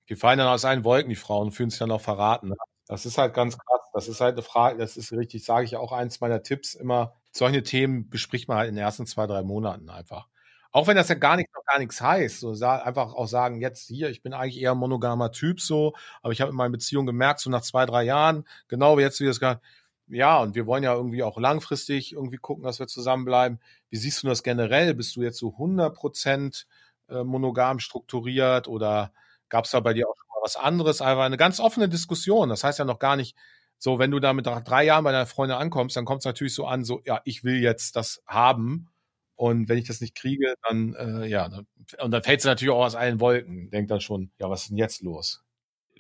Die 0.09 0.17
fallen 0.17 0.39
dann 0.39 0.49
aus 0.49 0.65
allen 0.65 0.83
Wolken, 0.83 1.11
die 1.11 1.17
Frauen, 1.17 1.53
fühlen 1.53 1.71
sich 1.71 1.79
dann 1.79 1.93
auch 1.93 2.01
verraten. 2.01 2.49
Ne? 2.49 2.57
Das 2.89 3.07
ist 3.07 3.17
halt 3.17 3.33
ganz 3.33 3.57
krass. 3.57 3.81
Das 3.93 4.09
ist 4.09 4.21
halt 4.21 4.33
eine 4.35 4.43
Frage, 4.43 4.79
das 4.79 4.97
ist 4.97 5.13
richtig, 5.13 5.45
sage 5.45 5.67
ich 5.67 5.77
auch 5.77 5.93
eins 5.93 6.21
meiner 6.21 6.43
Tipps 6.43 6.75
immer. 6.75 7.15
Solche 7.39 7.63
Themen 7.63 8.11
bespricht 8.11 8.49
man 8.49 8.59
halt 8.59 8.69
in 8.69 8.75
den 8.75 8.83
ersten 8.83 9.07
zwei, 9.07 9.29
drei 9.29 9.43
Monaten 9.43 9.89
einfach. 9.91 10.27
Auch 10.73 10.89
wenn 10.89 10.97
das 10.97 11.09
ja 11.09 11.15
gar 11.15 11.37
nicht, 11.37 11.49
noch 11.55 11.65
gar 11.65 11.79
nichts 11.79 12.01
heißt. 12.01 12.41
So 12.41 12.51
einfach 12.67 13.15
auch 13.15 13.29
sagen, 13.29 13.61
jetzt 13.61 13.87
hier, 13.87 14.11
ich 14.11 14.23
bin 14.23 14.33
eigentlich 14.35 14.61
eher 14.61 14.73
ein 14.73 14.79
monogamer 14.79 15.31
Typ 15.31 15.61
so, 15.61 15.95
aber 16.21 16.33
ich 16.33 16.41
habe 16.41 16.51
in 16.51 16.57
meiner 16.57 16.73
Beziehung 16.73 17.07
gemerkt, 17.07 17.39
so 17.39 17.49
nach 17.49 17.63
zwei, 17.63 17.87
drei 17.87 18.03
Jahren, 18.03 18.45
genau 18.67 18.99
wie 18.99 19.03
jetzt 19.03 19.21
wie 19.21 19.27
das 19.27 19.39
gerade, 19.39 19.61
ja, 20.09 20.41
und 20.41 20.57
wir 20.57 20.67
wollen 20.67 20.83
ja 20.83 20.95
irgendwie 20.95 21.23
auch 21.23 21.39
langfristig 21.39 22.13
irgendwie 22.13 22.39
gucken, 22.39 22.65
dass 22.65 22.81
wir 22.81 22.89
zusammenbleiben. 22.89 23.61
Wie 23.89 23.97
siehst 23.99 24.23
du 24.23 24.27
das 24.27 24.43
generell? 24.43 24.95
Bist 24.95 25.15
du 25.15 25.23
jetzt 25.23 25.39
so 25.39 25.53
100 25.53 25.95
Prozent 25.95 26.67
äh, 27.09 27.23
monogam 27.23 27.79
strukturiert 27.79 28.67
oder 28.67 29.13
gab 29.49 29.67
es 29.67 29.71
da 29.71 29.81
bei 29.81 29.95
dir 29.95 30.09
auch 30.09 30.17
schon 30.17 30.29
mal 30.29 30.43
was 30.43 30.57
anderes? 30.57 31.01
Einfach 31.03 31.25
eine 31.25 31.37
ganz 31.37 31.61
offene 31.61 31.89
Diskussion. 31.89 32.49
Das 32.49 32.65
heißt 32.65 32.81
ja 32.81 32.85
noch 32.85 32.99
gar 32.99 33.15
nicht, 33.17 33.37
so, 33.79 33.99
wenn 33.99 34.11
du 34.11 34.19
da 34.19 34.33
mit 34.33 34.47
drei 34.47 34.85
Jahren 34.85 35.05
bei 35.05 35.13
deiner 35.13 35.27
Freundin 35.27 35.57
ankommst, 35.57 35.97
dann 35.97 36.05
kommt 36.05 36.21
es 36.21 36.25
natürlich 36.25 36.55
so 36.55 36.67
an, 36.67 36.85
so, 36.85 37.01
ja, 37.05 37.21
ich 37.25 37.45
will 37.45 37.61
jetzt 37.61 37.97
das 37.97 38.23
haben. 38.27 38.89
Und 39.37 39.69
wenn 39.69 39.79
ich 39.79 39.87
das 39.87 40.01
nicht 40.01 40.17
kriege, 40.17 40.55
dann, 40.69 40.95
äh, 40.95 41.27
ja, 41.27 41.49
dann, 41.49 41.67
und 42.03 42.11
dann 42.11 42.25
fällt 42.25 42.41
es 42.41 42.47
natürlich 42.47 42.75
auch 42.75 42.85
aus 42.85 42.97
allen 42.97 43.21
Wolken. 43.21 43.71
Denkt 43.71 43.91
dann 43.91 44.01
schon, 44.01 44.33
ja, 44.39 44.51
was 44.51 44.63
ist 44.63 44.71
denn 44.71 44.79
jetzt 44.79 45.01
los? 45.03 45.45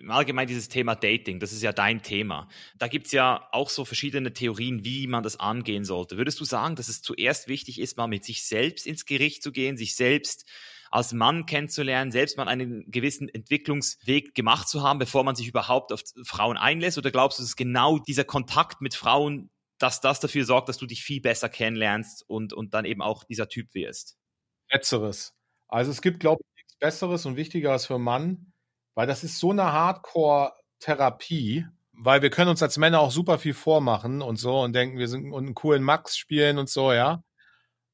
allgemein 0.08 0.46
dieses 0.46 0.68
Thema 0.68 0.94
Dating, 0.94 1.40
das 1.40 1.52
ist 1.52 1.62
ja 1.62 1.72
dein 1.72 2.02
Thema. 2.02 2.48
Da 2.76 2.88
gibt 2.88 3.06
es 3.06 3.12
ja 3.12 3.48
auch 3.52 3.68
so 3.68 3.84
verschiedene 3.84 4.32
Theorien, 4.32 4.84
wie 4.84 5.06
man 5.06 5.22
das 5.22 5.40
angehen 5.40 5.84
sollte. 5.84 6.16
Würdest 6.16 6.38
du 6.40 6.44
sagen, 6.44 6.76
dass 6.76 6.88
es 6.88 7.02
zuerst 7.02 7.48
wichtig 7.48 7.80
ist, 7.80 7.96
mal 7.96 8.06
mit 8.06 8.24
sich 8.24 8.44
selbst 8.44 8.86
ins 8.86 9.06
Gericht 9.06 9.42
zu 9.42 9.52
gehen, 9.52 9.76
sich 9.76 9.96
selbst 9.96 10.48
als 10.90 11.12
Mann 11.12 11.46
kennenzulernen, 11.46 12.12
selbst 12.12 12.36
mal 12.36 12.48
einen 12.48 12.90
gewissen 12.90 13.28
Entwicklungsweg 13.28 14.34
gemacht 14.34 14.68
zu 14.68 14.82
haben, 14.82 14.98
bevor 14.98 15.24
man 15.24 15.36
sich 15.36 15.48
überhaupt 15.48 15.92
auf 15.92 16.02
Frauen 16.24 16.56
einlässt? 16.56 16.98
Oder 16.98 17.10
glaubst 17.10 17.38
du, 17.38 17.42
dass 17.42 17.56
genau 17.56 17.98
dieser 17.98 18.24
Kontakt 18.24 18.80
mit 18.80 18.94
Frauen 18.94 19.50
dass 19.78 20.00
das 20.00 20.20
dafür 20.20 20.44
sorgt, 20.44 20.68
dass 20.68 20.78
du 20.78 20.86
dich 20.86 21.02
viel 21.02 21.20
besser 21.20 21.48
kennenlernst 21.48 22.24
und, 22.28 22.52
und 22.52 22.74
dann 22.74 22.84
eben 22.84 23.00
auch 23.02 23.24
dieser 23.24 23.48
Typ 23.48 23.72
wirst? 23.74 24.18
Letzteres. 24.70 25.34
Also 25.68 25.90
es 25.90 26.02
gibt, 26.02 26.20
glaube 26.20 26.42
ich, 26.42 26.56
nichts 26.56 26.76
Besseres 26.76 27.26
und 27.26 27.36
Wichtigeres 27.36 27.86
für 27.86 27.94
einen 27.94 28.04
Mann, 28.04 28.52
weil 28.94 29.06
das 29.06 29.24
ist 29.24 29.38
so 29.38 29.50
eine 29.50 29.72
Hardcore-Therapie, 29.72 31.66
weil 31.92 32.22
wir 32.22 32.30
können 32.30 32.50
uns 32.50 32.62
als 32.62 32.76
Männer 32.78 33.00
auch 33.00 33.10
super 33.10 33.38
viel 33.38 33.54
vormachen 33.54 34.22
und 34.22 34.36
so 34.36 34.60
und 34.60 34.72
denken, 34.72 34.98
wir 34.98 35.08
sind 35.08 35.32
und 35.32 35.46
einen 35.46 35.54
coolen 35.54 35.82
Max 35.82 36.16
spielen 36.16 36.58
und 36.58 36.68
so, 36.68 36.92
ja. 36.92 37.22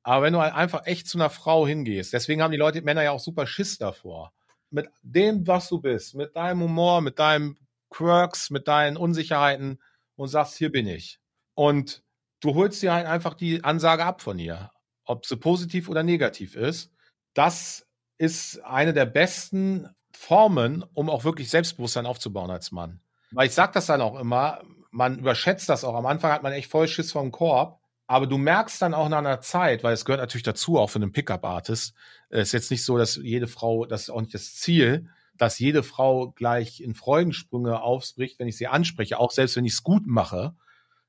Aber 0.05 0.23
wenn 0.23 0.35
du 0.35 0.41
halt 0.41 0.55
einfach 0.55 0.87
echt 0.87 1.09
zu 1.09 1.19
einer 1.19 1.31
Frau 1.31 1.67
hingehst, 1.67 2.13
deswegen 2.13 2.43
haben 2.43 2.53
die 2.53 2.59
Leute, 2.59 2.83
Männer 2.83 3.03
ja 3.03 3.11
auch 3.11 3.21
super 3.21 3.47
Schiss 3.47 3.79
davor. 3.79 4.33
Mit 4.71 4.89
dem, 5.03 5.47
was 5.47 5.69
du 5.69 5.81
bist, 5.81 6.15
mit 6.15 6.37
deinem 6.37 6.61
Humor, 6.63 7.01
mit 7.01 7.19
deinem 7.19 7.57
Quirks, 7.91 8.51
mit 8.51 8.69
deinen 8.69 8.97
Unsicherheiten 8.97 9.81
und 10.17 10.29
sagst, 10.29 10.57
hier 10.59 10.71
bin 10.71 10.87
ich. 10.87 11.21
Und 11.55 12.03
du 12.41 12.55
holst 12.55 12.83
dir 12.83 12.93
halt 12.93 13.07
einfach 13.07 13.35
die 13.35 13.65
Ansage 13.65 14.05
ab 14.05 14.21
von 14.21 14.39
ihr, 14.39 14.71
ob 15.05 15.25
sie 15.27 15.37
positiv 15.37 15.89
oder 15.89 16.03
negativ 16.03 16.55
ist. 16.55 16.93
Das 17.33 17.87
ist 18.19 18.63
eine 18.65 18.93
der 18.93 19.07
besten 19.07 19.89
Formen, 20.13 20.85
um 20.93 21.09
auch 21.09 21.25
wirklich 21.25 21.49
Selbstbewusstsein 21.51 22.07
aufzubauen 22.07 22.51
als 22.51 22.73
Mann. 22.73 23.01
Weil 23.31 23.47
ich 23.47 23.55
sage 23.55 23.73
das 23.73 23.87
dann 23.87 24.01
auch 24.01 24.19
immer, 24.19 24.63
man 24.91 25.19
überschätzt 25.19 25.69
das 25.69 25.83
auch. 25.83 25.95
Am 25.95 26.07
Anfang 26.07 26.31
hat 26.31 26.43
man 26.43 26.53
echt 26.53 26.71
voll 26.71 26.89
Schiss 26.89 27.11
vom 27.11 27.33
Korb. 27.33 27.81
Aber 28.07 28.27
du 28.27 28.37
merkst 28.37 28.83
dann 28.83 28.95
auch 28.95 29.09
nach 29.09 29.19
einer 29.19 29.41
Zeit, 29.41 29.83
weil 29.83 29.95
es 29.95 30.05
gehört 30.05 30.21
natürlich 30.21 30.43
dazu, 30.43 30.79
auch 30.79 30.89
für 30.89 30.99
einen 30.99 31.13
Pickup-Artist. 31.13 31.95
Es 32.29 32.49
ist 32.49 32.53
jetzt 32.53 32.71
nicht 32.71 32.85
so, 32.85 32.99
dass 32.99 33.17
jede 33.17 33.47
Frau, 33.47 33.87
das 33.87 34.03
ist 34.03 34.11
auch 34.11 34.21
nicht 34.21 34.35
das 34.35 34.55
Ziel, 34.57 35.09
dass 35.37 35.59
jede 35.59 35.83
Frau 35.83 36.31
gleich 36.31 36.81
in 36.81 36.95
Freudensprünge 36.95 37.81
aufspricht, 37.81 38.39
wenn 38.39 38.49
ich 38.49 38.57
sie 38.57 38.67
anspreche, 38.67 39.19
auch 39.19 39.31
selbst 39.31 39.57
wenn 39.57 39.65
ich 39.65 39.73
es 39.73 39.83
gut 39.83 40.07
mache. 40.07 40.55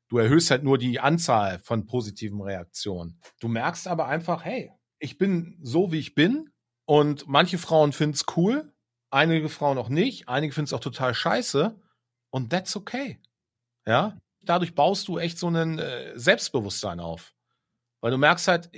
Du 0.08 0.18
erhöhst 0.18 0.52
halt 0.52 0.64
nur 0.64 0.78
die 0.78 1.00
Anzahl 1.00 1.60
von 1.60 1.86
positiven 1.86 2.42
Reaktionen. 2.42 3.20
Du 3.40 3.48
merkst 3.48 3.88
aber 3.88 4.08
einfach, 4.08 4.46
hey, 4.46 4.72
ich 5.00 5.18
bin 5.18 5.58
so, 5.62 5.92
wie 5.92 6.00
ich 6.00 6.16
bin. 6.16 6.50
Und 6.86 7.28
manche 7.28 7.58
Frauen 7.58 7.92
finden 7.92 8.14
es 8.14 8.26
cool, 8.38 8.72
einige 9.10 9.50
Frauen 9.50 9.80
auch 9.80 9.90
nicht, 9.90 10.30
einige 10.30 10.54
finden 10.54 10.68
es 10.68 10.74
auch 10.74 10.80
total 10.80 11.14
scheiße. 11.14 11.76
Und 12.30 12.52
that's 12.52 12.76
okay. 12.76 13.20
Ja, 13.88 14.18
dadurch 14.46 14.76
baust 14.76 15.08
du 15.08 15.18
echt 15.18 15.38
so 15.38 15.50
ein 15.50 15.80
äh, 15.80 16.14
Selbstbewusstsein 16.16 17.00
auf. 17.00 17.34
Weil 18.02 18.12
du 18.12 18.18
merkst 18.18 18.48
halt, 18.48 18.70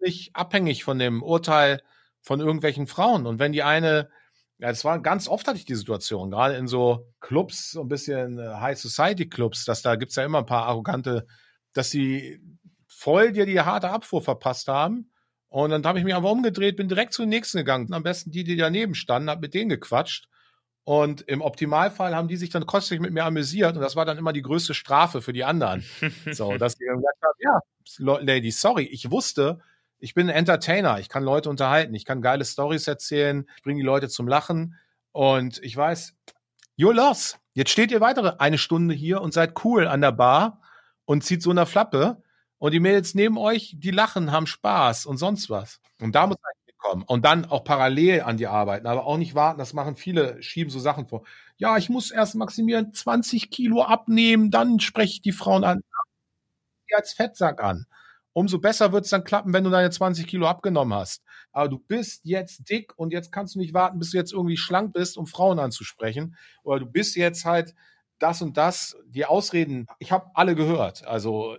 nicht 0.00 0.34
abhängig 0.34 0.84
von 0.84 0.98
dem 0.98 1.22
Urteil 1.22 1.82
von 2.20 2.40
irgendwelchen 2.40 2.86
Frauen. 2.86 3.26
Und 3.26 3.38
wenn 3.38 3.52
die 3.52 3.62
eine, 3.62 4.10
ja, 4.58 4.68
das 4.68 4.84
war 4.84 5.00
ganz 5.00 5.28
oft 5.28 5.46
hatte 5.46 5.58
ich 5.58 5.64
die 5.64 5.74
Situation, 5.74 6.30
gerade 6.30 6.56
in 6.56 6.66
so 6.66 7.12
Clubs, 7.20 7.70
so 7.72 7.82
ein 7.82 7.88
bisschen 7.88 8.38
äh, 8.38 8.54
High 8.54 8.78
Society 8.78 9.28
Clubs, 9.28 9.64
dass 9.64 9.82
da 9.82 9.96
gibt's 9.96 10.16
ja 10.16 10.24
immer 10.24 10.38
ein 10.38 10.46
paar 10.46 10.66
arrogante, 10.66 11.26
dass 11.72 11.90
die 11.90 12.40
voll 12.86 13.32
dir 13.32 13.46
die 13.46 13.60
harte 13.60 13.90
Abfuhr 13.90 14.22
verpasst 14.22 14.68
haben. 14.68 15.10
Und 15.48 15.70
dann 15.70 15.84
habe 15.84 15.98
ich 15.98 16.04
mich 16.04 16.14
einfach 16.14 16.30
umgedreht, 16.30 16.76
bin 16.76 16.88
direkt 16.88 17.12
zu 17.12 17.22
den 17.22 17.28
nächsten 17.28 17.58
gegangen. 17.58 17.92
Am 17.92 18.02
besten 18.02 18.30
die, 18.30 18.44
die 18.44 18.56
daneben 18.56 18.94
standen, 18.94 19.30
hab 19.30 19.40
mit 19.40 19.54
denen 19.54 19.68
gequatscht. 19.68 20.28
Und 20.86 21.22
im 21.22 21.42
Optimalfall 21.42 22.14
haben 22.14 22.28
die 22.28 22.36
sich 22.36 22.50
dann 22.50 22.64
kostig 22.64 23.00
mit 23.00 23.12
mir 23.12 23.24
amüsiert 23.24 23.74
und 23.74 23.82
das 23.82 23.96
war 23.96 24.04
dann 24.04 24.18
immer 24.18 24.32
die 24.32 24.42
größte 24.42 24.72
Strafe 24.72 25.20
für 25.20 25.32
die 25.32 25.42
anderen. 25.42 25.84
so, 26.30 26.56
dass 26.58 26.76
die 26.76 26.84
dann 26.86 26.98
gesagt 26.98 27.18
haben, 27.22 27.38
ja, 27.40 28.18
Lady, 28.20 28.52
sorry, 28.52 28.84
ich 28.84 29.10
wusste, 29.10 29.58
ich 29.98 30.14
bin 30.14 30.30
ein 30.30 30.36
Entertainer, 30.36 31.00
ich 31.00 31.08
kann 31.08 31.24
Leute 31.24 31.50
unterhalten, 31.50 31.92
ich 31.96 32.04
kann 32.04 32.22
geile 32.22 32.44
Stories 32.44 32.86
erzählen, 32.86 33.48
ich 33.56 33.64
bringe 33.64 33.80
die 33.80 33.84
Leute 33.84 34.08
zum 34.08 34.28
Lachen 34.28 34.76
und 35.10 35.58
ich 35.64 35.76
weiß, 35.76 36.14
you're 36.78 36.94
lost. 36.94 37.40
Jetzt 37.54 37.70
steht 37.70 37.90
ihr 37.90 38.00
weitere 38.00 38.36
eine 38.38 38.56
Stunde 38.56 38.94
hier 38.94 39.22
und 39.22 39.34
seid 39.34 39.64
cool 39.64 39.88
an 39.88 40.02
der 40.02 40.12
Bar 40.12 40.60
und 41.04 41.24
zieht 41.24 41.42
so 41.42 41.50
eine 41.50 41.66
Flappe 41.66 42.22
und 42.58 42.70
die 42.72 42.80
Mädels 42.80 43.16
neben 43.16 43.38
euch, 43.38 43.74
die 43.76 43.90
lachen, 43.90 44.30
haben 44.30 44.46
Spaß 44.46 45.06
und 45.06 45.16
sonst 45.16 45.50
was. 45.50 45.80
Und 46.00 46.14
da 46.14 46.28
muss 46.28 46.36
kommen. 46.86 47.02
Und 47.02 47.24
dann 47.24 47.44
auch 47.46 47.64
parallel 47.64 48.22
an 48.22 48.36
die 48.36 48.46
arbeiten, 48.46 48.86
aber 48.86 49.06
auch 49.06 49.18
nicht 49.18 49.34
warten. 49.34 49.58
Das 49.58 49.72
machen 49.72 49.96
viele, 49.96 50.42
schieben 50.42 50.70
so 50.70 50.78
Sachen 50.78 51.06
vor. 51.06 51.24
Ja, 51.56 51.76
ich 51.76 51.88
muss 51.88 52.10
erst 52.10 52.34
Maximilian 52.34 52.92
20 52.92 53.50
Kilo 53.50 53.82
abnehmen, 53.82 54.50
dann 54.50 54.80
spreche 54.80 55.14
ich 55.14 55.22
die 55.22 55.32
Frauen 55.32 55.64
an. 55.64 55.82
Die 56.88 56.94
als 56.94 57.12
Fettsack 57.12 57.62
an. 57.62 57.86
Umso 58.32 58.58
besser 58.58 58.92
wird 58.92 59.04
es 59.04 59.10
dann 59.10 59.24
klappen, 59.24 59.52
wenn 59.54 59.64
du 59.64 59.70
deine 59.70 59.90
20 59.90 60.26
Kilo 60.26 60.46
abgenommen 60.46 60.96
hast. 60.96 61.22
Aber 61.52 61.68
du 61.68 61.78
bist 61.78 62.20
jetzt 62.24 62.68
dick 62.68 62.92
und 62.96 63.12
jetzt 63.12 63.32
kannst 63.32 63.54
du 63.54 63.58
nicht 63.58 63.72
warten, 63.72 63.98
bis 63.98 64.10
du 64.10 64.18
jetzt 64.18 64.32
irgendwie 64.32 64.58
schlank 64.58 64.92
bist, 64.92 65.16
um 65.16 65.26
Frauen 65.26 65.58
anzusprechen. 65.58 66.36
Oder 66.62 66.80
du 66.80 66.86
bist 66.86 67.16
jetzt 67.16 67.46
halt 67.46 67.74
das 68.18 68.42
und 68.42 68.56
das, 68.56 68.96
die 69.06 69.24
Ausreden, 69.24 69.86
ich 69.98 70.12
habe 70.12 70.30
alle 70.34 70.54
gehört. 70.54 71.06
Also 71.06 71.56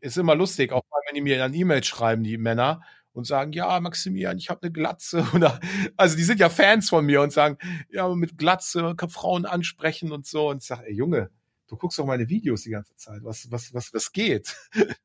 ist 0.00 0.18
immer 0.18 0.34
lustig, 0.34 0.72
auch 0.72 0.82
wenn 1.06 1.14
die 1.14 1.22
mir 1.22 1.38
dann 1.38 1.54
E-Mails 1.54 1.86
schreiben, 1.86 2.24
die 2.24 2.38
Männer, 2.38 2.82
und 3.12 3.26
sagen, 3.26 3.52
ja, 3.52 3.80
Maximilian, 3.80 4.38
ich 4.38 4.50
habe 4.50 4.62
eine 4.62 4.72
Glatze. 4.72 5.26
Oder, 5.34 5.60
also 5.96 6.16
die 6.16 6.24
sind 6.24 6.40
ja 6.40 6.48
Fans 6.48 6.88
von 6.88 7.04
mir 7.04 7.22
und 7.22 7.32
sagen, 7.32 7.58
ja, 7.90 8.08
mit 8.14 8.38
Glatze 8.38 8.94
kann 8.96 9.10
Frauen 9.10 9.46
ansprechen 9.46 10.12
und 10.12 10.26
so. 10.26 10.50
Und 10.50 10.62
ich 10.62 10.68
sage, 10.68 10.86
ey 10.86 10.94
Junge, 10.94 11.30
du 11.66 11.76
guckst 11.76 11.98
doch 11.98 12.06
meine 12.06 12.28
Videos 12.28 12.62
die 12.62 12.70
ganze 12.70 12.94
Zeit. 12.96 13.20
Was, 13.22 13.50
was, 13.50 13.74
was, 13.74 13.92
was 13.92 14.12
geht? 14.12 14.56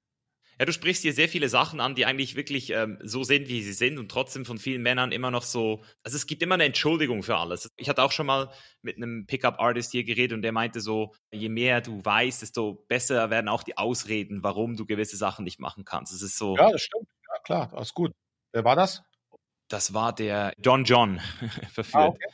Ja, 0.59 0.65
du 0.65 0.71
sprichst 0.71 1.01
hier 1.01 1.13
sehr 1.13 1.27
viele 1.27 1.49
Sachen 1.49 1.79
an, 1.79 1.95
die 1.95 2.05
eigentlich 2.05 2.35
wirklich 2.35 2.69
ähm, 2.69 2.99
so 3.01 3.23
sind, 3.23 3.49
wie 3.49 3.63
sie 3.63 3.73
sind 3.73 3.97
und 3.97 4.09
trotzdem 4.09 4.45
von 4.45 4.59
vielen 4.59 4.83
Männern 4.83 5.11
immer 5.11 5.31
noch 5.31 5.41
so. 5.41 5.83
Also 6.03 6.15
es 6.15 6.27
gibt 6.27 6.43
immer 6.43 6.53
eine 6.53 6.65
Entschuldigung 6.65 7.23
für 7.23 7.37
alles. 7.37 7.71
Ich 7.75 7.89
hatte 7.89 8.03
auch 8.03 8.11
schon 8.11 8.27
mal 8.27 8.51
mit 8.83 8.97
einem 8.97 9.25
Pickup-Artist 9.25 9.91
hier 9.91 10.03
geredet 10.03 10.35
und 10.35 10.43
der 10.43 10.51
meinte 10.51 10.79
so, 10.79 11.15
je 11.31 11.49
mehr 11.49 11.81
du 11.81 12.05
weißt, 12.05 12.43
desto 12.43 12.85
besser 12.87 13.31
werden 13.31 13.47
auch 13.47 13.63
die 13.63 13.77
Ausreden, 13.77 14.43
warum 14.43 14.75
du 14.77 14.85
gewisse 14.85 15.17
Sachen 15.17 15.43
nicht 15.43 15.59
machen 15.59 15.85
kannst. 15.85 16.13
Es 16.13 16.21
ist 16.21 16.37
so. 16.37 16.55
Ja, 16.55 16.71
das 16.71 16.83
stimmt 16.83 17.07
klar, 17.43 17.73
alles 17.73 17.93
gut. 17.93 18.11
Wer 18.51 18.63
war 18.63 18.75
das? 18.75 19.03
Das 19.67 19.93
war 19.93 20.13
der 20.13 20.53
Don 20.57 20.83
John 20.83 21.19
verführt. 21.73 22.03
Ah, 22.03 22.07
okay. 22.07 22.27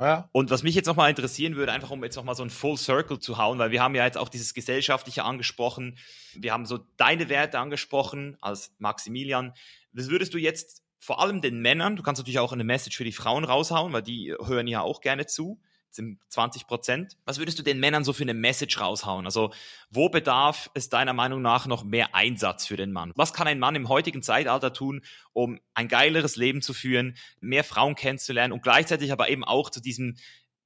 Ja. 0.00 0.28
Und 0.30 0.50
was 0.50 0.62
mich 0.62 0.76
jetzt 0.76 0.86
nochmal 0.86 1.10
interessieren 1.10 1.56
würde, 1.56 1.72
einfach 1.72 1.90
um 1.90 2.04
jetzt 2.04 2.14
nochmal 2.14 2.36
so 2.36 2.44
ein 2.44 2.50
Full 2.50 2.76
Circle 2.76 3.18
zu 3.18 3.36
hauen, 3.36 3.58
weil 3.58 3.72
wir 3.72 3.82
haben 3.82 3.96
ja 3.96 4.04
jetzt 4.04 4.16
auch 4.16 4.28
dieses 4.28 4.54
Gesellschaftliche 4.54 5.24
angesprochen, 5.24 5.98
wir 6.34 6.52
haben 6.52 6.66
so 6.66 6.78
deine 6.96 7.28
Werte 7.28 7.58
angesprochen 7.58 8.36
als 8.40 8.72
Maximilian. 8.78 9.54
Was 9.92 10.08
würdest 10.08 10.34
du 10.34 10.38
jetzt 10.38 10.84
vor 11.00 11.20
allem 11.20 11.40
den 11.40 11.60
Männern, 11.60 11.96
du 11.96 12.02
kannst 12.04 12.20
natürlich 12.20 12.38
auch 12.38 12.52
eine 12.52 12.64
Message 12.64 12.96
für 12.96 13.04
die 13.04 13.12
Frauen 13.12 13.44
raushauen, 13.44 13.92
weil 13.92 14.02
die 14.02 14.34
hören 14.44 14.68
ja 14.68 14.82
auch 14.82 15.00
gerne 15.00 15.26
zu, 15.26 15.60
sind 15.90 16.18
20 16.28 16.66
Prozent. 16.66 17.16
Was 17.24 17.38
würdest 17.38 17.58
du 17.58 17.62
den 17.62 17.80
Männern 17.80 18.04
so 18.04 18.12
für 18.12 18.22
eine 18.22 18.34
Message 18.34 18.80
raushauen? 18.80 19.24
Also, 19.24 19.52
wo 19.90 20.08
bedarf 20.08 20.70
es 20.74 20.88
deiner 20.88 21.12
Meinung 21.12 21.42
nach 21.42 21.66
noch 21.66 21.84
mehr 21.84 22.14
Einsatz 22.14 22.66
für 22.66 22.76
den 22.76 22.92
Mann? 22.92 23.12
Was 23.16 23.32
kann 23.32 23.46
ein 23.46 23.58
Mann 23.58 23.74
im 23.74 23.88
heutigen 23.88 24.22
Zeitalter 24.22 24.72
tun, 24.72 25.02
um 25.32 25.60
ein 25.74 25.88
geileres 25.88 26.36
Leben 26.36 26.62
zu 26.62 26.74
führen, 26.74 27.16
mehr 27.40 27.64
Frauen 27.64 27.94
kennenzulernen 27.94 28.52
und 28.52 28.62
gleichzeitig 28.62 29.12
aber 29.12 29.28
eben 29.28 29.44
auch 29.44 29.70
zu 29.70 29.80
diesem 29.80 30.16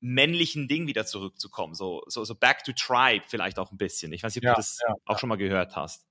männlichen 0.00 0.68
Ding 0.68 0.86
wieder 0.86 1.06
zurückzukommen? 1.06 1.74
So, 1.74 2.02
so, 2.06 2.24
so 2.24 2.34
back 2.34 2.64
to 2.64 2.72
tribe 2.72 3.24
vielleicht 3.28 3.58
auch 3.58 3.70
ein 3.70 3.78
bisschen. 3.78 4.12
Ich 4.12 4.22
weiß 4.22 4.34
nicht, 4.34 4.44
ob 4.44 4.48
ja, 4.48 4.54
du 4.54 4.58
das 4.58 4.78
ja, 4.86 4.94
auch 5.04 5.14
ja. 5.14 5.18
schon 5.18 5.28
mal 5.28 5.36
gehört 5.36 5.76
hast 5.76 6.06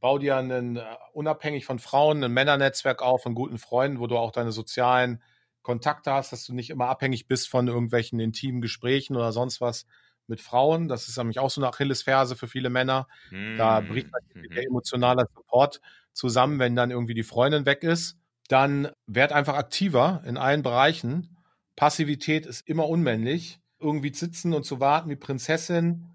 bau 0.00 0.18
dir 0.18 0.36
einen, 0.36 0.76
äh, 0.76 0.84
unabhängig 1.14 1.64
von 1.64 1.78
Frauen 1.78 2.22
ein 2.22 2.32
Männernetzwerk 2.32 3.02
auf 3.02 3.22
von 3.22 3.34
guten 3.34 3.58
Freunden, 3.58 3.98
wo 3.98 4.06
du 4.06 4.16
auch 4.18 4.30
deine 4.30 4.52
sozialen 4.52 5.22
Kontakte 5.66 6.12
hast, 6.12 6.30
dass 6.30 6.46
du 6.46 6.54
nicht 6.54 6.70
immer 6.70 6.86
abhängig 6.86 7.26
bist 7.26 7.48
von 7.48 7.66
irgendwelchen 7.66 8.20
intimen 8.20 8.60
Gesprächen 8.60 9.16
oder 9.16 9.32
sonst 9.32 9.60
was 9.60 9.84
mit 10.28 10.40
Frauen. 10.40 10.86
Das 10.86 11.08
ist 11.08 11.18
nämlich 11.18 11.40
auch 11.40 11.50
so 11.50 11.60
eine 11.60 11.66
Achillesferse 11.68 12.36
für 12.36 12.46
viele 12.46 12.70
Männer. 12.70 13.08
Mm. 13.32 13.56
Da 13.56 13.80
bricht 13.80 14.06
mhm. 14.32 14.54
der 14.54 14.64
emotionale 14.64 15.26
Support 15.34 15.80
zusammen, 16.12 16.60
wenn 16.60 16.76
dann 16.76 16.92
irgendwie 16.92 17.14
die 17.14 17.24
Freundin 17.24 17.66
weg 17.66 17.82
ist. 17.82 18.16
Dann 18.46 18.92
werd 19.08 19.32
einfach 19.32 19.54
aktiver 19.54 20.22
in 20.24 20.36
allen 20.36 20.62
Bereichen. 20.62 21.36
Passivität 21.74 22.46
ist 22.46 22.68
immer 22.68 22.88
unmännlich. 22.88 23.58
Irgendwie 23.80 24.14
sitzen 24.14 24.54
und 24.54 24.64
zu 24.64 24.78
warten 24.78 25.10
wie 25.10 25.16
Prinzessin. 25.16 26.06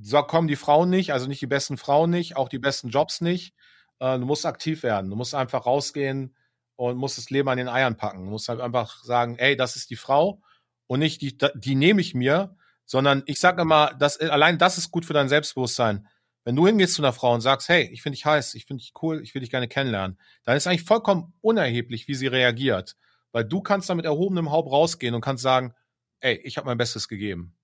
So 0.00 0.22
kommen 0.22 0.46
die 0.46 0.54
Frauen 0.54 0.88
nicht, 0.88 1.12
also 1.12 1.26
nicht 1.26 1.42
die 1.42 1.48
besten 1.48 1.78
Frauen 1.78 2.10
nicht, 2.10 2.36
auch 2.36 2.48
die 2.48 2.60
besten 2.60 2.90
Jobs 2.90 3.20
nicht. 3.20 3.54
Äh, 3.98 4.20
du 4.20 4.24
musst 4.24 4.46
aktiv 4.46 4.84
werden. 4.84 5.10
Du 5.10 5.16
musst 5.16 5.34
einfach 5.34 5.66
rausgehen, 5.66 6.36
und 6.76 6.96
muss 6.96 7.16
das 7.16 7.30
Leben 7.30 7.48
an 7.48 7.58
den 7.58 7.68
Eiern 7.68 7.96
packen. 7.96 8.24
Du 8.24 8.30
musst 8.30 8.48
halt 8.48 8.60
einfach 8.60 9.02
sagen, 9.02 9.36
ey, 9.38 9.56
das 9.56 9.76
ist 9.76 9.90
die 9.90 9.96
Frau 9.96 10.40
und 10.86 11.00
nicht 11.00 11.20
die, 11.20 11.36
die 11.54 11.74
nehme 11.74 12.00
ich 12.00 12.14
mir, 12.14 12.56
sondern 12.84 13.22
ich 13.26 13.40
sage 13.40 13.62
immer, 13.62 13.94
das, 13.98 14.18
allein 14.18 14.58
das 14.58 14.78
ist 14.78 14.90
gut 14.90 15.04
für 15.04 15.12
dein 15.12 15.28
Selbstbewusstsein. 15.28 16.06
Wenn 16.44 16.56
du 16.56 16.66
hingehst 16.66 16.94
zu 16.94 17.02
einer 17.02 17.14
Frau 17.14 17.32
und 17.32 17.40
sagst, 17.40 17.68
hey, 17.68 17.88
ich 17.90 18.02
finde 18.02 18.16
dich 18.16 18.26
heiß, 18.26 18.54
ich 18.54 18.66
finde 18.66 18.82
dich 18.82 18.92
cool, 19.02 19.22
ich 19.22 19.34
will 19.34 19.40
dich 19.40 19.50
gerne 19.50 19.68
kennenlernen, 19.68 20.18
dann 20.44 20.56
ist 20.56 20.66
eigentlich 20.66 20.84
vollkommen 20.84 21.32
unerheblich, 21.40 22.06
wie 22.06 22.14
sie 22.14 22.26
reagiert. 22.26 22.96
Weil 23.32 23.44
du 23.44 23.62
kannst 23.62 23.88
da 23.88 23.94
mit 23.94 24.04
erhobenem 24.04 24.50
Haupt 24.50 24.70
rausgehen 24.70 25.14
und 25.14 25.22
kannst 25.22 25.42
sagen, 25.42 25.74
ey, 26.20 26.40
ich 26.44 26.58
habe 26.58 26.66
mein 26.66 26.78
Bestes 26.78 27.08
gegeben. 27.08 27.56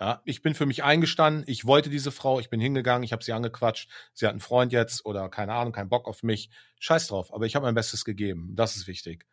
Ja, 0.00 0.22
ich 0.24 0.40
bin 0.42 0.54
für 0.54 0.64
mich 0.64 0.82
eingestanden, 0.82 1.44
ich 1.46 1.66
wollte 1.66 1.90
diese 1.90 2.10
Frau, 2.10 2.40
ich 2.40 2.48
bin 2.48 2.58
hingegangen, 2.58 3.02
ich 3.02 3.12
habe 3.12 3.22
sie 3.22 3.32
angequatscht, 3.34 3.90
sie 4.14 4.24
hat 4.26 4.30
einen 4.32 4.40
Freund 4.40 4.72
jetzt 4.72 5.04
oder 5.04 5.28
keine 5.28 5.52
Ahnung, 5.52 5.72
keinen 5.74 5.90
Bock 5.90 6.08
auf 6.08 6.22
mich. 6.22 6.48
Scheiß 6.78 7.08
drauf, 7.08 7.34
aber 7.34 7.44
ich 7.44 7.54
habe 7.54 7.66
mein 7.66 7.74
Bestes 7.74 8.04
gegeben. 8.06 8.54
Das 8.56 8.76
ist 8.76 8.86
wichtig. 8.86 9.26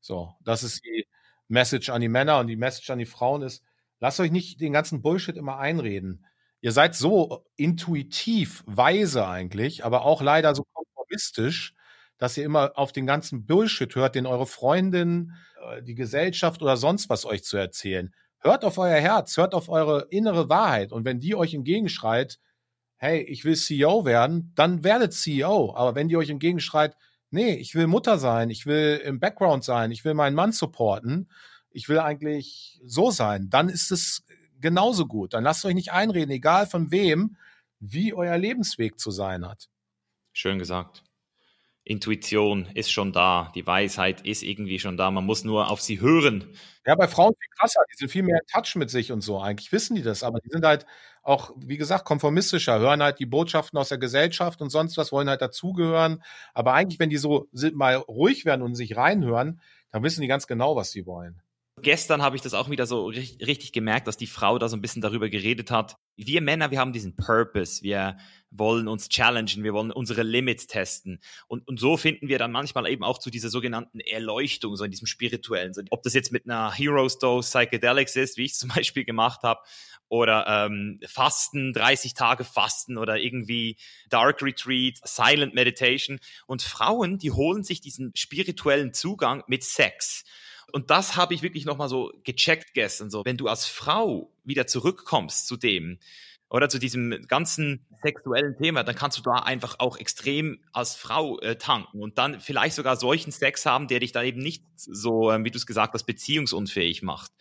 So, 0.00 0.34
das 0.44 0.62
ist 0.64 0.84
die 0.84 1.06
Message 1.48 1.90
an 1.90 2.00
die 2.00 2.08
Männer 2.08 2.38
und 2.40 2.48
die 2.48 2.56
Message 2.56 2.90
an 2.90 2.98
die 3.00 3.06
Frauen 3.06 3.42
ist, 3.42 3.64
lasst 4.00 4.20
euch 4.20 4.30
nicht 4.32 4.60
den 4.60 4.72
ganzen 4.72 5.02
Bullshit 5.02 5.36
immer 5.36 5.58
einreden. 5.58 6.26
ihr 6.60 6.72
seid 6.72 6.94
so 6.94 7.46
intuitiv 7.56 8.62
weise 8.66 9.26
eigentlich, 9.28 9.84
aber 9.84 10.04
auch 10.04 10.22
leider 10.22 10.54
so 10.54 10.64
konformistisch, 10.72 11.74
dass 12.18 12.36
ihr 12.36 12.44
immer 12.44 12.72
auf 12.78 12.92
den 12.92 13.06
ganzen 13.06 13.46
Bullshit 13.46 13.94
hört, 13.96 14.14
den 14.14 14.26
eure 14.26 14.46
Freundin, 14.46 15.32
äh, 15.62 15.82
die 15.82 15.94
Gesellschaft 15.94 16.62
oder 16.62 16.76
sonst 16.76 17.08
was 17.10 17.26
euch 17.26 17.44
zu 17.44 17.56
erzählen. 17.56 18.14
Hört 18.44 18.64
auf 18.64 18.76
euer 18.76 19.00
Herz, 19.00 19.38
hört 19.38 19.54
auf 19.54 19.70
eure 19.70 20.06
innere 20.10 20.50
Wahrheit. 20.50 20.92
Und 20.92 21.06
wenn 21.06 21.18
die 21.18 21.34
euch 21.34 21.54
entgegenschreit, 21.54 22.38
hey, 22.96 23.22
ich 23.22 23.46
will 23.46 23.56
CEO 23.56 24.04
werden, 24.04 24.52
dann 24.54 24.84
werdet 24.84 25.14
CEO. 25.14 25.74
Aber 25.74 25.94
wenn 25.94 26.08
die 26.08 26.16
euch 26.18 26.28
entgegenschreit, 26.28 26.94
nee, 27.30 27.54
ich 27.54 27.74
will 27.74 27.86
Mutter 27.86 28.18
sein, 28.18 28.50
ich 28.50 28.66
will 28.66 29.00
im 29.02 29.18
Background 29.18 29.64
sein, 29.64 29.90
ich 29.90 30.04
will 30.04 30.12
meinen 30.12 30.34
Mann 30.34 30.52
supporten, 30.52 31.30
ich 31.70 31.88
will 31.88 31.98
eigentlich 31.98 32.80
so 32.84 33.10
sein, 33.10 33.48
dann 33.50 33.70
ist 33.70 33.90
es 33.90 34.24
genauso 34.60 35.06
gut. 35.06 35.32
Dann 35.32 35.44
lasst 35.44 35.64
euch 35.64 35.74
nicht 35.74 35.92
einreden, 35.92 36.30
egal 36.30 36.66
von 36.66 36.90
wem, 36.90 37.36
wie 37.80 38.12
euer 38.12 38.36
Lebensweg 38.36 38.98
zu 38.98 39.10
sein 39.10 39.46
hat. 39.46 39.68
Schön 40.32 40.58
gesagt. 40.58 41.03
Intuition 41.84 42.66
ist 42.74 42.90
schon 42.90 43.12
da, 43.12 43.52
die 43.54 43.66
Weisheit 43.66 44.22
ist 44.22 44.42
irgendwie 44.42 44.78
schon 44.78 44.96
da, 44.96 45.10
man 45.10 45.26
muss 45.26 45.44
nur 45.44 45.70
auf 45.70 45.82
sie 45.82 46.00
hören. 46.00 46.46
Ja, 46.86 46.94
bei 46.94 47.08
Frauen 47.08 47.34
viel 47.38 47.50
krasser, 47.58 47.82
die 47.92 47.96
sind 47.96 48.08
viel 48.08 48.22
mehr 48.22 48.40
in 48.40 48.46
Touch 48.46 48.74
mit 48.76 48.88
sich 48.88 49.12
und 49.12 49.20
so. 49.20 49.38
Eigentlich 49.38 49.70
wissen 49.70 49.94
die 49.94 50.02
das, 50.02 50.22
aber 50.22 50.40
die 50.40 50.48
sind 50.48 50.64
halt 50.64 50.86
auch, 51.22 51.52
wie 51.58 51.76
gesagt, 51.76 52.06
konformistischer, 52.06 52.78
hören 52.78 53.02
halt 53.02 53.18
die 53.18 53.26
Botschaften 53.26 53.78
aus 53.78 53.90
der 53.90 53.98
Gesellschaft 53.98 54.62
und 54.62 54.70
sonst 54.70 54.96
was, 54.96 55.12
wollen 55.12 55.28
halt 55.28 55.42
dazugehören. 55.42 56.22
Aber 56.54 56.72
eigentlich, 56.72 56.98
wenn 56.98 57.10
die 57.10 57.18
so 57.18 57.48
mal 57.74 57.96
ruhig 57.96 58.46
werden 58.46 58.62
und 58.62 58.74
sich 58.74 58.96
reinhören, 58.96 59.60
dann 59.90 60.02
wissen 60.02 60.22
die 60.22 60.28
ganz 60.28 60.46
genau, 60.46 60.76
was 60.76 60.90
sie 60.90 61.06
wollen. 61.06 61.42
Gestern 61.82 62.22
habe 62.22 62.36
ich 62.36 62.42
das 62.42 62.54
auch 62.54 62.70
wieder 62.70 62.86
so 62.86 63.06
richtig 63.06 63.72
gemerkt, 63.72 64.06
dass 64.06 64.16
die 64.16 64.28
Frau 64.28 64.58
da 64.58 64.68
so 64.68 64.76
ein 64.76 64.80
bisschen 64.80 65.02
darüber 65.02 65.28
geredet 65.28 65.72
hat. 65.72 65.96
Wir 66.16 66.40
Männer, 66.40 66.70
wir 66.70 66.78
haben 66.78 66.92
diesen 66.92 67.16
Purpose. 67.16 67.82
Wir 67.82 68.16
wollen 68.50 68.86
uns 68.86 69.08
challengen, 69.08 69.64
wir 69.64 69.74
wollen 69.74 69.90
unsere 69.90 70.22
Limits 70.22 70.68
testen. 70.68 71.20
Und, 71.48 71.66
und 71.66 71.80
so 71.80 71.96
finden 71.96 72.28
wir 72.28 72.38
dann 72.38 72.52
manchmal 72.52 72.88
eben 72.88 73.02
auch 73.02 73.18
zu 73.18 73.28
dieser 73.28 73.48
sogenannten 73.48 73.98
Erleuchtung, 73.98 74.76
so 74.76 74.84
in 74.84 74.92
diesem 74.92 75.08
spirituellen. 75.08 75.74
So, 75.74 75.82
ob 75.90 76.04
das 76.04 76.14
jetzt 76.14 76.30
mit 76.30 76.44
einer 76.48 76.72
Heroes 76.72 77.18
Dose 77.18 77.50
Psychedelics 77.50 78.14
ist, 78.14 78.36
wie 78.38 78.44
ich 78.44 78.52
es 78.52 78.58
zum 78.58 78.68
Beispiel 78.74 79.04
gemacht 79.04 79.42
habe, 79.42 79.60
oder 80.08 80.46
ähm, 80.46 81.00
Fasten, 81.06 81.72
30 81.72 82.14
Tage 82.14 82.44
Fasten 82.44 82.98
oder 82.98 83.18
irgendwie 83.18 83.78
Dark 84.08 84.42
Retreat, 84.42 84.98
Silent 85.02 85.54
Meditation. 85.54 86.20
Und 86.46 86.62
Frauen, 86.62 87.18
die 87.18 87.32
holen 87.32 87.64
sich 87.64 87.80
diesen 87.80 88.12
spirituellen 88.14 88.92
Zugang 88.92 89.42
mit 89.48 89.64
Sex. 89.64 90.24
Und 90.72 90.90
das 90.90 91.16
habe 91.16 91.34
ich 91.34 91.42
wirklich 91.42 91.64
nochmal 91.64 91.88
so 91.88 92.12
gecheckt 92.24 92.74
gestern. 92.74 93.10
So, 93.10 93.24
wenn 93.24 93.36
du 93.36 93.48
als 93.48 93.66
Frau 93.66 94.32
wieder 94.44 94.66
zurückkommst 94.66 95.46
zu 95.46 95.56
dem, 95.56 95.98
oder 96.54 96.68
zu 96.68 96.78
diesem 96.78 97.26
ganzen 97.26 97.84
sexuellen 98.00 98.56
Thema, 98.56 98.84
dann 98.84 98.94
kannst 98.94 99.18
du 99.18 99.22
da 99.22 99.32
einfach 99.32 99.80
auch 99.80 99.96
extrem 99.96 100.60
als 100.72 100.94
Frau 100.94 101.40
äh, 101.40 101.56
tanken 101.56 102.00
und 102.00 102.16
dann 102.16 102.38
vielleicht 102.40 102.76
sogar 102.76 102.96
solchen 102.96 103.32
Sex 103.32 103.66
haben, 103.66 103.88
der 103.88 103.98
dich 103.98 104.12
dann 104.12 104.24
eben 104.24 104.40
nicht 104.40 104.62
so, 104.76 105.32
äh, 105.32 105.42
wie 105.42 105.50
du 105.50 105.56
es 105.56 105.66
gesagt 105.66 105.94
hast, 105.94 106.04
beziehungsunfähig 106.04 107.02
macht. 107.02 107.32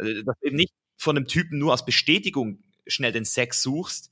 Äh, 0.00 0.24
dass 0.24 0.36
du 0.40 0.48
eben 0.48 0.56
nicht 0.56 0.72
von 0.96 1.16
einem 1.16 1.28
Typen 1.28 1.58
nur 1.60 1.70
als 1.70 1.84
Bestätigung 1.84 2.64
schnell 2.86 3.12
den 3.12 3.24
Sex 3.24 3.62
suchst, 3.62 4.10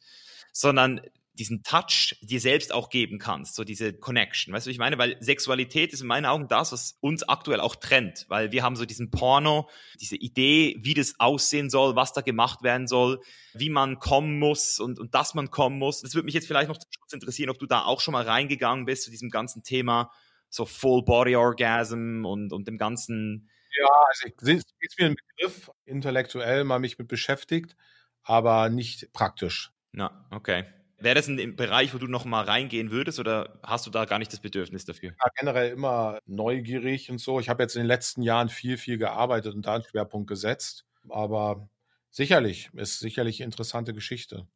sondern 0.52 1.00
diesen 1.40 1.62
Touch 1.62 2.14
dir 2.20 2.38
selbst 2.38 2.72
auch 2.72 2.90
geben 2.90 3.18
kannst, 3.18 3.54
so 3.54 3.64
diese 3.64 3.94
Connection. 3.94 4.54
Weißt 4.54 4.66
du, 4.66 4.70
ich 4.70 4.78
meine, 4.78 4.98
weil 4.98 5.16
Sexualität 5.20 5.92
ist 5.92 6.02
in 6.02 6.06
meinen 6.06 6.26
Augen 6.26 6.48
das, 6.48 6.70
was 6.70 6.98
uns 7.00 7.22
aktuell 7.22 7.60
auch 7.60 7.76
trennt, 7.76 8.26
weil 8.28 8.52
wir 8.52 8.62
haben 8.62 8.76
so 8.76 8.84
diesen 8.84 9.10
Porno, 9.10 9.68
diese 9.98 10.16
Idee, 10.16 10.76
wie 10.80 10.92
das 10.92 11.14
aussehen 11.18 11.70
soll, 11.70 11.96
was 11.96 12.12
da 12.12 12.20
gemacht 12.20 12.62
werden 12.62 12.86
soll, 12.86 13.20
wie 13.54 13.70
man 13.70 13.98
kommen 13.98 14.38
muss 14.38 14.78
und, 14.78 15.00
und 15.00 15.14
dass 15.14 15.34
man 15.34 15.50
kommen 15.50 15.78
muss. 15.78 16.02
Das 16.02 16.14
würde 16.14 16.26
mich 16.26 16.34
jetzt 16.34 16.46
vielleicht 16.46 16.68
noch 16.68 16.76
zum 16.76 16.92
Schluss 16.92 17.12
interessieren, 17.14 17.48
ob 17.48 17.58
du 17.58 17.66
da 17.66 17.84
auch 17.84 18.00
schon 18.00 18.12
mal 18.12 18.24
reingegangen 18.24 18.84
bist 18.84 19.04
zu 19.04 19.10
diesem 19.10 19.30
ganzen 19.30 19.62
Thema, 19.62 20.12
so 20.50 20.66
Full 20.66 21.04
Body 21.04 21.36
Orgasm 21.36 22.26
und, 22.26 22.52
und 22.52 22.68
dem 22.68 22.76
ganzen. 22.76 23.48
Ja, 23.78 23.88
also 24.08 24.26
ich, 24.26 24.64
ist 24.80 24.98
mir 24.98 25.06
ein 25.06 25.16
Begriff, 25.36 25.70
intellektuell 25.86 26.64
mal 26.64 26.80
mich 26.80 26.98
mit 26.98 27.08
beschäftigt, 27.08 27.76
aber 28.24 28.68
nicht 28.68 29.12
praktisch. 29.14 29.72
Na, 29.92 30.26
okay. 30.30 30.64
Wäre 31.00 31.14
das 31.14 31.28
ein 31.28 31.56
Bereich, 31.56 31.94
wo 31.94 31.98
du 31.98 32.06
noch 32.06 32.26
mal 32.26 32.44
reingehen 32.44 32.90
würdest 32.90 33.18
oder 33.18 33.58
hast 33.62 33.86
du 33.86 33.90
da 33.90 34.04
gar 34.04 34.18
nicht 34.18 34.32
das 34.32 34.40
Bedürfnis 34.40 34.84
dafür? 34.84 35.10
Ja, 35.10 35.30
generell 35.34 35.72
immer 35.72 36.18
neugierig 36.26 37.10
und 37.10 37.18
so. 37.18 37.40
Ich 37.40 37.48
habe 37.48 37.62
jetzt 37.62 37.74
in 37.74 37.82
den 37.82 37.88
letzten 37.88 38.22
Jahren 38.22 38.50
viel, 38.50 38.76
viel 38.76 38.98
gearbeitet 38.98 39.54
und 39.54 39.66
da 39.66 39.76
einen 39.76 39.84
Schwerpunkt 39.84 40.28
gesetzt. 40.28 40.84
Aber 41.08 41.68
sicherlich, 42.10 42.70
ist 42.74 43.00
sicherlich 43.00 43.40
eine 43.40 43.46
interessante 43.46 43.94
Geschichte. 43.94 44.46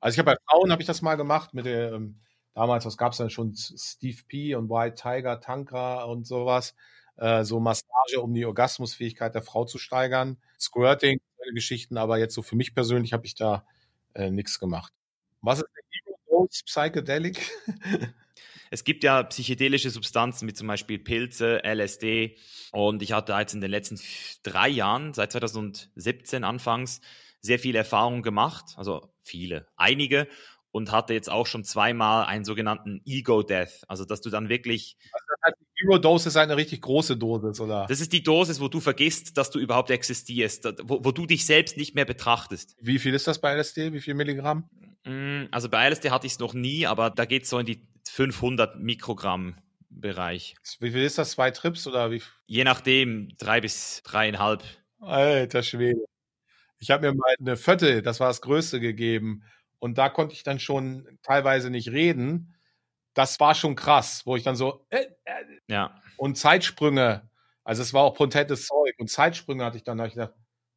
Also 0.00 0.14
ich 0.14 0.18
habe 0.18 0.32
bei 0.32 0.38
Frauen 0.48 0.72
habe 0.72 0.82
ich 0.82 0.86
das 0.86 1.02
mal 1.02 1.16
gemacht 1.16 1.52
mit 1.52 1.66
der, 1.66 1.92
ähm, 1.92 2.20
damals, 2.54 2.86
was 2.86 2.96
gab 2.96 3.12
es 3.12 3.18
denn 3.18 3.30
schon, 3.30 3.54
Steve 3.54 4.22
P. 4.28 4.54
und 4.54 4.70
White 4.70 4.94
Tiger, 5.02 5.40
Tankra 5.40 6.04
und 6.04 6.26
sowas. 6.26 6.74
Äh, 7.16 7.44
so 7.44 7.60
Massage, 7.60 8.20
um 8.20 8.34
die 8.34 8.46
Orgasmusfähigkeit 8.46 9.34
der 9.34 9.42
Frau 9.42 9.64
zu 9.66 9.78
steigern. 9.78 10.38
Squirting, 10.58 11.18
Geschichten, 11.54 11.96
aber 11.96 12.18
jetzt 12.18 12.34
so 12.34 12.42
für 12.42 12.56
mich 12.56 12.74
persönlich 12.74 13.12
habe 13.12 13.26
ich 13.26 13.34
da 13.34 13.64
äh, 14.14 14.30
nichts 14.30 14.58
gemacht. 14.58 14.92
Was 15.46 15.60
ist 15.60 15.68
der 15.76 15.84
Ego-Dose 16.00 16.64
Psychedelic? 16.64 17.50
Es 18.68 18.82
gibt 18.82 19.04
ja 19.04 19.22
psychedelische 19.22 19.90
Substanzen 19.90 20.48
wie 20.48 20.52
zum 20.52 20.66
Beispiel 20.66 20.98
Pilze, 20.98 21.62
LSD. 21.62 22.36
Und 22.72 23.00
ich 23.00 23.12
hatte 23.12 23.32
jetzt 23.32 23.54
in 23.54 23.60
den 23.60 23.70
letzten 23.70 24.00
drei 24.42 24.68
Jahren, 24.68 25.14
seit 25.14 25.30
2017 25.30 26.42
anfangs, 26.42 27.00
sehr 27.40 27.60
viele 27.60 27.78
Erfahrungen 27.78 28.22
gemacht. 28.22 28.74
Also 28.76 29.12
viele, 29.22 29.68
einige. 29.76 30.26
Und 30.72 30.90
hatte 30.90 31.14
jetzt 31.14 31.30
auch 31.30 31.46
schon 31.46 31.62
zweimal 31.62 32.26
einen 32.26 32.44
sogenannten 32.44 33.02
Ego-Death. 33.06 33.84
Also, 33.86 34.04
dass 34.04 34.20
du 34.20 34.30
dann 34.30 34.48
wirklich. 34.48 34.96
Also 35.12 35.26
das 35.28 35.38
heißt, 35.46 35.56
die 35.60 35.84
Ego-Dose 35.84 36.28
ist 36.28 36.36
eine 36.36 36.56
richtig 36.56 36.80
große 36.82 37.16
Dosis, 37.16 37.60
oder? 37.60 37.86
Das 37.88 38.00
ist 38.00 38.12
die 38.12 38.24
Dosis, 38.24 38.60
wo 38.60 38.66
du 38.66 38.80
vergisst, 38.80 39.38
dass 39.38 39.50
du 39.50 39.60
überhaupt 39.60 39.90
existierst, 39.90 40.64
wo, 40.82 41.04
wo 41.04 41.12
du 41.12 41.24
dich 41.24 41.46
selbst 41.46 41.76
nicht 41.76 41.94
mehr 41.94 42.04
betrachtest. 42.04 42.74
Wie 42.80 42.98
viel 42.98 43.14
ist 43.14 43.28
das 43.28 43.40
bei 43.40 43.54
LSD? 43.54 43.92
Wie 43.92 44.00
viel 44.00 44.14
Milligramm? 44.14 44.68
Mm, 45.06 45.46
also 45.50 45.68
bei 45.68 45.88
LSD 45.88 46.10
hatte 46.10 46.26
ich 46.26 46.34
es 46.34 46.38
noch 46.38 46.52
nie, 46.52 46.86
aber 46.86 47.10
da 47.10 47.24
geht 47.24 47.44
es 47.44 47.50
so 47.50 47.58
in 47.58 47.66
die 47.66 47.88
500 48.08 48.78
Mikrogramm 48.78 49.56
Bereich. 49.88 50.56
Wie 50.80 50.90
viel 50.90 51.02
ist 51.02 51.16
das? 51.16 51.30
Zwei 51.30 51.50
Trips 51.50 51.86
oder 51.86 52.10
wie? 52.10 52.22
Je 52.46 52.64
nachdem, 52.64 53.28
drei 53.38 53.62
bis 53.62 54.02
dreieinhalb. 54.02 54.62
Alter 55.00 55.62
Schwede. 55.62 56.04
Ich 56.78 56.90
habe 56.90 57.06
mir 57.06 57.14
mal 57.14 57.34
eine 57.38 57.56
Viertel, 57.56 58.02
das 58.02 58.20
war 58.20 58.28
das 58.28 58.42
Größte, 58.42 58.78
gegeben. 58.78 59.42
Und 59.78 59.96
da 59.96 60.10
konnte 60.10 60.34
ich 60.34 60.42
dann 60.42 60.58
schon 60.58 61.18
teilweise 61.22 61.70
nicht 61.70 61.88
reden. 61.88 62.54
Das 63.14 63.40
war 63.40 63.54
schon 63.54 63.74
krass, 63.74 64.22
wo 64.26 64.36
ich 64.36 64.42
dann 64.42 64.56
so. 64.56 64.86
Äh, 64.90 65.06
äh, 65.24 65.32
ja. 65.68 65.98
Und 66.18 66.36
Zeitsprünge. 66.36 67.30
Also 67.64 67.82
es 67.82 67.94
war 67.94 68.02
auch 68.02 68.14
potentes 68.14 68.66
Zeug. 68.66 68.94
Und 68.98 69.08
Zeitsprünge 69.08 69.64
hatte 69.64 69.78
ich 69.78 69.84
dann, 69.84 69.96
da 69.96 70.02
habe 70.02 70.08
ich 70.08 70.14
gedacht, 70.14 70.34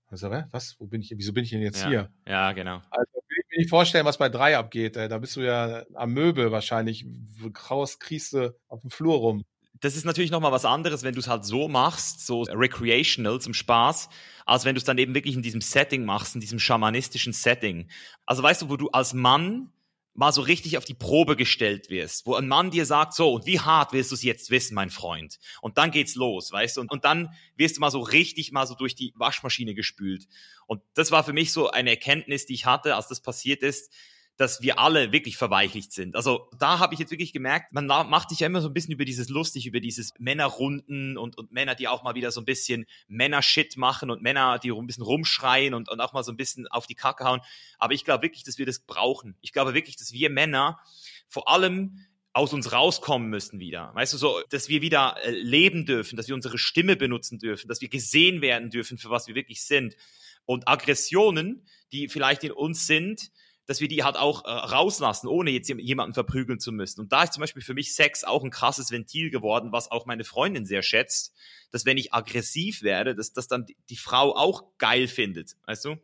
also, 0.08 0.32
was? 0.32 0.76
Wo 0.80 0.88
bin 0.88 1.02
ich? 1.02 1.14
Wieso 1.16 1.34
bin 1.34 1.44
ich 1.44 1.52
denn 1.52 1.62
jetzt 1.62 1.84
ja. 1.84 1.90
hier? 1.90 2.14
Ja, 2.26 2.52
genau. 2.54 2.82
Also 2.90 3.20
nicht 3.60 3.70
vorstellen, 3.70 4.06
was 4.06 4.18
bei 4.18 4.30
drei 4.30 4.58
abgeht. 4.58 4.96
Da 4.96 5.18
bist 5.18 5.36
du 5.36 5.42
ja 5.42 5.84
am 5.94 6.14
Möbel 6.14 6.52
wahrscheinlich. 6.52 7.06
Kraus 7.54 8.00
kriegst 8.00 8.34
du 8.34 8.56
auf 8.68 8.82
dem 8.82 8.90
Flur 8.90 9.18
rum. 9.18 9.44
Das 9.82 9.96
ist 9.96 10.04
natürlich 10.04 10.32
nochmal 10.32 10.52
was 10.52 10.66
anderes, 10.66 11.04
wenn 11.04 11.14
du 11.14 11.22
es 11.22 11.30
halt 11.30 11.46
so 11.46 11.70
machst, 11.70 12.26
so 12.26 12.42
recreational, 12.42 13.40
zum 13.40 13.54
Spaß, 13.54 14.10
als 14.46 14.66
wenn 14.66 14.76
du 14.76 14.80
es 14.80 14.84
dann 14.84 14.98
eben 14.98 15.16
wirklich 15.16 15.36
in 15.36 15.42
diesem 15.42 15.62
Setting 15.62 16.04
machst, 16.04 16.36
in 16.36 16.42
diesem 16.42 16.60
schamanistischen 16.60 17.32
Setting. 17.32 17.90
Also 18.26 18.44
weißt 18.44 18.64
du, 18.64 18.70
wo 18.70 18.76
du 18.76 18.90
als 18.90 19.14
Mann 19.14 19.72
mal 20.14 20.34
so 20.34 20.42
richtig 20.42 20.78
auf 20.78 20.86
die 20.86 20.94
Probe 20.94 21.36
gestellt 21.36 21.90
wirst, 21.90 22.26
wo 22.26 22.36
ein 22.36 22.48
Mann 22.48 22.72
dir 22.72 22.86
sagt, 22.86 23.14
so, 23.14 23.34
und 23.34 23.46
wie 23.46 23.60
hart 23.60 23.94
willst 23.94 24.12
du 24.12 24.16
es 24.16 24.24
jetzt 24.24 24.50
wissen, 24.50 24.76
mein 24.76 24.90
Freund? 24.90 25.40
Und 25.62 25.78
dann 25.78 25.92
geht's 25.92 26.16
los, 26.16 26.52
weißt 26.52 26.78
du? 26.78 26.82
Und, 26.82 26.92
und 26.92 27.06
dann 27.06 27.34
wirst 27.56 27.78
du 27.78 27.82
mal 27.82 27.92
so 27.92 28.02
richtig 28.02 28.52
mal 28.52 28.68
so 28.68 28.76
durch 28.76 28.96
die 28.96 29.14
Waschmaschine 29.16 29.74
gespült. 29.74 30.28
Und 30.66 30.82
das 30.94 31.12
war 31.12 31.24
für 31.24 31.34
mich 31.34 31.54
so 31.54 31.70
eine 31.70 31.92
Erkenntnis, 31.92 32.46
die 32.46 32.54
ich 32.54 32.66
hatte, 32.66 32.96
als 32.96 33.08
das 33.08 33.22
passiert 33.22 33.62
ist, 33.64 33.94
dass 34.40 34.62
wir 34.62 34.80
alle 34.80 35.12
wirklich 35.12 35.36
verweichlicht 35.36 35.92
sind. 35.92 36.16
Also 36.16 36.50
da 36.58 36.80
habe 36.80 36.94
ich 36.94 37.00
jetzt 37.02 37.12
wirklich 37.12 37.34
gemerkt, 37.34 37.74
man 37.74 37.86
macht 37.88 38.30
sich 38.30 38.40
ja 38.40 38.48
immer 38.48 38.62
so 38.62 38.70
ein 38.70 38.74
bisschen 38.74 38.94
über 38.94 39.04
dieses 39.04 39.28
lustig, 39.28 39.66
über 39.66 39.82
dieses 39.82 40.14
Männerrunden 40.18 41.18
und, 41.18 41.38
und 41.38 41.52
Männer, 41.52 41.76
die 41.76 41.90
auch 41.90 42.04
mal 42.04 42.16
wieder 42.16 42.32
so 42.32 42.40
ein 42.40 42.46
bisschen 42.46 42.86
Männershit 43.10 43.76
machen 43.76 44.10
und 44.10 44.22
Männer, 44.22 44.58
die 44.58 44.72
ein 44.72 44.88
bisschen 44.88 45.04
rumschreien 45.04 45.74
und, 45.74 45.90
und 45.90 46.00
auch 46.00 46.14
mal 46.14 46.24
so 46.24 46.32
ein 46.32 46.38
bisschen 46.38 46.70
auf 46.70 46.88
die 46.88 46.96
Kacke 46.96 47.26
hauen. 47.26 47.42
Aber 47.80 47.94
ich 47.94 48.06
glaube 48.06 48.24
wirklich, 48.24 48.46
dass 48.46 48.58
wir 48.58 48.66
das 48.66 48.80
brauchen. 48.80 49.36
Ich 49.42 49.52
glaube 49.52 49.74
wirklich, 49.74 49.98
dass 49.98 50.14
wir 50.14 50.30
Männer 50.30 50.80
vor 51.28 51.50
allem 51.50 52.06
aus 52.32 52.54
uns 52.54 52.72
rauskommen 52.72 53.30
müssen 53.30 53.60
wieder. 53.60 53.92
Weißt 53.94 54.14
du, 54.14 54.18
so, 54.18 54.40
dass 54.52 54.70
wir 54.70 54.82
wieder 54.82 55.18
äh, 55.22 55.32
leben 55.32 55.86
dürfen, 55.86 56.16
dass 56.16 56.30
wir 56.30 56.36
unsere 56.36 56.58
Stimme 56.58 56.96
benutzen 56.96 57.40
dürfen, 57.40 57.68
dass 57.68 57.82
wir 57.82 57.90
gesehen 57.90 58.42
werden 58.42 58.70
dürfen, 58.70 58.98
für 58.98 59.10
was 59.10 59.28
wir 59.28 59.36
wirklich 59.36 59.66
sind. 59.66 59.98
Und 60.46 60.70
Aggressionen, 60.70 61.66
die 61.92 62.08
vielleicht 62.08 62.46
in 62.46 62.54
uns 62.54 62.88
sind, 62.88 63.32
dass 63.70 63.82
wir 63.82 63.88
die 63.88 64.04
halt 64.04 64.18
auch 64.18 64.46
äh, 64.46 64.50
rauslassen, 64.50 65.28
ohne 65.28 65.52
jetzt 65.52 65.70
jemanden 65.70 66.16
verprügeln 66.16 66.60
zu 66.60 66.72
müssen. 66.72 67.02
Und 67.02 67.12
da 67.12 67.22
ist 67.22 67.34
zum 67.34 67.42
Beispiel 67.42 67.62
für 67.62 67.76
mich 67.76 67.94
Sex 67.94 68.24
auch 68.24 68.44
ein 68.44 68.50
krasses 68.50 68.90
Ventil 68.90 69.30
geworden, 69.30 69.72
was 69.72 69.92
auch 69.92 70.08
meine 70.08 70.24
Freundin 70.24 70.66
sehr 70.66 70.82
schätzt, 70.82 71.36
dass 71.70 71.86
wenn 71.86 71.96
ich 71.96 72.12
aggressiv 72.12 72.82
werde, 72.82 73.14
dass 73.14 73.32
das 73.32 73.48
dann 73.48 73.68
die, 73.68 73.78
die 73.92 73.96
Frau 73.96 74.36
auch 74.36 74.64
geil 74.80 75.08
findet, 75.08 75.56
weißt 75.68 75.86
du? 75.86 75.98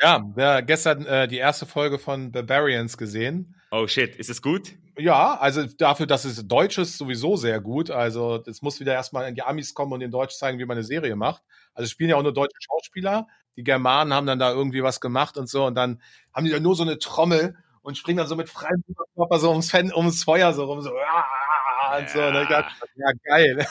Ja, 0.00 0.28
ja 0.36 0.60
gestern 0.62 1.06
äh, 1.06 1.28
die 1.28 1.36
erste 1.36 1.64
Folge 1.64 2.00
von 2.00 2.32
Barbarians 2.32 2.98
gesehen. 2.98 3.54
Oh 3.70 3.86
shit, 3.86 4.16
ist 4.16 4.28
es 4.28 4.42
gut? 4.42 4.72
Ja, 4.98 5.38
also 5.38 5.62
dafür, 5.62 6.06
dass 6.06 6.24
es 6.24 6.48
Deutsch 6.48 6.76
ist, 6.78 6.98
sowieso 6.98 7.36
sehr 7.36 7.60
gut. 7.60 7.88
Also 7.88 8.42
es 8.48 8.62
muss 8.62 8.80
wieder 8.80 8.94
erstmal 8.94 9.28
in 9.28 9.36
die 9.36 9.42
Amis 9.42 9.74
kommen 9.74 9.92
und 9.92 10.00
in 10.00 10.10
Deutsch 10.10 10.34
zeigen, 10.34 10.58
wie 10.58 10.64
man 10.64 10.76
eine 10.76 10.84
Serie 10.84 11.14
macht. 11.14 11.44
Also 11.72 11.84
es 11.84 11.92
spielen 11.92 12.10
ja 12.10 12.16
auch 12.16 12.22
nur 12.24 12.34
deutsche 12.34 12.58
Schauspieler. 12.58 13.28
Die 13.56 13.64
Germanen 13.64 14.12
haben 14.12 14.26
dann 14.26 14.38
da 14.38 14.52
irgendwie 14.52 14.82
was 14.82 15.00
gemacht 15.00 15.36
und 15.36 15.48
so 15.48 15.66
und 15.66 15.74
dann 15.74 16.00
haben 16.34 16.44
die 16.44 16.50
da 16.50 16.60
nur 16.60 16.74
so 16.74 16.82
eine 16.82 16.98
Trommel 16.98 17.56
und 17.86 17.96
springen 17.96 18.18
dann 18.18 18.26
so 18.26 18.34
mit 18.34 18.48
freiem 18.48 18.82
Körper 19.14 19.38
so 19.38 19.50
ums, 19.50 19.70
Fan, 19.70 19.92
ums 19.94 20.24
Feuer 20.24 20.52
so 20.52 20.64
rum, 20.64 20.82
so 20.82 20.90
ja. 20.90 21.98
und 21.98 22.10
so. 22.10 22.20
Und 22.20 22.34
dann 22.34 22.48
dachte 22.48 22.74
ja, 22.96 23.10
geil. 23.22 23.66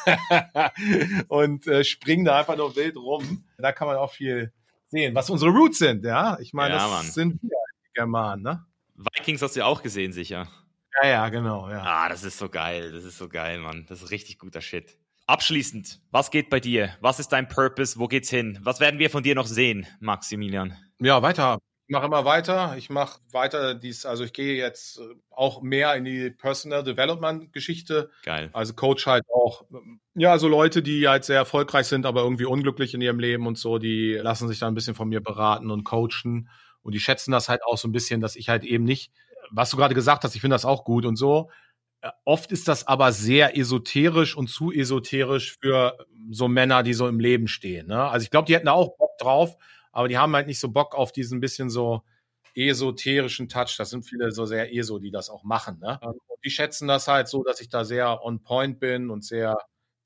und 1.27 1.67
äh, 1.67 1.83
springen 1.83 2.23
da 2.23 2.39
einfach 2.39 2.55
nur 2.55 2.73
wild 2.77 2.95
rum. 2.95 3.43
Da 3.57 3.73
kann 3.73 3.89
man 3.89 3.97
auch 3.97 4.13
viel 4.13 4.53
sehen, 4.87 5.13
was 5.15 5.29
unsere 5.29 5.51
Roots 5.51 5.79
sind, 5.79 6.05
ja. 6.05 6.37
Ich 6.39 6.53
meine, 6.53 6.75
ja, 6.75 6.79
das 6.79 6.89
Mann. 6.91 7.05
sind 7.05 7.43
wir, 7.43 7.49
die 7.49 7.93
Germanen, 7.93 8.43
ne? 8.43 8.65
Vikings 8.95 9.41
hast 9.41 9.57
du 9.57 9.59
ja 9.59 9.65
auch 9.65 9.83
gesehen, 9.83 10.13
sicher. 10.13 10.47
Ja, 11.01 11.09
ja, 11.09 11.29
genau, 11.29 11.69
ja. 11.69 11.83
Ah, 11.83 12.07
das 12.07 12.23
ist 12.23 12.37
so 12.37 12.47
geil, 12.47 12.93
das 12.93 13.03
ist 13.03 13.17
so 13.17 13.27
geil, 13.27 13.59
Mann. 13.59 13.85
Das 13.89 14.01
ist 14.01 14.11
richtig 14.11 14.39
guter 14.39 14.61
Shit. 14.61 14.97
Abschließend, 15.27 16.01
was 16.11 16.29
geht 16.29 16.51
bei 16.51 16.59
dir? 16.59 16.95
Was 17.01 17.19
ist 17.19 17.29
dein 17.29 17.47
Purpose? 17.47 17.97
Wo 17.97 18.07
geht's 18.07 18.29
hin? 18.29 18.59
Was 18.61 18.79
werden 18.79 18.99
wir 18.99 19.09
von 19.09 19.23
dir 19.23 19.33
noch 19.33 19.47
sehen, 19.47 19.87
Maximilian? 19.99 20.77
Ja, 20.99 21.23
weiter. 21.23 21.57
Ich 21.87 21.93
mache 21.93 22.05
immer 22.05 22.25
weiter. 22.25 22.75
Ich 22.77 22.91
mache 22.91 23.19
weiter 23.31 23.73
dies, 23.73 24.05
also 24.05 24.23
ich 24.23 24.33
gehe 24.33 24.55
jetzt 24.55 24.99
äh, 24.99 25.03
auch 25.31 25.63
mehr 25.63 25.95
in 25.95 26.05
die 26.05 26.29
Personal 26.29 26.83
Development 26.83 27.51
Geschichte. 27.53 28.11
Geil. 28.23 28.51
Also 28.53 28.73
Coach 28.73 29.07
halt 29.07 29.23
auch, 29.33 29.65
ja, 30.13 30.37
so 30.37 30.47
Leute, 30.47 30.83
die 30.83 31.07
halt 31.07 31.25
sehr 31.25 31.37
erfolgreich 31.37 31.87
sind, 31.87 32.05
aber 32.05 32.21
irgendwie 32.21 32.45
unglücklich 32.45 32.93
in 32.93 33.01
ihrem 33.01 33.19
Leben 33.19 33.47
und 33.47 33.57
so, 33.57 33.79
die 33.79 34.13
lassen 34.13 34.47
sich 34.47 34.59
dann 34.59 34.73
ein 34.73 34.75
bisschen 34.75 34.95
von 34.95 35.09
mir 35.09 35.21
beraten 35.21 35.71
und 35.71 35.83
coachen. 35.83 36.49
Und 36.83 36.93
die 36.93 36.99
schätzen 36.99 37.31
das 37.31 37.49
halt 37.49 37.63
auch 37.63 37.79
so 37.79 37.87
ein 37.87 37.91
bisschen, 37.91 38.21
dass 38.21 38.35
ich 38.35 38.49
halt 38.49 38.63
eben 38.63 38.83
nicht, 38.83 39.11
was 39.49 39.71
du 39.71 39.77
gerade 39.77 39.95
gesagt 39.95 40.23
hast, 40.23 40.35
ich 40.35 40.41
finde 40.41 40.55
das 40.55 40.65
auch 40.65 40.85
gut 40.85 41.05
und 41.05 41.15
so. 41.15 41.49
Oft 42.23 42.51
ist 42.51 42.67
das 42.67 42.87
aber 42.87 43.11
sehr 43.11 43.57
esoterisch 43.57 44.35
und 44.35 44.47
zu 44.47 44.71
esoterisch 44.71 45.57
für 45.61 46.05
so 46.29 46.47
Männer, 46.47 46.83
die 46.83 46.93
so 46.93 47.07
im 47.07 47.19
Leben 47.19 47.47
stehen. 47.47 47.87
Ne? 47.87 48.09
Also 48.09 48.23
ich 48.23 48.31
glaube, 48.31 48.45
die 48.45 48.55
hätten 48.55 48.67
da 48.67 48.73
auch 48.73 48.97
Bock 48.97 49.17
drauf, 49.17 49.57
aber 49.91 50.07
die 50.07 50.17
haben 50.17 50.35
halt 50.35 50.47
nicht 50.47 50.59
so 50.59 50.69
Bock 50.69 50.95
auf 50.95 51.11
diesen 51.11 51.39
bisschen 51.39 51.69
so 51.69 52.03
esoterischen 52.55 53.49
Touch. 53.49 53.75
Das 53.77 53.89
sind 53.89 54.03
viele 54.03 54.31
so 54.31 54.45
sehr 54.45 54.73
ESO, 54.73 54.99
die 54.99 55.11
das 55.11 55.29
auch 55.29 55.43
machen. 55.43 55.79
Ne? 55.79 55.99
Und 56.01 56.19
die 56.43 56.49
schätzen 56.49 56.87
das 56.87 57.07
halt 57.07 57.27
so, 57.27 57.43
dass 57.43 57.59
ich 57.59 57.69
da 57.69 57.83
sehr 57.83 58.23
on 58.23 58.41
point 58.43 58.79
bin 58.79 59.09
und 59.09 59.25
sehr 59.25 59.57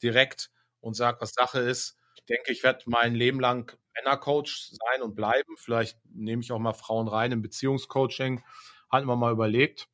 direkt 0.02 0.52
und 0.80 0.96
sage, 0.96 1.20
was 1.22 1.34
Sache 1.34 1.60
ist. 1.60 1.98
Ich 2.16 2.26
denke, 2.26 2.52
ich 2.52 2.64
werde 2.64 2.84
mein 2.88 3.14
Leben 3.14 3.40
lang 3.40 3.78
Männercoach 3.96 4.72
sein 4.72 5.02
und 5.02 5.16
bleiben. 5.16 5.56
Vielleicht 5.58 5.98
nehme 6.06 6.42
ich 6.42 6.52
auch 6.52 6.60
mal 6.60 6.74
Frauen 6.74 7.08
rein 7.08 7.32
im 7.32 7.42
Beziehungscoaching. 7.42 8.44
Hatten 8.90 9.08
wir 9.08 9.16
mal 9.16 9.32
überlegt. 9.32 9.88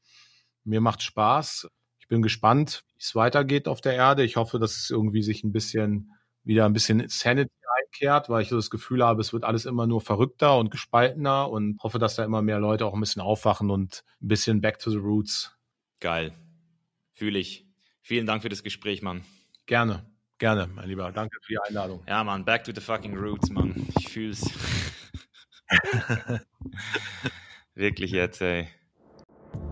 Mir 0.64 0.82
macht 0.82 1.02
Spaß. 1.02 1.68
Ich 2.06 2.10
bin 2.10 2.22
gespannt, 2.22 2.84
wie 2.94 3.02
es 3.02 3.16
weitergeht 3.16 3.68
auf 3.68 3.82
der 3.82 3.96
Erde. 3.96 4.24
Ich 4.24 4.36
hoffe, 4.36 4.60
dass 4.60 4.78
es 4.78 4.92
irgendwie 4.92 5.24
sich 5.24 5.44
ein 5.44 5.52
bisschen 5.52 6.12
wieder 6.44 6.66
ein 6.66 6.74
bisschen 6.74 7.04
Sanity 7.10 7.52
einkehrt, 7.82 8.30
weil 8.30 8.44
ich 8.44 8.50
so 8.50 8.58
das 8.58 8.70
Gefühl 8.70 9.04
habe, 9.04 9.22
es 9.22 9.34
wird 9.34 9.44
alles 9.44 9.66
immer 9.66 9.88
nur 9.88 10.02
verrückter 10.02 10.60
und 10.60 10.70
gespaltener 10.70 11.50
und 11.50 11.82
hoffe, 11.82 11.98
dass 11.98 12.16
da 12.16 12.24
immer 12.24 12.44
mehr 12.44 12.60
Leute 12.60 12.86
auch 12.86 12.94
ein 12.94 13.00
bisschen 13.00 13.24
aufwachen 13.24 13.72
und 13.72 14.04
ein 14.22 14.28
bisschen 14.28 14.62
back 14.62 14.78
to 14.78 14.92
the 14.92 14.98
roots. 14.98 15.58
Geil. 16.00 16.32
Fühle 17.14 17.40
ich. 17.40 17.66
Vielen 18.04 18.28
Dank 18.28 18.44
für 18.44 18.50
das 18.50 18.62
Gespräch, 18.62 19.02
Mann. 19.02 19.24
Gerne. 19.66 20.06
Gerne, 20.38 20.68
mein 20.68 20.88
Lieber. 20.88 21.12
Danke 21.12 21.40
für 21.42 21.54
die 21.54 21.60
Einladung. 21.60 22.04
Ja, 22.08 22.24
Mann, 22.24 22.46
back 22.46 22.66
to 22.66 22.72
the 22.72 22.82
fucking 22.82 23.18
roots, 23.18 23.50
Mann. 23.50 23.88
Ich 23.98 24.10
fühl's. 24.10 24.48
Wirklich 27.74 28.12
jetzt, 28.12 28.42
ey. 28.42 28.68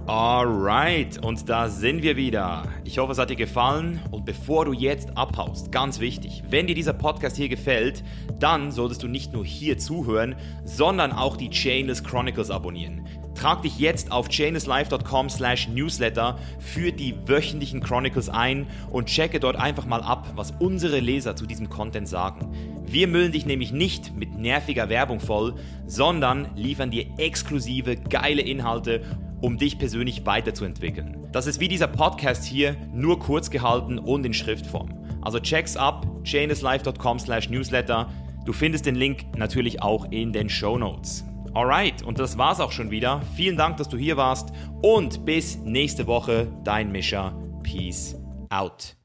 Alright, 0.06 1.24
und 1.24 1.48
da 1.48 1.70
sind 1.70 2.04
wir 2.04 2.18
wieder. 2.18 2.64
Ich 2.84 2.98
hoffe, 2.98 3.14
es 3.14 3.18
hat 3.18 3.30
dir 3.30 3.38
gefallen. 3.38 4.02
Und 4.12 4.26
bevor 4.26 4.66
du 4.66 4.74
jetzt 4.74 5.18
abhaust, 5.18 5.72
ganz 5.72 6.02
wichtig, 6.02 6.44
wenn 6.50 6.68
dir 6.68 6.76
dieser 6.76 6.92
Podcast 6.92 7.38
hier 7.38 7.48
gefällt, 7.48 8.04
dann 8.38 8.74
solltest 8.74 9.02
du 9.04 9.08
nicht 9.08 9.32
nur 9.32 9.46
hier 9.46 9.78
zuhören, 9.78 10.36
sondern 10.66 11.14
auch 11.14 11.38
die 11.38 11.50
Chainless 11.50 12.04
Chronicles 12.04 12.52
abonnieren. 12.52 13.08
Trag 13.34 13.62
dich 13.62 13.80
jetzt 13.80 14.12
auf 14.12 14.28
chainlesslife.com 14.28 15.30
slash 15.30 15.70
newsletter 15.70 16.38
für 16.60 16.92
die 16.92 17.16
wöchentlichen 17.26 17.80
Chronicles 17.80 18.28
ein 18.28 18.68
und 18.92 19.08
checke 19.08 19.40
dort 19.40 19.56
einfach 19.56 19.86
mal 19.86 20.02
ab, 20.02 20.34
was 20.36 20.52
unsere 20.60 21.00
Leser 21.00 21.38
zu 21.38 21.46
diesem 21.46 21.70
Content 21.70 22.10
sagen. 22.10 22.52
Wir 22.86 23.08
müllen 23.08 23.32
dich 23.32 23.46
nämlich 23.46 23.72
nicht 23.72 24.14
mit 24.14 24.38
nerviger 24.38 24.90
Werbung 24.90 25.22
voll, 25.22 25.56
sondern 25.88 26.50
liefern 26.58 26.92
dir 26.92 27.06
exklusive, 27.18 27.96
geile 27.96 28.42
Inhalte, 28.42 29.02
um 29.44 29.58
dich 29.58 29.78
persönlich 29.78 30.26
weiterzuentwickeln. 30.26 31.28
Das 31.34 31.48
ist 31.48 31.60
wie 31.60 31.68
dieser 31.68 31.88
Podcast 31.88 32.46
hier, 32.46 32.78
nur 32.94 33.20
kurz 33.20 33.50
gehalten 33.50 34.00
und 34.00 34.26
in 34.26 34.34
Schriftform. 34.34 34.90
Also 35.22 35.40
check's 35.40 35.76
ab, 35.76 36.08
chainlesslife.com 36.24 37.20
slash 37.20 37.50
newsletter. 37.50 38.10
Du 38.46 38.54
findest 38.54 38.86
den 38.86 38.96
Link 38.96 39.26
natürlich 39.36 39.82
auch 39.82 40.06
in 40.12 40.32
den 40.32 40.50
Show 40.50 40.78
Notes. 40.78 41.26
Alright, 41.54 42.02
und 42.04 42.20
das 42.20 42.38
war's 42.38 42.62
auch 42.62 42.72
schon 42.72 42.90
wieder. 42.90 43.22
Vielen 43.36 43.58
Dank, 43.58 43.78
dass 43.78 43.90
du 43.90 43.98
hier 43.98 44.16
warst 44.16 44.54
und 44.82 45.26
bis 45.26 45.58
nächste 45.58 46.08
Woche, 46.08 46.48
dein 46.64 46.92
Mischer. 46.92 47.38
Peace 47.64 48.16
out. 48.50 48.96